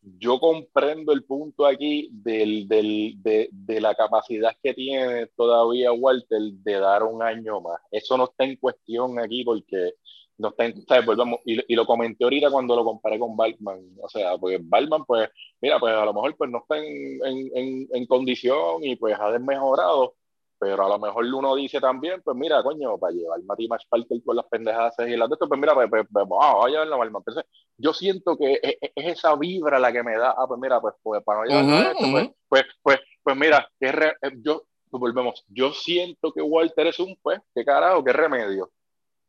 Yo 0.00 0.38
comprendo 0.40 1.12
el 1.12 1.24
punto 1.24 1.66
aquí 1.66 2.08
del, 2.12 2.66
del, 2.66 3.14
de, 3.16 3.48
de, 3.52 3.80
la 3.80 3.94
capacidad 3.94 4.56
que 4.62 4.72
tiene 4.72 5.26
todavía 5.36 5.92
Walter 5.92 6.40
de 6.40 6.78
dar 6.78 7.02
un 7.02 7.22
año 7.22 7.60
más. 7.60 7.80
Eso 7.90 8.16
no 8.16 8.24
está 8.24 8.44
en 8.44 8.56
cuestión 8.56 9.18
aquí 9.18 9.44
porque 9.44 9.94
no 10.38 10.48
está 10.48 10.64
en, 10.64 10.82
volvemos, 11.04 11.40
y, 11.44 11.74
lo 11.74 11.84
comenté 11.84 12.24
ahorita 12.24 12.50
cuando 12.50 12.74
lo 12.74 12.84
comparé 12.84 13.18
con 13.18 13.36
Balman. 13.36 13.80
O 14.00 14.08
sea, 14.08 14.38
porque 14.38 14.58
Balman, 14.62 15.04
pues, 15.04 15.28
mira, 15.60 15.78
pues 15.78 15.94
a 15.94 16.06
lo 16.06 16.14
mejor 16.14 16.34
pues 16.38 16.50
no 16.50 16.58
está 16.58 16.78
en, 16.78 17.20
en, 17.54 17.88
en 17.92 18.06
condición 18.06 18.82
y 18.82 18.96
pues 18.96 19.14
ha 19.20 19.30
desmejorado 19.30 20.14
pero 20.60 20.84
a 20.84 20.88
lo 20.90 20.98
mejor 20.98 21.24
uno 21.24 21.56
dice 21.56 21.80
también, 21.80 22.20
pues 22.22 22.36
mira, 22.36 22.62
coño, 22.62 22.98
para 22.98 23.14
llevar 23.14 23.42
Mati 23.44 23.66
Match 23.66 23.84
Parker 23.88 24.22
con 24.22 24.36
las 24.36 24.44
pendejadas 24.44 24.94
y 24.98 25.16
las 25.16 25.30
de 25.30 25.34
esto, 25.34 25.48
pues 25.48 25.58
mira, 25.58 25.72
pues, 25.72 25.88
pues, 25.88 26.06
pues 26.12 26.26
vamos 26.28 26.66
a 26.66 26.68
la 26.68 27.06
Entonces, 27.06 27.44
yo 27.78 27.94
siento 27.94 28.36
que 28.36 28.60
es, 28.62 28.76
esa 28.94 29.34
vibra 29.36 29.78
la 29.78 29.90
que 29.90 30.02
me 30.02 30.18
da, 30.18 30.34
ah, 30.36 30.44
pues 30.46 30.60
mira, 30.60 30.78
pues, 30.78 30.94
pues 31.02 31.24
para 31.24 31.40
no 31.40 31.44
llevar 31.46 31.92
esto, 31.92 32.10
pues, 32.10 32.30
pues, 32.46 32.64
pues, 32.82 33.00
pues, 33.22 33.36
mira, 33.38 33.66
que 33.80 33.88
eh, 33.88 34.32
yo, 34.44 34.64
pues 34.90 35.00
volvemos, 35.00 35.42
yo 35.48 35.72
siento 35.72 36.30
que 36.30 36.42
Walter 36.42 36.88
es 36.88 37.00
un, 37.00 37.16
pues, 37.22 37.40
qué 37.54 37.64
carajo, 37.64 38.04
qué 38.04 38.12
remedio. 38.12 38.70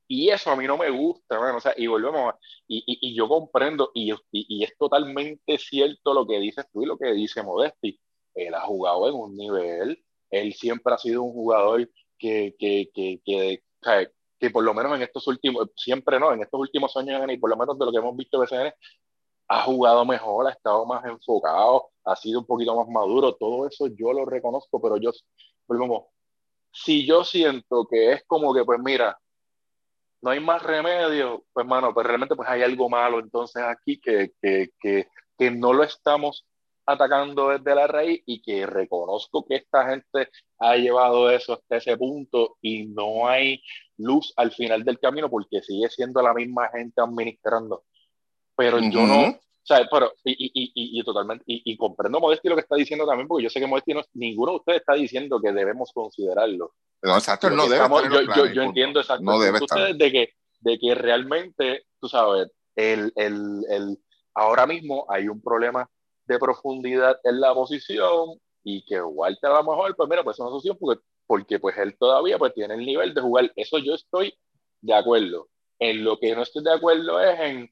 Y 0.09 0.32
eso 0.32 0.51
a 0.51 0.57
mí 0.57 0.67
no 0.67 0.77
me 0.77 0.89
gusta, 0.89 1.38
bueno, 1.38 1.55
o 1.55 1.61
sea, 1.61 1.73
y 1.77 1.88
volvemos, 1.88 2.36
y, 2.67 2.79
y, 2.86 3.11
y 3.11 3.15
yo 3.15 3.29
comprendo, 3.29 3.91
y, 3.93 4.13
y, 4.34 4.63
es 4.65 4.77
totalmente 4.77 5.57
cierto 5.57 6.13
lo 6.13 6.27
que 6.27 6.39
dices 6.39 6.65
tú 6.73 6.84
y 6.84 6.88
lo 6.88 6.97
que 6.97 7.13
dice 7.13 7.41
Modesti. 7.41 7.97
Él 8.36 8.53
ha 8.53 8.61
jugado 8.61 9.07
en 9.07 9.15
un 9.15 9.38
nivel 9.38 10.03
él 10.32 10.53
siempre 10.53 10.93
ha 10.93 10.97
sido 10.97 11.23
un 11.23 11.34
jugador 11.34 11.89
que, 12.17 12.55
que, 12.57 12.89
que, 12.93 13.21
que, 13.23 13.61
que 14.39 14.49
por 14.49 14.63
lo 14.63 14.73
menos 14.73 14.95
en 14.95 15.03
estos 15.03 15.27
últimos, 15.27 15.69
siempre 15.75 16.19
no, 16.19 16.34
en 16.34 16.41
estos 16.41 16.59
últimos 16.59 16.95
años, 16.97 17.21
y 17.29 17.38
por 17.38 17.49
lo 17.49 17.57
menos 17.57 17.77
de 17.77 17.86
lo 17.86 17.91
que 17.91 17.97
hemos 17.97 18.15
visto 18.17 18.39
de 18.39 18.45
BCN, 18.45 18.73
ha 19.49 19.63
jugado 19.63 20.05
mejor, 20.05 20.47
ha 20.47 20.51
estado 20.51 20.86
más 20.86 21.03
enfocado, 21.05 21.89
ha 22.05 22.15
sido 22.15 22.39
un 22.39 22.45
poquito 22.45 22.75
más 22.75 22.88
maduro, 22.88 23.36
todo 23.36 23.67
eso 23.67 23.88
yo 23.88 24.13
lo 24.13 24.25
reconozco, 24.25 24.82
pero 24.82 24.97
yo, 24.97 25.11
volvemos, 25.67 26.05
si 26.71 27.05
yo 27.05 27.23
siento 27.23 27.86
que 27.89 28.13
es 28.13 28.23
como 28.25 28.53
que, 28.53 28.63
pues 28.63 28.79
mira, 28.79 29.19
no 30.21 30.32
hay 30.32 30.39
más 30.39 30.63
remedio, 30.63 31.43
pues 31.51 31.65
mano, 31.65 31.93
pues 31.93 32.05
realmente 32.07 32.36
pues 32.36 32.47
hay 32.47 32.61
algo 32.61 32.89
malo 32.89 33.19
entonces 33.19 33.61
aquí 33.63 33.99
que, 33.99 34.32
que, 34.41 34.69
que, 34.79 35.07
que 35.38 35.51
no 35.51 35.73
lo 35.73 35.84
estamos 35.84 36.45
atacando 36.86 37.49
desde 37.49 37.75
la 37.75 37.88
raíz 37.88 38.21
y 38.25 38.41
que 38.41 38.65
reconozco 38.65 39.45
que 39.45 39.57
esta 39.57 39.89
gente 39.89 40.29
ha 40.59 40.75
llevado 40.75 41.29
eso 41.29 41.53
hasta 41.53 41.77
ese 41.77 41.97
punto 41.97 42.57
y 42.61 42.86
no 42.86 43.27
hay 43.27 43.61
luz 43.97 44.34
al 44.36 44.51
final 44.51 44.84
del 44.84 44.99
camino 44.99 45.29
porque 45.29 45.61
sigue 45.61 45.89
siendo 45.89 46.21
la 46.21 46.34
misma 46.34 46.69
gente 46.69 47.01
administrando. 47.01 47.84
pero 48.55 48.79
yo 48.79 49.05
no, 49.05 49.39
o 49.63 49.65
sea, 49.65 49.88
pero, 49.91 50.11
y, 50.23 50.32
y, 50.32 50.71
y, 50.73 50.99
y 50.99 51.03
totalmente, 51.03 51.43
y, 51.45 51.77
comprendo 51.77 52.19
Modesti 52.19 52.49
lo 52.49 52.55
que 52.55 52.61
está 52.61 52.75
diciendo 52.75 53.05
también, 53.05 53.27
porque 53.27 53.43
yo 53.43 53.49
sé 53.49 53.59
que 53.59 53.67
Modesti 53.67 53.93
no, 53.93 54.01
ninguno 54.13 54.53
de 54.53 54.57
ustedes 54.57 54.79
está 54.79 54.93
diciendo 54.93 55.39
que 55.39 55.51
debemos 55.51 55.91
considerarlo. 55.93 56.73
No, 57.03 57.13
exacto, 57.13 57.49
no 57.51 57.63
debe 57.63 57.75
estamos, 57.75 58.03
yo, 58.03 58.21
yo, 58.36 58.45
yo, 58.47 58.63
entiendo 58.63 58.99
exactamente 58.99 59.59
no 59.59 59.65
ustedes 59.65 59.97
de 59.99 60.11
que, 60.11 60.34
de 60.61 60.79
que 60.79 60.95
realmente, 60.95 61.86
tú 61.99 62.09
sabes, 62.09 62.51
el, 62.75 63.13
el, 63.15 63.63
el, 63.69 63.99
ahora 64.34 64.65
mismo 64.65 65.05
hay 65.09 65.27
un 65.27 65.41
problema 65.41 65.88
de 66.34 66.39
profundidad 66.39 67.19
en 67.23 67.39
la 67.41 67.53
posición 67.53 68.39
y 68.63 68.84
que 68.86 69.01
Walter 69.01 69.51
a 69.51 69.61
lo 69.61 69.71
mejor, 69.71 69.95
pues 69.95 70.09
mira, 70.09 70.23
pues 70.23 70.36
es 70.36 70.39
una 70.39 70.49
solución 70.49 70.77
porque, 70.79 71.01
porque 71.27 71.59
pues 71.59 71.77
él 71.77 71.97
todavía 71.97 72.38
pues 72.38 72.53
tiene 72.53 72.75
el 72.75 72.86
nivel 72.86 73.13
de 73.13 73.21
jugar. 73.21 73.51
Eso 73.55 73.77
yo 73.79 73.95
estoy 73.95 74.38
de 74.82 74.93
acuerdo. 74.93 75.49
En 75.79 76.03
lo 76.03 76.19
que 76.19 76.36
no 76.36 76.43
estoy 76.43 76.63
de 76.63 76.73
acuerdo 76.73 77.19
es 77.19 77.39
en 77.39 77.69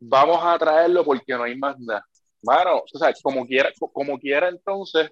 vamos 0.00 0.38
a 0.42 0.58
traerlo 0.58 1.04
porque 1.04 1.34
no 1.34 1.44
hay 1.44 1.56
más 1.56 1.78
nada. 1.80 2.04
Mano, 2.42 2.84
o 2.92 2.98
sea, 2.98 3.12
como 3.22 3.46
quiera, 3.46 3.70
como 3.92 4.18
quiera 4.18 4.48
entonces, 4.48 5.10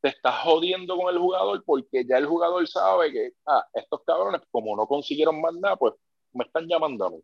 te 0.00 0.08
estás 0.08 0.42
jodiendo 0.42 0.96
con 0.96 1.14
el 1.14 1.20
jugador 1.20 1.62
porque 1.64 2.04
ya 2.04 2.18
el 2.18 2.26
jugador 2.26 2.66
sabe 2.66 3.12
que, 3.12 3.30
ah, 3.46 3.64
estos 3.74 4.00
cabrones, 4.04 4.40
como 4.50 4.76
no 4.76 4.86
consiguieron 4.86 5.40
más 5.40 5.54
nada, 5.54 5.76
pues 5.76 5.94
me 6.32 6.44
están 6.44 6.66
llamando 6.66 7.06
a 7.06 7.10
mí. 7.10 7.22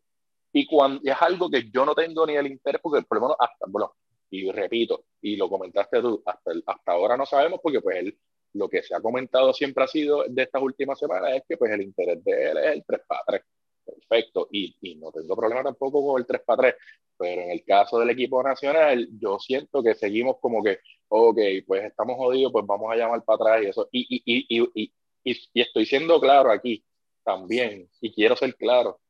Y 0.53 0.67
cuando 0.67 1.01
es 1.05 1.17
algo 1.21 1.51
que 1.51 1.71
yo 1.71 1.85
no 1.85 1.95
tengo 1.95 2.27
ni 2.27 2.37
el 2.37 2.47
interés, 2.47 2.81
porque 2.83 3.03
por 3.03 3.19
lo 3.19 3.23
menos 3.23 3.37
hasta, 3.39 3.67
bueno, 3.69 3.95
y 4.31 4.51
repito, 4.51 5.05
y 5.23 5.37
lo 5.37 5.49
comentaste 5.49 6.01
tú, 6.01 6.23
hasta, 6.25 6.53
hasta 6.67 6.93
ahora 6.93 7.17
no 7.17 7.27
sabemos 7.27 7.61
porque 7.63 7.81
pues 7.81 7.97
él, 7.99 8.19
lo 8.55 8.69
que 8.69 8.83
se 8.83 8.95
ha 8.95 9.01
comentado 9.01 9.53
siempre 9.53 9.85
ha 9.85 9.89
sido 9.89 10.25
de 10.29 10.43
estas 10.43 10.63
últimas 10.63 10.99
semanas 10.99 11.35
es 11.35 11.43
que 11.49 11.57
pues 11.57 11.71
el 11.73 11.83
interés 11.83 12.23
de 12.25 12.51
él 12.51 12.59
es 12.59 12.73
el 12.73 12.85
3 12.87 13.01
para 13.07 13.23
3. 13.27 13.43
Perfecto, 13.85 14.49
y, 14.53 14.77
y 14.83 14.97
no 14.97 15.11
tengo 15.11 15.35
problema 15.35 15.63
tampoco 15.63 16.07
con 16.07 16.21
el 16.21 16.27
3 16.27 16.43
para 16.45 16.63
3, 16.63 16.75
pero 17.17 17.43
en 17.43 17.51
el 17.53 17.65
caso 17.65 17.99
del 17.99 18.11
equipo 18.11 18.43
nacional, 18.43 19.09
yo 19.19 19.39
siento 19.39 19.83
que 19.83 19.95
seguimos 19.95 20.37
como 20.41 20.63
que, 20.63 20.81
ok, 21.09 21.39
pues 21.67 21.85
estamos 21.85 22.17
jodidos, 22.17 22.53
pues 22.53 22.67
vamos 22.67 22.93
a 22.93 22.97
llamar 22.97 23.25
para 23.25 23.37
atrás 23.37 23.63
y 23.65 23.67
eso. 23.69 23.89
Y, 23.91 24.23
y, 24.27 24.47
y, 24.61 24.71
y, 24.75 24.93
y 25.25 25.61
estoy 25.61 25.87
siendo 25.87 26.21
claro 26.21 26.51
aquí 26.51 26.85
también, 27.25 27.89
y 28.01 28.13
quiero 28.13 28.37
ser 28.37 28.55
claro, 28.57 29.01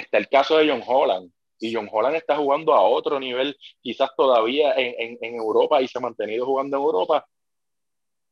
está 0.00 0.18
el 0.18 0.28
caso 0.28 0.56
de 0.58 0.68
John 0.68 0.82
Holland, 0.86 1.30
y 1.60 1.74
John 1.74 1.88
Holland 1.92 2.16
está 2.16 2.36
jugando 2.36 2.74
a 2.74 2.82
otro 2.82 3.20
nivel, 3.20 3.56
quizás 3.82 4.10
todavía 4.16 4.72
en, 4.74 5.18
en, 5.20 5.34
Europa 5.34 5.80
y 5.80 5.88
se 5.88 5.98
ha 5.98 6.00
mantenido 6.00 6.46
jugando 6.46 6.76
en 6.78 6.82
Europa, 6.82 7.26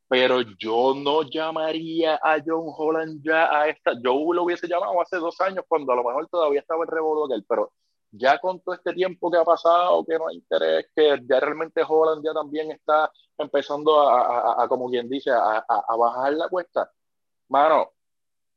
pero 0.08 0.40
yo 0.58 0.94
no 0.96 1.22
llamaría 1.22 2.18
a 2.22 2.38
John 2.44 2.72
Holland 2.76 3.22
ya 3.22 3.54
a 3.54 3.68
esta, 3.68 3.92
yo 4.02 4.32
lo 4.32 4.44
hubiese 4.44 4.66
llamado 4.66 5.00
hace 5.02 5.18
dos 5.18 5.38
años 5.42 5.64
cuando 5.68 5.92
a 5.92 5.96
lo 5.96 6.04
mejor 6.04 6.26
todavía 6.28 6.60
estaba 6.60 6.84
en 6.84 6.90
revolver 6.90 7.36
él, 7.36 7.44
pero 7.46 7.72
ya 8.10 8.38
con 8.38 8.60
todo 8.60 8.74
este 8.74 8.94
tiempo 8.94 9.30
que 9.30 9.36
ha 9.36 9.44
pasado, 9.44 10.02
que 10.06 10.18
no 10.18 10.28
hay 10.28 10.36
interés, 10.36 10.86
que 10.96 11.20
ya 11.28 11.40
realmente 11.40 11.82
Holland 11.86 12.24
ya 12.24 12.32
también 12.32 12.70
está 12.70 13.12
empezando 13.36 14.00
a, 14.00 14.54
a, 14.54 14.64
a 14.64 14.68
como 14.68 14.88
quien 14.88 15.08
dice, 15.10 15.30
a, 15.30 15.58
a 15.68 15.96
bajar 15.96 16.32
la 16.32 16.48
cuesta. 16.48 16.90
Mano, 17.48 17.92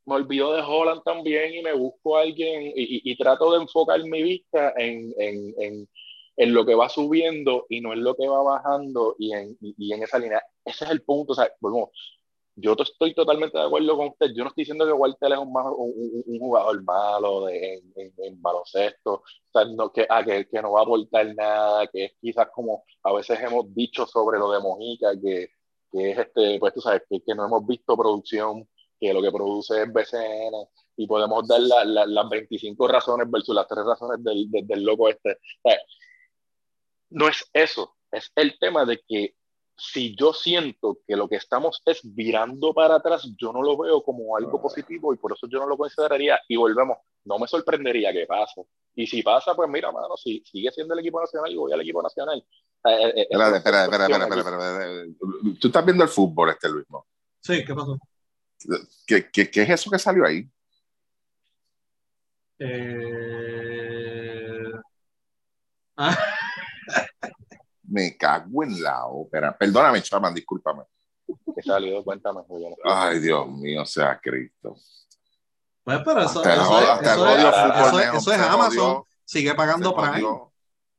me 0.05 0.15
olvido 0.15 0.53
de 0.53 0.61
Holland 0.61 1.01
también 1.03 1.53
y 1.55 1.61
me 1.61 1.73
busco 1.73 2.17
a 2.17 2.21
alguien 2.21 2.63
y, 2.75 3.11
y, 3.11 3.17
trato 3.17 3.51
de 3.51 3.61
enfocar 3.61 4.01
mi 4.03 4.23
vista 4.23 4.73
en, 4.77 5.13
en, 5.17 5.53
en, 5.59 5.89
en, 6.37 6.53
lo 6.53 6.65
que 6.65 6.75
va 6.75 6.89
subiendo 6.89 7.65
y 7.69 7.81
no 7.81 7.93
en 7.93 8.03
lo 8.03 8.15
que 8.15 8.27
va 8.27 8.41
bajando 8.41 9.15
y 9.19 9.33
en, 9.33 9.57
y, 9.61 9.93
esa 9.93 10.19
línea. 10.19 10.41
Ese 10.65 10.85
es 10.85 10.91
el 10.91 11.03
punto. 11.03 11.33
O 11.33 11.35
sea, 11.35 11.49
bueno, 11.59 11.91
yo 12.55 12.75
estoy 12.79 13.13
totalmente 13.13 13.57
de 13.57 13.65
acuerdo 13.65 13.95
con 13.97 14.07
usted. 14.09 14.31
Yo 14.35 14.43
no 14.43 14.49
estoy 14.49 14.63
diciendo 14.63 14.85
que 14.85 14.91
Walter 14.93 15.31
es 15.31 15.37
un, 15.37 15.49
un, 15.49 16.23
un 16.25 16.39
jugador 16.39 16.83
malo 16.83 17.45
de, 17.45 17.81
en, 17.95 18.41
baloncesto, 18.41 19.13
o 19.13 19.23
sea, 19.53 19.65
no, 19.65 19.91
que, 19.91 20.05
ah, 20.09 20.23
que, 20.23 20.47
que, 20.47 20.61
no 20.61 20.73
va 20.73 20.81
a 20.81 20.83
aportar 20.83 21.33
nada, 21.35 21.87
que 21.87 22.05
es 22.05 22.13
quizás 22.19 22.47
como 22.53 22.83
a 23.03 23.13
veces 23.13 23.39
hemos 23.41 23.73
dicho 23.73 24.05
sobre 24.05 24.39
lo 24.39 24.51
de 24.51 24.59
Mojica, 24.59 25.11
que, 25.21 25.49
que 25.91 26.11
es 26.11 26.17
este, 26.17 26.59
pues 26.59 26.73
tú 26.73 26.81
sabes, 26.81 27.03
que, 27.09 27.21
que 27.21 27.35
no 27.35 27.45
hemos 27.45 27.65
visto 27.65 27.97
producción 27.97 28.67
que 29.01 29.13
lo 29.13 29.21
que 29.21 29.31
produce 29.31 29.81
es 29.81 29.91
BCN 29.91 30.53
y 30.95 31.07
podemos 31.07 31.47
dar 31.47 31.59
las 31.59 32.29
25 32.29 32.87
razones 32.87 33.29
versus 33.29 33.55
las 33.55 33.67
tres 33.67 33.83
razones 33.83 34.23
del, 34.23 34.47
del, 34.49 34.83
loco 34.83 35.09
este. 35.09 35.39
no 37.09 37.27
es 37.27 37.49
eso, 37.51 37.95
es 38.11 38.31
el 38.35 38.59
tema 38.59 38.85
de 38.85 39.01
que 39.07 39.35
si 39.75 40.15
yo 40.15 40.33
siento 40.33 40.99
que 41.07 41.15
lo 41.15 41.27
que 41.27 41.37
estamos 41.37 41.81
es 41.85 42.01
virando 42.03 42.71
para 42.75 42.95
atrás, 42.97 43.27
yo 43.35 43.51
no 43.51 43.63
lo 43.63 43.75
veo 43.75 44.03
como 44.03 44.37
algo 44.37 44.59
ah. 44.59 44.61
positivo 44.61 45.11
y 45.11 45.17
por 45.17 45.33
eso 45.33 45.47
yo 45.49 45.57
no 45.57 45.65
lo 45.65 45.75
consideraría 45.75 46.39
y 46.47 46.55
volvemos, 46.55 46.99
no 47.25 47.39
me 47.39 47.47
sorprendería 47.47 48.13
que 48.13 48.27
pase. 48.27 48.63
Y 48.93 49.07
si 49.07 49.23
pasa, 49.23 49.55
pues 49.55 49.67
mira, 49.67 49.91
mano, 49.91 50.15
si 50.17 50.43
sigue 50.45 50.69
siendo 50.71 50.93
el 50.93 50.99
equipo 50.99 51.19
nacional 51.19 51.51
y 51.51 51.55
voy 51.55 51.73
al 51.73 51.81
equipo 51.81 52.03
nacional. 52.03 52.45
espera, 52.83 53.57
espera, 53.57 53.83
espera, 53.85 54.05
espera, 54.05 54.25
espera, 54.37 55.05
Tú 55.59 55.67
estás 55.67 55.85
viendo 55.85 56.03
el 56.03 56.09
fútbol, 56.09 56.49
este 56.51 56.69
Luis, 56.69 56.85
¿no? 56.89 57.07
Sí, 57.39 57.65
¿qué 57.65 57.73
pasó? 57.73 57.97
¿Qué, 59.05 59.29
qué, 59.29 59.49
qué 59.49 59.61
es 59.63 59.69
eso 59.69 59.89
que 59.89 59.99
salió 59.99 60.25
ahí? 60.25 60.49
Eh... 62.59 63.91
Me 67.83 68.17
cago 68.17 68.63
en 68.63 68.81
la 68.81 69.05
ópera. 69.05 69.57
Perdóname, 69.57 70.01
chaman, 70.01 70.33
discúlpame. 70.33 70.83
¿Qué 71.55 71.61
salió? 71.61 72.03
Cuéntame. 72.03 72.41
Ay, 72.83 73.19
Dios 73.19 73.47
mío, 73.49 73.85
sea 73.85 74.19
Cristo. 74.19 74.75
Pues, 75.83 75.99
pero 76.05 76.21
eso, 76.21 76.43
eso, 76.43 77.99
eso, 77.99 78.31
es 78.31 78.39
Amazon. 78.39 79.03
Sigue 79.25 79.55
pagando 79.55 79.95
Prime. 79.95 80.27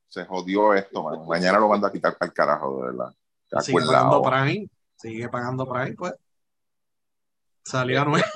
se 0.09 0.25
jodió 0.25 0.75
esto, 0.75 1.03
man. 1.03 1.27
Mañana 1.27 1.59
lo 1.59 1.69
mando 1.69 1.87
a 1.87 1.93
quitar 1.93 2.17
para 2.19 2.29
el 2.29 2.35
carajo, 2.35 2.79
de 2.79 2.83
verdad. 2.91 3.15
Sigue 3.61 3.87
pagando 3.87 4.23
Prime. 4.23 4.69
Sigue 4.97 5.29
pagando 5.29 5.69
Prime, 5.69 5.95
pues. 5.95 6.15
Salió 7.65 8.05
nuevo 8.05 8.27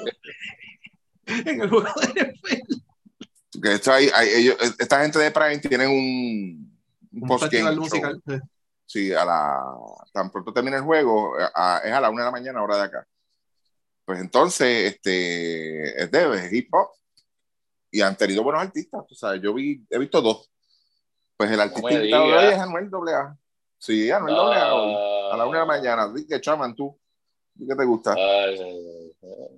en 1.27 1.61
el 1.61 1.69
juego 1.69 1.89
de 2.01 2.35
NFL. 2.35 3.61
Que 3.63 3.73
esto 3.73 3.93
hay, 3.93 4.11
hay, 4.15 4.29
ellos, 4.29 4.57
esta 4.79 5.03
gente 5.03 5.19
de 5.19 5.31
Prime 5.31 5.59
tienen 5.59 5.89
un, 5.89 6.79
un, 7.13 7.31
un 7.31 7.39
festival 7.39 7.77
musical. 7.77 8.23
Sí, 8.85 9.13
a 9.13 9.25
la, 9.25 9.63
tan 10.13 10.31
pronto 10.31 10.53
termina 10.53 10.77
el 10.77 10.85
juego, 10.85 11.35
a, 11.55 11.81
es 11.83 11.93
a 11.93 12.01
la 12.01 12.11
una 12.11 12.23
de 12.23 12.27
la 12.27 12.31
mañana, 12.31 12.63
hora 12.63 12.77
de 12.77 12.83
acá. 12.85 13.07
Pues 14.05 14.21
entonces, 14.21 14.95
este, 14.95 16.03
es 16.03 16.11
de 16.11 16.49
hip 16.53 16.73
hop 16.73 16.91
y 17.91 18.01
han 18.01 18.17
tenido 18.17 18.45
buenos 18.45 18.63
artistas. 18.63 19.05
O 19.11 19.15
sea, 19.15 19.35
yo 19.37 19.53
vi, 19.53 19.85
he 19.91 19.99
visto 19.99 20.21
dos. 20.21 20.49
Pues 21.37 21.51
el 21.51 21.61
artista 21.61 21.93
invitado 21.93 22.29
de 22.29 22.37
hoy 22.37 22.45
es 22.45 22.59
Anuel 22.59 22.91
AA. 22.93 23.37
Sí, 23.79 24.11
Anuel 24.11 24.37
AA 24.37 24.75
hoy, 24.75 24.95
a 25.33 25.37
la 25.37 25.47
una 25.47 25.59
de 25.59 25.67
la 25.67 25.67
mañana. 25.67 26.03
Así 26.05 26.25
que, 26.25 26.41
chaman, 26.41 26.77
tú, 26.77 26.97
¿qué 27.59 27.75
te 27.75 27.85
gusta? 27.85 28.15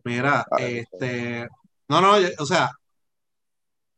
Mira, 0.05 0.47
este, 0.59 1.47
no, 1.89 2.01
no, 2.01 2.15
o 2.39 2.47
sea, 2.47 2.71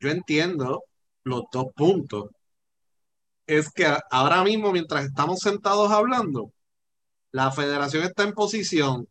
yo 0.00 0.10
entiendo 0.10 0.84
los 1.24 1.44
dos 1.52 1.66
puntos. 1.74 2.30
Es 3.46 3.70
que 3.70 3.86
ahora 4.10 4.42
mismo, 4.44 4.72
mientras 4.72 5.04
estamos 5.04 5.40
sentados 5.40 5.90
hablando, 5.90 6.52
la 7.32 7.50
federación 7.50 8.04
está 8.04 8.22
en 8.24 8.32
posición 8.32 9.08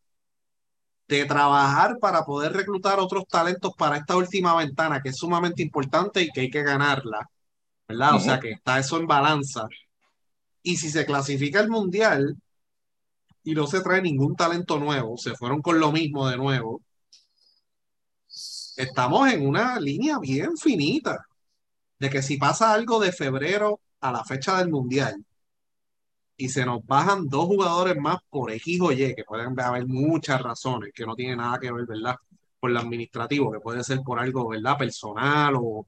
de 1.07 1.25
trabajar 1.25 1.97
para 1.99 2.23
poder 2.23 2.53
reclutar 2.53 2.99
otros 2.99 3.25
talentos 3.27 3.73
para 3.77 3.97
esta 3.97 4.15
última 4.15 4.55
ventana, 4.55 5.01
que 5.01 5.09
es 5.09 5.17
sumamente 5.17 5.63
importante 5.63 6.21
y 6.21 6.29
que 6.29 6.41
hay 6.41 6.49
que 6.49 6.63
ganarla, 6.63 7.27
¿verdad? 7.87 8.15
O 8.15 8.19
sea, 8.19 8.39
que 8.39 8.51
está 8.51 8.77
eso 8.77 8.97
en 8.97 9.07
balanza. 9.07 9.67
Y 10.61 10.77
si 10.77 10.89
se 10.89 11.05
clasifica 11.05 11.59
el 11.61 11.69
mundial, 11.69 12.35
y 13.43 13.53
no 13.53 13.67
se 13.67 13.81
trae 13.81 14.01
ningún 14.01 14.35
talento 14.35 14.79
nuevo, 14.79 15.17
se 15.17 15.35
fueron 15.35 15.61
con 15.61 15.79
lo 15.79 15.91
mismo 15.91 16.27
de 16.29 16.37
nuevo. 16.37 16.81
Estamos 18.77 19.31
en 19.33 19.45
una 19.47 19.79
línea 19.79 20.19
bien 20.19 20.57
finita 20.57 21.25
de 21.99 22.09
que 22.09 22.21
si 22.21 22.37
pasa 22.37 22.73
algo 22.73 22.99
de 22.99 23.11
febrero 23.11 23.81
a 24.01 24.11
la 24.11 24.23
fecha 24.23 24.57
del 24.59 24.69
mundial 24.69 25.25
y 26.37 26.49
se 26.49 26.65
nos 26.65 26.85
bajan 26.85 27.27
dos 27.27 27.45
jugadores 27.47 27.97
más 27.97 28.17
por 28.29 28.51
X 28.51 28.79
o 28.81 28.91
Y, 28.91 29.13
que 29.15 29.23
pueden 29.25 29.59
haber 29.59 29.85
muchas 29.87 30.41
razones, 30.41 30.91
que 30.93 31.05
no 31.05 31.15
tiene 31.15 31.35
nada 31.35 31.59
que 31.59 31.71
ver, 31.71 31.85
¿verdad? 31.85 32.15
Por 32.59 32.71
lo 32.71 32.79
administrativo, 32.79 33.51
que 33.51 33.59
puede 33.59 33.83
ser 33.83 33.99
por 34.01 34.19
algo, 34.19 34.47
¿verdad? 34.49 34.77
Personal 34.77 35.55
o, 35.57 35.85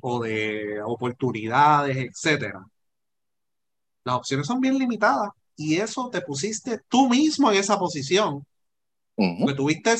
o 0.00 0.22
de 0.22 0.80
oportunidades, 0.84 1.96
etcétera. 1.96 2.64
Las 4.04 4.16
opciones 4.16 4.46
son 4.46 4.60
bien 4.60 4.78
limitadas 4.78 5.30
y 5.58 5.76
eso 5.80 6.08
te 6.08 6.20
pusiste 6.20 6.80
tú 6.88 7.08
mismo 7.08 7.50
en 7.50 7.58
esa 7.58 7.76
posición. 7.78 8.46
Porque 9.16 9.54
tuviste 9.54 9.96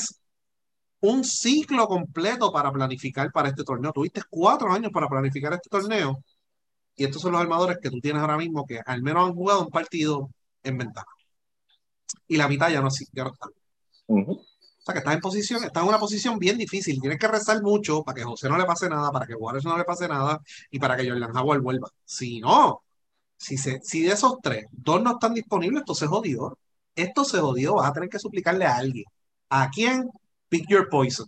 un 1.01 1.25
ciclo 1.25 1.85
completo 1.85 2.49
para 2.53 2.71
planificar 2.71 3.29
para 3.33 3.49
este 3.49 3.65
torneo. 3.65 3.91
Tuviste 3.91 4.21
cuatro 4.29 4.71
años 4.71 4.89
para 4.93 5.09
planificar 5.09 5.51
este 5.51 5.69
torneo. 5.69 6.23
Y 6.95 7.03
estos 7.03 7.21
son 7.21 7.33
los 7.33 7.41
armadores 7.41 7.77
que 7.81 7.89
tú 7.89 7.99
tienes 7.99 8.21
ahora 8.21 8.37
mismo 8.37 8.65
que 8.65 8.79
al 8.85 9.01
menos 9.01 9.27
han 9.27 9.35
jugado 9.35 9.65
un 9.65 9.69
partido 9.69 10.29
en 10.63 10.77
ventaja. 10.77 11.11
Y 12.25 12.37
la 12.37 12.47
mitad 12.47 12.69
ya 12.69 12.79
no, 12.79 12.87
ya 13.11 13.23
no 13.25 13.33
están. 13.33 13.51
O 14.07 14.45
sea, 14.79 14.93
que 14.93 14.99
estás 14.99 15.13
en 15.13 15.19
posición, 15.19 15.61
estás 15.65 15.83
en 15.83 15.89
una 15.89 15.99
posición 15.99 16.39
bien 16.39 16.57
difícil. 16.57 17.01
Tienes 17.01 17.19
que 17.19 17.27
rezar 17.27 17.61
mucho 17.61 18.01
para 18.01 18.15
que 18.15 18.23
José 18.23 18.47
no 18.47 18.57
le 18.57 18.63
pase 18.63 18.87
nada, 18.87 19.11
para 19.11 19.27
que 19.27 19.33
Juárez 19.33 19.65
no 19.65 19.77
le 19.77 19.83
pase 19.83 20.07
nada 20.07 20.39
y 20.71 20.79
para 20.79 20.95
que 20.95 21.09
Jordan 21.09 21.35
Howard 21.35 21.61
vuelva. 21.61 21.89
Si 22.05 22.39
no, 22.39 22.81
si, 23.39 23.57
se, 23.57 23.79
si 23.83 24.03
de 24.03 24.13
esos 24.13 24.37
tres, 24.43 24.65
dos 24.71 25.01
no 25.01 25.11
están 25.13 25.33
disponibles, 25.33 25.81
esto 25.81 25.95
se 25.95 26.07
jodió. 26.07 26.57
Esto 26.95 27.23
se 27.25 27.39
jodió. 27.39 27.75
Vas 27.75 27.89
a 27.89 27.93
tener 27.93 28.09
que 28.09 28.19
suplicarle 28.19 28.65
a 28.65 28.77
alguien. 28.77 29.05
¿A 29.49 29.69
quién? 29.69 30.09
Pick 30.49 30.67
your 30.69 30.89
poison. 30.89 31.27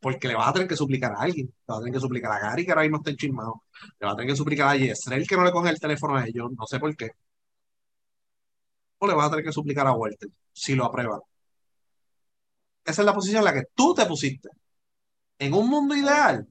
Porque 0.00 0.28
le 0.28 0.34
vas 0.34 0.48
a 0.48 0.52
tener 0.52 0.68
que 0.68 0.76
suplicar 0.76 1.12
a 1.12 1.20
alguien. 1.22 1.46
Le 1.46 1.54
vas 1.66 1.78
a 1.78 1.80
tener 1.80 1.94
que 1.94 2.00
suplicar 2.00 2.32
a 2.32 2.38
Gary, 2.40 2.64
que 2.64 2.72
ahora 2.72 2.82
mismo 2.82 2.98
está 2.98 3.10
enchismado. 3.10 3.62
Le 3.98 4.06
vas 4.06 4.14
a 4.14 4.16
tener 4.16 4.30
que 4.32 4.36
suplicar 4.36 4.68
a 4.68 4.76
Yesrel, 4.76 5.26
que 5.26 5.36
no 5.36 5.44
le 5.44 5.52
coge 5.52 5.70
el 5.70 5.80
teléfono 5.80 6.16
a 6.16 6.26
ellos. 6.26 6.50
No 6.56 6.66
sé 6.66 6.78
por 6.80 6.94
qué. 6.96 7.10
O 8.98 9.06
le 9.06 9.14
vas 9.14 9.26
a 9.26 9.30
tener 9.30 9.44
que 9.44 9.52
suplicar 9.52 9.86
a 9.86 9.92
Walter, 9.92 10.28
si 10.52 10.74
lo 10.74 10.84
aprueban 10.84 11.20
esa 12.84 13.02
es 13.02 13.06
la 13.06 13.14
posición 13.14 13.38
en 13.40 13.44
la 13.44 13.54
que 13.54 13.64
tú 13.74 13.94
te 13.94 14.06
pusiste. 14.06 14.48
En 15.38 15.54
un 15.54 15.68
mundo 15.68 15.96
ideal, 15.96 16.48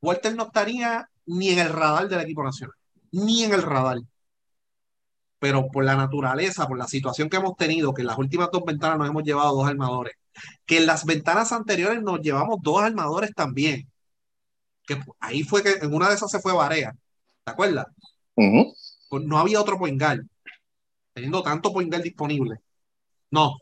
Walter 0.00 0.34
no 0.34 0.44
estaría 0.44 1.08
ni 1.26 1.50
en 1.50 1.60
el 1.60 1.70
radar 1.70 2.08
del 2.08 2.20
equipo 2.20 2.42
nacional, 2.44 2.76
ni 3.12 3.44
en 3.44 3.52
el 3.54 3.62
radar. 3.62 3.98
Pero 5.38 5.68
por 5.68 5.84
la 5.84 5.96
naturaleza, 5.96 6.66
por 6.66 6.78
la 6.78 6.86
situación 6.86 7.28
que 7.28 7.36
hemos 7.36 7.56
tenido, 7.56 7.92
que 7.94 8.02
en 8.02 8.08
las 8.08 8.18
últimas 8.18 8.48
dos 8.52 8.62
ventanas 8.64 8.98
nos 8.98 9.08
hemos 9.08 9.24
llevado 9.24 9.56
dos 9.56 9.68
armadores, 9.68 10.14
que 10.66 10.78
en 10.78 10.86
las 10.86 11.04
ventanas 11.04 11.52
anteriores 11.52 12.02
nos 12.02 12.20
llevamos 12.20 12.58
dos 12.62 12.80
armadores 12.82 13.32
también. 13.34 13.88
Que 14.86 15.00
ahí 15.20 15.42
fue 15.42 15.62
que 15.62 15.72
en 15.80 15.94
una 15.94 16.08
de 16.08 16.14
esas 16.14 16.30
se 16.30 16.40
fue 16.40 16.52
Barea, 16.52 16.92
¿te 17.44 17.52
acuerdas? 17.52 17.86
Pues 19.08 19.24
no 19.24 19.38
había 19.38 19.60
otro 19.60 19.78
Poingal, 19.78 20.28
teniendo 21.12 21.42
tanto 21.42 21.72
Poingal 21.72 22.02
disponible. 22.02 22.56
No, 23.30 23.56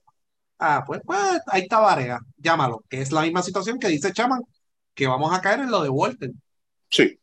Ah, 0.63 0.85
pues, 0.87 1.01
pues 1.07 1.19
ahí 1.47 1.63
está 1.63 1.81
Varea, 1.81 2.19
llámalo, 2.37 2.85
que 2.91 3.01
es 3.01 3.11
la 3.13 3.23
misma 3.23 3.43
situación 3.43 3.79
que 3.79 3.89
dice 3.89 4.13
Chaman, 4.13 4.43
que 4.93 5.07
vamos 5.07 5.33
a 5.33 5.41
caer 5.41 5.61
en 5.61 5.71
lo 5.71 5.83
de 5.83 5.89
Walter. 5.89 6.31
Sí. 6.91 7.19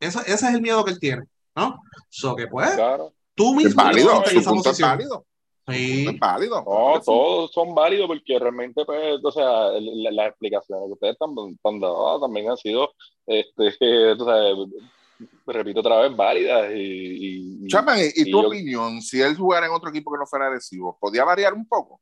Ese 0.00 0.20
es 0.32 0.42
el 0.42 0.60
miedo 0.62 0.84
que 0.84 0.92
él 0.92 1.00
tiene, 1.00 1.22
¿no? 1.56 1.80
So 2.08 2.34
que 2.36 2.46
pues, 2.46 2.70
Claro. 2.72 3.12
tú 3.34 3.54
mismo 3.54 3.68
Es 3.70 3.74
válido, 3.74 4.22
su 4.24 4.38
esa 4.38 4.50
punto 4.50 4.70
es 4.70 4.80
posición. 4.80 4.90
válido. 4.90 5.24
Sí. 5.68 6.06
Es 6.08 6.18
válido. 6.18 6.64
No, 6.66 7.00
todos 7.04 7.52
son 7.52 7.74
válidos 7.74 8.06
porque 8.06 8.38
realmente, 8.38 8.84
pues, 8.86 9.20
o 9.22 9.30
sea, 9.30 9.70
la- 9.78 10.10
las 10.12 10.28
explicaciones 10.28 10.86
que 10.86 10.92
ustedes 10.94 11.12
están, 11.12 11.34
dando 11.62 12.20
también 12.20 12.48
han 12.50 12.56
sido, 12.56 12.90
este, 13.26 13.68
repito 15.46 15.80
otra 15.80 16.00
vez, 16.00 16.16
válidas 16.16 16.70
y... 16.74 16.78
y- 16.78 17.58
y- 17.64 17.66
Chapman, 17.68 17.98
¿y, 17.98 18.02
y 18.02 18.28
y 18.28 18.30
tu 18.30 18.40
yo- 18.42 18.48
opinión, 18.48 19.02
si 19.02 19.20
él 19.20 19.36
jugara 19.36 19.66
en 19.66 19.72
otro 19.72 19.90
equipo 19.90 20.10
que 20.12 20.18
no 20.18 20.26
fuera 20.26 20.46
agresivo, 20.46 20.96
podía 21.00 21.24
variar 21.24 21.52
un 21.54 21.66
poco? 21.66 22.00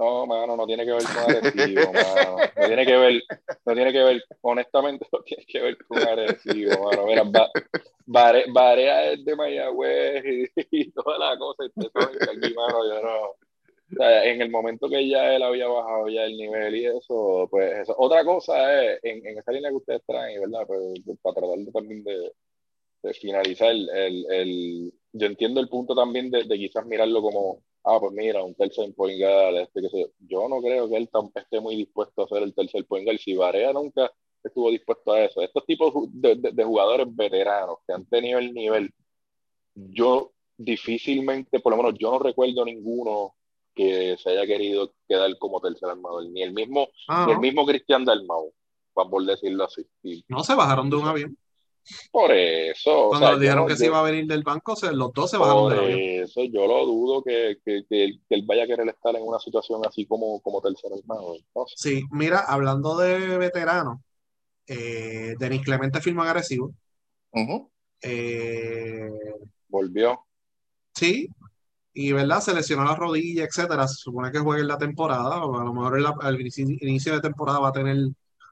No, 0.00 0.26
mano, 0.26 0.56
no 0.56 0.66
tiene 0.66 0.86
que 0.86 0.92
ver 0.92 1.02
con 1.02 1.18
agresivo, 1.36 1.92
mano. 1.92 2.36
No 2.56 2.66
tiene 2.66 2.86
que 2.86 2.96
ver, 2.96 3.22
no 3.66 3.74
tiene 3.74 3.92
que 3.92 4.02
ver, 4.02 4.24
honestamente, 4.40 5.06
no 5.12 5.18
tiene 5.20 5.44
que 5.46 5.60
ver 5.60 5.76
con 5.86 5.98
agresivo, 5.98 6.84
mano. 6.90 7.06
Mira, 7.06 7.24
Bare- 8.06 8.46
Barea 8.50 9.12
es 9.12 9.22
de 9.24 9.36
Mayagüez 9.36 10.24
y, 10.24 10.44
y 10.70 10.90
toda 10.92 11.18
la 11.18 11.38
cosa. 11.38 11.64
y 11.66 11.70
yo 12.54 13.02
no. 13.02 13.20
o 13.26 13.36
sea, 13.94 14.24
en 14.24 14.40
el 14.40 14.50
momento 14.50 14.88
que 14.88 15.06
ya 15.06 15.34
él 15.34 15.42
había 15.42 15.68
bajado 15.68 16.08
ya 16.08 16.24
el 16.24 16.36
nivel 16.38 16.76
y 16.76 16.86
eso, 16.86 17.46
pues 17.50 17.80
eso. 17.80 17.94
Otra 17.98 18.24
cosa 18.24 18.82
es, 18.82 19.00
en, 19.02 19.26
en 19.26 19.38
esa 19.38 19.52
línea 19.52 19.68
que 19.68 19.76
ustedes 19.76 20.02
traen, 20.06 20.40
¿verdad? 20.40 20.66
Pues, 20.66 20.80
para 21.20 21.34
tratar 21.34 21.58
también 21.74 22.02
de 22.04 22.32
finalizar, 23.20 23.70
el, 23.70 24.26
el, 24.30 24.92
yo 25.12 25.26
entiendo 25.26 25.60
el 25.60 25.68
punto 25.68 25.94
también 25.94 26.30
de, 26.30 26.44
de 26.44 26.56
quizás 26.58 26.86
mirarlo 26.86 27.20
como, 27.22 27.62
ah, 27.84 27.98
pues 28.00 28.12
mira, 28.12 28.42
un 28.42 28.54
tercer 28.54 28.92
point 28.94 29.18
guard, 29.20 29.56
este, 29.56 29.82
que 29.82 29.88
sé 29.88 30.10
yo. 30.20 30.48
No 30.48 30.60
creo 30.60 30.88
que 30.88 30.96
él 30.96 31.10
tam- 31.10 31.30
esté 31.34 31.60
muy 31.60 31.76
dispuesto 31.76 32.22
a 32.22 32.28
ser 32.28 32.42
el 32.42 32.54
tercer 32.54 32.84
point 32.86 33.04
guard. 33.04 33.18
Si 33.18 33.34
Barea 33.34 33.72
nunca 33.72 34.10
estuvo 34.42 34.70
dispuesto 34.70 35.12
a 35.12 35.20
eso. 35.24 35.42
Estos 35.42 35.64
tipos 35.66 35.92
de, 36.12 36.36
de- 36.36 36.52
de 36.52 36.64
jugadores 36.64 37.06
veteranos 37.14 37.78
que 37.86 37.92
han 37.92 38.04
tenido 38.06 38.38
el 38.38 38.52
nivel, 38.54 38.90
yo 39.74 40.32
difícilmente, 40.56 41.60
por 41.60 41.72
lo 41.72 41.82
menos 41.82 41.98
yo 41.98 42.10
no 42.10 42.18
recuerdo 42.18 42.64
ninguno 42.64 43.34
que 43.74 44.16
se 44.18 44.30
haya 44.30 44.46
querido 44.46 44.92
quedar 45.08 45.36
como 45.38 45.60
tercer 45.60 45.88
armador, 45.88 46.26
ni 46.26 46.42
el 46.42 46.52
mismo, 46.52 46.88
Ah, 47.08 47.24
ni 47.26 47.32
el 47.32 47.36
no. 47.38 47.42
mismo 47.42 47.66
Cristian 47.66 48.04
Dalmau, 48.04 48.52
por 48.92 49.24
decirlo 49.24 49.64
así. 49.64 49.86
Y 50.02 50.24
No 50.28 50.42
se 50.44 50.54
bajaron 50.54 50.90
de 50.90 50.96
un 50.96 51.06
avión. 51.06 51.36
Por 52.12 52.32
eso, 52.32 53.06
o 53.06 53.08
Cuando 53.10 53.26
sea, 53.26 53.36
le 53.36 53.40
dijeron 53.42 53.64
yo 53.64 53.68
que 53.68 53.76
se 53.76 53.84
yo- 53.84 53.90
iba 53.90 54.00
a 54.00 54.02
venir 54.02 54.26
del 54.26 54.42
banco, 54.42 54.76
se- 54.76 54.92
los 54.92 55.12
dos 55.12 55.30
se 55.30 55.36
bajaron 55.38 55.62
por 55.62 55.70
del 55.72 55.80
avión. 55.80 56.00
eso 56.24 56.44
yo 56.44 56.66
lo 56.66 56.86
dudo 56.86 57.22
que, 57.22 57.58
que, 57.64 57.84
que 57.88 58.04
él, 58.04 58.20
que 58.28 58.34
él 58.34 58.44
vaya 58.46 58.64
a 58.64 58.66
querer 58.66 58.88
estar 58.88 59.14
en 59.16 59.22
una 59.22 59.38
situación 59.38 59.80
así 59.86 60.06
como, 60.06 60.40
como 60.40 60.60
tercer 60.60 60.90
hermano. 60.92 61.34
Sí, 61.76 62.02
mira, 62.10 62.40
hablando 62.40 62.96
de 62.98 63.38
veteranos, 63.38 63.98
eh, 64.66 65.34
Denis 65.38 65.62
Clemente 65.62 66.00
firmó 66.00 66.22
en 66.22 66.28
agresivo. 66.28 66.72
Ujú. 67.32 67.70
Eh, 68.02 69.10
Volvió. 69.68 70.20
Sí, 70.94 71.28
y 71.92 72.12
verdad, 72.12 72.40
se 72.40 72.54
lesionó 72.54 72.84
la 72.84 72.94
rodilla, 72.96 73.44
etcétera. 73.44 73.88
Se 73.88 73.94
supone 73.96 74.32
que 74.32 74.38
juegue 74.38 74.62
en 74.62 74.68
la 74.68 74.78
temporada, 74.78 75.44
o 75.44 75.58
a 75.60 75.64
lo 75.64 75.72
mejor 75.74 75.98
al 76.22 76.40
inicio, 76.40 76.66
inicio 76.68 77.14
de 77.14 77.20
temporada 77.20 77.60
va 77.60 77.68
a 77.68 77.72
tener 77.72 77.96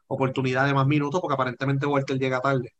oportunidad 0.08 0.66
de 0.66 0.74
más 0.74 0.86
minutos, 0.86 1.20
porque 1.20 1.34
aparentemente 1.34 1.86
Walter 1.86 2.18
llega 2.18 2.40
tarde. 2.40 2.72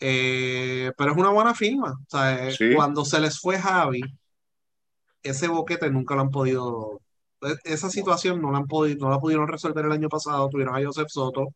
Eh, 0.00 0.92
pero 0.96 1.12
es 1.12 1.16
una 1.18 1.30
buena 1.30 1.54
firma. 1.54 1.92
O 1.92 2.06
sea, 2.10 2.48
eh, 2.48 2.52
Sí. 2.52 2.74
cuando 2.74 3.04
se 3.04 3.20
les 3.20 3.40
fue 3.40 3.58
Javi, 3.58 4.02
ese 5.22 5.48
boquete 5.48 5.90
nunca 5.90 6.14
lo 6.14 6.22
han 6.22 6.30
podido. 6.30 7.00
e- 7.42 7.56
Esa 7.72 7.90
situación 7.90 8.40
no 8.40 8.50
la 8.50 8.58
han 8.58 8.66
podido, 8.66 9.06
no 9.06 9.10
la 9.10 9.20
pudieron 9.20 9.48
resolver 9.48 9.84
el 9.84 9.92
año 9.92 10.08
pasado. 10.08 10.48
Tuvieron 10.48 10.76
a 10.76 10.84
Joseph 10.84 11.08
Soto, 11.08 11.48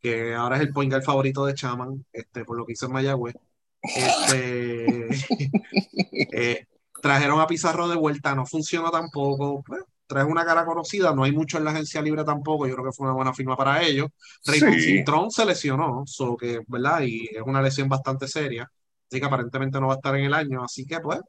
que 0.00 0.34
ahora 0.34 0.56
es 0.56 0.62
el 0.62 0.72
point 0.72 0.92
guard 0.92 1.04
favorito 1.04 1.44
de 1.46 1.54
Chaman, 1.54 2.04
este, 2.12 2.44
por 2.44 2.56
lo 2.56 2.66
que 2.66 2.72
hizo 2.72 2.86
en 2.86 2.92
Mayagüez. 2.92 3.34
Este, 3.82 5.08
eh, 6.32 6.66
trajeron 7.02 7.40
a 7.40 7.46
Pizarro 7.46 7.88
de 7.88 7.96
vuelta, 7.96 8.34
no 8.34 8.46
funcionó 8.46 8.90
tampoco. 8.90 9.62
Pues, 9.66 9.82
traes 10.10 10.26
una 10.28 10.44
cara 10.44 10.64
conocida, 10.66 11.14
no 11.14 11.22
hay 11.22 11.30
mucho 11.32 11.56
en 11.56 11.64
la 11.64 11.70
agencia 11.70 12.02
libre 12.02 12.24
tampoco. 12.24 12.66
Yo 12.66 12.74
creo 12.74 12.86
que 12.86 12.92
fue 12.92 13.06
una 13.06 13.14
buena 13.14 13.32
firma 13.32 13.56
para 13.56 13.80
ellos. 13.82 14.08
Raymond 14.44 14.74
Sí. 14.74 14.80
Cintrón 14.82 15.30
se 15.30 15.46
lesionó, 15.46 16.02
so 16.04 16.36
que, 16.36 16.60
¿verdad? 16.66 17.02
Y 17.02 17.26
es 17.26 17.42
una 17.46 17.62
lesión 17.62 17.88
bastante 17.88 18.26
seria. 18.26 18.68
Así 19.08 19.20
que 19.20 19.26
aparentemente 19.26 19.80
no 19.80 19.86
va 19.86 19.94
a 19.94 19.96
estar 19.96 20.16
en 20.16 20.24
el 20.24 20.34
año. 20.34 20.64
Así 20.64 20.84
que, 20.84 20.98
pues, 20.98 21.20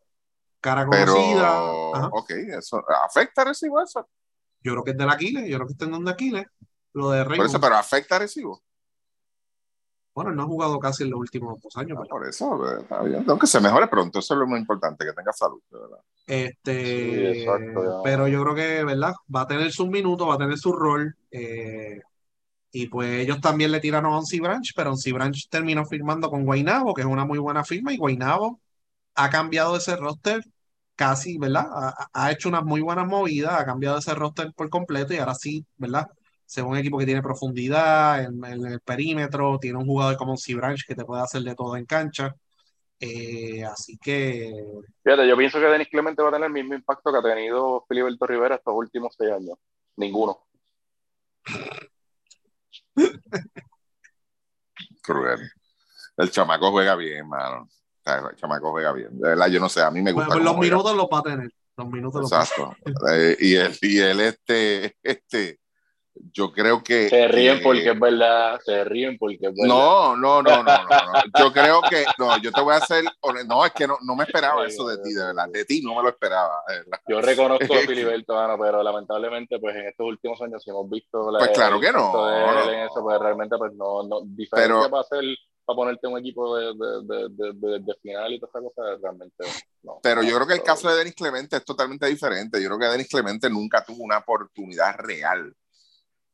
cara 0.60 0.88
Pero, 0.90 1.14
conocida. 1.14 1.48
Ajá. 1.94 2.10
ok, 2.12 2.30
eso 2.58 2.84
afecta 3.06 3.44
a 3.44 3.46
Recibo 3.46 3.82
eso. 3.82 4.10
Yo 4.64 4.72
creo 4.74 4.84
que 4.84 4.92
es 4.92 4.98
del 4.98 5.10
Aquiles, 5.10 5.48
yo 5.48 5.58
creo 5.58 5.68
que 5.68 5.74
está 5.74 5.86
en 5.86 5.92
donde 5.92 6.12
Aquiles. 6.12 6.46
Lo 6.94 7.12
de 7.12 7.22
Por 7.22 7.30
Raymond. 7.32 7.50
eso, 7.50 7.62
pero 7.62 7.76
afecta 7.78 8.16
a 8.16 8.20
Recibo. 8.20 8.62
Bueno, 10.14 10.32
no 10.32 10.44
ha 10.44 10.46
jugado 10.46 10.80
casi 10.80 11.04
en 11.04 11.12
los 11.12 11.20
últimos 11.20 11.60
dos 11.62 11.76
años, 11.78 11.98
¿verdad? 11.98 12.10
Por 12.10 12.28
eso, 12.28 12.74
eh, 12.74 12.82
está 12.82 13.02
bien. 13.02 13.24
aunque 13.28 13.48
se 13.48 13.60
mejore 13.62 13.88
pronto, 13.88 14.20
eso 14.20 14.34
es 14.34 14.40
lo 14.40 14.48
más 14.48 14.60
importante, 14.60 15.06
que 15.06 15.14
tenga 15.14 15.32
salud, 15.34 15.62
verdad. 15.72 16.00
Este, 16.28 16.74
Sí, 16.74 17.24
exacto, 17.26 17.84
ya. 17.84 18.04
pero 18.04 18.28
yo 18.28 18.44
creo 18.44 18.56
que, 18.56 18.84
¿verdad? 18.84 19.14
Va 19.34 19.42
a 19.42 19.48
tener 19.48 19.72
sus 19.72 19.88
minutos, 19.90 20.28
va 20.28 20.36
a 20.36 20.38
tener 20.38 20.58
su 20.58 20.72
rol. 20.74 21.16
eh, 21.32 22.00
y 22.72 22.88
pues 22.88 23.22
ellos 23.24 23.42
también 23.42 23.72
le 23.72 23.80
tiraron 23.82 24.14
a 24.14 24.18
Onsi 24.18 24.40
Branch, 24.40 24.72
pero 24.76 24.92
Onsi 24.92 25.12
Branch 25.12 25.50
terminó 25.50 25.86
firmando 25.86 26.30
con 26.30 26.46
Guaynabo, 26.46 26.94
que 26.94 27.02
es 27.02 27.08
una 27.08 27.26
muy 27.26 27.40
buena 27.40 27.64
firma, 27.66 27.94
y 27.94 27.98
Guaynabo 27.98 28.62
ha 29.16 29.30
cambiado 29.30 29.78
ese 29.78 29.96
roster 29.98 30.44
casi, 30.96 31.38
¿verdad? 31.38 31.66
Ha, 31.74 32.08
ha 32.14 32.32
hecho 32.32 32.50
unas 32.50 32.64
muy 32.66 32.82
buenas 32.82 33.08
movidas, 33.08 33.60
ha 33.60 33.66
cambiado 33.66 33.98
ese 34.00 34.14
roster 34.16 34.54
por 34.56 34.70
completo 34.70 35.14
y 35.14 35.18
ahora 35.20 35.36
sí, 35.36 35.66
¿verdad? 35.78 36.08
Se 36.52 36.62
ve 36.62 36.68
un 36.68 36.76
equipo 36.76 36.98
que 36.98 37.06
tiene 37.06 37.22
profundidad 37.22 38.26
en, 38.26 38.44
en 38.44 38.66
el 38.66 38.82
perímetro, 38.82 39.58
tiene 39.58 39.78
un 39.78 39.86
jugador 39.86 40.18
como 40.18 40.32
Onsi 40.32 40.54
Branch 40.54 40.84
que 40.86 40.96
te 40.96 41.06
puede 41.06 41.22
hacer 41.24 41.44
de 41.44 41.56
todo 41.56 41.78
en 41.78 41.86
cancha. 41.86 42.36
Eh, 43.00 43.64
así 43.64 43.98
que 43.98 44.52
Fíjate, 45.02 45.30
yo 45.30 45.38
pienso 45.38 45.62
que 45.62 45.66
Denis 45.68 45.88
Clemente 45.90 46.22
va 46.22 46.28
a 46.28 46.34
tener 46.34 46.48
el 46.48 46.54
mismo 46.54 46.76
impacto 46.76 47.10
que 47.10 47.20
ha 47.20 47.24
tenido 47.24 47.86
Filiberto 47.88 48.28
Rivera 48.28 48.56
estos 48.56 48.74
últimos 48.76 49.16
seis 49.18 49.32
años. 49.32 49.58
Ninguno. 49.96 50.46
Cruel. 55.02 55.40
El 56.18 56.32
chamaco 56.32 56.70
juega 56.72 56.98
bien, 56.98 57.30
mano. 57.30 57.70
Sea, 58.04 58.28
El 58.30 58.36
chamaco 58.36 58.72
juega 58.72 58.92
bien. 58.92 59.18
De 59.18 59.30
verdad, 59.30 59.48
yo 59.48 59.62
no 59.62 59.70
sé, 59.70 59.82
a 59.82 59.90
mí 59.90 60.02
me 60.02 60.12
gusta. 60.12 60.34
pues, 60.34 60.44
los 60.44 60.54
juega. 60.58 60.70
minutos 60.70 60.98
los 60.98 61.06
va 61.06 61.20
a 61.20 61.24
tener. 61.24 61.50
Los 61.78 61.88
minutos 61.88 62.24
los 62.24 62.34
va 62.34 62.40
a 62.40 62.44
Exacto. 62.44 62.76
Eh, 63.10 63.38
y 63.40 63.56
él, 63.56 63.78
y 63.82 64.00
él, 64.00 64.20
este, 64.20 64.98
este, 65.02 65.61
yo 66.34 66.52
creo 66.52 66.84
que. 66.84 67.10
Se 67.10 67.28
ríen 67.28 67.58
que- 67.58 67.64
porque 67.64 67.90
es 67.90 68.00
verdad, 68.00 68.60
se 68.64 68.84
ríen 68.84 69.18
porque 69.18 69.36
es 69.36 69.42
verdad. 69.56 69.68
No, 69.68 70.16
no, 70.16 70.42
no, 70.42 70.64
no, 70.64 70.64
no, 70.64 70.88
no. 70.88 71.14
Yo 71.40 71.52
creo 71.54 71.82
que, 71.90 72.04
no, 72.18 72.38
yo 72.38 72.52
te 72.52 72.62
voy 72.62 72.74
a 72.74 72.78
hacer, 72.78 73.04
no, 73.48 73.66
es 73.66 73.72
que 73.72 73.88
no, 73.88 73.98
no 74.04 74.16
me 74.16 74.24
esperaba 74.26 74.66
eso 74.66 74.88
de 74.88 74.98
ti, 75.00 75.14
de 75.14 75.24
verdad, 75.26 75.48
de 75.50 75.66
ti 75.66 75.82
no 75.84 75.96
me 75.96 76.04
lo 76.04 76.10
esperaba. 76.10 76.62
Yo 77.08 77.22
reconozco 77.22 77.74
a 77.74 77.78
Filiberto, 77.88 78.34
mano, 78.34 78.58
pero 78.60 78.84
lamentablemente, 78.84 79.60
pues 79.60 79.76
en 79.76 79.88
estos 79.88 80.06
últimos 80.08 80.42
años, 80.42 80.64
si 80.64 80.70
hemos 80.70 80.90
visto 80.90 81.32
la, 81.32 81.40
Pues 81.40 81.52
claro 81.52 81.80
que 81.80 81.92
no, 81.92 82.26
de 82.28 82.44
él 82.44 82.70
en 82.74 82.80
eso, 82.82 83.02
pues 83.02 83.20
realmente, 83.20 83.58
pues 83.58 83.74
no, 83.74 84.04
no 84.04 84.22
diferencia 84.24 84.76
Pero- 84.82 84.90
va 84.90 85.02
a 85.02 85.04
ser 85.04 85.24
para 85.64 85.76
ponerte 85.76 86.08
un 86.08 86.18
equipo 86.18 86.58
de, 86.58 86.66
de, 86.74 87.30
de, 87.54 87.80
de, 87.80 87.96
final 88.02 88.34
y 88.34 88.40
todas 88.40 88.56
esas 88.56 88.74
cosas, 88.74 89.00
realmente 89.02 89.46
no. 89.84 90.00
Pero 90.02 90.24
yo 90.24 90.36
creo 90.36 90.48
que 90.48 90.54
el 90.56 90.64
caso 90.64 90.90
de 90.90 90.98
Denis 90.98 91.14
Clemente 91.16 91.56
es 91.58 91.64
totalmente 91.64 92.08
diferente. 92.08 92.60
Yo 92.62 92.68
creo 92.68 92.80
que 92.80 92.86
Denis 92.88 93.08
Clemente 93.08 93.48
nunca 93.50 93.84
tuvo 93.86 94.04
una 94.04 94.18
oportunidad 94.18 94.96
real 94.98 95.54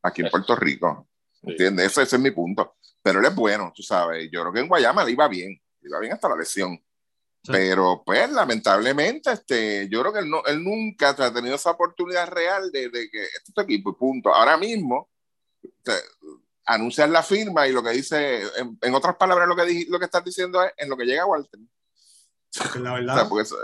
aquí 0.02 0.22
en 0.22 0.30
Puerto 0.30 0.56
Rico. 0.56 1.08
¿Entiendes? 1.44 1.88
Ese, 1.88 2.04
ese, 2.04 2.16
es 2.16 2.22
mi 2.22 2.32
punto. 2.32 2.76
Pero 3.02 3.20
él 3.20 3.26
es 3.26 3.36
bueno, 3.36 3.72
tú 3.76 3.84
sabes. 3.84 4.30
Yo 4.32 4.42
creo 4.42 4.54
que 4.54 4.60
en 4.60 4.68
Guayama 4.68 5.04
le 5.04 5.12
iba 5.12 5.28
bien. 5.28 5.60
Le 5.82 5.90
iba 5.90 6.00
bien 6.00 6.14
hasta 6.14 6.30
la 6.30 6.36
lesión. 6.36 6.82
Pero 7.50 8.04
pues 8.06 8.30
lamentablemente, 8.32 9.32
este, 9.32 9.88
yo 9.90 10.02
creo 10.02 10.12
que 10.12 10.20
él, 10.20 10.30
no, 10.30 10.44
él 10.46 10.62
nunca 10.62 11.10
ha 11.10 11.34
tenido 11.34 11.56
esa 11.56 11.72
oportunidad 11.72 12.28
real 12.28 12.72
de, 12.72 12.90
de 12.90 13.10
que 13.10 13.24
este 13.24 13.44
es 13.48 13.54
tu 13.54 13.62
equipo 13.62 13.92
y 13.92 13.94
punto. 13.94 14.34
Ahora 14.34 14.58
mismo, 14.58 15.10
te, 15.84 15.94
anunciar 16.66 17.10
la 17.10 17.24
firma 17.24 17.68
y 17.68 17.72
lo 17.72 17.82
que 17.82 17.92
dice, 17.92 18.42
en, 18.58 18.78
en 18.82 18.94
otras 18.94 19.16
palabras, 19.16 19.48
lo 19.48 19.56
que, 19.56 19.86
lo 19.88 19.98
que 19.98 20.06
estás 20.06 20.24
diciendo 20.24 20.62
es 20.62 20.74
en 20.78 20.90
lo 20.90 20.98
que 20.98 21.06
llega 21.06 21.26
Walter. 21.26 21.60
La 22.80 22.94
verdad. 22.94 23.28
O 23.32 23.46
sea, 23.46 23.58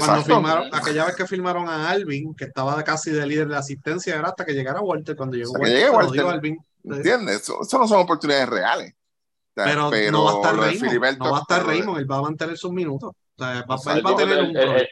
cuando 0.00 0.24
firmaron, 0.24 0.74
aquella 0.74 1.04
vez 1.04 1.14
que 1.14 1.26
firmaron 1.26 1.68
a 1.68 1.90
Alvin, 1.90 2.34
que 2.34 2.44
estaba 2.46 2.82
casi 2.82 3.12
de 3.12 3.24
líder 3.26 3.46
de 3.46 3.56
asistencia, 3.56 4.16
era 4.16 4.28
hasta 4.28 4.44
que 4.44 4.52
llegara 4.52 4.80
Walter. 4.80 5.16
Cuando 5.16 5.36
llegó 5.36 5.52
o 5.52 5.64
sea, 5.64 5.90
Walter, 5.90 5.90
Walter 5.92 6.26
Alvin, 6.26 6.58
¿entiendes? 6.82 7.42
Eso, 7.42 7.62
eso, 7.62 7.78
no 7.78 7.86
son 7.86 8.00
oportunidades 8.00 8.48
reales. 8.48 8.92
O 8.92 9.54
sea, 9.54 9.64
pero, 9.66 9.90
pero, 9.90 10.10
no 10.10 10.24
va 10.24 10.32
a 10.32 10.34
estar 10.34 10.56
Raymond, 10.56 11.18
no 11.18 11.30
va 11.30 11.38
a 11.38 11.40
estar 11.40 11.66
Raymond, 11.66 11.98
él 11.98 12.10
va 12.10 12.16
a 12.16 12.22
mantener 12.22 12.58
sus 12.58 12.72
minutos. 12.72 13.10
O 13.10 13.38
sea, 13.38 13.64
va, 13.70 13.94
él 13.94 14.06
va 14.06 14.10
a 14.10 14.16
tener 14.16 14.40
un 14.40 14.56
él, 14.56 14.88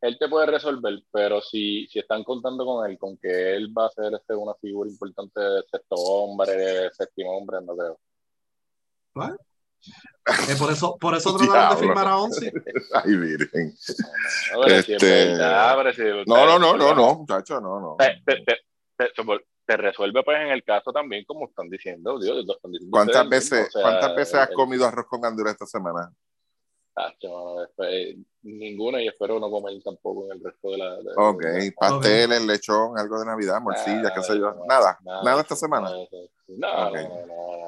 él, 0.00 0.18
te 0.18 0.28
puede 0.28 0.46
resolver, 0.46 1.02
pero 1.10 1.40
si, 1.40 1.88
si 1.88 1.98
están 1.98 2.22
contando 2.22 2.64
con 2.64 2.88
él, 2.88 2.96
con 2.98 3.16
que 3.16 3.56
él 3.56 3.76
va 3.76 3.86
a 3.86 3.90
ser 3.90 4.14
este, 4.14 4.36
una 4.36 4.54
figura 4.54 4.88
importante 4.88 5.40
de 5.40 5.62
sexto 5.68 5.96
hombre, 5.96 6.88
séptimo 6.92 7.36
hombre, 7.36 7.58
no 7.62 7.76
creo. 7.76 7.98
¿Vale? 9.14 9.36
Eh, 10.26 10.56
por 10.58 10.72
eso, 10.72 10.96
por 10.98 11.14
eso 11.14 11.36
trataron 11.38 11.76
de 11.76 11.86
firmar 11.86 12.08
a 12.08 12.18
11. 12.18 12.52
Ay, 12.94 13.16
virgen. 13.16 13.74
No, 16.26 16.46
no, 16.46 16.58
no, 16.58 16.76
no, 16.76 16.94
no, 16.94 17.14
muchacho, 17.14 17.60
no, 17.60 17.80
no. 17.80 17.96
Te, 17.98 18.22
te, 18.24 18.42
te, 18.44 18.56
te, 19.66 19.76
resuelve, 19.76 20.22
pues, 20.24 20.38
en 20.40 20.48
el 20.48 20.64
caso 20.64 20.92
también, 20.92 21.24
como 21.26 21.46
están 21.46 21.68
diciendo. 21.68 22.18
Dios, 22.18 22.38
están 22.38 22.72
diciendo 22.72 22.90
¿Cuántas 22.90 23.28
veces, 23.28 23.68
o 23.68 23.70
sea, 23.70 23.82
¿cuántas 23.82 24.16
veces 24.16 24.34
has 24.34 24.50
comido 24.50 24.86
arroz 24.86 25.06
con 25.06 25.20
gandura 25.20 25.52
esta 25.52 25.66
semana? 25.66 26.12
Ninguna 28.42 29.02
y 29.02 29.08
espero 29.08 29.38
no 29.38 29.50
comer 29.50 29.74
tampoco 29.82 30.26
en 30.26 30.38
el 30.38 30.44
resto 30.44 30.70
de 30.70 30.78
la. 30.78 30.96
De, 30.96 31.10
ok, 31.16 31.42
de 31.42 31.72
pasteles, 31.72 32.38
okay. 32.38 32.46
lechón, 32.46 32.98
algo 32.98 33.18
de 33.18 33.26
Navidad, 33.26 33.60
morcilla, 33.60 34.12
qué 34.14 34.22
sé 34.22 34.38
yo. 34.38 34.54
Nada, 34.68 34.98
nada, 35.04 35.22
nada 35.22 35.42
esta 35.42 35.56
semana. 35.56 35.90
Okay. 35.90 36.30
no, 36.48 36.90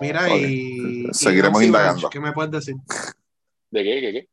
Mira, 0.00 0.24
okay. 0.26 1.08
y. 1.08 1.12
Seguiremos 1.12 1.60
y 1.62 1.66
indagando. 1.66 2.08
¿Qué 2.08 2.20
me 2.20 2.32
puedes 2.32 2.52
decir? 2.52 2.76
¿De 3.70 3.84
qué? 3.84 4.00
¿Qué? 4.00 4.12
qué? 4.12 4.28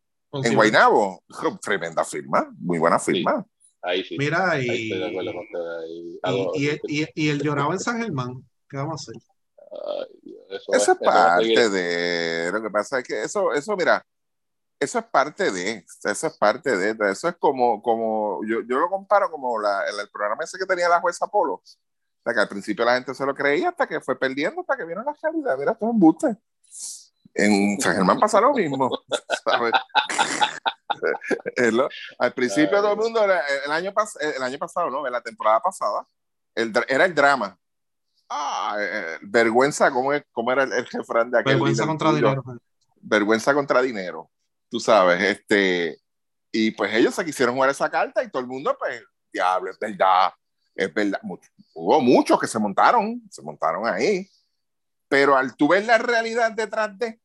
En 0.47 0.55
Guaynabo, 0.55 1.23
tremenda 1.61 2.03
firma, 2.03 2.49
muy 2.57 2.77
buena 2.77 2.99
firma. 2.99 3.43
Sí. 3.43 3.51
Ahí 3.81 4.03
sí. 4.03 4.17
Mira, 4.17 4.59
y, 4.61 4.69
ahí 4.69 6.47
y, 6.55 6.69
y, 6.69 6.79
y, 6.87 7.07
y, 7.15 7.29
el 7.29 7.41
llorado 7.41 7.71
en 7.71 7.79
San 7.79 8.01
Germán, 8.01 8.43
¿qué 8.69 8.77
vamos 8.77 9.07
a 9.07 9.11
hacer? 9.11 9.21
Ay, 9.71 10.35
eso, 10.49 10.73
eso 10.73 10.91
es 10.93 10.97
parte 10.99 11.53
eso 11.53 11.69
de. 11.69 12.49
Lo 12.51 12.61
que 12.61 12.69
pasa 12.69 12.99
es 12.99 13.07
que 13.07 13.23
eso, 13.23 13.53
eso, 13.53 13.75
mira, 13.75 14.03
eso 14.79 14.99
es 14.99 15.05
parte 15.05 15.51
de, 15.51 15.85
eso 16.03 16.27
es 16.27 16.37
parte 16.37 16.77
de, 16.77 17.11
eso 17.11 17.27
es 17.29 17.35
como, 17.37 17.81
como 17.81 18.41
yo, 18.45 18.61
yo 18.61 18.79
lo 18.79 18.89
comparo 18.89 19.31
como 19.31 19.59
la, 19.59 19.87
el, 19.87 19.99
el, 19.99 20.09
programa 20.09 20.43
ese 20.43 20.57
que 20.57 20.65
tenía 20.65 20.89
la 20.89 20.99
jueza 20.99 21.27
Polo. 21.27 21.53
O 21.53 21.63
sea, 22.23 22.33
que 22.33 22.39
al 22.39 22.49
principio 22.49 22.83
la 22.83 22.95
gente 22.95 23.13
se 23.13 23.25
lo 23.25 23.33
creía 23.33 23.69
hasta 23.69 23.87
que 23.87 24.01
fue 24.01 24.17
perdiendo, 24.17 24.61
hasta 24.61 24.75
que 24.75 24.85
vieron 24.85 25.05
la 25.05 25.15
realidad. 25.21 25.57
Mira, 25.57 25.71
esto 25.73 26.27
es. 26.27 27.13
En 27.33 27.79
San 27.79 27.95
Germán 27.95 28.19
pasa 28.19 28.41
lo 28.41 28.53
mismo. 28.53 28.89
¿sabes? 29.45 29.71
al 32.19 32.33
principio 32.33 32.81
todo 32.81 32.93
el 32.93 32.97
mundo, 32.97 33.21
el 33.23 33.71
año, 33.71 33.93
pas, 33.93 34.17
el 34.19 34.41
año 34.41 34.57
pasado, 34.57 34.89
¿no? 34.89 35.07
La 35.07 35.21
temporada 35.21 35.59
pasada, 35.59 36.05
el, 36.55 36.73
era 36.87 37.05
el 37.05 37.13
drama. 37.13 37.57
Ah, 38.27 38.75
eh, 38.79 39.19
vergüenza, 39.21 39.91
¿cómo, 39.91 40.11
es, 40.11 40.23
cómo 40.31 40.51
era 40.51 40.63
el, 40.63 40.73
el 40.73 40.85
refrán 40.87 41.29
de 41.29 41.39
aquel? 41.39 41.53
Vergüenza 41.53 41.85
contra 41.85 42.09
tuyo? 42.09 42.29
dinero. 42.29 42.43
Vergüenza 43.01 43.53
contra 43.53 43.81
dinero 43.83 44.31
tú 44.69 44.79
sabes, 44.79 45.21
este, 45.21 45.99
y 46.51 46.71
pues 46.71 46.93
ellos 46.93 47.13
se 47.13 47.25
quisieron 47.25 47.55
jugar 47.55 47.69
esa 47.69 47.89
carta 47.89 48.23
y 48.23 48.29
todo 48.29 48.41
el 48.41 48.47
mundo, 48.47 48.75
pues, 48.79 49.03
diablo, 49.31 49.71
es 49.71 49.79
verdad, 49.79 50.31
es 50.73 50.93
verdad. 50.93 51.19
Mucho, 51.23 51.49
hubo 51.73 52.01
muchos 52.01 52.39
que 52.39 52.47
se 52.47 52.59
montaron, 52.59 53.21
se 53.29 53.41
montaron 53.41 53.87
ahí, 53.87 54.27
pero 55.07 55.35
al 55.35 55.55
tú 55.55 55.67
ver 55.67 55.85
la 55.85 55.97
realidad 55.97 56.51
detrás 56.51 56.97
de, 56.97 57.19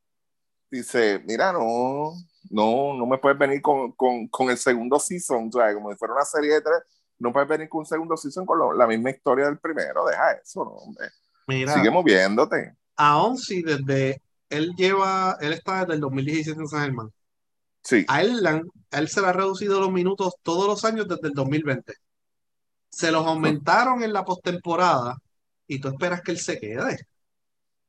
dice, 0.70 1.22
mira, 1.26 1.52
no, 1.52 2.14
no, 2.50 2.94
no 2.94 3.06
me 3.06 3.18
puedes 3.18 3.38
venir 3.38 3.60
con, 3.62 3.92
con, 3.92 4.28
con 4.28 4.50
el 4.50 4.58
segundo 4.58 4.98
season, 4.98 5.50
¿sabes? 5.52 5.74
como 5.74 5.90
si 5.90 5.98
fuera 5.98 6.14
una 6.14 6.24
serie 6.24 6.54
de 6.54 6.60
tres, 6.60 6.82
no 7.18 7.32
puedes 7.32 7.48
venir 7.48 7.68
con 7.68 7.80
un 7.80 7.86
segundo 7.86 8.16
season 8.16 8.46
con 8.46 8.58
lo, 8.58 8.72
la 8.72 8.86
misma 8.86 9.10
historia 9.10 9.46
del 9.46 9.58
primero, 9.58 10.06
deja 10.06 10.32
eso, 10.32 10.64
no, 10.64 10.70
hombre. 10.70 11.08
Mira, 11.46 11.74
Sigue 11.74 11.90
moviéndote. 11.90 12.76
A 12.96 13.22
Onsi, 13.22 13.62
desde, 13.62 14.22
él 14.48 14.74
lleva, 14.76 15.36
él 15.40 15.52
está 15.52 15.80
desde 15.80 15.94
el 15.94 16.00
2017 16.00 16.60
en 16.60 16.68
San 16.68 16.82
Germán. 16.82 17.12
Sí. 17.82 18.05
A 18.09 18.23
él, 18.23 18.47
a 18.47 18.98
él 18.98 19.09
se 19.09 19.20
le 19.20 19.27
ha 19.27 19.32
reducido 19.32 19.81
los 19.81 19.90
minutos 19.90 20.35
todos 20.43 20.66
los 20.66 20.85
años 20.85 21.09
desde 21.09 21.28
el 21.28 21.35
2020. 21.35 21.94
Se 22.90 23.11
los 23.11 23.27
aumentaron 23.27 24.02
en 24.02 24.12
la 24.12 24.24
postemporada 24.24 25.16
y 25.66 25.81
tú 25.81 25.89
esperas 25.89 26.23
que 26.23 26.32
él 26.32 26.39
se 26.39 26.59
quede. 26.59 27.07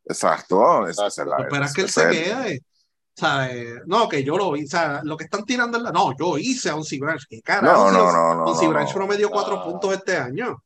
Exacto. 0.06 0.88
Es, 0.88 0.96
tú 0.96 1.04
esperas 1.04 1.74
que 1.74 1.82
él 1.82 1.90
se 1.90 2.10
quede. 2.10 2.62
Sea, 3.14 3.52
eh, 3.52 3.82
no, 3.88 4.08
que 4.08 4.24
yo 4.24 4.38
lo 4.38 4.52
vi. 4.52 4.64
O 4.64 4.68
sea, 4.68 5.02
lo 5.04 5.18
que 5.18 5.26
están 5.26 5.44
tirando 5.44 5.78
en 5.78 5.84
la. 5.84 5.92
No, 5.92 6.16
yo 6.18 6.38
hice 6.38 6.70
a 6.70 6.76
Onsi 6.76 7.00
Branch. 7.00 7.24
¿Qué 7.28 7.42
carajo? 7.42 7.92
No, 7.92 7.92
no, 7.92 8.12
no. 8.12 8.36
no 8.36 8.44
Onsi 8.46 8.66
no, 8.66 8.72
Branch 8.72 8.96
no 8.96 9.08
me 9.08 9.18
dio 9.18 9.30
cuatro 9.30 9.58
no. 9.58 9.64
puntos 9.64 9.94
este 9.94 10.16
año. 10.16 10.64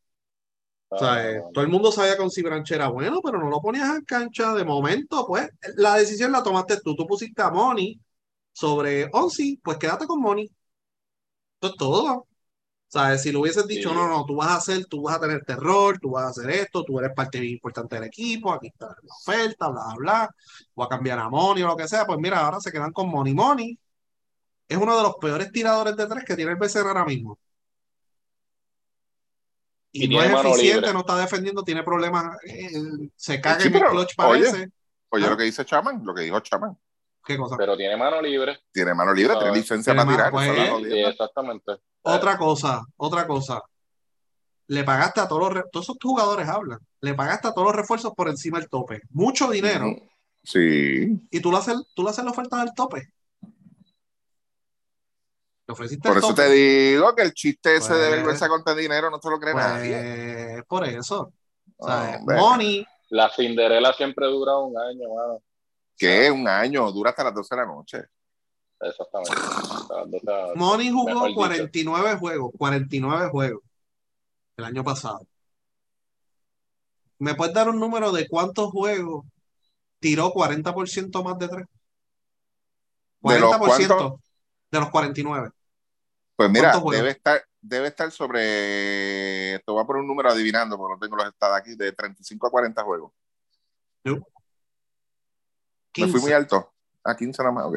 O 0.87 0.99
sea, 0.99 1.29
eh, 1.29 1.41
todo 1.53 1.63
el 1.63 1.69
mundo 1.69 1.91
sabía 1.91 2.15
que 2.15 2.21
Onsi 2.21 2.41
Branch 2.41 2.69
era 2.71 2.87
bueno, 2.87 3.19
pero 3.23 3.39
no 3.39 3.49
lo 3.49 3.59
ponías 3.59 3.89
en 3.89 4.05
cancha 4.05 4.53
de 4.53 4.63
momento. 4.63 5.25
Pues 5.25 5.49
la 5.75 5.95
decisión 5.95 6.31
la 6.31 6.43
tomaste 6.43 6.79
tú. 6.81 6.95
Tú 6.95 7.07
pusiste 7.07 7.41
a 7.41 7.49
Money 7.49 7.99
sobre 8.55 9.09
Onsi, 9.11 9.59
pues 9.61 9.77
quédate 9.77 10.07
con 10.07 10.21
Money. 10.21 10.49
Esto 11.55 11.67
es 11.67 11.75
todo. 11.77 12.27
¿Sabes? 12.87 13.23
Si 13.23 13.31
lo 13.31 13.41
hubieses 13.41 13.67
dicho, 13.67 13.89
sí. 13.89 13.95
no, 13.95 14.07
no, 14.07 14.25
tú 14.25 14.35
vas 14.35 14.47
a 14.49 14.55
hacer, 14.55 14.85
tú 14.85 15.01
vas 15.01 15.17
a 15.17 15.19
tener 15.19 15.43
terror, 15.43 15.99
tú 15.99 16.11
vas 16.11 16.25
a 16.25 16.29
hacer 16.29 16.49
esto, 16.51 16.83
tú 16.85 16.97
eres 16.99 17.11
parte 17.13 17.43
importante 17.43 17.95
del 17.95 18.05
equipo, 18.05 18.53
aquí 18.53 18.67
está 18.67 18.85
la 18.87 19.13
oferta, 19.13 19.67
bla, 19.67 19.93
bla, 19.97 20.35
voy 20.73 20.85
a 20.85 20.89
cambiar 20.89 21.19
a 21.19 21.27
Money 21.27 21.63
o 21.63 21.67
lo 21.67 21.75
que 21.75 21.87
sea, 21.87 22.05
pues 22.05 22.17
mira, 22.19 22.39
ahora 22.39 22.61
se 22.61 22.71
quedan 22.71 22.93
con 22.93 23.09
Money. 23.09 23.33
Money 23.33 23.77
es 24.69 24.77
uno 24.77 24.95
de 24.95 25.03
los 25.03 25.15
peores 25.15 25.51
tiradores 25.51 25.97
de 25.97 26.07
tres 26.07 26.23
que 26.23 26.35
tiene 26.37 26.51
el 26.51 26.57
BCN 26.57 26.87
ahora 26.87 27.03
mismo. 27.03 27.37
Y, 29.91 30.05
y 30.05 30.07
no 30.07 30.23
es 30.23 30.31
eficiente, 30.31 30.75
libre. 30.75 30.93
no 30.93 30.99
está 30.99 31.17
defendiendo, 31.17 31.63
tiene 31.63 31.83
problemas, 31.83 32.37
eh, 32.45 32.71
se 33.15 33.41
caga 33.41 33.59
sí, 33.59 33.67
en 33.67 33.75
el 33.75 33.83
clutch, 33.83 34.15
parece. 34.15 34.55
Oye, 34.55 34.71
oye 35.09 35.25
¿Ah? 35.25 35.29
lo 35.31 35.37
que 35.37 35.43
dice 35.43 35.65
Chaman, 35.65 36.05
lo 36.05 36.13
que 36.13 36.21
dijo 36.21 36.39
Chaman. 36.39 36.77
¿Qué 37.25 37.37
cosa? 37.37 37.55
Pero 37.57 37.75
tiene 37.75 37.97
mano 37.97 38.21
libre. 38.21 38.59
Tiene 38.71 38.93
mano 38.93 39.13
libre, 39.13 39.35
tiene 39.37 39.53
licencia 39.57 39.95
para 39.95 40.09
tirar. 40.09 40.31
Pues, 40.31 40.47
sí, 40.83 40.99
exactamente. 40.99 41.71
Otra 42.03 42.37
cosa, 42.37 42.83
otra 42.97 43.25
cosa. 43.25 43.61
Le 44.67 44.83
pagaste 44.83 45.21
a 45.21 45.27
todos 45.27 45.53
los 45.53 45.63
todos 45.71 45.85
esos 45.85 45.97
jugadores 46.01 46.47
hablan. 46.47 46.79
Le 47.01 47.13
pagaste 47.15 47.47
a 47.47 47.51
todos 47.53 47.67
los 47.67 47.75
refuerzos 47.75 48.13
por 48.15 48.29
encima 48.29 48.59
del 48.59 48.69
tope. 48.69 49.01
Mucho 49.11 49.49
dinero. 49.49 49.87
Sí. 50.43 51.19
Y 51.31 51.39
tú 51.39 51.51
le 51.51 51.57
haces, 51.57 51.75
tú 51.95 52.03
le 52.03 52.09
haces 52.11 52.23
la 52.23 52.31
oferta 52.31 52.57
del 52.59 52.73
tope. 52.75 53.09
Le 55.67 55.71
ofreciste 55.71 56.07
por 56.07 56.17
el 56.17 56.23
eso 56.23 56.29
tope. 56.29 56.43
te 56.43 56.49
digo 56.53 57.15
que 57.15 57.23
el 57.23 57.33
chiste 57.33 57.75
ese 57.77 57.89
Pues- 57.89 58.01
de 58.01 58.09
vergüenza 58.11 58.47
contra 58.47 58.75
dinero 58.75 59.09
no 59.09 59.19
se 59.19 59.29
lo 59.29 59.39
cree 59.39 59.53
Pues, 59.53 59.65
nadie. 59.65 60.63
por 60.67 60.85
eso. 60.87 61.33
O 61.77 61.87
sea, 61.87 62.17
Hombre. 62.19 62.37
money, 62.37 62.87
La 63.09 63.29
Cinderela 63.29 63.93
siempre 63.93 64.25
dura 64.27 64.57
un 64.57 64.75
año, 64.77 65.09
mano. 65.15 65.39
¿Qué? 65.97 66.29
Un 66.31 66.47
año, 66.47 66.91
dura 66.91 67.11
hasta 67.11 67.23
las 67.23 67.33
12 67.33 67.55
de 67.55 67.61
la 67.61 67.67
noche. 67.67 68.03
Exactamente. 68.79 69.31
Hasta 69.33 69.95
las 69.95 70.11
12 70.11 70.25
de 70.25 70.31
la 70.31 70.41
noche. 70.47 70.59
Money 70.59 70.89
jugó 70.91 71.25
dicho. 71.27 71.35
49 71.35 72.15
juegos, 72.15 72.51
49 72.57 73.29
juegos 73.29 73.63
el 74.57 74.65
año 74.65 74.83
pasado. 74.83 75.25
¿Me 77.19 77.35
puedes 77.35 77.53
dar 77.53 77.69
un 77.69 77.79
número 77.79 78.11
de 78.11 78.27
cuántos 78.27 78.71
juegos 78.71 79.25
tiró 79.99 80.31
40% 80.31 81.23
más 81.23 81.39
de 81.39 81.47
tres? 81.47 81.65
¿De 83.21 83.39
los 83.39 83.55
40% 83.55 84.19
de 84.71 84.79
los 84.79 84.89
49. 84.89 85.51
Pues 86.35 86.49
mira, 86.49 86.79
debe 86.91 87.11
estar, 87.11 87.41
debe 87.61 87.87
estar 87.87 88.11
sobre, 88.11 89.59
te 89.59 89.71
voy 89.71 89.81
a 89.81 89.85
poner 89.85 90.01
un 90.01 90.07
número 90.07 90.29
adivinando, 90.29 90.77
porque 90.77 90.93
no 90.93 90.99
tengo 90.99 91.15
los 91.15 91.27
estados 91.27 91.57
aquí, 91.57 91.75
de 91.75 91.93
35 91.93 92.47
a 92.47 92.51
40 92.51 92.83
juegos. 92.83 93.11
No. 95.97 96.05
Me 96.05 96.11
fui 96.11 96.19
15. 96.19 96.19
muy 96.21 96.31
alto. 96.33 96.71
A 97.03 97.15
15 97.15 97.43
nada 97.43 97.53
más, 97.53 97.65
ok. 97.65 97.75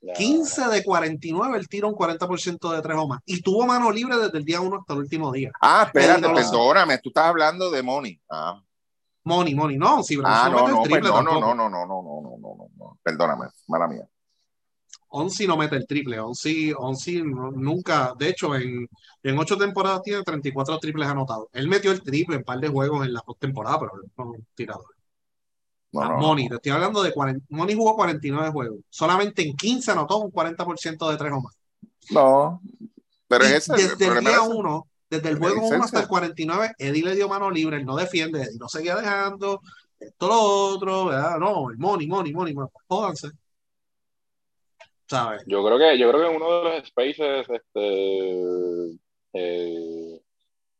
Ya. 0.00 0.12
15 0.14 0.68
de 0.68 0.84
49, 0.84 1.58
él 1.58 1.68
tira 1.68 1.88
un 1.88 1.94
40% 1.94 2.70
de 2.72 2.82
tres 2.82 2.96
o 2.96 3.08
más. 3.08 3.20
Y 3.26 3.42
tuvo 3.42 3.66
mano 3.66 3.90
libre 3.90 4.16
desde 4.16 4.38
el 4.38 4.44
día 4.44 4.60
1 4.60 4.76
hasta 4.76 4.92
el 4.92 5.00
último 5.00 5.32
día. 5.32 5.50
Ah, 5.60 5.84
espérate, 5.86 6.20
no 6.20 6.34
perdóname, 6.34 6.98
tú 6.98 7.10
estás 7.10 7.26
hablando 7.26 7.70
de 7.70 7.82
Money. 7.82 8.20
Ah, 8.30 8.62
Money, 9.24 9.54
money, 9.54 9.76
no. 9.76 10.02
Si 10.02 10.18
ah 10.24 10.48
no, 10.50 10.66
el 10.66 10.72
no, 10.72 10.76
pues 10.78 10.88
triple 10.88 11.10
no, 11.10 11.22
no, 11.22 11.32
no, 11.40 11.54
no, 11.54 11.68
no, 11.68 11.68
no, 11.68 11.86
no, 11.86 12.20
no, 12.22 12.56
no, 12.56 12.68
no. 12.76 12.98
Perdóname, 13.02 13.46
mala 13.66 13.86
mía. 13.86 14.08
Onsi 15.08 15.46
no 15.46 15.56
mete 15.56 15.76
el 15.76 15.86
triple. 15.86 16.18
Onsi, 16.18 16.72
Onsi 16.76 17.22
no- 17.22 17.50
nunca, 17.50 18.14
de 18.18 18.28
hecho, 18.28 18.54
en, 18.54 18.88
en 19.22 19.38
ocho 19.38 19.56
temporadas 19.56 20.02
tiene 20.02 20.22
34 20.22 20.78
triples 20.78 21.08
anotados. 21.08 21.48
Él 21.52 21.68
metió 21.68 21.92
el 21.92 22.02
triple 22.02 22.36
en 22.36 22.40
un 22.40 22.44
par 22.44 22.58
de 22.58 22.68
juegos 22.68 23.04
en 23.06 23.12
la 23.12 23.20
postemporada, 23.20 23.78
pero 23.80 23.92
él 23.96 24.10
no 24.16 24.32
es 24.32 24.38
un 24.40 24.46
tirador. 24.54 24.94
No, 25.92 26.02
Ah, 26.02 26.08
no, 26.10 26.18
Money, 26.18 26.48
te 26.48 26.56
estoy 26.56 26.72
hablando 26.72 27.02
de 27.02 27.12
40, 27.12 27.46
Money 27.48 27.74
jugó 27.74 27.96
49 27.96 28.50
juegos. 28.50 28.80
Solamente 28.90 29.42
en 29.42 29.56
15 29.56 29.90
anotó 29.92 30.18
un 30.18 30.30
40% 30.30 31.10
de 31.10 31.16
tres 31.16 31.32
o 31.32 31.40
más. 31.40 31.56
no. 32.10 32.60
Pero 33.26 33.44
es 33.44 33.68
ese. 33.68 33.72
desde 33.74 34.06
el 34.06 34.20
día 34.20 34.30
es 34.32 34.36
ese. 34.38 34.48
1, 34.48 34.88
desde 35.10 35.28
el 35.28 35.38
juego 35.38 35.66
1 35.68 35.84
hasta 35.84 36.00
el 36.00 36.08
49, 36.08 36.72
Eddie 36.78 37.02
le 37.04 37.14
dio 37.14 37.28
mano 37.28 37.50
libre, 37.50 37.76
él 37.76 37.84
no 37.84 37.94
defiende, 37.96 38.42
Eddie 38.42 38.58
no 38.58 38.68
seguía 38.68 38.96
dejando, 38.96 39.60
esto 40.00 40.28
lo 40.28 40.40
otro, 40.40 41.06
¿verdad? 41.06 41.38
No, 41.38 41.68
el 41.70 41.76
money, 41.76 42.06
money, 42.06 42.32
money, 42.32 42.54
money. 42.54 42.70
jódanse. 42.86 43.28
¿Sabes? 45.06 45.42
Yo 45.46 45.64
creo 45.64 45.78
que, 45.78 45.98
yo 45.98 46.10
creo 46.10 46.22
que 46.22 46.30
en 46.30 46.36
uno 46.36 46.62
de 46.62 46.64
los 46.78 46.86
spaces, 46.88 47.46
este, 47.48 48.98
eh, 49.34 50.20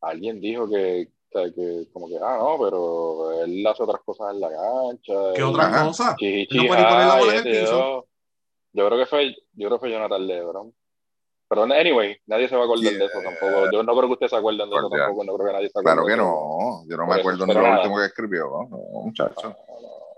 alguien 0.00 0.40
dijo 0.40 0.68
que, 0.68 1.08
o 1.30 1.38
sea, 1.40 1.52
que 1.54 1.86
como 1.92 2.08
que, 2.08 2.16
ah, 2.22 2.38
no, 2.38 2.56
pero 2.58 3.42
él 3.42 3.66
hace 3.66 3.82
otras 3.82 4.00
cosas 4.04 4.32
en 4.34 4.40
la 4.40 4.48
cancha. 4.48 5.32
¿Qué 5.34 5.40
y- 5.40 5.44
otra 5.44 5.66
Ajá. 5.66 5.86
cosa? 5.86 6.16
Chichi, 6.18 6.56
No 6.58 6.66
puede 6.68 6.80
ni 6.80 6.86
poner 6.88 7.06
la 7.06 7.14
ay, 7.14 7.20
bola 7.20 7.32
en 7.32 7.38
el 7.38 7.46
este, 7.46 7.60
piso. 7.60 8.06
yo, 8.72 8.86
creo 8.86 8.98
que 8.98 9.06
fue, 9.06 9.30
yo 9.52 9.68
creo 9.68 9.70
que 9.72 9.78
fue 9.78 9.90
Jonathan 9.90 10.26
Lebron. 10.26 10.74
Pero 11.50 11.62
anyway, 11.62 12.14
nadie 12.26 12.46
se 12.48 12.54
va 12.56 12.62
a 12.62 12.64
acordar 12.66 12.92
de 12.92 13.04
eso 13.04 13.20
Yeah. 13.20 13.30
tampoco. 13.30 13.70
Yo 13.72 13.82
no 13.82 13.92
creo 13.96 14.06
que 14.08 14.12
ustedes 14.12 14.30
se 14.30 14.36
acuerden 14.36 14.68
de 14.68 14.76
eso 14.76 14.88
tampoco. 14.90 15.24
No 15.24 15.34
creo 15.34 15.46
que 15.46 15.52
nadie 15.54 15.68
se 15.70 15.78
acuerde 15.78 15.84
Claro 15.94 16.04
que 16.06 16.10
de 16.12 16.16
no. 16.18 16.84
Yo 16.88 16.96
no 16.98 17.06
me 17.06 17.14
acuerdo 17.14 17.46
ni 17.46 17.54
pero 17.54 17.66
lo 17.66 17.74
último 17.76 17.96
que 17.98 18.04
escribió. 18.04 18.44
No, 18.70 18.78
muchacho. 19.04 19.34
No, 19.44 19.56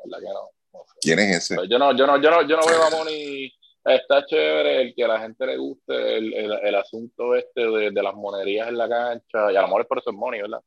no, 0.06 0.18
que 0.18 0.24
no. 0.26 0.32
no. 0.72 0.80
¿Quién 1.00 1.18
es 1.20 1.36
ese? 1.36 1.54
Pero 1.54 1.68
Yo 1.68 1.78
no, 1.78 1.96
yo 1.96 2.06
no, 2.06 2.20
yo 2.20 2.30
no, 2.30 2.42
yo 2.42 2.56
no 2.56 2.66
veo 2.66 2.82
a 2.82 2.90
Moni. 2.90 3.52
Está 3.84 4.26
chévere 4.26 4.82
el 4.82 4.94
que 4.94 5.04
a 5.04 5.08
la 5.08 5.20
gente 5.20 5.46
le 5.46 5.56
guste 5.56 6.18
el, 6.18 6.34
el, 6.34 6.52
el 6.64 6.74
asunto 6.74 7.34
este 7.34 7.60
de, 7.62 7.90
de 7.92 8.02
las 8.02 8.14
monerías 8.14 8.68
en 8.68 8.76
la 8.76 8.88
cancha, 8.88 9.50
y 9.52 9.56
a 9.56 9.62
lo 9.62 9.68
mejor 9.68 9.80
es 9.82 9.86
por 9.86 9.98
eso 9.98 10.10
es 10.10 10.16
Moni, 10.16 10.42
¿verdad? 10.42 10.60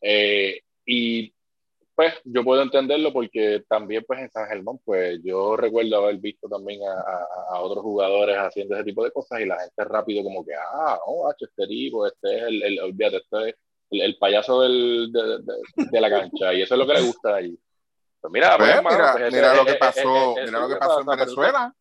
Eh, 0.00 0.60
y 0.86 1.32
pues 1.94 2.14
yo 2.24 2.44
puedo 2.44 2.62
entenderlo 2.62 3.12
porque 3.12 3.64
también 3.68 4.04
pues 4.06 4.20
en 4.20 4.30
San 4.30 4.46
Germán, 4.46 4.78
pues 4.84 5.20
yo 5.24 5.56
recuerdo 5.56 5.96
haber 5.96 6.18
visto 6.18 6.48
también 6.48 6.80
a, 6.84 6.92
a- 6.92 7.56
a 7.56 7.60
otros 7.60 7.82
jugadores 7.82 8.36
haciendo 8.38 8.76
ese 8.76 8.84
tipo 8.84 9.02
de 9.04 9.10
cosas 9.10 9.40
y 9.40 9.46
la 9.46 9.58
gente 9.58 9.84
rápido 9.84 10.22
como 10.22 10.44
que, 10.44 10.52
ah, 10.54 10.98
oh, 11.06 11.28
este 11.36 11.66
tipo, 11.66 12.06
este 12.06 12.36
es 12.36 12.42
el, 12.44 12.62
el 12.62 12.80
olvídate, 12.80 13.16
este 13.16 13.48
es 13.48 13.54
el, 13.90 14.00
el 14.02 14.16
payaso 14.18 14.60
del, 14.62 15.10
de, 15.12 15.38
de- 15.38 15.62
de 15.90 16.00
la 16.00 16.08
cancha 16.08 16.54
y 16.54 16.62
eso 16.62 16.74
es 16.74 16.78
lo 16.78 16.86
que 16.86 16.94
le 16.94 17.02
gusta 17.02 17.34
ahí. 17.34 17.58
Pues 18.20 18.32
mira, 18.32 18.56
pues, 18.56 18.70
Pues, 18.80 18.94
mira, 18.94 19.12
pues, 19.12 19.32
mira 19.32 19.46
ese- 19.48 19.56
lo 19.56 19.64
que 19.64 19.70
eh, 19.72 19.74
eh, 19.74 19.78
pasó, 19.80 20.16
eh, 20.16 20.34
eh, 20.42 20.44
mira 20.46 20.60
lo 20.60 20.68
que 20.68 20.76
pasó 20.76 21.00
en 21.00 21.06
pero 21.06 21.18
Venezuela. 21.18 21.74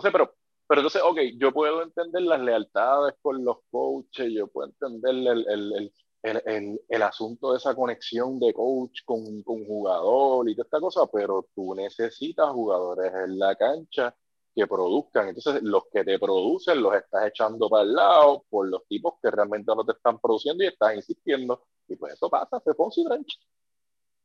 sé, 0.00 0.10
pero, 0.12 0.34
pero 0.68 0.80
entonces, 0.80 1.02
ok, 1.04 1.18
yo 1.36 1.52
puedo 1.52 1.82
entender 1.82 2.22
las 2.22 2.40
lealtades 2.40 3.14
con 3.20 3.44
los 3.44 3.58
coaches, 3.70 4.32
yo 4.32 4.46
puedo 4.48 4.68
entender 4.68 5.10
el, 5.14 5.26
el, 5.48 5.72
el, 5.76 5.92
el, 6.24 6.42
el, 6.46 6.80
el 6.88 7.02
asunto 7.02 7.52
de 7.52 7.58
esa 7.58 7.74
conexión 7.74 8.40
de 8.40 8.54
coach 8.54 9.00
con, 9.04 9.42
con 9.42 9.66
jugador 9.66 10.48
y 10.48 10.54
toda 10.56 10.64
esta 10.64 10.80
cosa, 10.80 11.06
pero 11.12 11.46
tú 11.54 11.74
necesitas 11.74 12.48
jugadores 12.50 13.12
en 13.12 13.38
la 13.38 13.54
cancha 13.54 14.16
que 14.54 14.66
produzcan. 14.66 15.28
Entonces, 15.28 15.62
los 15.62 15.82
que 15.92 16.02
te 16.02 16.18
producen 16.18 16.80
los 16.80 16.94
estás 16.94 17.26
echando 17.26 17.68
para 17.68 17.82
el 17.82 17.92
lado 17.92 18.42
por 18.48 18.66
los 18.66 18.86
tipos 18.86 19.14
que 19.22 19.30
realmente 19.30 19.70
no 19.76 19.84
te 19.84 19.92
están 19.92 20.18
produciendo 20.18 20.64
y 20.64 20.68
estás 20.68 20.94
insistiendo. 20.94 21.66
Y 21.88 21.96
pues 21.96 22.14
eso 22.14 22.30
pasa, 22.30 22.58
se 22.64 22.72
pone 22.72 23.04
Branch. 23.04 23.40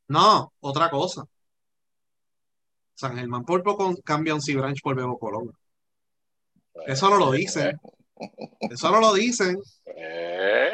No, 0.08 0.54
otra 0.60 0.88
cosa. 0.88 1.26
San 2.94 3.14
Germán 3.14 3.44
por 3.44 3.62
poco 3.62 3.94
cambia 4.02 4.34
un 4.34 4.40
Branch 4.40 4.80
por 4.82 4.96
Bebo 4.96 5.18
Colón. 5.18 5.52
Eso 6.86 7.10
no 7.10 7.18
lo 7.18 7.30
dicen. 7.30 7.78
Eso 8.58 8.90
no 8.90 9.00
lo 9.00 9.12
dicen. 9.12 9.58
Eh. 9.84 10.69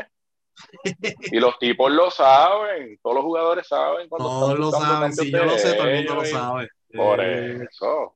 Y 1.33 1.39
los 1.39 1.59
tipos 1.59 1.91
lo 1.91 2.11
saben, 2.11 2.99
todos 3.03 3.17
los 3.17 3.25
jugadores 3.25 3.67
saben 3.67 4.09
cuando 4.09 4.29
Todos 4.29 4.59
lo 4.59 4.71
saben. 4.71 5.13
Si 5.13 5.31
yo 5.31 5.45
lo 5.45 5.59
sé, 5.59 5.75
todo 5.75 5.89
el 5.89 5.97
mundo 5.97 6.15
lo 6.17 6.25
sabe. 6.25 6.69
Por 6.95 7.21
Eh, 7.21 7.67
eso. 7.71 8.15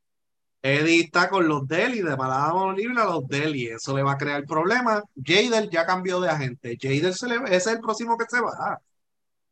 Eddie 0.62 1.04
está 1.04 1.28
con 1.30 1.48
los 1.48 1.66
Deli, 1.66 2.02
de 2.02 2.16
Malado 2.16 2.72
libre 2.72 3.00
a 3.00 3.06
los 3.06 3.26
Deli. 3.26 3.66
Eso 3.68 3.96
le 3.96 4.02
va 4.02 4.12
a 4.12 4.18
crear 4.18 4.44
problemas. 4.44 5.02
Jader 5.16 5.70
ya 5.70 5.86
cambió 5.86 6.20
de 6.20 6.28
agente. 6.28 6.76
Jader 6.80 7.14
se 7.14 7.28
le, 7.28 7.36
ese 7.46 7.56
es 7.56 7.66
el 7.66 7.80
próximo 7.80 8.16
que 8.18 8.26
se 8.28 8.40
va. 8.40 8.78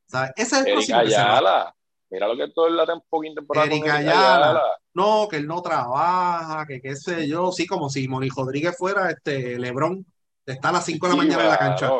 ¿Sabes? 0.06 0.32
Ese 0.36 0.56
es 0.56 0.60
el 0.60 0.66
Eric 0.68 0.74
próximo 0.74 1.00
que 1.02 1.10
se 1.10 1.16
va. 1.16 1.74
Mira 2.10 2.26
lo 2.26 2.36
que 2.36 2.44
es 2.44 2.54
toda 2.54 2.70
la 2.70 2.86
temporada 2.86 3.34
temporada 3.34 3.66
Eric 3.66 3.84
Ayala. 3.88 4.34
Ayala. 4.50 4.62
No, 4.94 5.28
que 5.30 5.36
él 5.36 5.46
no 5.46 5.60
trabaja, 5.62 6.66
que 6.66 6.80
qué 6.80 6.96
sé 6.96 7.28
yo. 7.28 7.52
Sí, 7.52 7.66
como 7.66 7.88
si 7.90 8.08
Moni 8.08 8.28
Rodríguez 8.34 8.76
fuera 8.76 9.10
este 9.10 9.58
Lebrón. 9.58 10.06
Está 10.44 10.70
a 10.70 10.72
las 10.72 10.86
5 10.86 11.06
de 11.06 11.12
la 11.16 11.20
Sí, 11.22 11.26
mañana 11.26 11.42
en 11.44 11.50
la 11.50 11.58
cancha. 11.58 11.90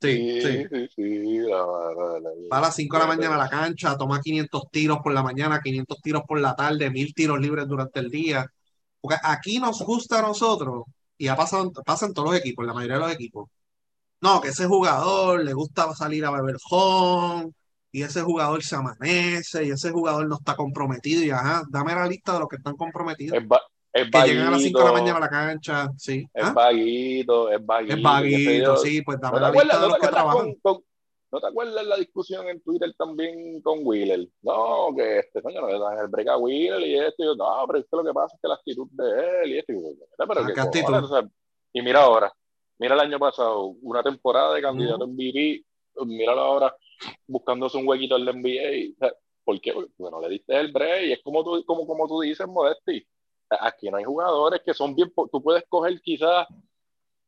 Sí, 0.00 0.26
sí. 0.38 0.66
Sí, 0.70 0.88
sí, 0.96 1.38
la- 1.38 1.56
la- 1.96 2.20
la- 2.20 2.30
Va 2.52 2.58
a 2.58 2.60
las 2.60 2.76
5 2.76 2.96
de 2.96 3.02
la 3.02 3.08
mañana 3.08 3.34
a 3.34 3.38
la 3.38 3.48
cancha, 3.48 3.96
toma 3.96 4.20
500 4.20 4.64
tiros 4.70 4.98
por 5.02 5.12
la 5.12 5.22
mañana, 5.22 5.60
500 5.60 5.98
tiros 6.00 6.22
por 6.28 6.40
la 6.40 6.54
tarde, 6.54 6.90
1000 6.90 7.12
tiros 7.14 7.40
libres 7.40 7.66
durante 7.66 7.98
el 8.00 8.08
día. 8.10 8.46
Porque 9.00 9.16
aquí 9.22 9.58
nos 9.58 9.82
gusta 9.82 10.20
a 10.20 10.22
nosotros, 10.22 10.84
y 11.18 11.28
ha 11.28 11.36
pasado, 11.36 11.72
pasa 11.84 12.06
en 12.06 12.14
todos 12.14 12.30
los 12.30 12.38
equipos, 12.38 12.62
en 12.62 12.68
la 12.68 12.74
mayoría 12.74 12.96
de 12.96 13.00
los 13.02 13.12
equipos. 13.12 13.48
No, 14.22 14.40
que 14.40 14.48
ese 14.50 14.66
jugador 14.66 15.44
le 15.44 15.52
gusta 15.54 15.94
salir 15.94 16.24
a 16.26 16.30
beber 16.32 16.56
home, 16.70 17.52
y 17.92 18.02
ese 18.02 18.22
jugador 18.22 18.62
se 18.64 18.76
amanece, 18.76 19.64
y 19.66 19.70
ese 19.70 19.90
jugador 19.92 20.28
no 20.28 20.36
está 20.36 20.56
comprometido, 20.56 21.22
y 21.24 21.30
ajá, 21.30 21.62
dame 21.70 21.94
la 21.94 22.06
lista 22.08 22.34
de 22.34 22.40
los 22.40 22.48
que 22.48 22.56
están 22.56 22.76
comprometidos, 22.76 23.38
Es, 23.38 23.46
va- 23.52 23.60
es 24.02 24.10
que 24.10 24.28
llegan 24.28 24.48
a 24.48 24.50
las 24.52 24.62
5 24.62 24.78
de 24.78 24.84
la 24.84 24.92
mañana 24.92 25.16
a 25.16 25.20
la 25.20 25.28
cancha, 25.30 25.88
sí. 25.96 26.26
es 26.34 26.44
¿Ah? 26.44 26.52
vaguito, 26.52 27.50
es 27.50 27.64
vaguito. 27.64 27.94
Es 27.96 28.02
vaguito, 28.02 28.76
sí, 28.78 29.02
pues 29.02 29.20
dame 29.20 29.36
¿No 29.36 29.40
la 29.40 29.48
acuerdas, 29.48 29.66
lista 29.74 29.80
de 29.82 29.88
los 29.88 29.98
que 29.98 30.08
trabajan. 30.08 30.54
con, 30.62 30.74
con- 30.74 30.84
¿no 31.32 31.40
te 31.40 31.46
acuerdas 31.48 31.86
la 31.86 31.96
discusión 31.96 32.48
en 32.48 32.60
Twitter 32.62 32.94
también 32.96 33.60
con 33.60 33.80
Wheeler? 33.82 34.28
No, 34.42 34.94
que 34.96 35.18
este 35.18 35.42
coño 35.42 35.60
no 35.60 35.68
le 35.68 35.78
dan 35.78 35.98
el 35.98 36.08
break 36.08 36.28
a 36.28 36.36
Wheeler 36.38 36.80
y 36.80 36.98
esto. 36.98 37.22
Y 37.22 37.26
yo, 37.26 37.34
no, 37.36 37.64
pero 37.66 37.78
esto 37.80 37.96
lo 37.96 38.04
que 38.04 38.14
pasa 38.14 38.34
es 38.36 38.40
que 38.40 38.48
la 38.48 38.54
actitud 38.54 38.88
de 38.92 39.42
él 39.42 39.52
y 39.52 39.58
esto. 39.58 39.72
Y 39.72 39.82
yo, 39.82 39.90
pero 40.16 40.40
Ah, 40.40 40.52
¿qué 40.54 40.60
actitud? 40.60 40.94
o 40.94 41.08
sea, 41.08 41.28
y 41.72 41.82
mira 41.82 42.02
ahora, 42.02 42.32
mira 42.78 42.94
el 42.94 43.00
año 43.00 43.18
pasado, 43.18 43.64
una 43.82 44.02
temporada 44.02 44.54
de 44.54 44.62
candidato 44.62 45.04
Ujú. 45.04 45.12
MVP, 45.14 45.64
míralo 46.06 46.40
ahora 46.40 46.76
buscándose 47.26 47.76
un 47.78 47.88
huequito 47.88 48.16
en 48.16 48.24
la 48.24 48.32
NBA. 48.32 48.92
O 48.94 48.98
sea, 48.98 49.12
¿Por 49.44 49.60
qué? 49.60 49.72
Porque 49.72 49.92
no 49.98 50.20
le 50.20 50.28
diste 50.28 50.58
el 50.58 50.72
break 50.72 51.04
y 51.04 51.12
es 51.12 51.22
como 51.22 51.44
tú, 51.44 51.62
como, 51.64 51.86
como 51.86 52.08
tú 52.08 52.20
dices, 52.20 52.46
Modesti. 52.48 53.06
Aquí 53.60 53.90
no 53.90 53.96
hay 53.98 54.04
jugadores 54.04 54.60
que 54.64 54.74
son 54.74 54.94
bien, 54.94 55.12
tú 55.30 55.42
puedes 55.42 55.64
coger 55.68 56.00
quizás 56.02 56.46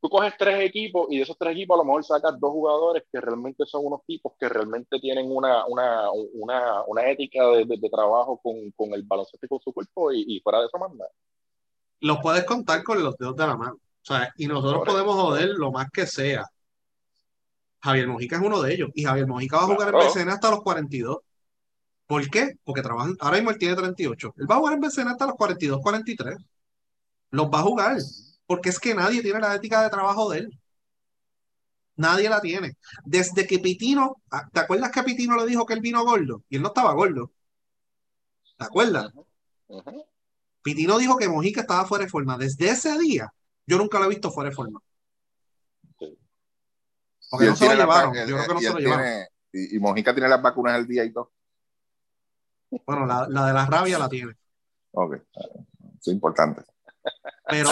tú 0.01 0.09
coges 0.09 0.35
tres 0.39 0.61
equipos 0.61 1.07
y 1.11 1.17
de 1.17 1.23
esos 1.25 1.37
tres 1.39 1.53
equipos 1.53 1.75
a 1.77 1.79
lo 1.79 1.85
mejor 1.85 2.05
sacas 2.05 2.39
dos 2.39 2.51
jugadores 2.53 3.03
que 3.13 3.21
realmente 3.21 3.67
son 3.67 3.85
unos 3.87 4.01
tipos 4.07 4.33
que 4.39 4.49
realmente 4.49 4.99
tienen 5.01 5.31
una, 5.31 5.67
una, 5.67 6.11
una, 6.35 6.83
una 6.87 7.11
ética 7.11 7.47
de, 7.49 7.65
de- 7.65 7.79
de 7.79 7.91
trabajo 7.91 8.39
con, 8.43 8.71
con 8.77 8.93
el 8.95 9.03
baloncesto 9.03 9.45
y 9.47 9.49
con 9.49 9.61
su 9.61 9.73
cuerpo 9.73 10.13
y, 10.13 10.25
y 10.27 10.41
fuera 10.41 10.61
de 10.61 10.67
eso 10.67 10.79
manda. 10.79 11.07
los 12.01 12.19
puedes 12.19 12.45
contar 12.45 12.83
con 12.85 13.03
los 13.03 13.17
dedos 13.17 13.35
de 13.37 13.47
la 13.47 13.57
mano. 13.57 13.75
O 13.75 14.05
sea, 14.09 14.33
y 14.37 14.47
nosotros 14.47 14.83
podemos 14.87 15.15
joder 15.17 15.49
lo 15.51 15.71
más 15.73 15.91
que 15.91 16.07
sea. 16.07 16.45
Javier 17.81 18.09
Mojica 18.09 18.37
es 18.37 18.43
uno 18.43 18.63
de 18.63 18.75
ellos. 18.75 18.91
Y 18.95 19.05
Javier 19.05 19.27
Mojica 19.27 19.57
va 19.59 19.63
a 19.65 19.67
jugar 19.67 19.91
Claro. 19.91 20.03
en 20.03 20.09
BCN 20.09 20.29
hasta 20.31 20.51
los 20.51 20.63
42. 20.63 21.19
¿Por 22.09 22.31
qué? 22.31 22.59
Porque 22.65 22.81
trabajan. 22.81 23.17
Ahora 23.21 23.37
mismo 23.37 23.51
él 23.51 23.59
tiene 23.59 23.77
38. 23.77 24.35
Él 24.39 24.51
va 24.51 24.55
a 24.55 24.59
jugar 24.59 24.75
en 24.75 24.81
BCN 24.81 25.09
hasta 25.09 25.27
los 25.27 25.35
42, 25.35 25.79
43. 25.83 26.39
Los 27.31 27.47
va 27.49 27.59
a 27.59 27.63
jugar. 27.63 27.99
Porque 28.47 28.71
es 28.71 28.81
que 28.81 28.95
nadie 28.95 29.21
tiene 29.21 29.39
la 29.41 29.55
ética 29.55 29.83
de 29.83 29.91
trabajo 29.91 30.31
de 30.31 30.39
él. 30.39 30.61
Nadie 31.97 32.31
la 32.31 32.41
tiene. 32.41 32.79
Desde 33.05 33.47
que 33.47 33.59
Pitino, 33.59 34.23
ah, 34.31 34.49
¿te 34.51 34.61
acuerdas 34.61 34.91
que 34.91 35.03
Pitino 35.03 35.37
le 35.37 35.45
dijo 35.45 35.67
que 35.67 35.75
él 35.75 35.81
vino 35.81 36.03
gordo? 36.03 36.43
Y 36.49 36.57
él 36.57 36.63
no 36.63 36.69
estaba 36.69 36.95
gordo. 36.95 37.31
¿Te 38.57 38.65
acuerdas? 38.65 39.13
Pitino 40.63 40.97
dijo 40.97 41.19
que 41.19 41.29
Mojica 41.29 41.61
estaba 41.61 41.85
fuera 41.85 42.05
de 42.05 42.11
forma. 42.11 42.39
Desde 42.39 42.71
ese 42.71 42.99
día, 42.99 43.31
yo 43.67 43.77
nunca 43.77 43.99
lo 43.99 44.07
he 44.07 44.09
visto 44.09 44.31
fuera 44.31 44.49
de 44.49 44.57
forma. 44.57 44.81
Sí. 45.99 46.19
Porque 47.29 47.45
Y 47.45 47.49
no 47.51 47.57
se 47.57 47.67
lo 47.67 47.75
llevaron. 47.75 48.15
Yo 48.15 48.35
creo 48.35 48.49
que 48.49 48.55
no 48.55 48.61
se 48.61 48.71
lo 48.71 48.79
llevaron. 48.79 49.27
y 49.53 49.79
Mojica 49.79 50.15
tiene 50.15 50.31
las 50.31 50.41
vacunas 50.41 50.75
al 50.75 50.87
día 50.87 51.05
y 51.05 51.13
todo. 51.13 51.33
Bueno, 52.87 53.07
la, 53.07 53.27
la 53.29 53.47
de 53.47 53.53
la 53.53 53.67
rabia 53.67 53.99
la 53.99 54.09
tiene. 54.09 54.35
Ok, 54.93 55.17
es 56.01 56.09
importante. 56.09 56.63
Pero, 57.49 57.71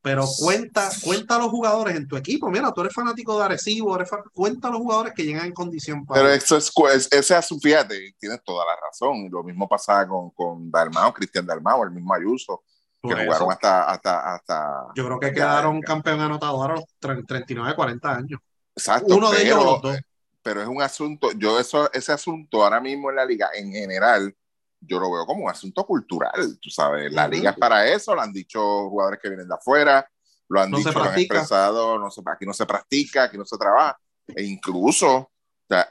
pero 0.00 0.24
cuenta, 0.38 0.90
cuenta 1.04 1.36
a 1.36 1.38
los 1.38 1.48
jugadores 1.50 1.94
en 1.96 2.08
tu 2.08 2.16
equipo. 2.16 2.48
Mira, 2.50 2.72
tú 2.72 2.80
eres 2.80 2.92
fanático 2.92 3.38
de 3.38 3.44
Arecibo, 3.44 3.94
eres 3.94 4.10
cuenta 4.32 4.68
a 4.68 4.70
los 4.72 4.80
jugadores 4.80 5.12
que 5.14 5.22
llegan 5.24 5.46
en 5.46 5.52
condición 5.52 6.04
para. 6.04 6.20
Pero 6.20 6.32
eso 6.34 6.56
es, 6.56 6.72
ese 7.12 7.38
es 7.38 7.46
su 7.46 7.58
fíjate, 7.60 8.14
tienes 8.18 8.42
toda 8.44 8.64
la 8.64 8.72
razón. 8.80 9.28
Lo 9.30 9.44
mismo 9.44 9.68
pasaba 9.68 10.06
con, 10.08 10.30
con 10.30 10.70
Dalmao, 10.70 11.12
Cristian 11.12 11.46
Dalmao, 11.46 11.84
el 11.84 11.92
mismo 11.92 12.12
Ayuso, 12.14 12.64
que 13.00 13.08
Por 13.10 13.18
eso, 13.20 13.24
jugaron 13.26 13.52
hasta, 13.52 13.84
hasta, 13.84 14.34
hasta. 14.34 14.86
Yo 14.96 15.06
creo 15.06 15.20
que 15.20 15.32
quedaron 15.32 15.80
campeón 15.80 16.20
anotador 16.20 16.72
a 16.72 16.74
los 16.74 16.84
tre- 17.00 17.24
39, 17.26 17.74
40 17.76 18.14
años. 18.16 18.40
Exacto, 18.74 19.14
Uno 19.14 19.30
de 19.30 19.42
ellos 19.42 19.58
o 19.58 19.64
los 19.64 19.82
dos. 19.82 19.98
Pero 20.42 20.62
es 20.62 20.68
un 20.68 20.82
asunto, 20.82 21.30
yo 21.32 21.58
eso, 21.58 21.90
ese 21.92 22.12
asunto 22.12 22.62
ahora 22.62 22.80
mismo 22.80 23.10
en 23.10 23.16
la 23.16 23.24
liga, 23.24 23.50
en 23.54 23.72
general, 23.72 24.34
yo 24.80 24.98
lo 24.98 25.12
veo 25.12 25.24
como 25.26 25.44
un 25.44 25.50
asunto 25.50 25.86
cultural, 25.86 26.58
tú 26.60 26.70
sabes, 26.70 27.12
la 27.12 27.28
liga 27.28 27.50
es 27.50 27.56
para 27.56 27.86
eso, 27.86 28.14
lo 28.14 28.20
han 28.20 28.32
dicho 28.32 28.88
jugadores 28.88 29.20
que 29.20 29.28
vienen 29.28 29.48
de 29.48 29.54
afuera, 29.54 30.08
lo 30.48 30.60
han 30.60 30.70
dicho, 30.70 30.92
lo 30.92 31.04
han 31.04 31.18
expresado, 31.18 31.98
no 31.98 32.10
se, 32.10 32.20
aquí 32.26 32.44
no 32.44 32.52
se 32.52 32.66
practica, 32.66 33.24
aquí 33.24 33.38
no 33.38 33.44
se 33.44 33.56
trabaja, 33.56 33.98
e 34.26 34.42
incluso 34.44 35.30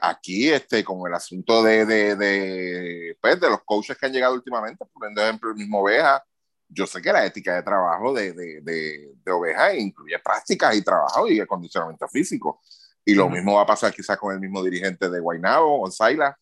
aquí, 0.00 0.50
este, 0.50 0.84
con 0.84 1.06
el 1.08 1.14
asunto 1.14 1.62
de, 1.62 1.84
de, 1.84 2.16
de, 2.16 3.18
pues, 3.20 3.40
de 3.40 3.50
los 3.50 3.62
coaches 3.64 3.96
que 3.96 4.06
han 4.06 4.12
llegado 4.12 4.34
últimamente, 4.34 4.84
por 4.92 5.08
ejemplo, 5.10 5.50
el 5.50 5.56
mismo 5.56 5.80
Oveja, 5.80 6.22
yo 6.68 6.86
sé 6.86 7.02
que 7.02 7.12
la 7.12 7.24
ética 7.24 7.54
de 7.54 7.62
trabajo 7.62 8.12
de, 8.12 8.32
de, 8.32 8.60
de, 8.62 9.32
Oveja 9.32 9.74
incluye 9.74 10.18
prácticas 10.18 10.74
y 10.74 10.82
trabajo 10.82 11.28
y 11.28 11.40
acondicionamiento 11.40 12.08
físico. 12.08 12.60
Y 13.04 13.14
lo 13.14 13.28
mismo 13.28 13.54
va 13.54 13.62
a 13.62 13.66
pasar 13.66 13.92
quizás 13.92 14.16
con 14.16 14.32
el 14.32 14.40
mismo 14.40 14.62
dirigente 14.62 15.10
de 15.10 15.20
Guaynabo, 15.20 15.78
Gonzaila. 15.78 16.36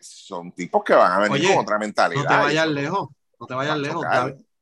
son 0.00 0.52
tipos 0.52 0.82
que 0.82 0.94
van 0.94 1.12
a 1.12 1.18
venir 1.28 1.48
con 1.48 1.58
otra 1.58 1.78
mentalidad. 1.78 2.22
No 2.22 2.28
te 2.28 2.34
vayas 2.34 2.68
lejos, 2.68 3.08
no 3.38 3.46
te 3.46 3.54
vayas 3.54 3.78
lejos. 3.78 4.04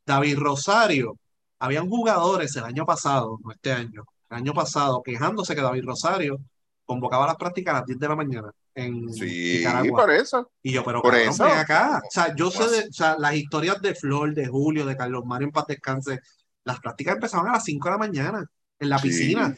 David, 0.05 0.39
Rosario, 0.39 1.17
habían 1.61 1.89
jugadores 1.89 2.57
el 2.57 2.65
año 2.65 2.85
pasado, 2.85 3.39
no 3.45 3.53
este 3.53 3.73
año, 3.73 4.05
el 4.31 4.37
año 4.37 4.53
pasado, 4.53 5.01
quejándose 5.03 5.55
que 5.55 5.63
David 5.63 5.85
Rosario 5.85 6.39
convocaba 6.85 7.27
las 7.27 7.37
prácticas 7.37 7.75
a 7.75 7.79
las 7.79 7.87
10 7.87 8.01
de 8.01 8.09
la 8.09 8.17
mañana 8.17 8.51
en 8.75 9.13
sí, 9.13 9.65
por 9.91 10.11
eso. 10.11 10.51
Y 10.63 10.73
yo, 10.73 10.85
pero 10.85 11.03
por 11.03 11.15
eso. 11.15 11.45
acá. 11.45 12.01
O 12.05 12.11
sea, 12.11 12.35
yo 12.35 12.51
sé 12.51 12.69
de, 12.69 12.89
o 12.89 12.93
sea, 12.93 13.17
las 13.19 13.35
historias 13.35 13.81
de 13.83 13.95
Flor, 13.95 14.35
de 14.35 14.47
Julio, 14.47 14.87
de 14.87 14.97
Carlos 14.97 15.25
Mario 15.25 15.49
en 15.49 15.53
paz 15.53 15.67
descanse, 15.67 16.21
las 16.65 16.81
prácticas 16.81 17.15
empezaban 17.15 17.49
a 17.49 17.53
las 17.53 17.65
5 17.65 17.87
de 17.87 17.93
la 17.93 17.99
mañana 17.99 18.47
en 18.79 18.89
la 18.89 18.99
piscina. 18.99 19.57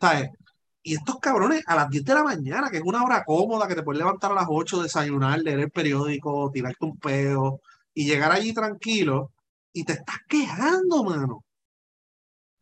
¿Sabes? 0.00 0.30
Y 0.86 0.94
estos 0.94 1.18
cabrones 1.18 1.64
a 1.66 1.74
las 1.74 1.90
10 1.90 2.04
de 2.04 2.14
la 2.14 2.22
mañana, 2.22 2.70
que 2.70 2.76
es 2.76 2.82
una 2.84 3.02
hora 3.02 3.24
cómoda, 3.24 3.66
que 3.66 3.74
te 3.74 3.82
puedes 3.82 3.98
levantar 3.98 4.30
a 4.30 4.34
las 4.36 4.46
8, 4.48 4.84
desayunar, 4.84 5.40
leer 5.40 5.58
el 5.58 5.70
periódico, 5.72 6.48
tirarte 6.54 6.84
un 6.84 6.96
pedo 6.96 7.60
y 7.92 8.06
llegar 8.06 8.30
allí 8.30 8.54
tranquilo 8.54 9.32
y 9.72 9.82
te 9.82 9.94
estás 9.94 10.18
quejando, 10.28 11.02
mano. 11.02 11.44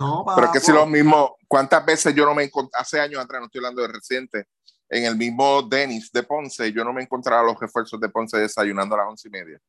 No, 0.01 0.25
Pero 0.35 0.47
es 0.47 0.53
que 0.55 0.61
si 0.61 0.73
lo 0.73 0.87
mismo, 0.87 1.37
¿cuántas 1.47 1.85
veces 1.85 2.15
yo 2.15 2.25
no 2.25 2.35
me 2.35 2.45
encontré, 2.45 2.81
hace 2.81 2.99
años 2.99 3.23
atrás, 3.23 3.43
no 3.43 3.47
estoy 3.47 3.59
hablando 3.59 3.83
de 3.83 3.89
reciente, 3.89 4.49
en 4.89 5.05
el 5.05 5.19
mismo 5.19 5.61
Denis 5.61 6.11
de 6.11 6.23
Ponce, 6.23 6.73
yo 6.73 6.83
no 6.83 6.95
me 6.95 7.03
encontraba 7.03 7.43
los 7.43 7.61
refuerzos 7.61 8.01
de 8.01 8.09
Ponce 8.09 8.39
desayunando 8.39 8.95
a 8.95 8.99
las 9.01 9.09
once 9.09 9.29
y 9.29 9.33
media. 9.33 9.61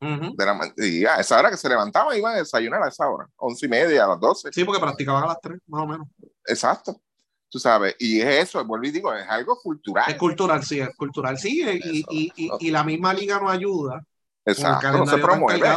de 0.00 0.46
la, 0.46 0.72
y 0.78 1.04
a 1.04 1.16
esa 1.16 1.38
hora 1.38 1.50
que 1.50 1.58
se 1.58 1.68
levantaba 1.68 2.16
iban 2.16 2.36
a 2.36 2.38
desayunar 2.38 2.82
a 2.82 2.88
esa 2.88 3.06
hora, 3.06 3.28
once 3.36 3.66
y 3.66 3.68
media, 3.68 4.04
a 4.04 4.08
las 4.08 4.20
doce. 4.20 4.48
Sí, 4.50 4.64
porque 4.64 4.80
practicaban 4.80 5.24
a 5.24 5.26
las 5.26 5.40
tres, 5.42 5.60
más 5.66 5.82
o 5.82 5.86
menos. 5.86 6.08
Exacto 6.46 6.98
tú 7.54 7.60
sabes, 7.60 7.94
y 8.00 8.20
es 8.20 8.48
eso, 8.48 8.64
vuelvo 8.64 8.84
y 8.84 8.90
digo, 8.90 9.14
es 9.14 9.28
algo 9.28 9.56
cultural. 9.62 10.10
Es 10.10 10.16
cultural, 10.16 10.64
sí, 10.64 10.80
es 10.80 10.92
cultural, 10.96 11.38
sí, 11.38 11.62
y, 11.62 12.04
y, 12.10 12.32
y, 12.34 12.50
y, 12.58 12.70
la 12.72 12.82
misma 12.82 13.14
liga 13.14 13.38
no 13.38 13.48
ayuda. 13.48 14.04
Exacto, 14.44 14.90
no 14.90 15.06
se 15.06 15.18
promueve. 15.18 15.68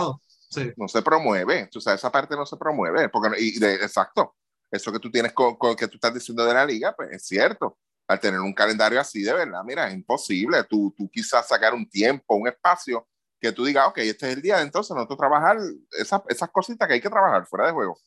Sí. 0.49 0.73
No 0.75 0.87
se 0.87 1.03
promueve, 1.03 1.67
tú 1.71 1.79
sabes, 1.79 1.99
esa 1.99 2.11
parte 2.11 2.35
no 2.35 2.47
se 2.47 2.57
promueve, 2.57 3.09
porque, 3.09 3.39
y 3.39 3.59
de, 3.59 3.75
exacto, 3.75 4.37
eso 4.71 4.91
que 4.91 4.97
tú 4.97 5.11
tienes 5.11 5.33
con, 5.33 5.55
con, 5.55 5.75
que 5.75 5.87
tú 5.87 5.97
estás 5.97 6.15
diciendo 6.15 6.43
de 6.45 6.55
la 6.55 6.65
liga, 6.65 6.95
pues 6.95 7.11
es 7.11 7.27
cierto, 7.27 7.77
al 8.07 8.19
tener 8.19 8.39
un 8.39 8.55
calendario 8.55 8.99
así, 8.99 9.21
de 9.21 9.33
verdad, 9.33 9.61
mira, 9.63 9.87
es 9.87 9.93
imposible, 9.93 10.63
tú, 10.63 10.91
tú 10.97 11.07
quizás 11.11 11.47
sacar 11.47 11.75
un 11.75 11.87
tiempo, 11.87 12.33
un 12.33 12.47
espacio, 12.47 13.07
que 13.39 13.51
tú 13.51 13.65
digas, 13.65 13.87
ok, 13.89 13.99
este 13.99 14.31
es 14.31 14.35
el 14.35 14.41
día, 14.41 14.63
entonces 14.63 14.95
nosotros 14.95 15.19
trabajar 15.19 15.59
esas, 15.91 16.23
esas 16.27 16.49
cositas 16.49 16.87
que 16.87 16.95
hay 16.95 17.01
que 17.01 17.09
trabajar 17.11 17.45
fuera 17.45 17.67
de 17.67 17.73
juego. 17.73 17.99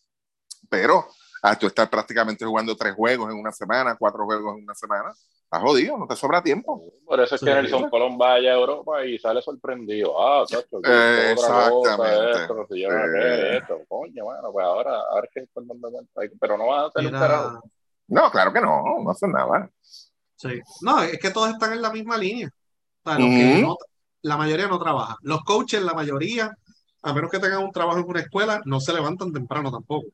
Pero 0.69 1.07
a 1.43 1.59
tú 1.59 1.67
estar 1.67 1.89
prácticamente 1.89 2.45
jugando 2.45 2.77
tres 2.77 2.95
juegos 2.95 3.31
en 3.31 3.39
una 3.39 3.53
semana, 3.53 3.97
cuatro 3.99 4.25
juegos 4.25 4.57
en 4.57 4.65
una 4.65 4.75
semana, 4.75 5.11
estás 5.11 5.63
jodido, 5.63 5.97
no 5.97 6.07
te 6.07 6.17
sobra 6.17 6.43
tiempo. 6.43 6.83
Por 7.05 7.21
eso 7.21 7.35
es 7.35 7.41
que 7.41 7.53
Nelson 7.53 7.89
Colón 7.89 8.19
vaya 8.19 8.53
a 8.53 8.55
Europa 8.55 9.05
y 9.05 9.19
sale 9.19 9.41
sorprendido. 9.41 10.15
Ah, 10.21 10.45
chacho, 10.47 10.79
Exactamente. 10.79 12.43
esto, 12.43 12.67
si 12.71 12.83
yo 12.83 12.89
eh. 12.91 13.59
esto. 13.59 13.81
Coño, 13.89 14.25
bueno, 14.25 14.53
pues 14.53 14.67
ahora, 14.67 14.93
a 15.11 15.15
ver 15.17 15.31
qué 15.33 15.47
Pero 16.41 16.57
no 16.57 16.67
va 16.67 16.83
a 16.83 16.87
hacer 16.89 17.07
un 17.07 17.61
No, 18.09 18.31
claro 18.31 18.53
que 18.53 18.61
no, 18.61 18.83
no 19.03 19.11
hacen 19.11 19.33
nada. 19.33 19.71
Sí. 20.37 20.61
No, 20.83 21.03
es 21.03 21.19
que 21.19 21.31
todos 21.31 21.51
están 21.51 21.73
en 21.73 21.83
la 21.83 21.91
misma 21.91 22.17
línea. 22.17 22.51
la 23.05 24.37
mayoría 24.37 24.69
no 24.69 24.79
trabaja. 24.79 25.17
Los 25.23 25.43
coaches, 25.43 25.83
la 25.83 25.95
mayoría, 25.95 26.51
a 27.03 27.13
menos 27.13 27.31
que 27.31 27.39
tengan 27.39 27.65
un 27.65 27.73
trabajo 27.73 27.99
en 27.99 28.09
una 28.09 28.21
escuela, 28.21 28.61
no 28.67 28.79
se 28.79 28.93
levantan 28.93 29.33
temprano 29.33 29.71
tampoco 29.71 30.07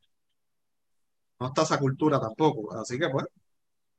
no 1.39 1.49
está 1.49 1.63
esa 1.63 1.79
cultura 1.79 2.21
tampoco. 2.21 2.75
Así 2.75 2.99
que 2.99 3.09
pues, 3.09 3.27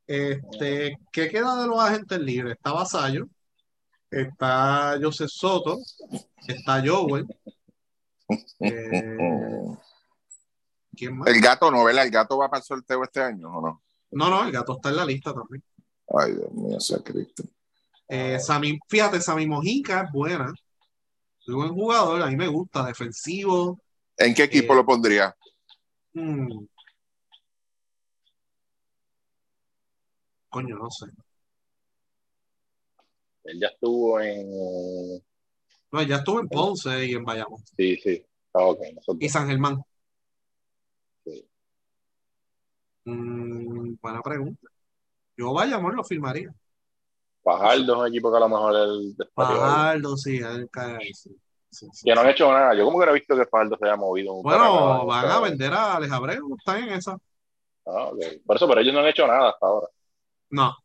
este, 0.05 0.97
¿qué 1.11 1.30
queda 1.30 1.61
de 1.61 1.68
los 1.68 1.80
agentes 1.80 2.19
libres? 2.19 2.55
Está 2.55 2.72
Vasallo, 2.72 3.27
está 4.09 4.97
José 5.01 5.27
Soto, 5.27 5.80
está 6.47 6.84
Joel. 6.85 7.27
Eh, 8.59 9.77
¿Quién 10.95 11.18
más? 11.18 11.27
El 11.27 11.41
gato 11.41 11.72
no, 11.72 11.84
¿verdad? 11.84 12.05
¿El 12.05 12.11
gato 12.11 12.38
va 12.38 12.49
para 12.49 12.59
el 12.59 12.65
sorteo 12.65 13.03
este 13.03 13.22
año 13.22 13.49
o 13.49 13.61
no? 13.61 13.84
No, 14.11 14.30
no, 14.30 14.45
el 14.45 14.51
gato 14.51 14.73
está 14.73 14.89
en 14.89 14.95
la 14.95 15.05
lista 15.05 15.34
también. 15.34 15.64
Ay, 16.09 16.34
Dios 16.34 16.51
mío, 16.53 16.80
sea 16.80 16.99
Cristo. 16.99 17.43
Eh, 18.07 18.39
fíjate, 18.88 19.19
Sammy 19.19 19.45
Mojica 19.45 20.03
es 20.03 20.11
buena. 20.11 20.53
Es 21.45 21.53
buen 21.53 21.73
jugador, 21.73 22.22
a 22.22 22.27
mí 22.27 22.35
me 22.35 22.47
gusta, 22.47 22.85
defensivo. 22.85 23.80
¿En 24.18 24.34
qué 24.34 24.43
equipo 24.43 24.73
eh, 24.73 24.76
lo 24.77 24.85
pondría? 24.85 25.35
Hmm, 26.14 26.65
Coño, 30.49 30.78
no 30.78 30.90
sé. 30.90 31.07
Él 33.44 33.60
ya 33.60 33.68
estuvo 33.68 34.19
en. 34.19 34.49
No, 35.91 36.02
ya 36.03 36.18
estuvo 36.18 36.40
en 36.40 36.48
Ponce 36.48 37.06
y 37.06 37.14
en 37.14 37.24
Bayamón. 37.24 37.64
Sí, 37.76 37.95
sí. 37.98 38.26
Ah, 38.53 38.65
okay. 38.65 38.95
Y 39.19 39.30
San 39.30 39.48
Germán. 39.48 39.82
Sí. 41.24 41.48
Mm, 43.06 43.95
buena 44.02 44.22
pregunta. 44.22 44.68
Yo 45.38 45.53
Bayamón 45.53 45.95
lo 45.95 46.03
firmaría. 46.03 46.53
Fajardo 47.44 47.94
es 47.94 47.99
un 47.99 48.07
equipo 48.07 48.30
que 48.30 48.38
a 48.38 48.41
lo 48.41 48.49
mejor 48.49 48.76
el 48.76 49.15
Fajardo, 49.34 50.18
sí, 50.18 50.38
él 50.38 50.68
cae 50.69 50.98
ahí, 50.98 51.14
sí. 51.14 51.34
que 52.03 52.14
no 52.14 52.22
han 52.22 52.30
hecho 52.30 52.52
nada. 52.52 52.76
Yo 52.76 52.84
como 52.84 52.99
que 52.99 53.06
no 53.06 53.11
he 53.11 53.15
visto 53.15 53.38
que 53.38 53.45
Fajardo 53.45 53.78
se 53.78 53.86
haya 53.86 53.95
movido. 53.95 54.41
Bueno, 54.41 55.06
van 55.06 55.32
a 55.32 55.40
vender 55.40 55.72
a 55.72 55.95
Alex 55.95 56.11
Abreu, 56.11 56.56
están 56.57 56.84
en 56.84 56.90
esa. 56.90 57.18
Ah, 57.86 58.10
okay. 58.11 58.40
Por 58.40 58.57
eso, 58.57 58.68
pero 58.68 58.82
ellos 58.82 58.94
no 58.94 58.99
han 58.99 59.07
hecho 59.07 59.26
nada 59.26 59.52
hasta 59.52 59.65
ahora. 59.65 59.88
No. 60.49 60.76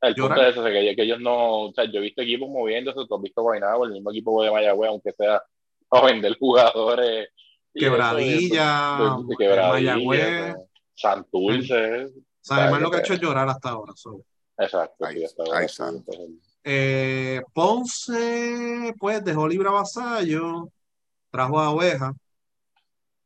El 0.00 0.14
punto 0.14 0.42
es 0.42 0.56
ese, 0.56 0.70
que, 0.70 0.96
que, 0.96 1.02
ellos 1.02 1.20
no, 1.20 1.62
o 1.62 1.72
sea, 1.72 1.84
yo 1.86 1.98
he 1.98 2.02
visto 2.02 2.20
equipos 2.20 2.48
moviéndose, 2.48 3.06
tú 3.08 3.14
has 3.14 3.22
visto 3.22 3.42
Guaynabo, 3.42 3.86
el 3.86 3.92
mismo 3.92 4.10
equipo 4.10 4.42
de 4.42 4.50
Mayagüez, 4.50 4.90
aunque 4.90 5.12
sea 5.12 5.42
a 5.90 6.04
vender 6.04 6.36
jugadores. 6.38 7.28
Quebradilla, 7.72 8.96
eso, 8.96 9.26
quebradilla 9.38 9.94
Mayagüez. 9.96 10.54
Santurce. 10.94 12.04
O 12.04 12.10
sea, 12.40 12.56
además 12.64 12.82
lo 12.82 12.90
que 12.90 12.96
ha 12.98 13.00
hecho 13.00 13.14
es 13.14 13.20
llorar 13.20 13.48
hasta 13.48 13.70
ahora. 13.70 13.94
Exacto. 14.58 15.04
Ahí, 15.06 15.22
está. 15.22 15.42
eh, 16.62 17.42
Ponce, 17.52 18.94
pues, 18.98 19.24
dejó 19.24 19.48
libre 19.48 19.68
a 19.68 19.72
Vasallo, 19.72 20.68
trajo 21.30 21.58
a 21.58 21.70
Oveja. 21.70 22.12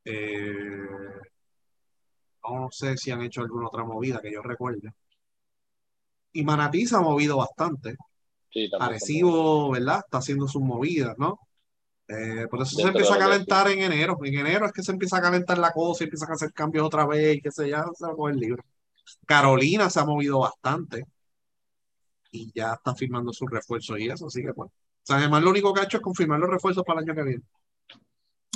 Eh, 0.05 0.87
no 2.49 2.69
sé 2.71 2.97
si 2.97 3.11
han 3.11 3.23
hecho 3.23 3.41
alguna 3.43 3.67
otra 3.67 3.85
movida 3.85 4.21
que 4.23 4.33
yo 4.33 4.41
recuerde 4.43 4.93
y 6.33 6.45
Manatí 6.45 6.87
se 6.87 6.97
ha 6.97 7.01
movido 7.01 7.37
bastante. 7.37 7.97
Sí, 8.51 8.71
Arecibo, 8.79 9.71
¿verdad? 9.71 10.01
Está 10.05 10.19
haciendo 10.19 10.49
sus 10.49 10.63
movidas, 10.63 11.17
¿no? 11.19 11.39
Eh, 12.09 12.47
por 12.51 12.63
eso 12.63 12.77
se 12.77 12.83
empieza 12.83 13.15
a 13.15 13.19
calentar 13.19 13.69
en 13.69 13.81
enero. 13.81 14.19
En 14.25 14.39
enero 14.39 14.67
es 14.67 14.73
que 14.73 14.83
se 14.83 14.93
empieza 14.93 15.19
a 15.19 15.23
calentar 15.23 15.59
la 15.59 15.73
cosa 15.73 16.03
y 16.03 16.07
empiezan 16.07 16.31
a 16.31 16.35
hacer 16.35 16.53
cambios 16.53 16.87
otra 16.87 17.07
vez 17.07 17.37
y 17.37 17.41
que 17.43 17.51
se 17.51 17.69
ya 17.69 17.85
se 17.95 18.07
va 18.07 18.13
a 18.13 18.17
coger 18.17 18.37
libre. 18.37 18.63
Carolina 19.27 19.91
se 19.91 20.01
ha 20.01 20.05
movido 20.05 20.39
bastante 20.41 21.05
y 22.31 22.51
ya 22.55 22.75
está 22.75 22.95
firmando 22.95 23.33
sus 23.33 23.51
refuerzos 23.51 23.99
y 23.99 24.09
eso, 24.09 24.27
así 24.27 24.43
que 24.43 24.55
pues. 24.55 24.71
O 24.71 25.11
sea, 25.11 25.17
además 25.17 25.43
lo 25.43 25.51
único 25.51 25.73
que 25.73 25.81
ha 25.81 25.85
hecho 25.85 25.99
es 25.99 26.03
confirmar 26.03 26.39
los 26.39 26.51
refuerzos 26.51 26.85
para 26.85 27.01
el 27.01 27.09
año 27.09 27.15
que 27.15 27.23
viene. 27.23 27.43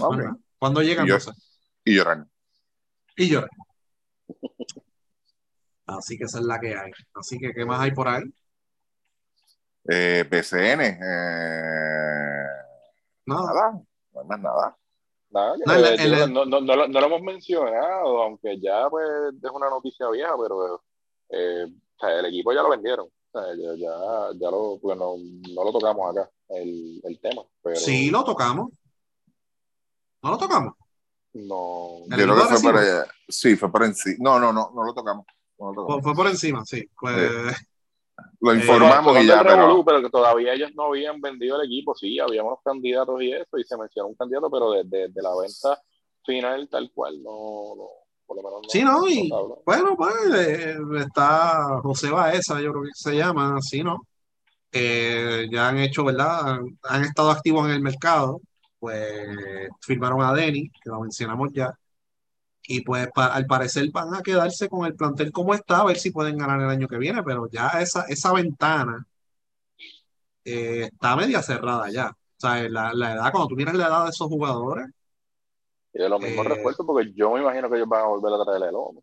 Okay. 0.01 0.27
¿Cuándo 0.59 0.82
llegan? 0.82 1.07
Y, 1.85 1.94
lloran. 1.94 2.31
Y 3.16 3.28
lloran. 3.28 3.51
Así 5.98 6.19
que 6.19 6.24
esa 6.24 6.39
es 6.39 6.44
la 6.44 6.59
que 6.60 6.77
hay. 6.77 6.90
Así 7.14 7.39
que, 7.39 7.52
¿qué 7.52 7.64
más 7.64 7.81
hay 7.81 7.93
por 7.93 8.09
ahí? 8.09 8.23
Eh, 9.89 10.24
PCN. 10.28 10.81
Eh, 10.81 12.47
nada. 13.27 13.73
No 14.12 14.20
hay 14.20 14.27
más 14.27 14.40
nada. 14.40 14.77
Nada, 15.31 15.56
no, 16.27 16.44
no, 16.44 16.60
no, 16.60 16.86
lo 16.86 17.06
hemos 17.06 17.23
mencionado, 17.23 18.23
aunque 18.23 18.60
ya 18.60 18.90
pues 18.90 19.09
es 19.43 19.51
una 19.51 19.70
noticia 19.70 20.06
vieja, 20.10 20.35
pero 20.36 20.82
eh, 21.31 21.64
o 21.64 21.98
sea, 21.98 22.20
el 22.20 22.27
equipo 22.27 22.52
ya 22.52 22.62
lo 22.62 22.69
vendieron. 22.69 23.06
O 23.06 23.40
sea, 23.40 23.55
ya, 23.55 23.74
ya, 23.74 24.39
ya 24.39 24.51
lo, 24.51 24.78
pues 24.78 24.97
no, 24.98 25.16
lo 25.16 25.73
tocamos 25.73 26.10
acá, 26.10 26.31
el, 26.51 27.01
el 27.02 27.19
tema. 27.19 27.43
Pero... 27.62 27.77
Sí, 27.77 28.10
lo 28.10 28.23
tocamos. 28.24 28.73
¿No 30.23 30.31
lo 30.32 30.36
tocamos? 30.36 30.74
No. 31.32 32.01
Yo 32.09 32.16
creo 32.16 32.48
que 32.48 32.56
fue 32.56 33.05
Sí, 33.28 33.56
fue 33.56 33.73
por 33.73 33.85
encima. 33.85 34.16
No, 34.20 34.39
no, 34.39 34.52
no, 34.52 34.70
no 34.74 34.85
lo 34.85 34.93
tocamos. 34.93 35.24
Fue, 36.02 36.14
por 36.14 36.26
encima, 36.26 36.64
sí. 36.64 36.84
Pues, 36.98 37.16
Lo 38.40 38.52
Eh, 38.52 38.56
informamos 38.56 39.22
y 39.22 39.26
ya, 39.26 39.43
revolú, 39.43 39.84
pero 39.84 39.98
pero 39.98 40.02
que 40.02 40.10
todavía 40.10 40.55
ellos 40.55 40.70
no 40.74 40.86
habían 40.86 41.20
vendido 41.20 41.60
el 41.60 41.66
equipo, 41.66 41.94
sí, 41.94 42.18
había 42.18 42.43
unos 42.43 42.59
candidatos 42.64 43.22
y 43.22 43.32
eso, 43.32 43.59
y 43.59 43.64
se 43.64 43.76
mencionó 43.76 44.09
un 44.09 44.14
candidato, 44.14 44.51
pero 44.51 44.72
desde 44.72 45.09
de, 45.09 45.22
la 45.22 45.30
venta 45.40 45.80
final 46.24 46.68
tal 46.68 46.90
cual, 46.93 47.22
no, 47.22 47.74
no 47.76 47.89
por 48.26 48.36
lo 48.36 48.43
menos 48.43 48.60
no. 48.62 48.68
Sí, 48.68 48.82
no, 48.82 49.09
y 49.09 49.30
bueno, 49.64 49.97
pues 49.97 50.14
eh, 50.34 50.76
está 50.98 51.80
José 51.82 52.10
Baeza, 52.10 52.60
yo 52.60 52.72
creo 52.72 52.82
que 52.84 52.90
se 52.94 53.16
llama, 53.16 53.56
así, 53.56 53.82
¿no? 53.82 54.06
Eh, 54.70 55.48
ya 55.51 55.68
han 55.68 55.78
hecho, 55.78 56.05
¿verdad? 56.05 56.48
Han, 56.48 56.78
han 56.82 57.02
estado 57.02 57.30
activos 57.30 57.66
en 57.66 57.72
el 57.72 57.82
mercado, 57.82 58.40
pues 58.78 59.68
firmaron 59.80 60.22
a 60.22 60.32
Denny, 60.32 60.68
que 60.70 60.90
lo 60.90 61.01
mencionamos 61.01 61.51
ya, 61.52 61.72
y 62.66 62.82
pues 62.82 63.09
pa- 63.14 63.26
al 63.34 63.47
parecer 63.47 63.90
van 63.93 64.14
a 64.14 64.22
quedarse 64.22 64.68
con 64.68 64.86
el 64.86 64.94
plantel 64.97 65.32
como 65.32 65.55
está, 65.55 65.80
a 65.80 65.84
ver 65.86 65.98
si 65.98 66.10
pueden 66.10 66.39
ganar 66.39 66.60
el 66.60 66.68
año 66.70 66.89
que 66.89 66.98
viene, 66.98 67.22
pero 67.22 67.48
ya 67.51 67.68
esa, 67.80 68.05
esa 68.09 68.32
ventana 68.32 69.06
eh, 70.44 70.84
está 70.93 71.16
media 71.16 71.43
cerrada 71.43 71.90
ya. 71.90 72.09
O 72.10 72.40
sea, 72.40 72.68
la, 72.68 72.93
la 72.94 73.12
edad, 73.14 73.30
cuando 73.32 73.48
tú 73.48 73.56
miras 73.56 73.74
la 73.74 73.86
edad 73.86 74.05
de 74.05 74.10
esos 74.10 74.28
jugadores, 74.28 74.89
Y 75.94 75.98
de 76.02 76.09
los 76.09 76.20
mismos 76.20 76.44
Eh, 76.44 76.47
refuerzos, 76.47 76.86
porque 76.86 77.12
yo 77.14 77.30
me 77.32 77.40
imagino 77.40 77.68
que 77.68 77.76
ellos 77.76 77.89
van 77.89 78.02
a 78.02 78.06
volver 78.09 78.32
a 78.40 78.44
traer 78.44 78.62
el 78.62 78.68
Elono. 78.70 79.02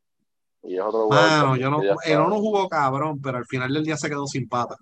Y 0.63 0.75
es 0.77 0.81
otro 0.83 1.05
jugador 1.05 1.31
mano, 1.31 1.55
yo 1.57 1.69
no, 1.69 1.81
el 2.05 2.17
no 2.17 2.39
jugó 2.39 2.67
cabrón, 2.69 3.19
pero 3.21 3.37
al 3.37 3.45
final 3.45 3.73
del 3.73 3.83
día 3.83 3.97
se 3.97 4.09
quedó 4.09 4.25
sin 4.27 4.47
pata. 4.47 4.75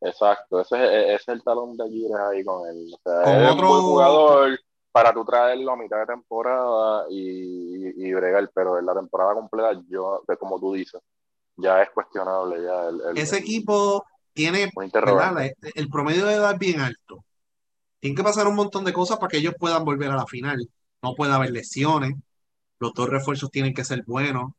Exacto, 0.00 0.60
ese 0.60 0.76
es, 0.84 1.04
ese 1.06 1.14
es 1.14 1.28
el 1.28 1.42
talón 1.44 1.76
de 1.76 1.84
Aquiles 1.84 2.12
ahí 2.18 2.44
con 2.44 2.68
él. 2.68 2.90
O 2.94 2.98
sea, 3.08 3.22
Con 3.22 3.34
es 3.44 3.50
otro- 3.52 3.66
un 3.66 3.68
buen 3.68 3.82
jugador 3.82 4.58
para 4.92 5.12
tú 5.14 5.24
traerlo 5.24 5.72
a 5.72 5.76
mitad 5.76 5.98
de 6.00 6.06
temporada 6.06 7.06
y, 7.10 8.08
y 8.08 8.12
bregar, 8.14 8.50
pero 8.54 8.78
en 8.78 8.86
la 8.86 8.94
temporada 8.94 9.34
completa, 9.34 9.80
yo, 9.88 10.22
que 10.28 10.36
como 10.36 10.60
tú 10.60 10.74
dices, 10.74 11.00
ya 11.56 11.82
es 11.82 11.90
cuestionable. 11.90 12.62
ya 12.64 12.88
el, 12.88 13.00
el- 13.02 13.08
Ese 13.14 13.36
el- 13.36 13.38
equipo 13.38 14.04
tiene, 14.32 14.70
interrogante. 14.84 15.42
La- 15.42 15.52
el 15.74 15.88
promedio 15.88 16.26
de 16.26 16.34
edad 16.34 16.58
bien 16.58 16.80
alto. 16.80 17.24
Tienen 18.00 18.16
que 18.16 18.24
pasar 18.24 18.48
un 18.48 18.56
montón 18.56 18.84
de 18.84 18.92
cosas 18.94 19.18
para 19.18 19.30
que 19.30 19.38
ellos 19.38 19.54
puedan 19.58 19.84
volver 19.84 20.10
a 20.10 20.16
la 20.16 20.26
final. 20.26 20.70
No 21.02 21.14
puede 21.14 21.32
haber 21.34 21.50
lesiones. 21.52 22.14
Los 22.80 22.94
dos 22.94 23.08
refuerzos 23.10 23.50
tienen 23.50 23.74
que 23.74 23.84
ser 23.84 24.04
buenos. 24.06 24.52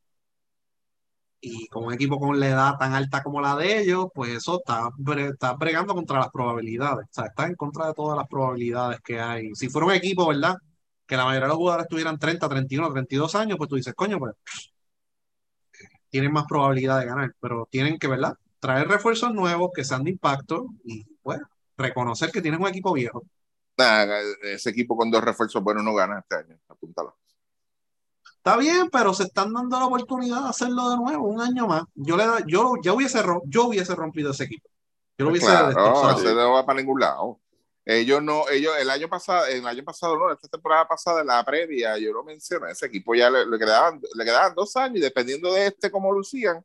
Y 1.46 1.66
con 1.68 1.84
un 1.84 1.92
equipo 1.92 2.18
con 2.18 2.40
la 2.40 2.48
edad 2.48 2.78
tan 2.78 2.94
alta 2.94 3.22
como 3.22 3.38
la 3.38 3.54
de 3.54 3.80
ellos, 3.80 4.06
pues 4.14 4.30
eso 4.30 4.60
está, 4.60 4.88
está 5.28 5.52
bregando 5.52 5.92
contra 5.92 6.18
las 6.18 6.30
probabilidades. 6.30 7.06
O 7.10 7.12
sea, 7.12 7.26
está 7.26 7.46
en 7.46 7.54
contra 7.54 7.88
de 7.88 7.92
todas 7.92 8.16
las 8.16 8.26
probabilidades 8.26 9.00
que 9.02 9.20
hay. 9.20 9.54
Si 9.54 9.68
fuera 9.68 9.88
un 9.88 9.92
equipo, 9.92 10.26
¿verdad? 10.26 10.56
Que 11.06 11.18
la 11.18 11.24
mayoría 11.26 11.44
de 11.44 11.48
los 11.48 11.58
jugadores 11.58 11.86
tuvieran 11.86 12.18
30, 12.18 12.48
31, 12.48 12.92
32 12.94 13.34
años, 13.34 13.58
pues 13.58 13.68
tú 13.68 13.76
dices, 13.76 13.92
coño, 13.92 14.18
pues 14.18 14.32
tienen 16.08 16.32
más 16.32 16.46
probabilidad 16.48 17.00
de 17.00 17.06
ganar. 17.06 17.34
Pero 17.38 17.68
tienen 17.70 17.98
que, 17.98 18.08
¿verdad? 18.08 18.32
Traer 18.58 18.88
refuerzos 18.88 19.34
nuevos 19.34 19.70
que 19.74 19.84
sean 19.84 20.02
de 20.02 20.12
impacto 20.12 20.68
y, 20.82 21.04
pues, 21.22 21.40
reconocer 21.76 22.30
que 22.32 22.40
tienen 22.40 22.62
un 22.62 22.68
equipo 22.68 22.94
viejo. 22.94 23.22
Ese 24.42 24.70
equipo 24.70 24.96
con 24.96 25.10
dos 25.10 25.22
refuerzos 25.22 25.62
buenos 25.62 25.84
no 25.84 25.92
gana 25.92 26.20
este 26.20 26.36
año. 26.36 26.58
Apúntalo. 26.68 27.18
Está 28.44 28.58
bien, 28.58 28.90
pero 28.90 29.14
se 29.14 29.22
están 29.22 29.54
dando 29.54 29.78
la 29.78 29.86
oportunidad 29.86 30.42
de 30.42 30.48
hacerlo 30.50 30.90
de 30.90 30.96
nuevo, 30.98 31.28
un 31.28 31.40
año 31.40 31.66
más. 31.66 31.84
Yo 31.94 32.14
le 32.14 32.26
da- 32.26 32.44
yo 32.46 32.74
ya 32.82 32.92
hubiese 32.92 33.22
yo 33.46 33.64
hubiese 33.68 33.94
rompido 33.94 34.32
ese 34.32 34.44
equipo. 34.44 34.68
Yo 35.16 35.24
lo 35.24 35.30
hubiese 35.30 35.46
Claro, 35.46 35.72
no 36.34 36.52
va 36.52 36.66
para 36.66 36.78
ningún 36.78 37.00
lado. 37.00 37.40
Ellos 37.86 38.22
no, 38.22 38.46
ellos 38.50 38.74
el 38.78 38.90
año 38.90 39.08
pasado, 39.08 39.46
el 39.46 39.66
año 39.66 39.82
pasado 39.82 40.18
no, 40.18 40.30
esta 40.30 40.46
temporada 40.48 40.86
pasada, 40.86 41.22
en 41.22 41.28
la 41.28 41.42
previa, 41.42 41.96
yo 41.96 42.12
lo 42.12 42.22
mencioné, 42.22 42.72
ese 42.72 42.84
equipo 42.86 43.14
ya 43.14 43.30
le, 43.30 43.46
le 43.46 43.58
quedaban, 43.58 43.98
le 44.14 44.24
quedaban 44.26 44.54
dos 44.54 44.76
años 44.76 44.98
y 44.98 45.00
dependiendo 45.00 45.50
de 45.52 45.68
este 45.68 45.90
cómo 45.90 46.12
lucían, 46.12 46.62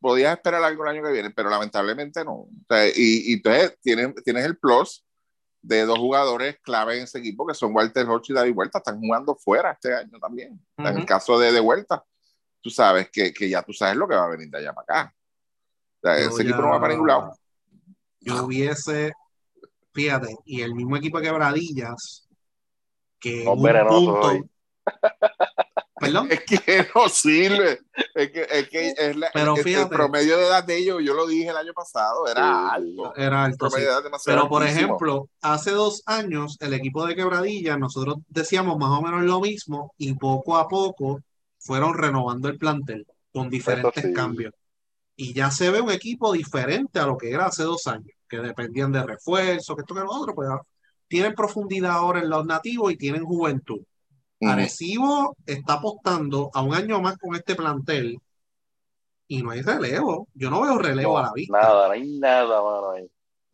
podías 0.00 0.36
esperar 0.36 0.64
algo 0.64 0.82
el 0.82 0.90
año 0.96 1.02
que 1.04 1.12
viene, 1.12 1.30
pero 1.30 1.48
lamentablemente 1.48 2.24
no. 2.24 2.32
O 2.32 2.48
sea, 2.68 2.88
y, 2.88 2.92
y 2.96 3.32
entonces 3.34 3.78
tienes, 3.80 4.14
tienes 4.24 4.44
el 4.44 4.56
plus 4.58 5.04
de 5.66 5.86
dos 5.86 5.98
jugadores 5.98 6.58
clave 6.60 6.98
en 6.98 7.04
ese 7.04 7.18
equipo 7.20 7.46
que 7.46 7.54
son 7.54 7.74
Walter 7.74 8.06
Hodge 8.06 8.30
y 8.30 8.34
David 8.34 8.54
Vuelta, 8.54 8.78
están 8.78 9.00
jugando 9.00 9.34
fuera 9.34 9.72
este 9.72 9.94
año 9.94 10.18
también. 10.20 10.60
En 10.76 10.86
el 10.98 11.06
caso 11.06 11.38
de 11.38 11.52
De 11.52 11.60
Vuelta, 11.60 12.04
tú 12.60 12.68
sabes 12.68 13.08
que, 13.10 13.32
que 13.32 13.48
ya 13.48 13.62
tú 13.62 13.72
sabes 13.72 13.96
lo 13.96 14.06
que 14.06 14.14
va 14.14 14.24
a 14.26 14.28
venir 14.28 14.50
de 14.50 14.58
allá 14.58 14.74
para 14.74 15.00
acá. 15.02 15.14
O 15.96 16.00
sea, 16.02 16.18
ese 16.18 16.42
equipo 16.42 16.58
ya- 16.58 16.62
no 16.64 16.70
va 16.70 16.80
para 16.80 16.92
ningún 16.92 17.08
lado. 17.08 17.34
Yo 18.20 18.44
hubiese, 18.44 19.12
fíjate, 19.92 20.36
y 20.44 20.60
el 20.60 20.74
mismo 20.74 20.96
equipo 20.96 21.18
de 21.18 21.24
Quebradillas, 21.28 22.28
que 23.18 23.42
en 23.44 23.48
un 23.48 23.62
venenosos 23.62 24.30
punto. 24.32 24.50
Perdón, 26.04 26.28
Es 26.30 26.40
que 26.44 26.86
no 26.94 27.08
sirve. 27.08 27.80
Es 28.14 28.30
que, 28.30 28.46
es 28.50 28.68
que 28.68 28.94
es 28.96 29.16
la- 29.16 29.30
Pero 29.32 29.54
el- 29.56 29.88
promedio 29.88 30.36
de 30.38 30.46
edad 30.46 30.64
de 30.64 30.76
ellos, 30.78 31.02
yo 31.04 31.14
lo 31.14 31.26
dije 31.26 31.48
el 31.50 31.56
año 31.56 31.72
pasado, 31.72 32.26
era 32.26 32.70
alto. 32.70 33.14
era 33.16 33.44
alto, 33.44 33.70
sí. 33.70 33.82
Pero 34.24 34.48
por 34.48 34.64
ejemplo, 34.64 35.28
hace 35.40 35.70
dos 35.72 36.02
años 36.06 36.56
el 36.60 36.74
equipo 36.74 37.06
de 37.06 37.14
Quebradillas, 37.14 37.78
nosotros 37.78 38.16
decíamos 38.28 38.78
más 38.78 38.90
o 38.98 39.02
menos 39.02 39.22
lo 39.22 39.40
mismo 39.40 39.92
y 39.98 40.14
poco 40.14 40.56
a 40.56 40.68
poco 40.68 41.20
fueron 41.58 41.94
renovando 41.94 42.48
el 42.48 42.58
plantel 42.58 43.06
con 43.32 43.48
diferentes 43.50 44.02
sí. 44.04 44.12
cambios. 44.12 44.52
Y 45.16 45.32
ya 45.32 45.50
se 45.50 45.70
ve 45.70 45.80
un 45.80 45.90
equipo 45.90 46.32
diferente 46.32 46.98
a 46.98 47.06
lo 47.06 47.16
que 47.16 47.30
era 47.30 47.46
hace 47.46 47.62
dos 47.62 47.86
años, 47.86 48.10
que 48.28 48.38
dependían 48.38 48.90
de 48.92 49.02
refuerzos, 49.04 49.76
que 49.76 49.82
esto 49.82 49.94
que 49.94 50.00
lo 50.00 50.10
otro, 50.10 50.34
pues 50.34 50.48
tienen 51.06 51.34
profundidad 51.34 51.92
ahora 51.92 52.20
en 52.20 52.30
los 52.30 52.44
nativos 52.44 52.92
y 52.92 52.96
tienen 52.96 53.24
juventud. 53.24 53.80
Arecibo 54.40 55.36
está 55.46 55.74
apostando 55.74 56.50
a 56.52 56.62
un 56.62 56.74
año 56.74 57.00
más 57.00 57.16
con 57.18 57.34
este 57.34 57.54
plantel 57.54 58.18
y 59.26 59.42
no 59.42 59.50
hay 59.50 59.62
relevo. 59.62 60.28
Yo 60.34 60.50
no 60.50 60.60
veo 60.62 60.78
relevo 60.78 61.12
No, 61.12 61.18
a 61.18 61.22
la 61.22 61.32
vista. 61.32 61.58
Nada, 61.60 61.86
no 61.88 61.92
hay 61.94 62.18
nada, 62.18 62.62
mano, 62.62 62.90
ahí. 62.90 63.10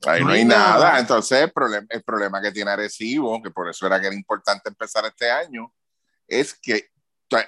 Ahí 0.06 0.20
no 0.20 0.26
no, 0.26 0.32
hay 0.32 0.40
hay 0.40 0.44
nada. 0.46 0.72
nada. 0.78 0.98
Entonces, 0.98 1.38
el 1.42 1.52
problema, 1.52 1.86
el 1.90 2.02
problema 2.02 2.40
que 2.42 2.52
tiene 2.52 2.70
Arecibo, 2.70 3.40
que 3.42 3.50
por 3.50 3.68
eso 3.68 3.86
era 3.86 4.00
que 4.00 4.06
era 4.06 4.16
importante 4.16 4.68
empezar 4.68 5.04
este 5.04 5.30
año, 5.30 5.72
es 6.26 6.54
que 6.54 6.88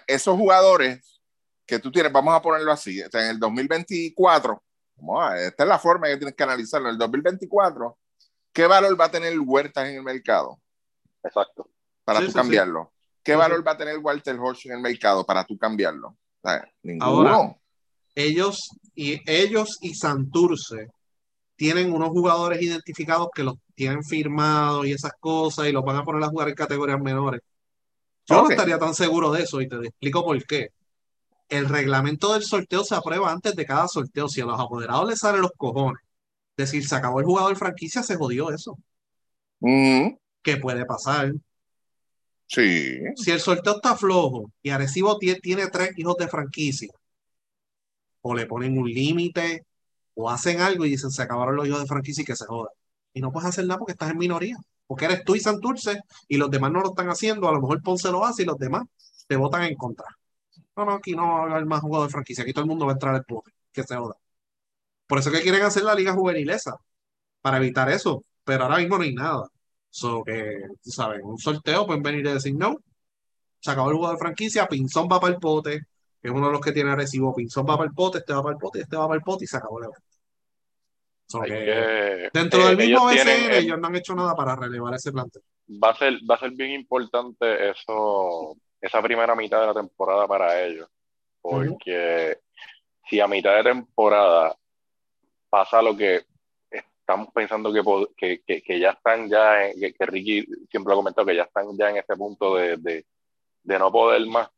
esos 0.06 0.36
jugadores 0.36 1.20
que 1.66 1.78
tú 1.78 1.90
tienes, 1.90 2.12
vamos 2.12 2.34
a 2.34 2.42
ponerlo 2.42 2.70
así, 2.70 3.00
en 3.00 3.26
el 3.26 3.38
2024, 3.38 4.62
vamos 4.96 5.24
a- 5.24 5.38
esta 5.40 5.62
es 5.62 5.68
la 5.68 5.78
forma 5.78 6.06
que 6.08 6.16
tienes 6.18 6.34
que 6.36 6.42
analizarlo, 6.42 6.88
en 6.88 6.92
el 6.94 6.98
2024, 6.98 7.98
¿qué 8.52 8.66
valor 8.66 9.00
va 9.00 9.06
a 9.06 9.10
tener 9.10 9.38
Huertas 9.40 9.88
en 9.88 9.96
el 9.96 10.02
mercado 10.02 10.60
Exacto. 11.24 11.68
para 12.04 12.20
Sí, 12.20 12.26
tú 12.26 12.32
sí, 12.32 12.38
cambiarlo? 12.38 12.92
¿Qué 13.22 13.36
valor 13.36 13.66
va 13.66 13.72
a 13.72 13.76
tener 13.76 13.98
Walter 13.98 14.36
Hodge 14.38 14.66
en 14.66 14.72
el 14.72 14.80
mercado 14.80 15.24
para 15.24 15.44
tú 15.44 15.56
cambiarlo? 15.56 16.08
O 16.08 16.48
sea, 16.48 16.68
ninguno. 16.82 17.06
Ahora, 17.06 17.56
ellos 18.14 18.70
y 18.94 19.20
ellos 19.30 19.78
y 19.80 19.94
Santurce 19.94 20.88
tienen 21.56 21.92
unos 21.92 22.08
jugadores 22.10 22.60
identificados 22.60 23.28
que 23.34 23.44
los 23.44 23.54
tienen 23.74 24.02
firmados 24.02 24.86
y 24.86 24.92
esas 24.92 25.12
cosas 25.20 25.68
y 25.68 25.72
los 25.72 25.84
van 25.84 25.96
a 25.96 26.04
poner 26.04 26.22
a 26.24 26.28
jugar 26.28 26.48
en 26.48 26.54
categorías 26.54 27.00
menores. 27.00 27.40
Yo 28.26 28.42
no 28.42 28.50
estaría 28.50 28.78
tan 28.78 28.94
seguro 28.94 29.32
de 29.32 29.42
eso 29.42 29.60
y 29.60 29.68
te 29.68 29.76
explico 29.76 30.24
por 30.24 30.44
qué. 30.44 30.68
El 31.48 31.68
reglamento 31.68 32.32
del 32.32 32.42
sorteo 32.42 32.82
se 32.84 32.94
aprueba 32.94 33.30
antes 33.30 33.54
de 33.54 33.66
cada 33.66 33.86
sorteo. 33.88 34.28
Si 34.28 34.40
a 34.40 34.46
los 34.46 34.58
apoderados 34.58 35.08
les 35.08 35.18
salen 35.18 35.42
los 35.42 35.52
cojones, 35.56 36.02
decir, 36.56 36.86
se 36.86 36.96
acabó 36.96 37.20
el 37.20 37.26
jugador 37.26 37.56
franquicia, 37.56 38.02
se 38.02 38.16
jodió 38.16 38.50
eso. 38.50 38.78
Ujú, 39.60 40.18
¿Qué 40.42 40.56
puede 40.56 40.84
pasar? 40.86 41.32
Sí. 42.54 42.98
Si 43.16 43.30
el 43.30 43.40
sorteo 43.40 43.76
está 43.76 43.96
flojo 43.96 44.50
y 44.62 44.70
Arecibo 44.70 45.18
tie- 45.18 45.40
tiene 45.40 45.68
tres 45.68 45.92
hijos 45.96 46.16
de 46.18 46.28
franquicia, 46.28 46.90
o 48.20 48.34
le 48.34 48.46
ponen 48.46 48.76
un 48.78 48.88
límite, 48.88 49.64
o 50.14 50.28
hacen 50.30 50.60
algo 50.60 50.84
y 50.84 50.90
dicen 50.90 51.10
se 51.10 51.22
acabaron 51.22 51.56
los 51.56 51.66
hijos 51.66 51.80
de 51.80 51.86
franquicia 51.86 52.22
y 52.22 52.24
que 52.24 52.36
se 52.36 52.46
joda. 52.46 52.68
Y 53.14 53.20
no 53.20 53.32
puedes 53.32 53.48
hacer 53.48 53.66
nada 53.66 53.78
porque 53.78 53.92
estás 53.92 54.10
en 54.10 54.18
minoría. 54.18 54.56
Porque 54.86 55.06
eres 55.06 55.24
tú 55.24 55.34
y 55.34 55.40
Santurce 55.40 56.00
y 56.28 56.36
los 56.36 56.50
demás 56.50 56.70
no 56.72 56.80
lo 56.82 56.88
están 56.90 57.08
haciendo. 57.08 57.48
A 57.48 57.52
lo 57.52 57.60
mejor 57.60 57.82
Ponce 57.82 58.10
lo 58.12 58.24
hace 58.24 58.42
y 58.42 58.46
los 58.46 58.58
demás 58.58 58.82
te 59.26 59.36
votan 59.36 59.62
en 59.64 59.74
contra. 59.74 60.06
No, 60.76 60.84
no, 60.84 60.92
aquí 60.92 61.12
no 61.12 61.22
va 61.22 61.38
a 61.44 61.50
haber 61.52 61.66
más 61.66 61.80
jugador 61.80 62.08
de 62.08 62.12
franquicia. 62.12 62.42
Aquí 62.42 62.52
todo 62.52 62.64
el 62.64 62.68
mundo 62.68 62.84
va 62.86 62.92
a 62.92 62.94
entrar 62.94 63.14
al 63.14 63.24
pote. 63.24 63.52
Que 63.72 63.82
se 63.84 63.96
joda. 63.96 64.14
Por 65.06 65.18
eso 65.18 65.30
es 65.30 65.36
que 65.36 65.42
quieren 65.42 65.62
hacer 65.62 65.84
la 65.84 65.94
liga 65.94 66.12
juvenil 66.12 66.50
esa. 66.50 66.76
Para 67.40 67.56
evitar 67.58 67.88
eso. 67.90 68.22
Pero 68.44 68.64
ahora 68.64 68.78
mismo 68.78 68.98
no 68.98 69.04
hay 69.04 69.14
nada. 69.14 69.48
So 69.94 70.24
que, 70.24 70.62
tú 70.82 70.90
sabes, 70.90 71.20
en 71.20 71.26
un 71.26 71.36
sorteo 71.38 71.86
pueden 71.86 72.02
venir 72.02 72.24
y 72.26 72.32
decir 72.32 72.54
no. 72.56 72.78
Se 73.60 73.70
acabó 73.70 73.90
el 73.90 73.96
jugador 73.96 74.16
de 74.16 74.20
franquicia. 74.24 74.66
Pinzón 74.66 75.06
va 75.12 75.20
para 75.20 75.34
el 75.34 75.38
pote. 75.38 75.82
Que 76.20 76.28
es 76.28 76.34
uno 76.34 76.46
de 76.46 76.52
los 76.52 76.62
que 76.62 76.72
tiene 76.72 76.96
recibo. 76.96 77.34
Pinzón 77.34 77.66
va 77.68 77.76
para 77.76 77.88
el 77.90 77.94
pote. 77.94 78.18
Este 78.18 78.32
va 78.32 78.42
para 78.42 78.54
el 78.54 78.58
pote. 78.58 78.80
Este 78.80 78.96
va 78.96 79.06
para 79.06 79.18
el 79.18 79.22
pote. 79.22 79.44
Y 79.44 79.46
se 79.48 79.56
acabó 79.58 79.78
el 79.80 79.84
evento. 79.84 80.02
So 81.26 81.40
que, 81.42 81.48
que- 81.48 82.28
Dentro 82.32 82.60
eh, 82.62 82.66
del 82.68 82.76
mismo 82.78 83.10
ellos 83.10 83.24
BCN, 83.24 83.36
tienen, 83.36 83.52
ellos 83.64 83.78
no 83.78 83.86
han 83.86 83.96
hecho 83.96 84.14
nada 84.14 84.34
para 84.34 84.56
relevar 84.56 84.94
ese 84.94 85.12
plantel. 85.12 85.42
va 85.82 85.90
a 85.90 85.94
ser, 85.96 86.14
va 86.28 86.36
a 86.36 86.38
ser 86.40 86.52
bien 86.52 86.70
importante 86.72 87.70
eso, 87.70 88.56
esa 88.80 89.02
primera 89.02 89.34
mitad 89.36 89.60
de 89.60 89.66
la 89.66 89.74
temporada 89.74 90.26
para 90.26 90.62
ellos. 90.62 90.88
Porque 91.42 92.38
si 93.08 93.20
a 93.20 93.28
mitad 93.28 93.56
de 93.56 93.64
temporada 93.64 94.56
pasa 95.50 95.82
lo 95.82 95.94
que 95.94 96.22
estamos 97.02 97.28
pensando 97.34 97.72
que, 97.72 97.82
que, 98.16 98.42
que, 98.46 98.62
que 98.62 98.78
ya 98.80 98.90
están 98.90 99.28
ya, 99.28 99.66
en- 99.66 99.78
que, 99.78 99.92
que 99.92 100.06
Ricky 100.06 100.46
siempre 100.70 100.90
lo 100.90 100.94
ha 100.94 100.96
comentado, 101.02 101.26
que 101.26 101.36
ya 101.36 101.42
están 101.42 101.76
ya 101.76 101.90
en 101.90 101.96
este 101.98 102.16
punto 102.16 102.54
de, 102.54 102.76
de, 102.78 103.04
de 103.64 103.78
no 103.78 103.90
poder 103.92 104.24
más, 104.26 104.48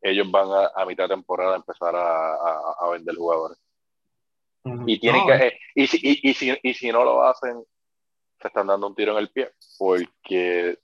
ellos 0.00 0.30
van 0.30 0.50
a, 0.50 0.70
a 0.74 0.84
mitad 0.84 1.04
de 1.04 1.14
temporada 1.14 1.54
a 1.54 1.56
empezar 1.56 1.94
a, 1.94 2.34
a, 2.34 2.74
a 2.80 2.88
vender 2.90 3.14
jugadores. 3.16 3.58
Y 4.86 4.98
tienen 5.00 5.26
que, 5.26 5.46
eh, 5.46 5.58
y, 5.74 5.86
si, 5.86 5.96
y, 6.02 6.30
y, 6.30 6.34
si, 6.34 6.58
y 6.62 6.74
si 6.74 6.92
no 6.92 7.04
lo 7.04 7.22
hacen, 7.24 7.64
se 8.40 8.48
están 8.48 8.66
dando 8.66 8.88
un 8.88 8.94
tiro 8.94 9.12
en 9.12 9.18
el 9.18 9.30
pie, 9.30 9.52
porque 9.78 10.78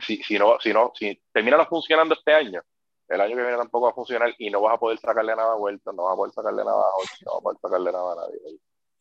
si, 0.00 0.22
si 0.22 0.38
no, 0.38 0.58
si 0.60 0.72
no, 0.72 0.92
si 0.94 1.20
termina 1.32 1.64
funcionando 1.66 2.14
este 2.14 2.32
año, 2.32 2.62
el 3.08 3.20
año 3.20 3.36
que 3.36 3.42
viene 3.42 3.56
tampoco 3.56 3.86
va 3.86 3.90
a 3.90 3.94
funcionar 3.94 4.32
y 4.38 4.48
no 4.48 4.60
vas 4.60 4.74
a 4.74 4.78
poder 4.78 4.98
sacarle 4.98 5.34
nada 5.36 5.52
a 5.52 5.56
vuelta, 5.56 5.92
no 5.92 6.04
vas 6.04 6.14
a 6.14 6.16
poder 6.16 6.32
sacarle 6.32 6.64
nada 6.64 6.78
a 6.80 7.24
no 7.24 7.32
vas 7.32 7.38
a 7.38 7.42
poder 7.42 7.58
sacarle 7.60 7.92
nada 7.92 8.12
a 8.12 8.16
nadie. 8.16 8.38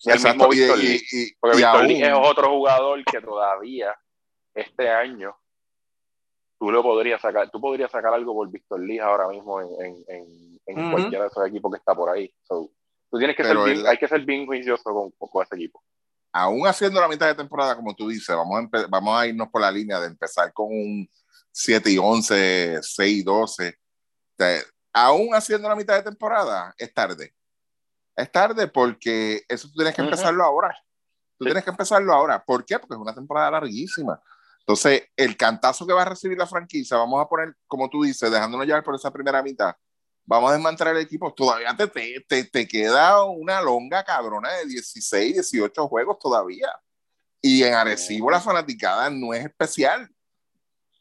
Y 0.04 0.10
el 0.10 0.20
mismo 0.20 0.50
Víctor 0.50 0.78
Lee, 0.80 1.36
porque 1.40 1.58
Víctor 1.58 1.84
Lee 1.86 2.04
es 2.04 2.14
otro 2.14 2.50
jugador 2.50 3.04
que 3.06 3.22
todavía 3.22 3.96
este 4.54 4.90
año 4.90 5.36
tú 6.58 6.72
lo 6.72 6.82
podrías 6.82 7.22
sacar, 7.22 7.50
tú 7.52 7.62
podrías 7.62 7.92
sacar 7.92 8.14
algo 8.14 8.34
por 8.34 8.50
Víctor 8.50 8.80
Lee 8.80 9.00
ahora 9.00 9.28
mismo 9.28 9.62
en, 9.62 10.04
en, 10.08 10.60
en, 10.66 10.92
cualquiera 10.92 11.26
de 11.26 11.30
esos 11.30 11.48
equipos 11.48 11.72
que 11.72 11.78
está 11.78 11.94
por 11.94 12.10
ahí. 12.10 12.34
tú 12.48 12.72
tienes 13.18 13.36
que 13.36 13.44
ser 13.44 13.58
bien, 13.58 13.86
hay 13.86 13.98
que 13.98 14.08
ser 14.08 14.26
bien 14.26 14.46
juicioso 14.48 14.84
con, 14.84 15.12
con, 15.30 15.44
ese 15.44 15.56
equipo. 15.56 15.84
Aún 16.34 16.66
haciendo 16.66 17.00
la 17.00 17.08
mitad 17.08 17.28
de 17.28 17.36
temporada, 17.36 17.76
como 17.76 17.94
tú 17.94 18.08
dices, 18.08 18.36
vamos 18.36 18.70
a, 18.74 18.88
vamos 18.88 19.20
a 19.20 19.28
irnos 19.28 19.50
por 19.50 19.62
la 19.62 19.72
línea 19.72 20.00
de 20.00 20.08
empezar 20.08 20.52
con 20.54 20.68
un 20.68 21.08
7 21.52 21.92
y 21.92 21.98
11, 21.98 22.80
6 22.82 23.18
y 23.18 23.24
12. 23.24 23.78
aún 24.94 25.36
haciendo 25.36 25.70
la 25.70 25.76
mitad 25.76 25.96
de 25.96 26.04
temporada, 26.04 26.74
es 26.78 26.92
tarde 26.92 27.36
es 28.22 28.32
tarde 28.32 28.68
porque 28.68 29.44
eso 29.48 29.68
tú 29.68 29.76
tienes 29.76 29.96
que 29.96 30.02
empezarlo 30.02 30.44
ahora. 30.44 30.76
Tú 31.38 31.46
tienes 31.46 31.64
que 31.64 31.72
empezarlo 31.72 32.14
ahora. 32.14 32.44
¿Por 32.44 32.66
qué? 32.66 32.78
Porque 32.80 32.94
es 32.94 33.00
una 33.00 33.16
temporada 33.16 33.52
larguísima. 33.52 34.22
Entonces, 34.60 35.10
el 35.16 35.36
cantazo 35.36 35.88
que 35.88 35.94
va 35.94 36.04
a 36.04 36.06
recibir 36.06 36.38
la 36.38 36.46
franquicia, 36.46 36.98
vamos 36.98 37.20
a 37.20 37.28
poner, 37.28 37.56
como 37.68 37.90
tú 37.90 38.04
dices, 38.04 38.32
dejándonos 38.32 38.68
llevar 38.68 38.84
por 38.84 38.96
esa 38.96 39.12
primera 39.12 39.42
mitad, 39.42 39.76
vamos 40.24 40.52
a 40.52 40.54
desmantelar 40.54 40.96
el 40.96 41.02
equipo. 41.02 41.34
Todavía 41.34 41.76
te, 41.76 41.88
te, 42.22 42.44
te 42.44 42.68
queda 42.68 43.24
una 43.26 43.60
longa 43.60 44.04
cabrona 44.04 44.52
de 44.54 44.68
16, 44.68 45.34
18 45.34 45.88
juegos 45.88 46.20
todavía. 46.20 46.70
Y 47.42 47.64
en 47.64 47.74
Arecibo 47.74 48.30
la 48.30 48.40
fanaticada 48.40 49.10
no 49.10 49.34
es 49.34 49.46
especial. 49.46 50.10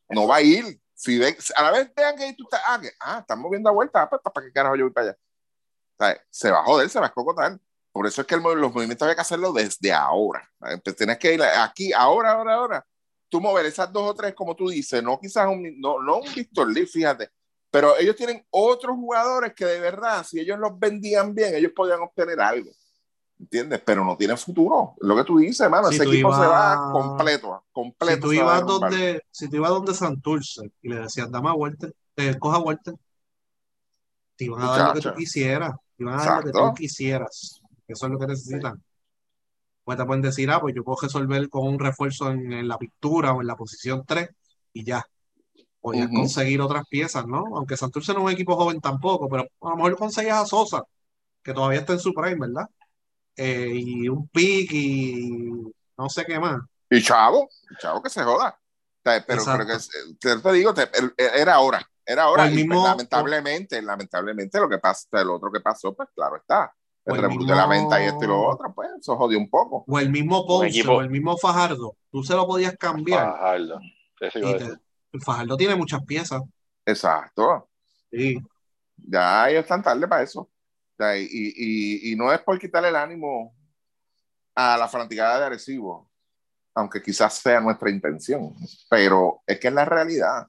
No 0.09 0.27
va 0.27 0.37
a 0.37 0.43
ir. 0.43 0.81
Si 0.95 1.23
a 1.57 1.63
la 1.63 1.71
vez 1.71 1.93
vean 1.95 2.17
que 2.17 2.35
tú 2.35 2.45
estás, 2.45 2.61
ah, 2.67 2.81
ah 3.01 3.19
están 3.21 3.41
moviendo 3.41 3.69
a 3.69 3.73
vuelta, 3.73 4.03
ah, 4.03 4.11
pues, 4.11 4.21
¿para 4.23 4.47
qué 4.47 4.53
carajo 4.53 4.77
yo 4.77 4.85
voy 4.85 4.93
para 4.93 5.11
allá? 5.11 5.19
Se 6.31 6.51
va 6.51 6.60
a 6.60 6.64
joder, 6.64 6.89
se 6.89 6.98
va 6.98 7.06
a 7.06 7.09
escocotar. 7.09 7.59
Por 7.93 8.06
eso 8.06 8.20
es 8.20 8.27
que 8.27 8.36
los 8.36 8.72
movimientos 8.72 9.02
había 9.02 9.16
que 9.16 9.20
hacerlo 9.20 9.52
desde 9.52 9.93
ahora. 9.93 10.48
Tienes 10.97 11.18
que 11.18 11.35
ir 11.35 11.43
aquí, 11.43 11.93
ahora, 11.93 12.32
ahora, 12.32 12.55
ahora. 12.55 12.86
Tú 13.28 13.40
mover 13.40 13.66
esas 13.66 13.93
dos 13.93 14.10
o 14.10 14.14
tres, 14.14 14.35
como 14.35 14.55
tú 14.55 14.68
dices, 14.68 15.02
no 15.02 15.18
quizás 15.18 15.47
un, 15.48 15.81
no, 15.81 16.01
no 16.01 16.18
un 16.18 16.35
Víctor 16.35 16.72
Lee, 16.72 16.86
fíjate, 16.86 17.31
pero 17.70 17.97
ellos 17.97 18.16
tienen 18.16 18.44
otros 18.51 18.97
jugadores 18.97 19.55
que 19.55 19.64
de 19.64 19.81
verdad, 19.81 20.24
si 20.24 20.40
ellos 20.40 20.59
los 20.59 20.77
vendían 20.78 21.35
bien, 21.35 21.55
ellos 21.55 21.72
podían 21.74 22.01
obtener 22.01 22.40
algo. 22.40 22.70
¿Entiendes? 23.39 23.81
Pero 23.85 24.05
no 24.05 24.16
tiene 24.16 24.36
futuro. 24.36 24.94
Lo 24.98 25.16
que 25.16 25.24
tú 25.24 25.39
dices, 25.39 25.60
hermano, 25.60 25.89
ese 25.89 26.05
equipo 26.05 26.32
se 26.35 26.47
va 26.47 26.90
completo. 26.93 27.64
completo 27.72 28.28
si, 28.28 28.36
tú 28.36 28.43
ibas 28.43 28.66
donde, 28.66 29.22
si 29.31 29.48
tú 29.48 29.56
ibas 29.56 29.70
donde 29.70 29.94
Santurce 29.94 30.72
y 30.82 30.89
le 30.89 30.97
decías, 30.97 31.31
dame 31.31 31.48
a 31.48 31.55
Walter, 31.55 31.94
eh, 32.16 32.36
coja 32.39 32.59
Walter, 32.59 32.94
te 34.36 34.44
iban 34.44 34.62
a 34.62 34.66
dar 34.66 34.89
lo 34.89 34.94
que 34.94 35.09
tú 35.09 35.14
quisieras 35.16 35.72
y 36.01 36.05
van 36.05 36.18
a 36.18 36.24
dar 36.24 36.44
lo 36.44 36.44
que 36.44 36.59
tú 36.59 36.74
quisieras. 36.74 37.60
Eso 37.86 38.06
es 38.06 38.12
lo 38.12 38.18
que 38.18 38.27
necesitan. 38.27 38.82
Pues 39.85 39.98
te 39.98 40.05
pueden 40.05 40.22
decir, 40.22 40.51
ah, 40.51 40.60
pues 40.60 40.74
yo 40.74 40.82
puedo 40.82 40.98
resolver 41.02 41.48
con 41.51 41.66
un 41.66 41.78
refuerzo 41.78 42.31
en, 42.31 42.66
la 42.66 42.78
pintura 42.78 43.32
o 43.32 43.43
en 43.43 43.47
la 43.47 43.55
posición 43.55 44.05
3 44.06 44.28
y 44.72 44.85
ya. 44.85 45.05
Podías 45.81 46.09
conseguir 46.09 46.60
otras 46.60 46.86
piezas, 46.89 47.27
¿no? 47.27 47.56
Aunque 47.56 47.77
Santurce 47.77 48.12
no 48.12 48.20
es 48.20 48.24
un 48.27 48.31
equipo 48.32 48.56
joven 48.56 48.81
tampoco, 48.81 49.28
pero 49.28 49.43
a 49.43 49.70
lo 49.70 49.77
mejor 49.77 49.97
conseguías 49.97 50.39
a 50.39 50.47
Sosa, 50.47 50.82
que 51.43 51.55
todavía 51.55 51.81
está 51.81 51.94
en 51.94 52.01
su 52.01 52.12
prime, 52.12 52.47
¿verdad? 52.47 52.68
Eh, 53.36 53.70
y 53.74 54.09
un 54.09 54.28
pick 54.28 54.70
y 54.72 55.51
no 55.97 56.09
sé 56.09 56.24
qué 56.27 56.39
más. 56.39 56.60
Y 56.90 57.02
Chavo, 57.02 57.48
Chavo 57.78 58.02
que 58.02 58.10
se 58.10 58.22
joda. 58.22 58.59
Pero 59.02 59.43
creo 59.44 59.66
que, 59.66 60.43
te 60.43 60.52
digo, 60.52 60.74
era 61.16 61.55
ahora. 61.55 61.90
Era 62.11 62.24
ahora, 62.24 62.47
mismo, 62.47 62.85
lamentablemente, 62.85 63.81
lamentablemente 63.81 64.59
lo 64.59 64.69
que 64.69 64.78
pasa, 64.78 65.07
el 65.12 65.31
otro 65.31 65.49
que 65.53 65.61
pasó, 65.61 65.95
pues 65.95 66.09
claro 66.12 66.39
está. 66.39 66.74
El, 67.05 67.23
el 67.23 67.47
de 67.47 67.55
la 67.55 67.69
venta 67.69 68.03
y 68.03 68.07
esto 68.07 68.24
y 68.24 68.27
lo 68.27 68.49
otro, 68.49 68.74
pues 68.74 68.91
eso 68.99 69.16
jodió 69.16 69.39
un 69.39 69.49
poco. 69.49 69.85
O 69.87 69.97
el 69.97 70.11
mismo 70.11 70.45
Ponce, 70.45 70.85
o 70.89 71.03
el 71.03 71.09
mismo 71.09 71.39
Fajardo, 71.39 71.97
tú 72.11 72.24
se 72.24 72.35
lo 72.35 72.49
podías 72.49 72.77
cambiar. 72.77 73.31
Fajardo. 73.31 73.81
el 74.19 75.23
Fajardo 75.23 75.57
tiene 75.57 75.77
muchas 75.77 76.05
piezas. 76.05 76.43
Exacto. 76.85 77.69
Sí. 78.11 78.41
Ya 78.97 79.49
ellos 79.49 79.62
están 79.62 79.81
tarde 79.81 80.09
para 80.09 80.24
eso. 80.24 80.51
y, 80.99 82.11
y, 82.11 82.12
y, 82.12 82.16
no 82.16 82.32
es 82.32 82.41
por 82.41 82.59
quitarle 82.59 82.89
el 82.89 82.97
ánimo 82.97 83.55
a 84.57 84.77
la 84.77 84.89
fanaticada 84.89 85.39
de 85.39 85.47
Arecibo, 85.47 86.11
aunque 86.74 87.01
quizás 87.01 87.35
sea 87.35 87.61
nuestra 87.61 87.89
intención, 87.89 88.53
pero 88.89 89.43
es 89.47 89.61
que 89.61 89.69
es 89.69 89.74
la 89.74 89.85
realidad 89.85 90.49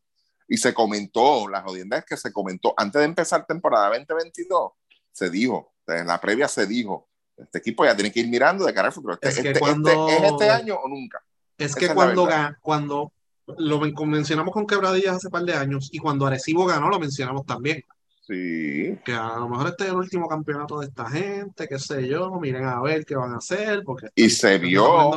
y 0.52 0.58
se 0.58 0.74
comentó, 0.74 1.48
la 1.48 1.62
jodienda 1.62 1.98
es 1.98 2.04
que 2.04 2.18
se 2.18 2.34
comentó, 2.34 2.74
antes 2.76 3.00
de 3.00 3.06
empezar 3.06 3.46
temporada 3.46 3.88
2022, 3.88 4.74
se 5.10 5.30
dijo, 5.30 5.72
en 5.88 6.06
la 6.06 6.20
previa 6.20 6.50
se 6.50 6.68
dijo, 6.68 7.08
este 7.38 7.60
equipo 7.60 7.86
ya 7.86 7.96
tiene 7.96 8.12
que 8.12 8.20
ir 8.20 8.28
mirando 8.28 8.66
de 8.66 8.74
cara 8.74 8.90
al 8.90 8.94
futuro. 8.94 9.14
Este, 9.14 9.30
es, 9.30 9.38
este, 9.38 9.52
este, 9.52 10.28
este 10.28 10.50
año 10.50 10.76
o 10.76 10.90
nunca. 10.90 11.24
Es 11.58 11.74
que 11.74 11.88
cuando, 11.94 12.28
cuando 12.60 13.14
lo 13.60 13.80
mencionamos 13.80 14.54
con 14.54 14.68
Quebradillas 14.68 15.16
hace 15.16 15.30
par 15.30 15.44
de 15.44 15.54
años 15.54 15.88
y 15.90 16.00
cuando 16.00 16.26
Arecibo 16.26 16.66
ganó 16.66 16.90
lo 16.90 17.00
mencionamos 17.00 17.46
también. 17.46 17.86
Sí. 18.20 19.00
Que 19.06 19.14
a 19.14 19.38
lo 19.38 19.48
mejor 19.48 19.68
este 19.68 19.86
es 19.86 19.92
el 19.92 19.96
último 19.96 20.28
campeonato 20.28 20.82
de 20.82 20.88
esta 20.88 21.10
gente, 21.10 21.66
qué 21.66 21.80
sé 21.80 22.10
yo, 22.10 22.30
miren 22.42 22.66
a 22.66 22.82
ver 22.82 23.06
qué 23.06 23.16
van 23.16 23.32
a 23.32 23.38
hacer. 23.38 23.84
Porque 23.86 24.10
y 24.16 24.30
se 24.30 24.58
vio, 24.58 25.14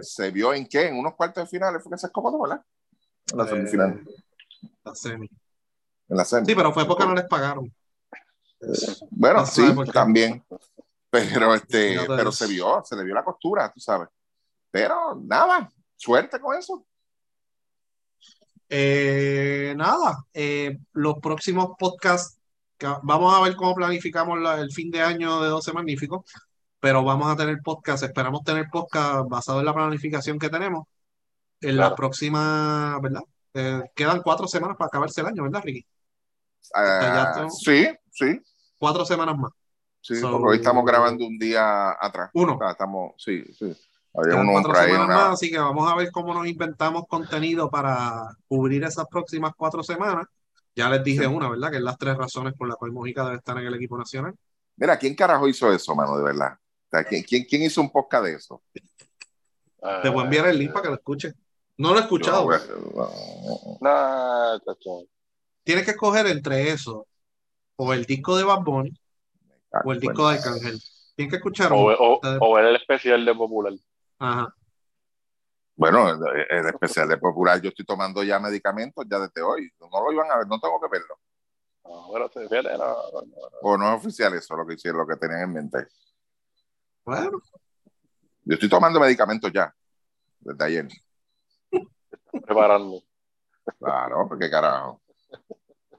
se 0.00 0.32
vio 0.32 0.52
en 0.52 0.66
qué, 0.66 0.88
en 0.88 0.98
unos 0.98 1.14
cuartos 1.14 1.44
de 1.44 1.48
finales 1.48 1.80
fue 1.80 1.92
que 1.92 1.98
se 1.98 2.08
escapó, 2.08 2.42
¿verdad? 2.42 2.60
La 3.36 3.44
eh, 3.44 3.48
semifinal. 3.48 4.04
La 4.84 4.94
semi. 4.94 5.28
En 6.08 6.16
la 6.16 6.24
semi. 6.24 6.46
Sí, 6.46 6.54
pero 6.54 6.72
fue 6.72 6.86
porque 6.86 7.06
no 7.06 7.14
les 7.14 7.26
pagaron. 7.26 7.72
bueno, 9.10 9.46
sí, 9.46 9.62
también. 9.92 10.44
Pero, 11.10 11.54
este, 11.54 11.96
pero 12.08 12.32
se 12.32 12.46
vio, 12.48 12.82
se 12.84 12.96
le 12.96 13.04
vio 13.04 13.14
la 13.14 13.22
costura, 13.22 13.70
tú 13.72 13.80
sabes. 13.80 14.08
Pero 14.70 15.14
nada, 15.22 15.70
suerte 15.94 16.40
con 16.40 16.58
eso. 16.58 16.84
Eh, 18.68 19.74
nada, 19.76 20.24
eh, 20.32 20.78
los 20.92 21.20
próximos 21.20 21.76
podcasts, 21.78 22.40
vamos 23.02 23.32
a 23.32 23.42
ver 23.42 23.54
cómo 23.54 23.74
planificamos 23.74 24.38
el 24.58 24.72
fin 24.72 24.90
de 24.90 25.02
año 25.02 25.40
de 25.42 25.48
12 25.48 25.72
Magníficos, 25.72 26.24
pero 26.80 27.04
vamos 27.04 27.30
a 27.30 27.36
tener 27.36 27.60
podcast, 27.62 28.02
esperamos 28.02 28.42
tener 28.42 28.66
podcast 28.72 29.28
basado 29.28 29.60
en 29.60 29.66
la 29.66 29.74
planificación 29.74 30.38
que 30.38 30.48
tenemos 30.48 30.88
en 31.60 31.76
la 31.76 31.94
próxima, 31.94 32.98
¿verdad? 33.00 33.22
Eh, 33.54 33.82
quedan 33.94 34.20
cuatro 34.22 34.48
semanas 34.48 34.76
para 34.76 34.88
acabarse 34.88 35.20
el 35.20 35.28
año, 35.28 35.44
¿verdad, 35.44 35.62
Ricky? 35.62 35.86
Uh, 36.74 37.48
sí, 37.50 37.88
sí. 38.10 38.40
Cuatro 38.78 39.04
semanas 39.04 39.38
más. 39.38 39.52
Sí, 40.00 40.14
porque 40.20 40.44
hoy 40.44 40.56
estamos 40.56 40.84
grabando 40.84 41.24
un 41.26 41.38
día 41.38 41.92
atrás. 41.98 42.30
Uno. 42.34 42.58
estamos, 42.68 43.14
sí, 43.16 43.44
sí. 43.58 43.74
Había 44.12 44.36
uno 44.36 44.52
cuatro 44.52 44.74
semanas 44.74 45.08
más, 45.08 45.32
así 45.32 45.50
que 45.50 45.58
vamos 45.58 45.90
a 45.90 45.96
ver 45.96 46.10
cómo 46.10 46.34
nos 46.34 46.46
inventamos 46.46 47.04
contenido 47.08 47.70
para 47.70 48.36
cubrir 48.46 48.84
esas 48.84 49.06
próximas 49.06 49.52
cuatro 49.56 49.82
semanas. 49.82 50.26
Ya 50.76 50.88
les 50.88 51.02
dije 51.02 51.26
una, 51.26 51.48
¿verdad? 51.48 51.70
Que 51.70 51.76
es 51.76 51.82
las 51.82 51.96
tres 51.96 52.16
razones 52.16 52.54
por 52.54 52.68
las 52.68 52.76
cuales 52.76 52.94
Mojica 52.94 53.24
debe 53.24 53.36
estar 53.36 53.56
en 53.58 53.66
el 53.66 53.74
equipo 53.74 53.96
nacional. 53.96 54.34
Mira, 54.76 54.98
¿quién 54.98 55.14
carajo 55.14 55.48
hizo 55.48 55.72
eso, 55.72 55.94
mano, 55.94 56.16
de 56.18 56.24
verdad? 56.24 56.58
¿quién, 57.08 57.22
quién, 57.22 57.44
quién 57.44 57.62
hizo 57.62 57.80
un 57.80 57.90
podcast 57.90 58.24
de 58.24 58.34
eso? 58.34 58.62
Te 60.02 60.08
voy 60.08 60.20
a 60.20 60.24
enviar 60.24 60.46
el 60.46 60.58
link 60.58 60.72
para 60.72 60.82
que 60.82 60.88
lo 60.88 60.94
escuchen. 60.94 61.34
No 61.76 61.92
lo 61.92 61.98
he 61.98 62.02
escuchado. 62.02 62.48
No, 63.80 64.60
Tienes 65.64 65.84
que 65.84 65.92
escoger 65.92 66.26
entre 66.26 66.70
eso, 66.70 67.06
o 67.76 67.92
el 67.92 68.04
disco 68.04 68.36
de 68.36 68.44
Bad 68.44 68.60
Bunny, 68.60 68.96
o 69.84 69.92
el 69.92 70.00
disco 70.00 70.28
de 70.28 70.36
Arcángel. 70.36 70.80
Tienes 71.16 71.30
que 71.30 71.36
escuchar. 71.36 71.72
O, 71.72 71.86
o, 71.86 72.20
o, 72.20 72.58
el 72.58 72.76
especial 72.76 73.24
de 73.24 73.34
Popular. 73.34 73.72
Ajá. 74.18 74.54
Bueno, 75.76 76.08
el, 76.10 76.66
especial 76.66 77.08
de 77.08 77.16
Popular, 77.16 77.60
yo 77.60 77.70
estoy 77.70 77.84
tomando 77.84 78.22
ya 78.22 78.38
medicamentos 78.38 79.04
ya 79.08 79.18
desde 79.18 79.42
hoy. 79.42 79.70
No 79.80 79.88
lo 79.88 80.12
iban 80.12 80.30
a 80.30 80.38
ver, 80.38 80.46
no 80.46 80.60
tengo 80.60 80.80
que 80.80 80.88
verlo. 80.88 81.18
No, 81.84 82.08
pero 82.12 82.28
fíjate, 82.28 82.78
no, 82.78 82.94
o 83.62 83.76
no 83.76 83.88
es 83.88 83.98
oficial 83.98 84.34
eso, 84.34 84.56
lo 84.56 84.66
que 84.66 84.74
hicieron, 84.74 85.00
lo 85.00 85.06
que 85.06 85.16
tenían 85.16 85.42
en 85.42 85.52
mente. 85.52 85.86
Bueno. 87.04 87.40
Yo 88.44 88.54
estoy 88.54 88.68
tomando 88.68 89.00
medicamentos 89.00 89.50
ya, 89.52 89.74
desde 90.40 90.64
ayer 90.64 90.88
preparando. 92.42 93.02
Claro, 93.78 94.26
porque 94.28 94.50
carajo. 94.50 95.00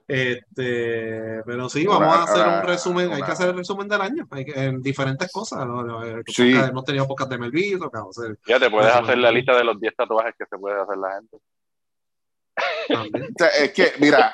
Este, 0.08 1.42
pero 1.46 1.68
sí, 1.68 1.86
vamos 1.86 2.16
a 2.16 2.24
hacer 2.24 2.48
un 2.48 2.62
resumen. 2.62 3.12
hay 3.12 3.24
que 3.24 3.32
hacer 3.32 3.50
el 3.50 3.58
resumen 3.58 3.88
del 3.88 4.02
año 4.02 4.28
hay 4.30 4.46
en 4.54 4.82
diferentes 4.82 5.32
cosas. 5.32 5.68
Sí. 6.28 6.54
Hemos 6.54 6.86
tenido 6.86 7.08
pocas 7.08 7.28
de 7.28 7.38
Melvito. 7.40 7.92
Ya 8.46 8.60
te 8.60 8.70
puedes 8.70 8.94
hacer 8.94 9.18
la 9.18 9.32
lista 9.32 9.56
de 9.58 9.64
los 9.64 9.80
10 9.80 9.96
tatuajes 9.96 10.36
que 10.38 10.46
se 10.46 10.58
puede 10.58 10.80
hacer 10.80 10.98
la 10.98 11.16
gente. 11.16 11.38
es 13.64 13.74
que, 13.74 13.94
mira, 14.00 14.34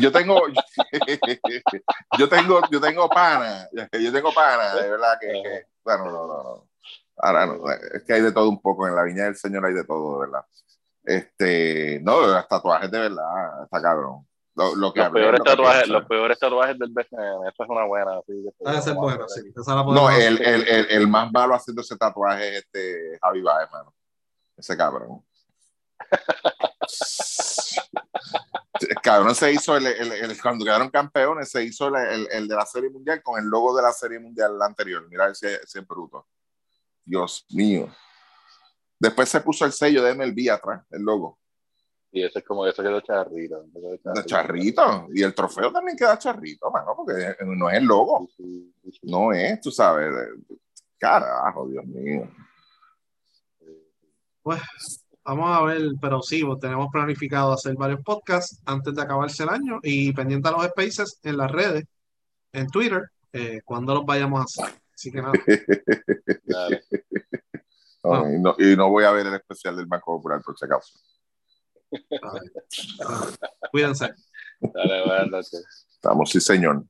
yo 0.00 0.10
tengo, 0.10 0.42
yo 2.18 2.28
tengo, 2.28 2.60
yo 2.70 2.80
tengo 2.80 3.08
pana, 3.08 3.68
yo 3.72 4.12
tengo 4.12 4.32
pana, 4.32 4.74
de 4.74 4.90
verdad 4.90 5.18
que, 5.20 5.66
Bueno, 5.84 6.06
no, 6.06 6.26
no, 6.26 6.42
no. 6.42 6.68
Ahora 7.18 7.46
no, 7.46 7.70
es 7.70 8.02
que 8.02 8.14
hay 8.14 8.22
de 8.22 8.32
todo 8.32 8.48
un 8.48 8.60
poco, 8.60 8.88
en 8.88 8.96
la 8.96 9.04
viña 9.04 9.24
del 9.24 9.36
Señor 9.36 9.64
hay 9.64 9.74
de 9.74 9.84
todo, 9.84 10.20
de 10.20 10.26
verdad. 10.26 10.44
Este, 11.04 12.00
no, 12.02 12.20
los 12.26 12.48
tatuajes 12.48 12.90
de 12.90 12.98
verdad, 12.98 13.64
está 13.64 13.82
cabrón. 13.82 14.26
Lo, 14.54 14.74
lo 14.76 14.92
que 14.92 14.98
Los 15.00 15.06
hablé, 15.08 15.20
peores, 15.22 15.38
lo 15.38 15.44
tatuajes, 15.44 15.88
los 15.88 16.04
peores 16.06 16.38
tatuajes 16.38 16.78
del 16.78 16.90
BCN, 16.90 17.48
esa 17.48 17.64
es 17.64 17.68
una 17.70 17.84
buena. 17.86 18.18
así 18.18 18.32
que- 18.32 18.64
Debe 18.70 18.82
ser 18.82 18.94
bueno, 18.94 19.26
sí. 19.28 19.40
Esa 19.56 19.74
la 19.74 19.82
No, 19.82 20.10
el, 20.10 20.42
el, 20.42 20.68
el, 20.68 20.86
el 20.90 21.08
más 21.08 21.32
malo 21.32 21.54
haciendo 21.54 21.80
ese 21.80 21.96
tatuaje 21.96 22.48
es 22.50 22.64
este 22.64 23.18
Javi 23.22 23.40
Baez, 23.40 23.70
mano. 23.72 23.94
Ese 24.56 24.76
cabrón. 24.76 25.24
El 28.80 28.94
cabrón 29.02 29.34
se 29.34 29.52
hizo 29.52 29.76
el, 29.76 29.86
el- 29.86 30.12
el- 30.12 30.42
cuando 30.42 30.64
quedaron 30.64 30.90
campeones, 30.90 31.50
se 31.50 31.64
hizo 31.64 31.88
el, 31.88 31.96
el- 31.96 32.28
el 32.30 32.48
de 32.48 32.54
la 32.54 32.66
Serie 32.66 32.90
Mundial 32.90 33.22
con 33.22 33.38
el 33.42 33.46
logo 33.48 33.74
de 33.74 33.82
la 33.82 33.92
Serie 33.92 34.18
Mundial 34.18 34.60
anterior. 34.60 35.06
Mira 35.08 35.28
ese, 35.30 35.54
ese 35.62 35.80
bruto. 35.80 36.26
Dios 37.04 37.46
mío. 37.50 37.88
Después 39.02 39.28
se 39.28 39.40
puso 39.40 39.64
el 39.64 39.72
sello 39.72 40.00
de 40.04 40.14
MLB 40.14 40.48
atrás, 40.48 40.84
el 40.92 41.02
logo. 41.02 41.36
Y 42.12 42.22
ese 42.22 42.38
es 42.38 42.44
como 42.44 42.64
eso 42.64 42.84
quedó 42.84 43.00
charrito. 43.00 43.64
eso 43.64 43.98
quedó 44.00 44.12
De 44.14 44.24
charrito. 44.24 45.08
Y 45.12 45.24
el 45.24 45.34
trofeo 45.34 45.72
también 45.72 45.96
queda 45.96 46.16
charrito, 46.16 46.70
mano, 46.70 46.94
porque 46.96 47.34
no 47.44 47.68
es 47.68 47.78
el 47.78 47.84
logo. 47.84 48.28
Sí, 48.36 48.44
sí, 48.44 48.74
sí, 48.80 48.92
sí. 48.92 49.10
No 49.10 49.32
es, 49.32 49.60
tú 49.60 49.72
sabes. 49.72 50.08
Carajo, 50.98 51.66
Dios 51.66 51.84
mío. 51.84 52.30
Vamos 55.24 55.50
a 55.50 55.62
ver, 55.64 55.82
pero 56.00 56.22
sí, 56.22 56.44
pues, 56.44 56.60
tenemos 56.60 56.86
planificado 56.92 57.52
hacer 57.52 57.74
varios 57.74 58.02
podcasts 58.04 58.62
antes 58.66 58.94
de 58.94 59.02
acabarse 59.02 59.42
el 59.42 59.48
año 59.48 59.80
y 59.82 60.12
pendiente 60.12 60.48
a 60.48 60.52
los 60.52 60.66
spaces 60.66 61.18
en 61.24 61.38
las 61.38 61.50
redes, 61.50 61.86
en 62.52 62.68
Twitter, 62.68 63.10
eh, 63.32 63.62
cuando 63.64 63.96
los 63.96 64.06
vayamos 64.06 64.40
a 64.40 64.44
hacer. 64.44 64.80
Así 64.94 65.10
que 65.10 65.20
nada, 65.20 65.32
Dale. 66.44 66.82
No, 68.04 68.32
y, 68.32 68.38
no, 68.38 68.54
y 68.58 68.76
no 68.76 68.90
voy 68.90 69.04
a 69.04 69.12
ver 69.12 69.26
el 69.26 69.34
especial 69.34 69.76
del 69.76 69.86
Banco 69.86 70.16
Popular, 70.16 70.40
por 70.44 70.58
si 70.58 70.64
acaso. 70.64 70.98
cuídense. 73.70 74.12
Dale, 74.60 75.04
buenas 75.04 75.28
noches. 75.28 75.86
Estamos, 75.90 76.30
sí, 76.30 76.40
señor. 76.40 76.84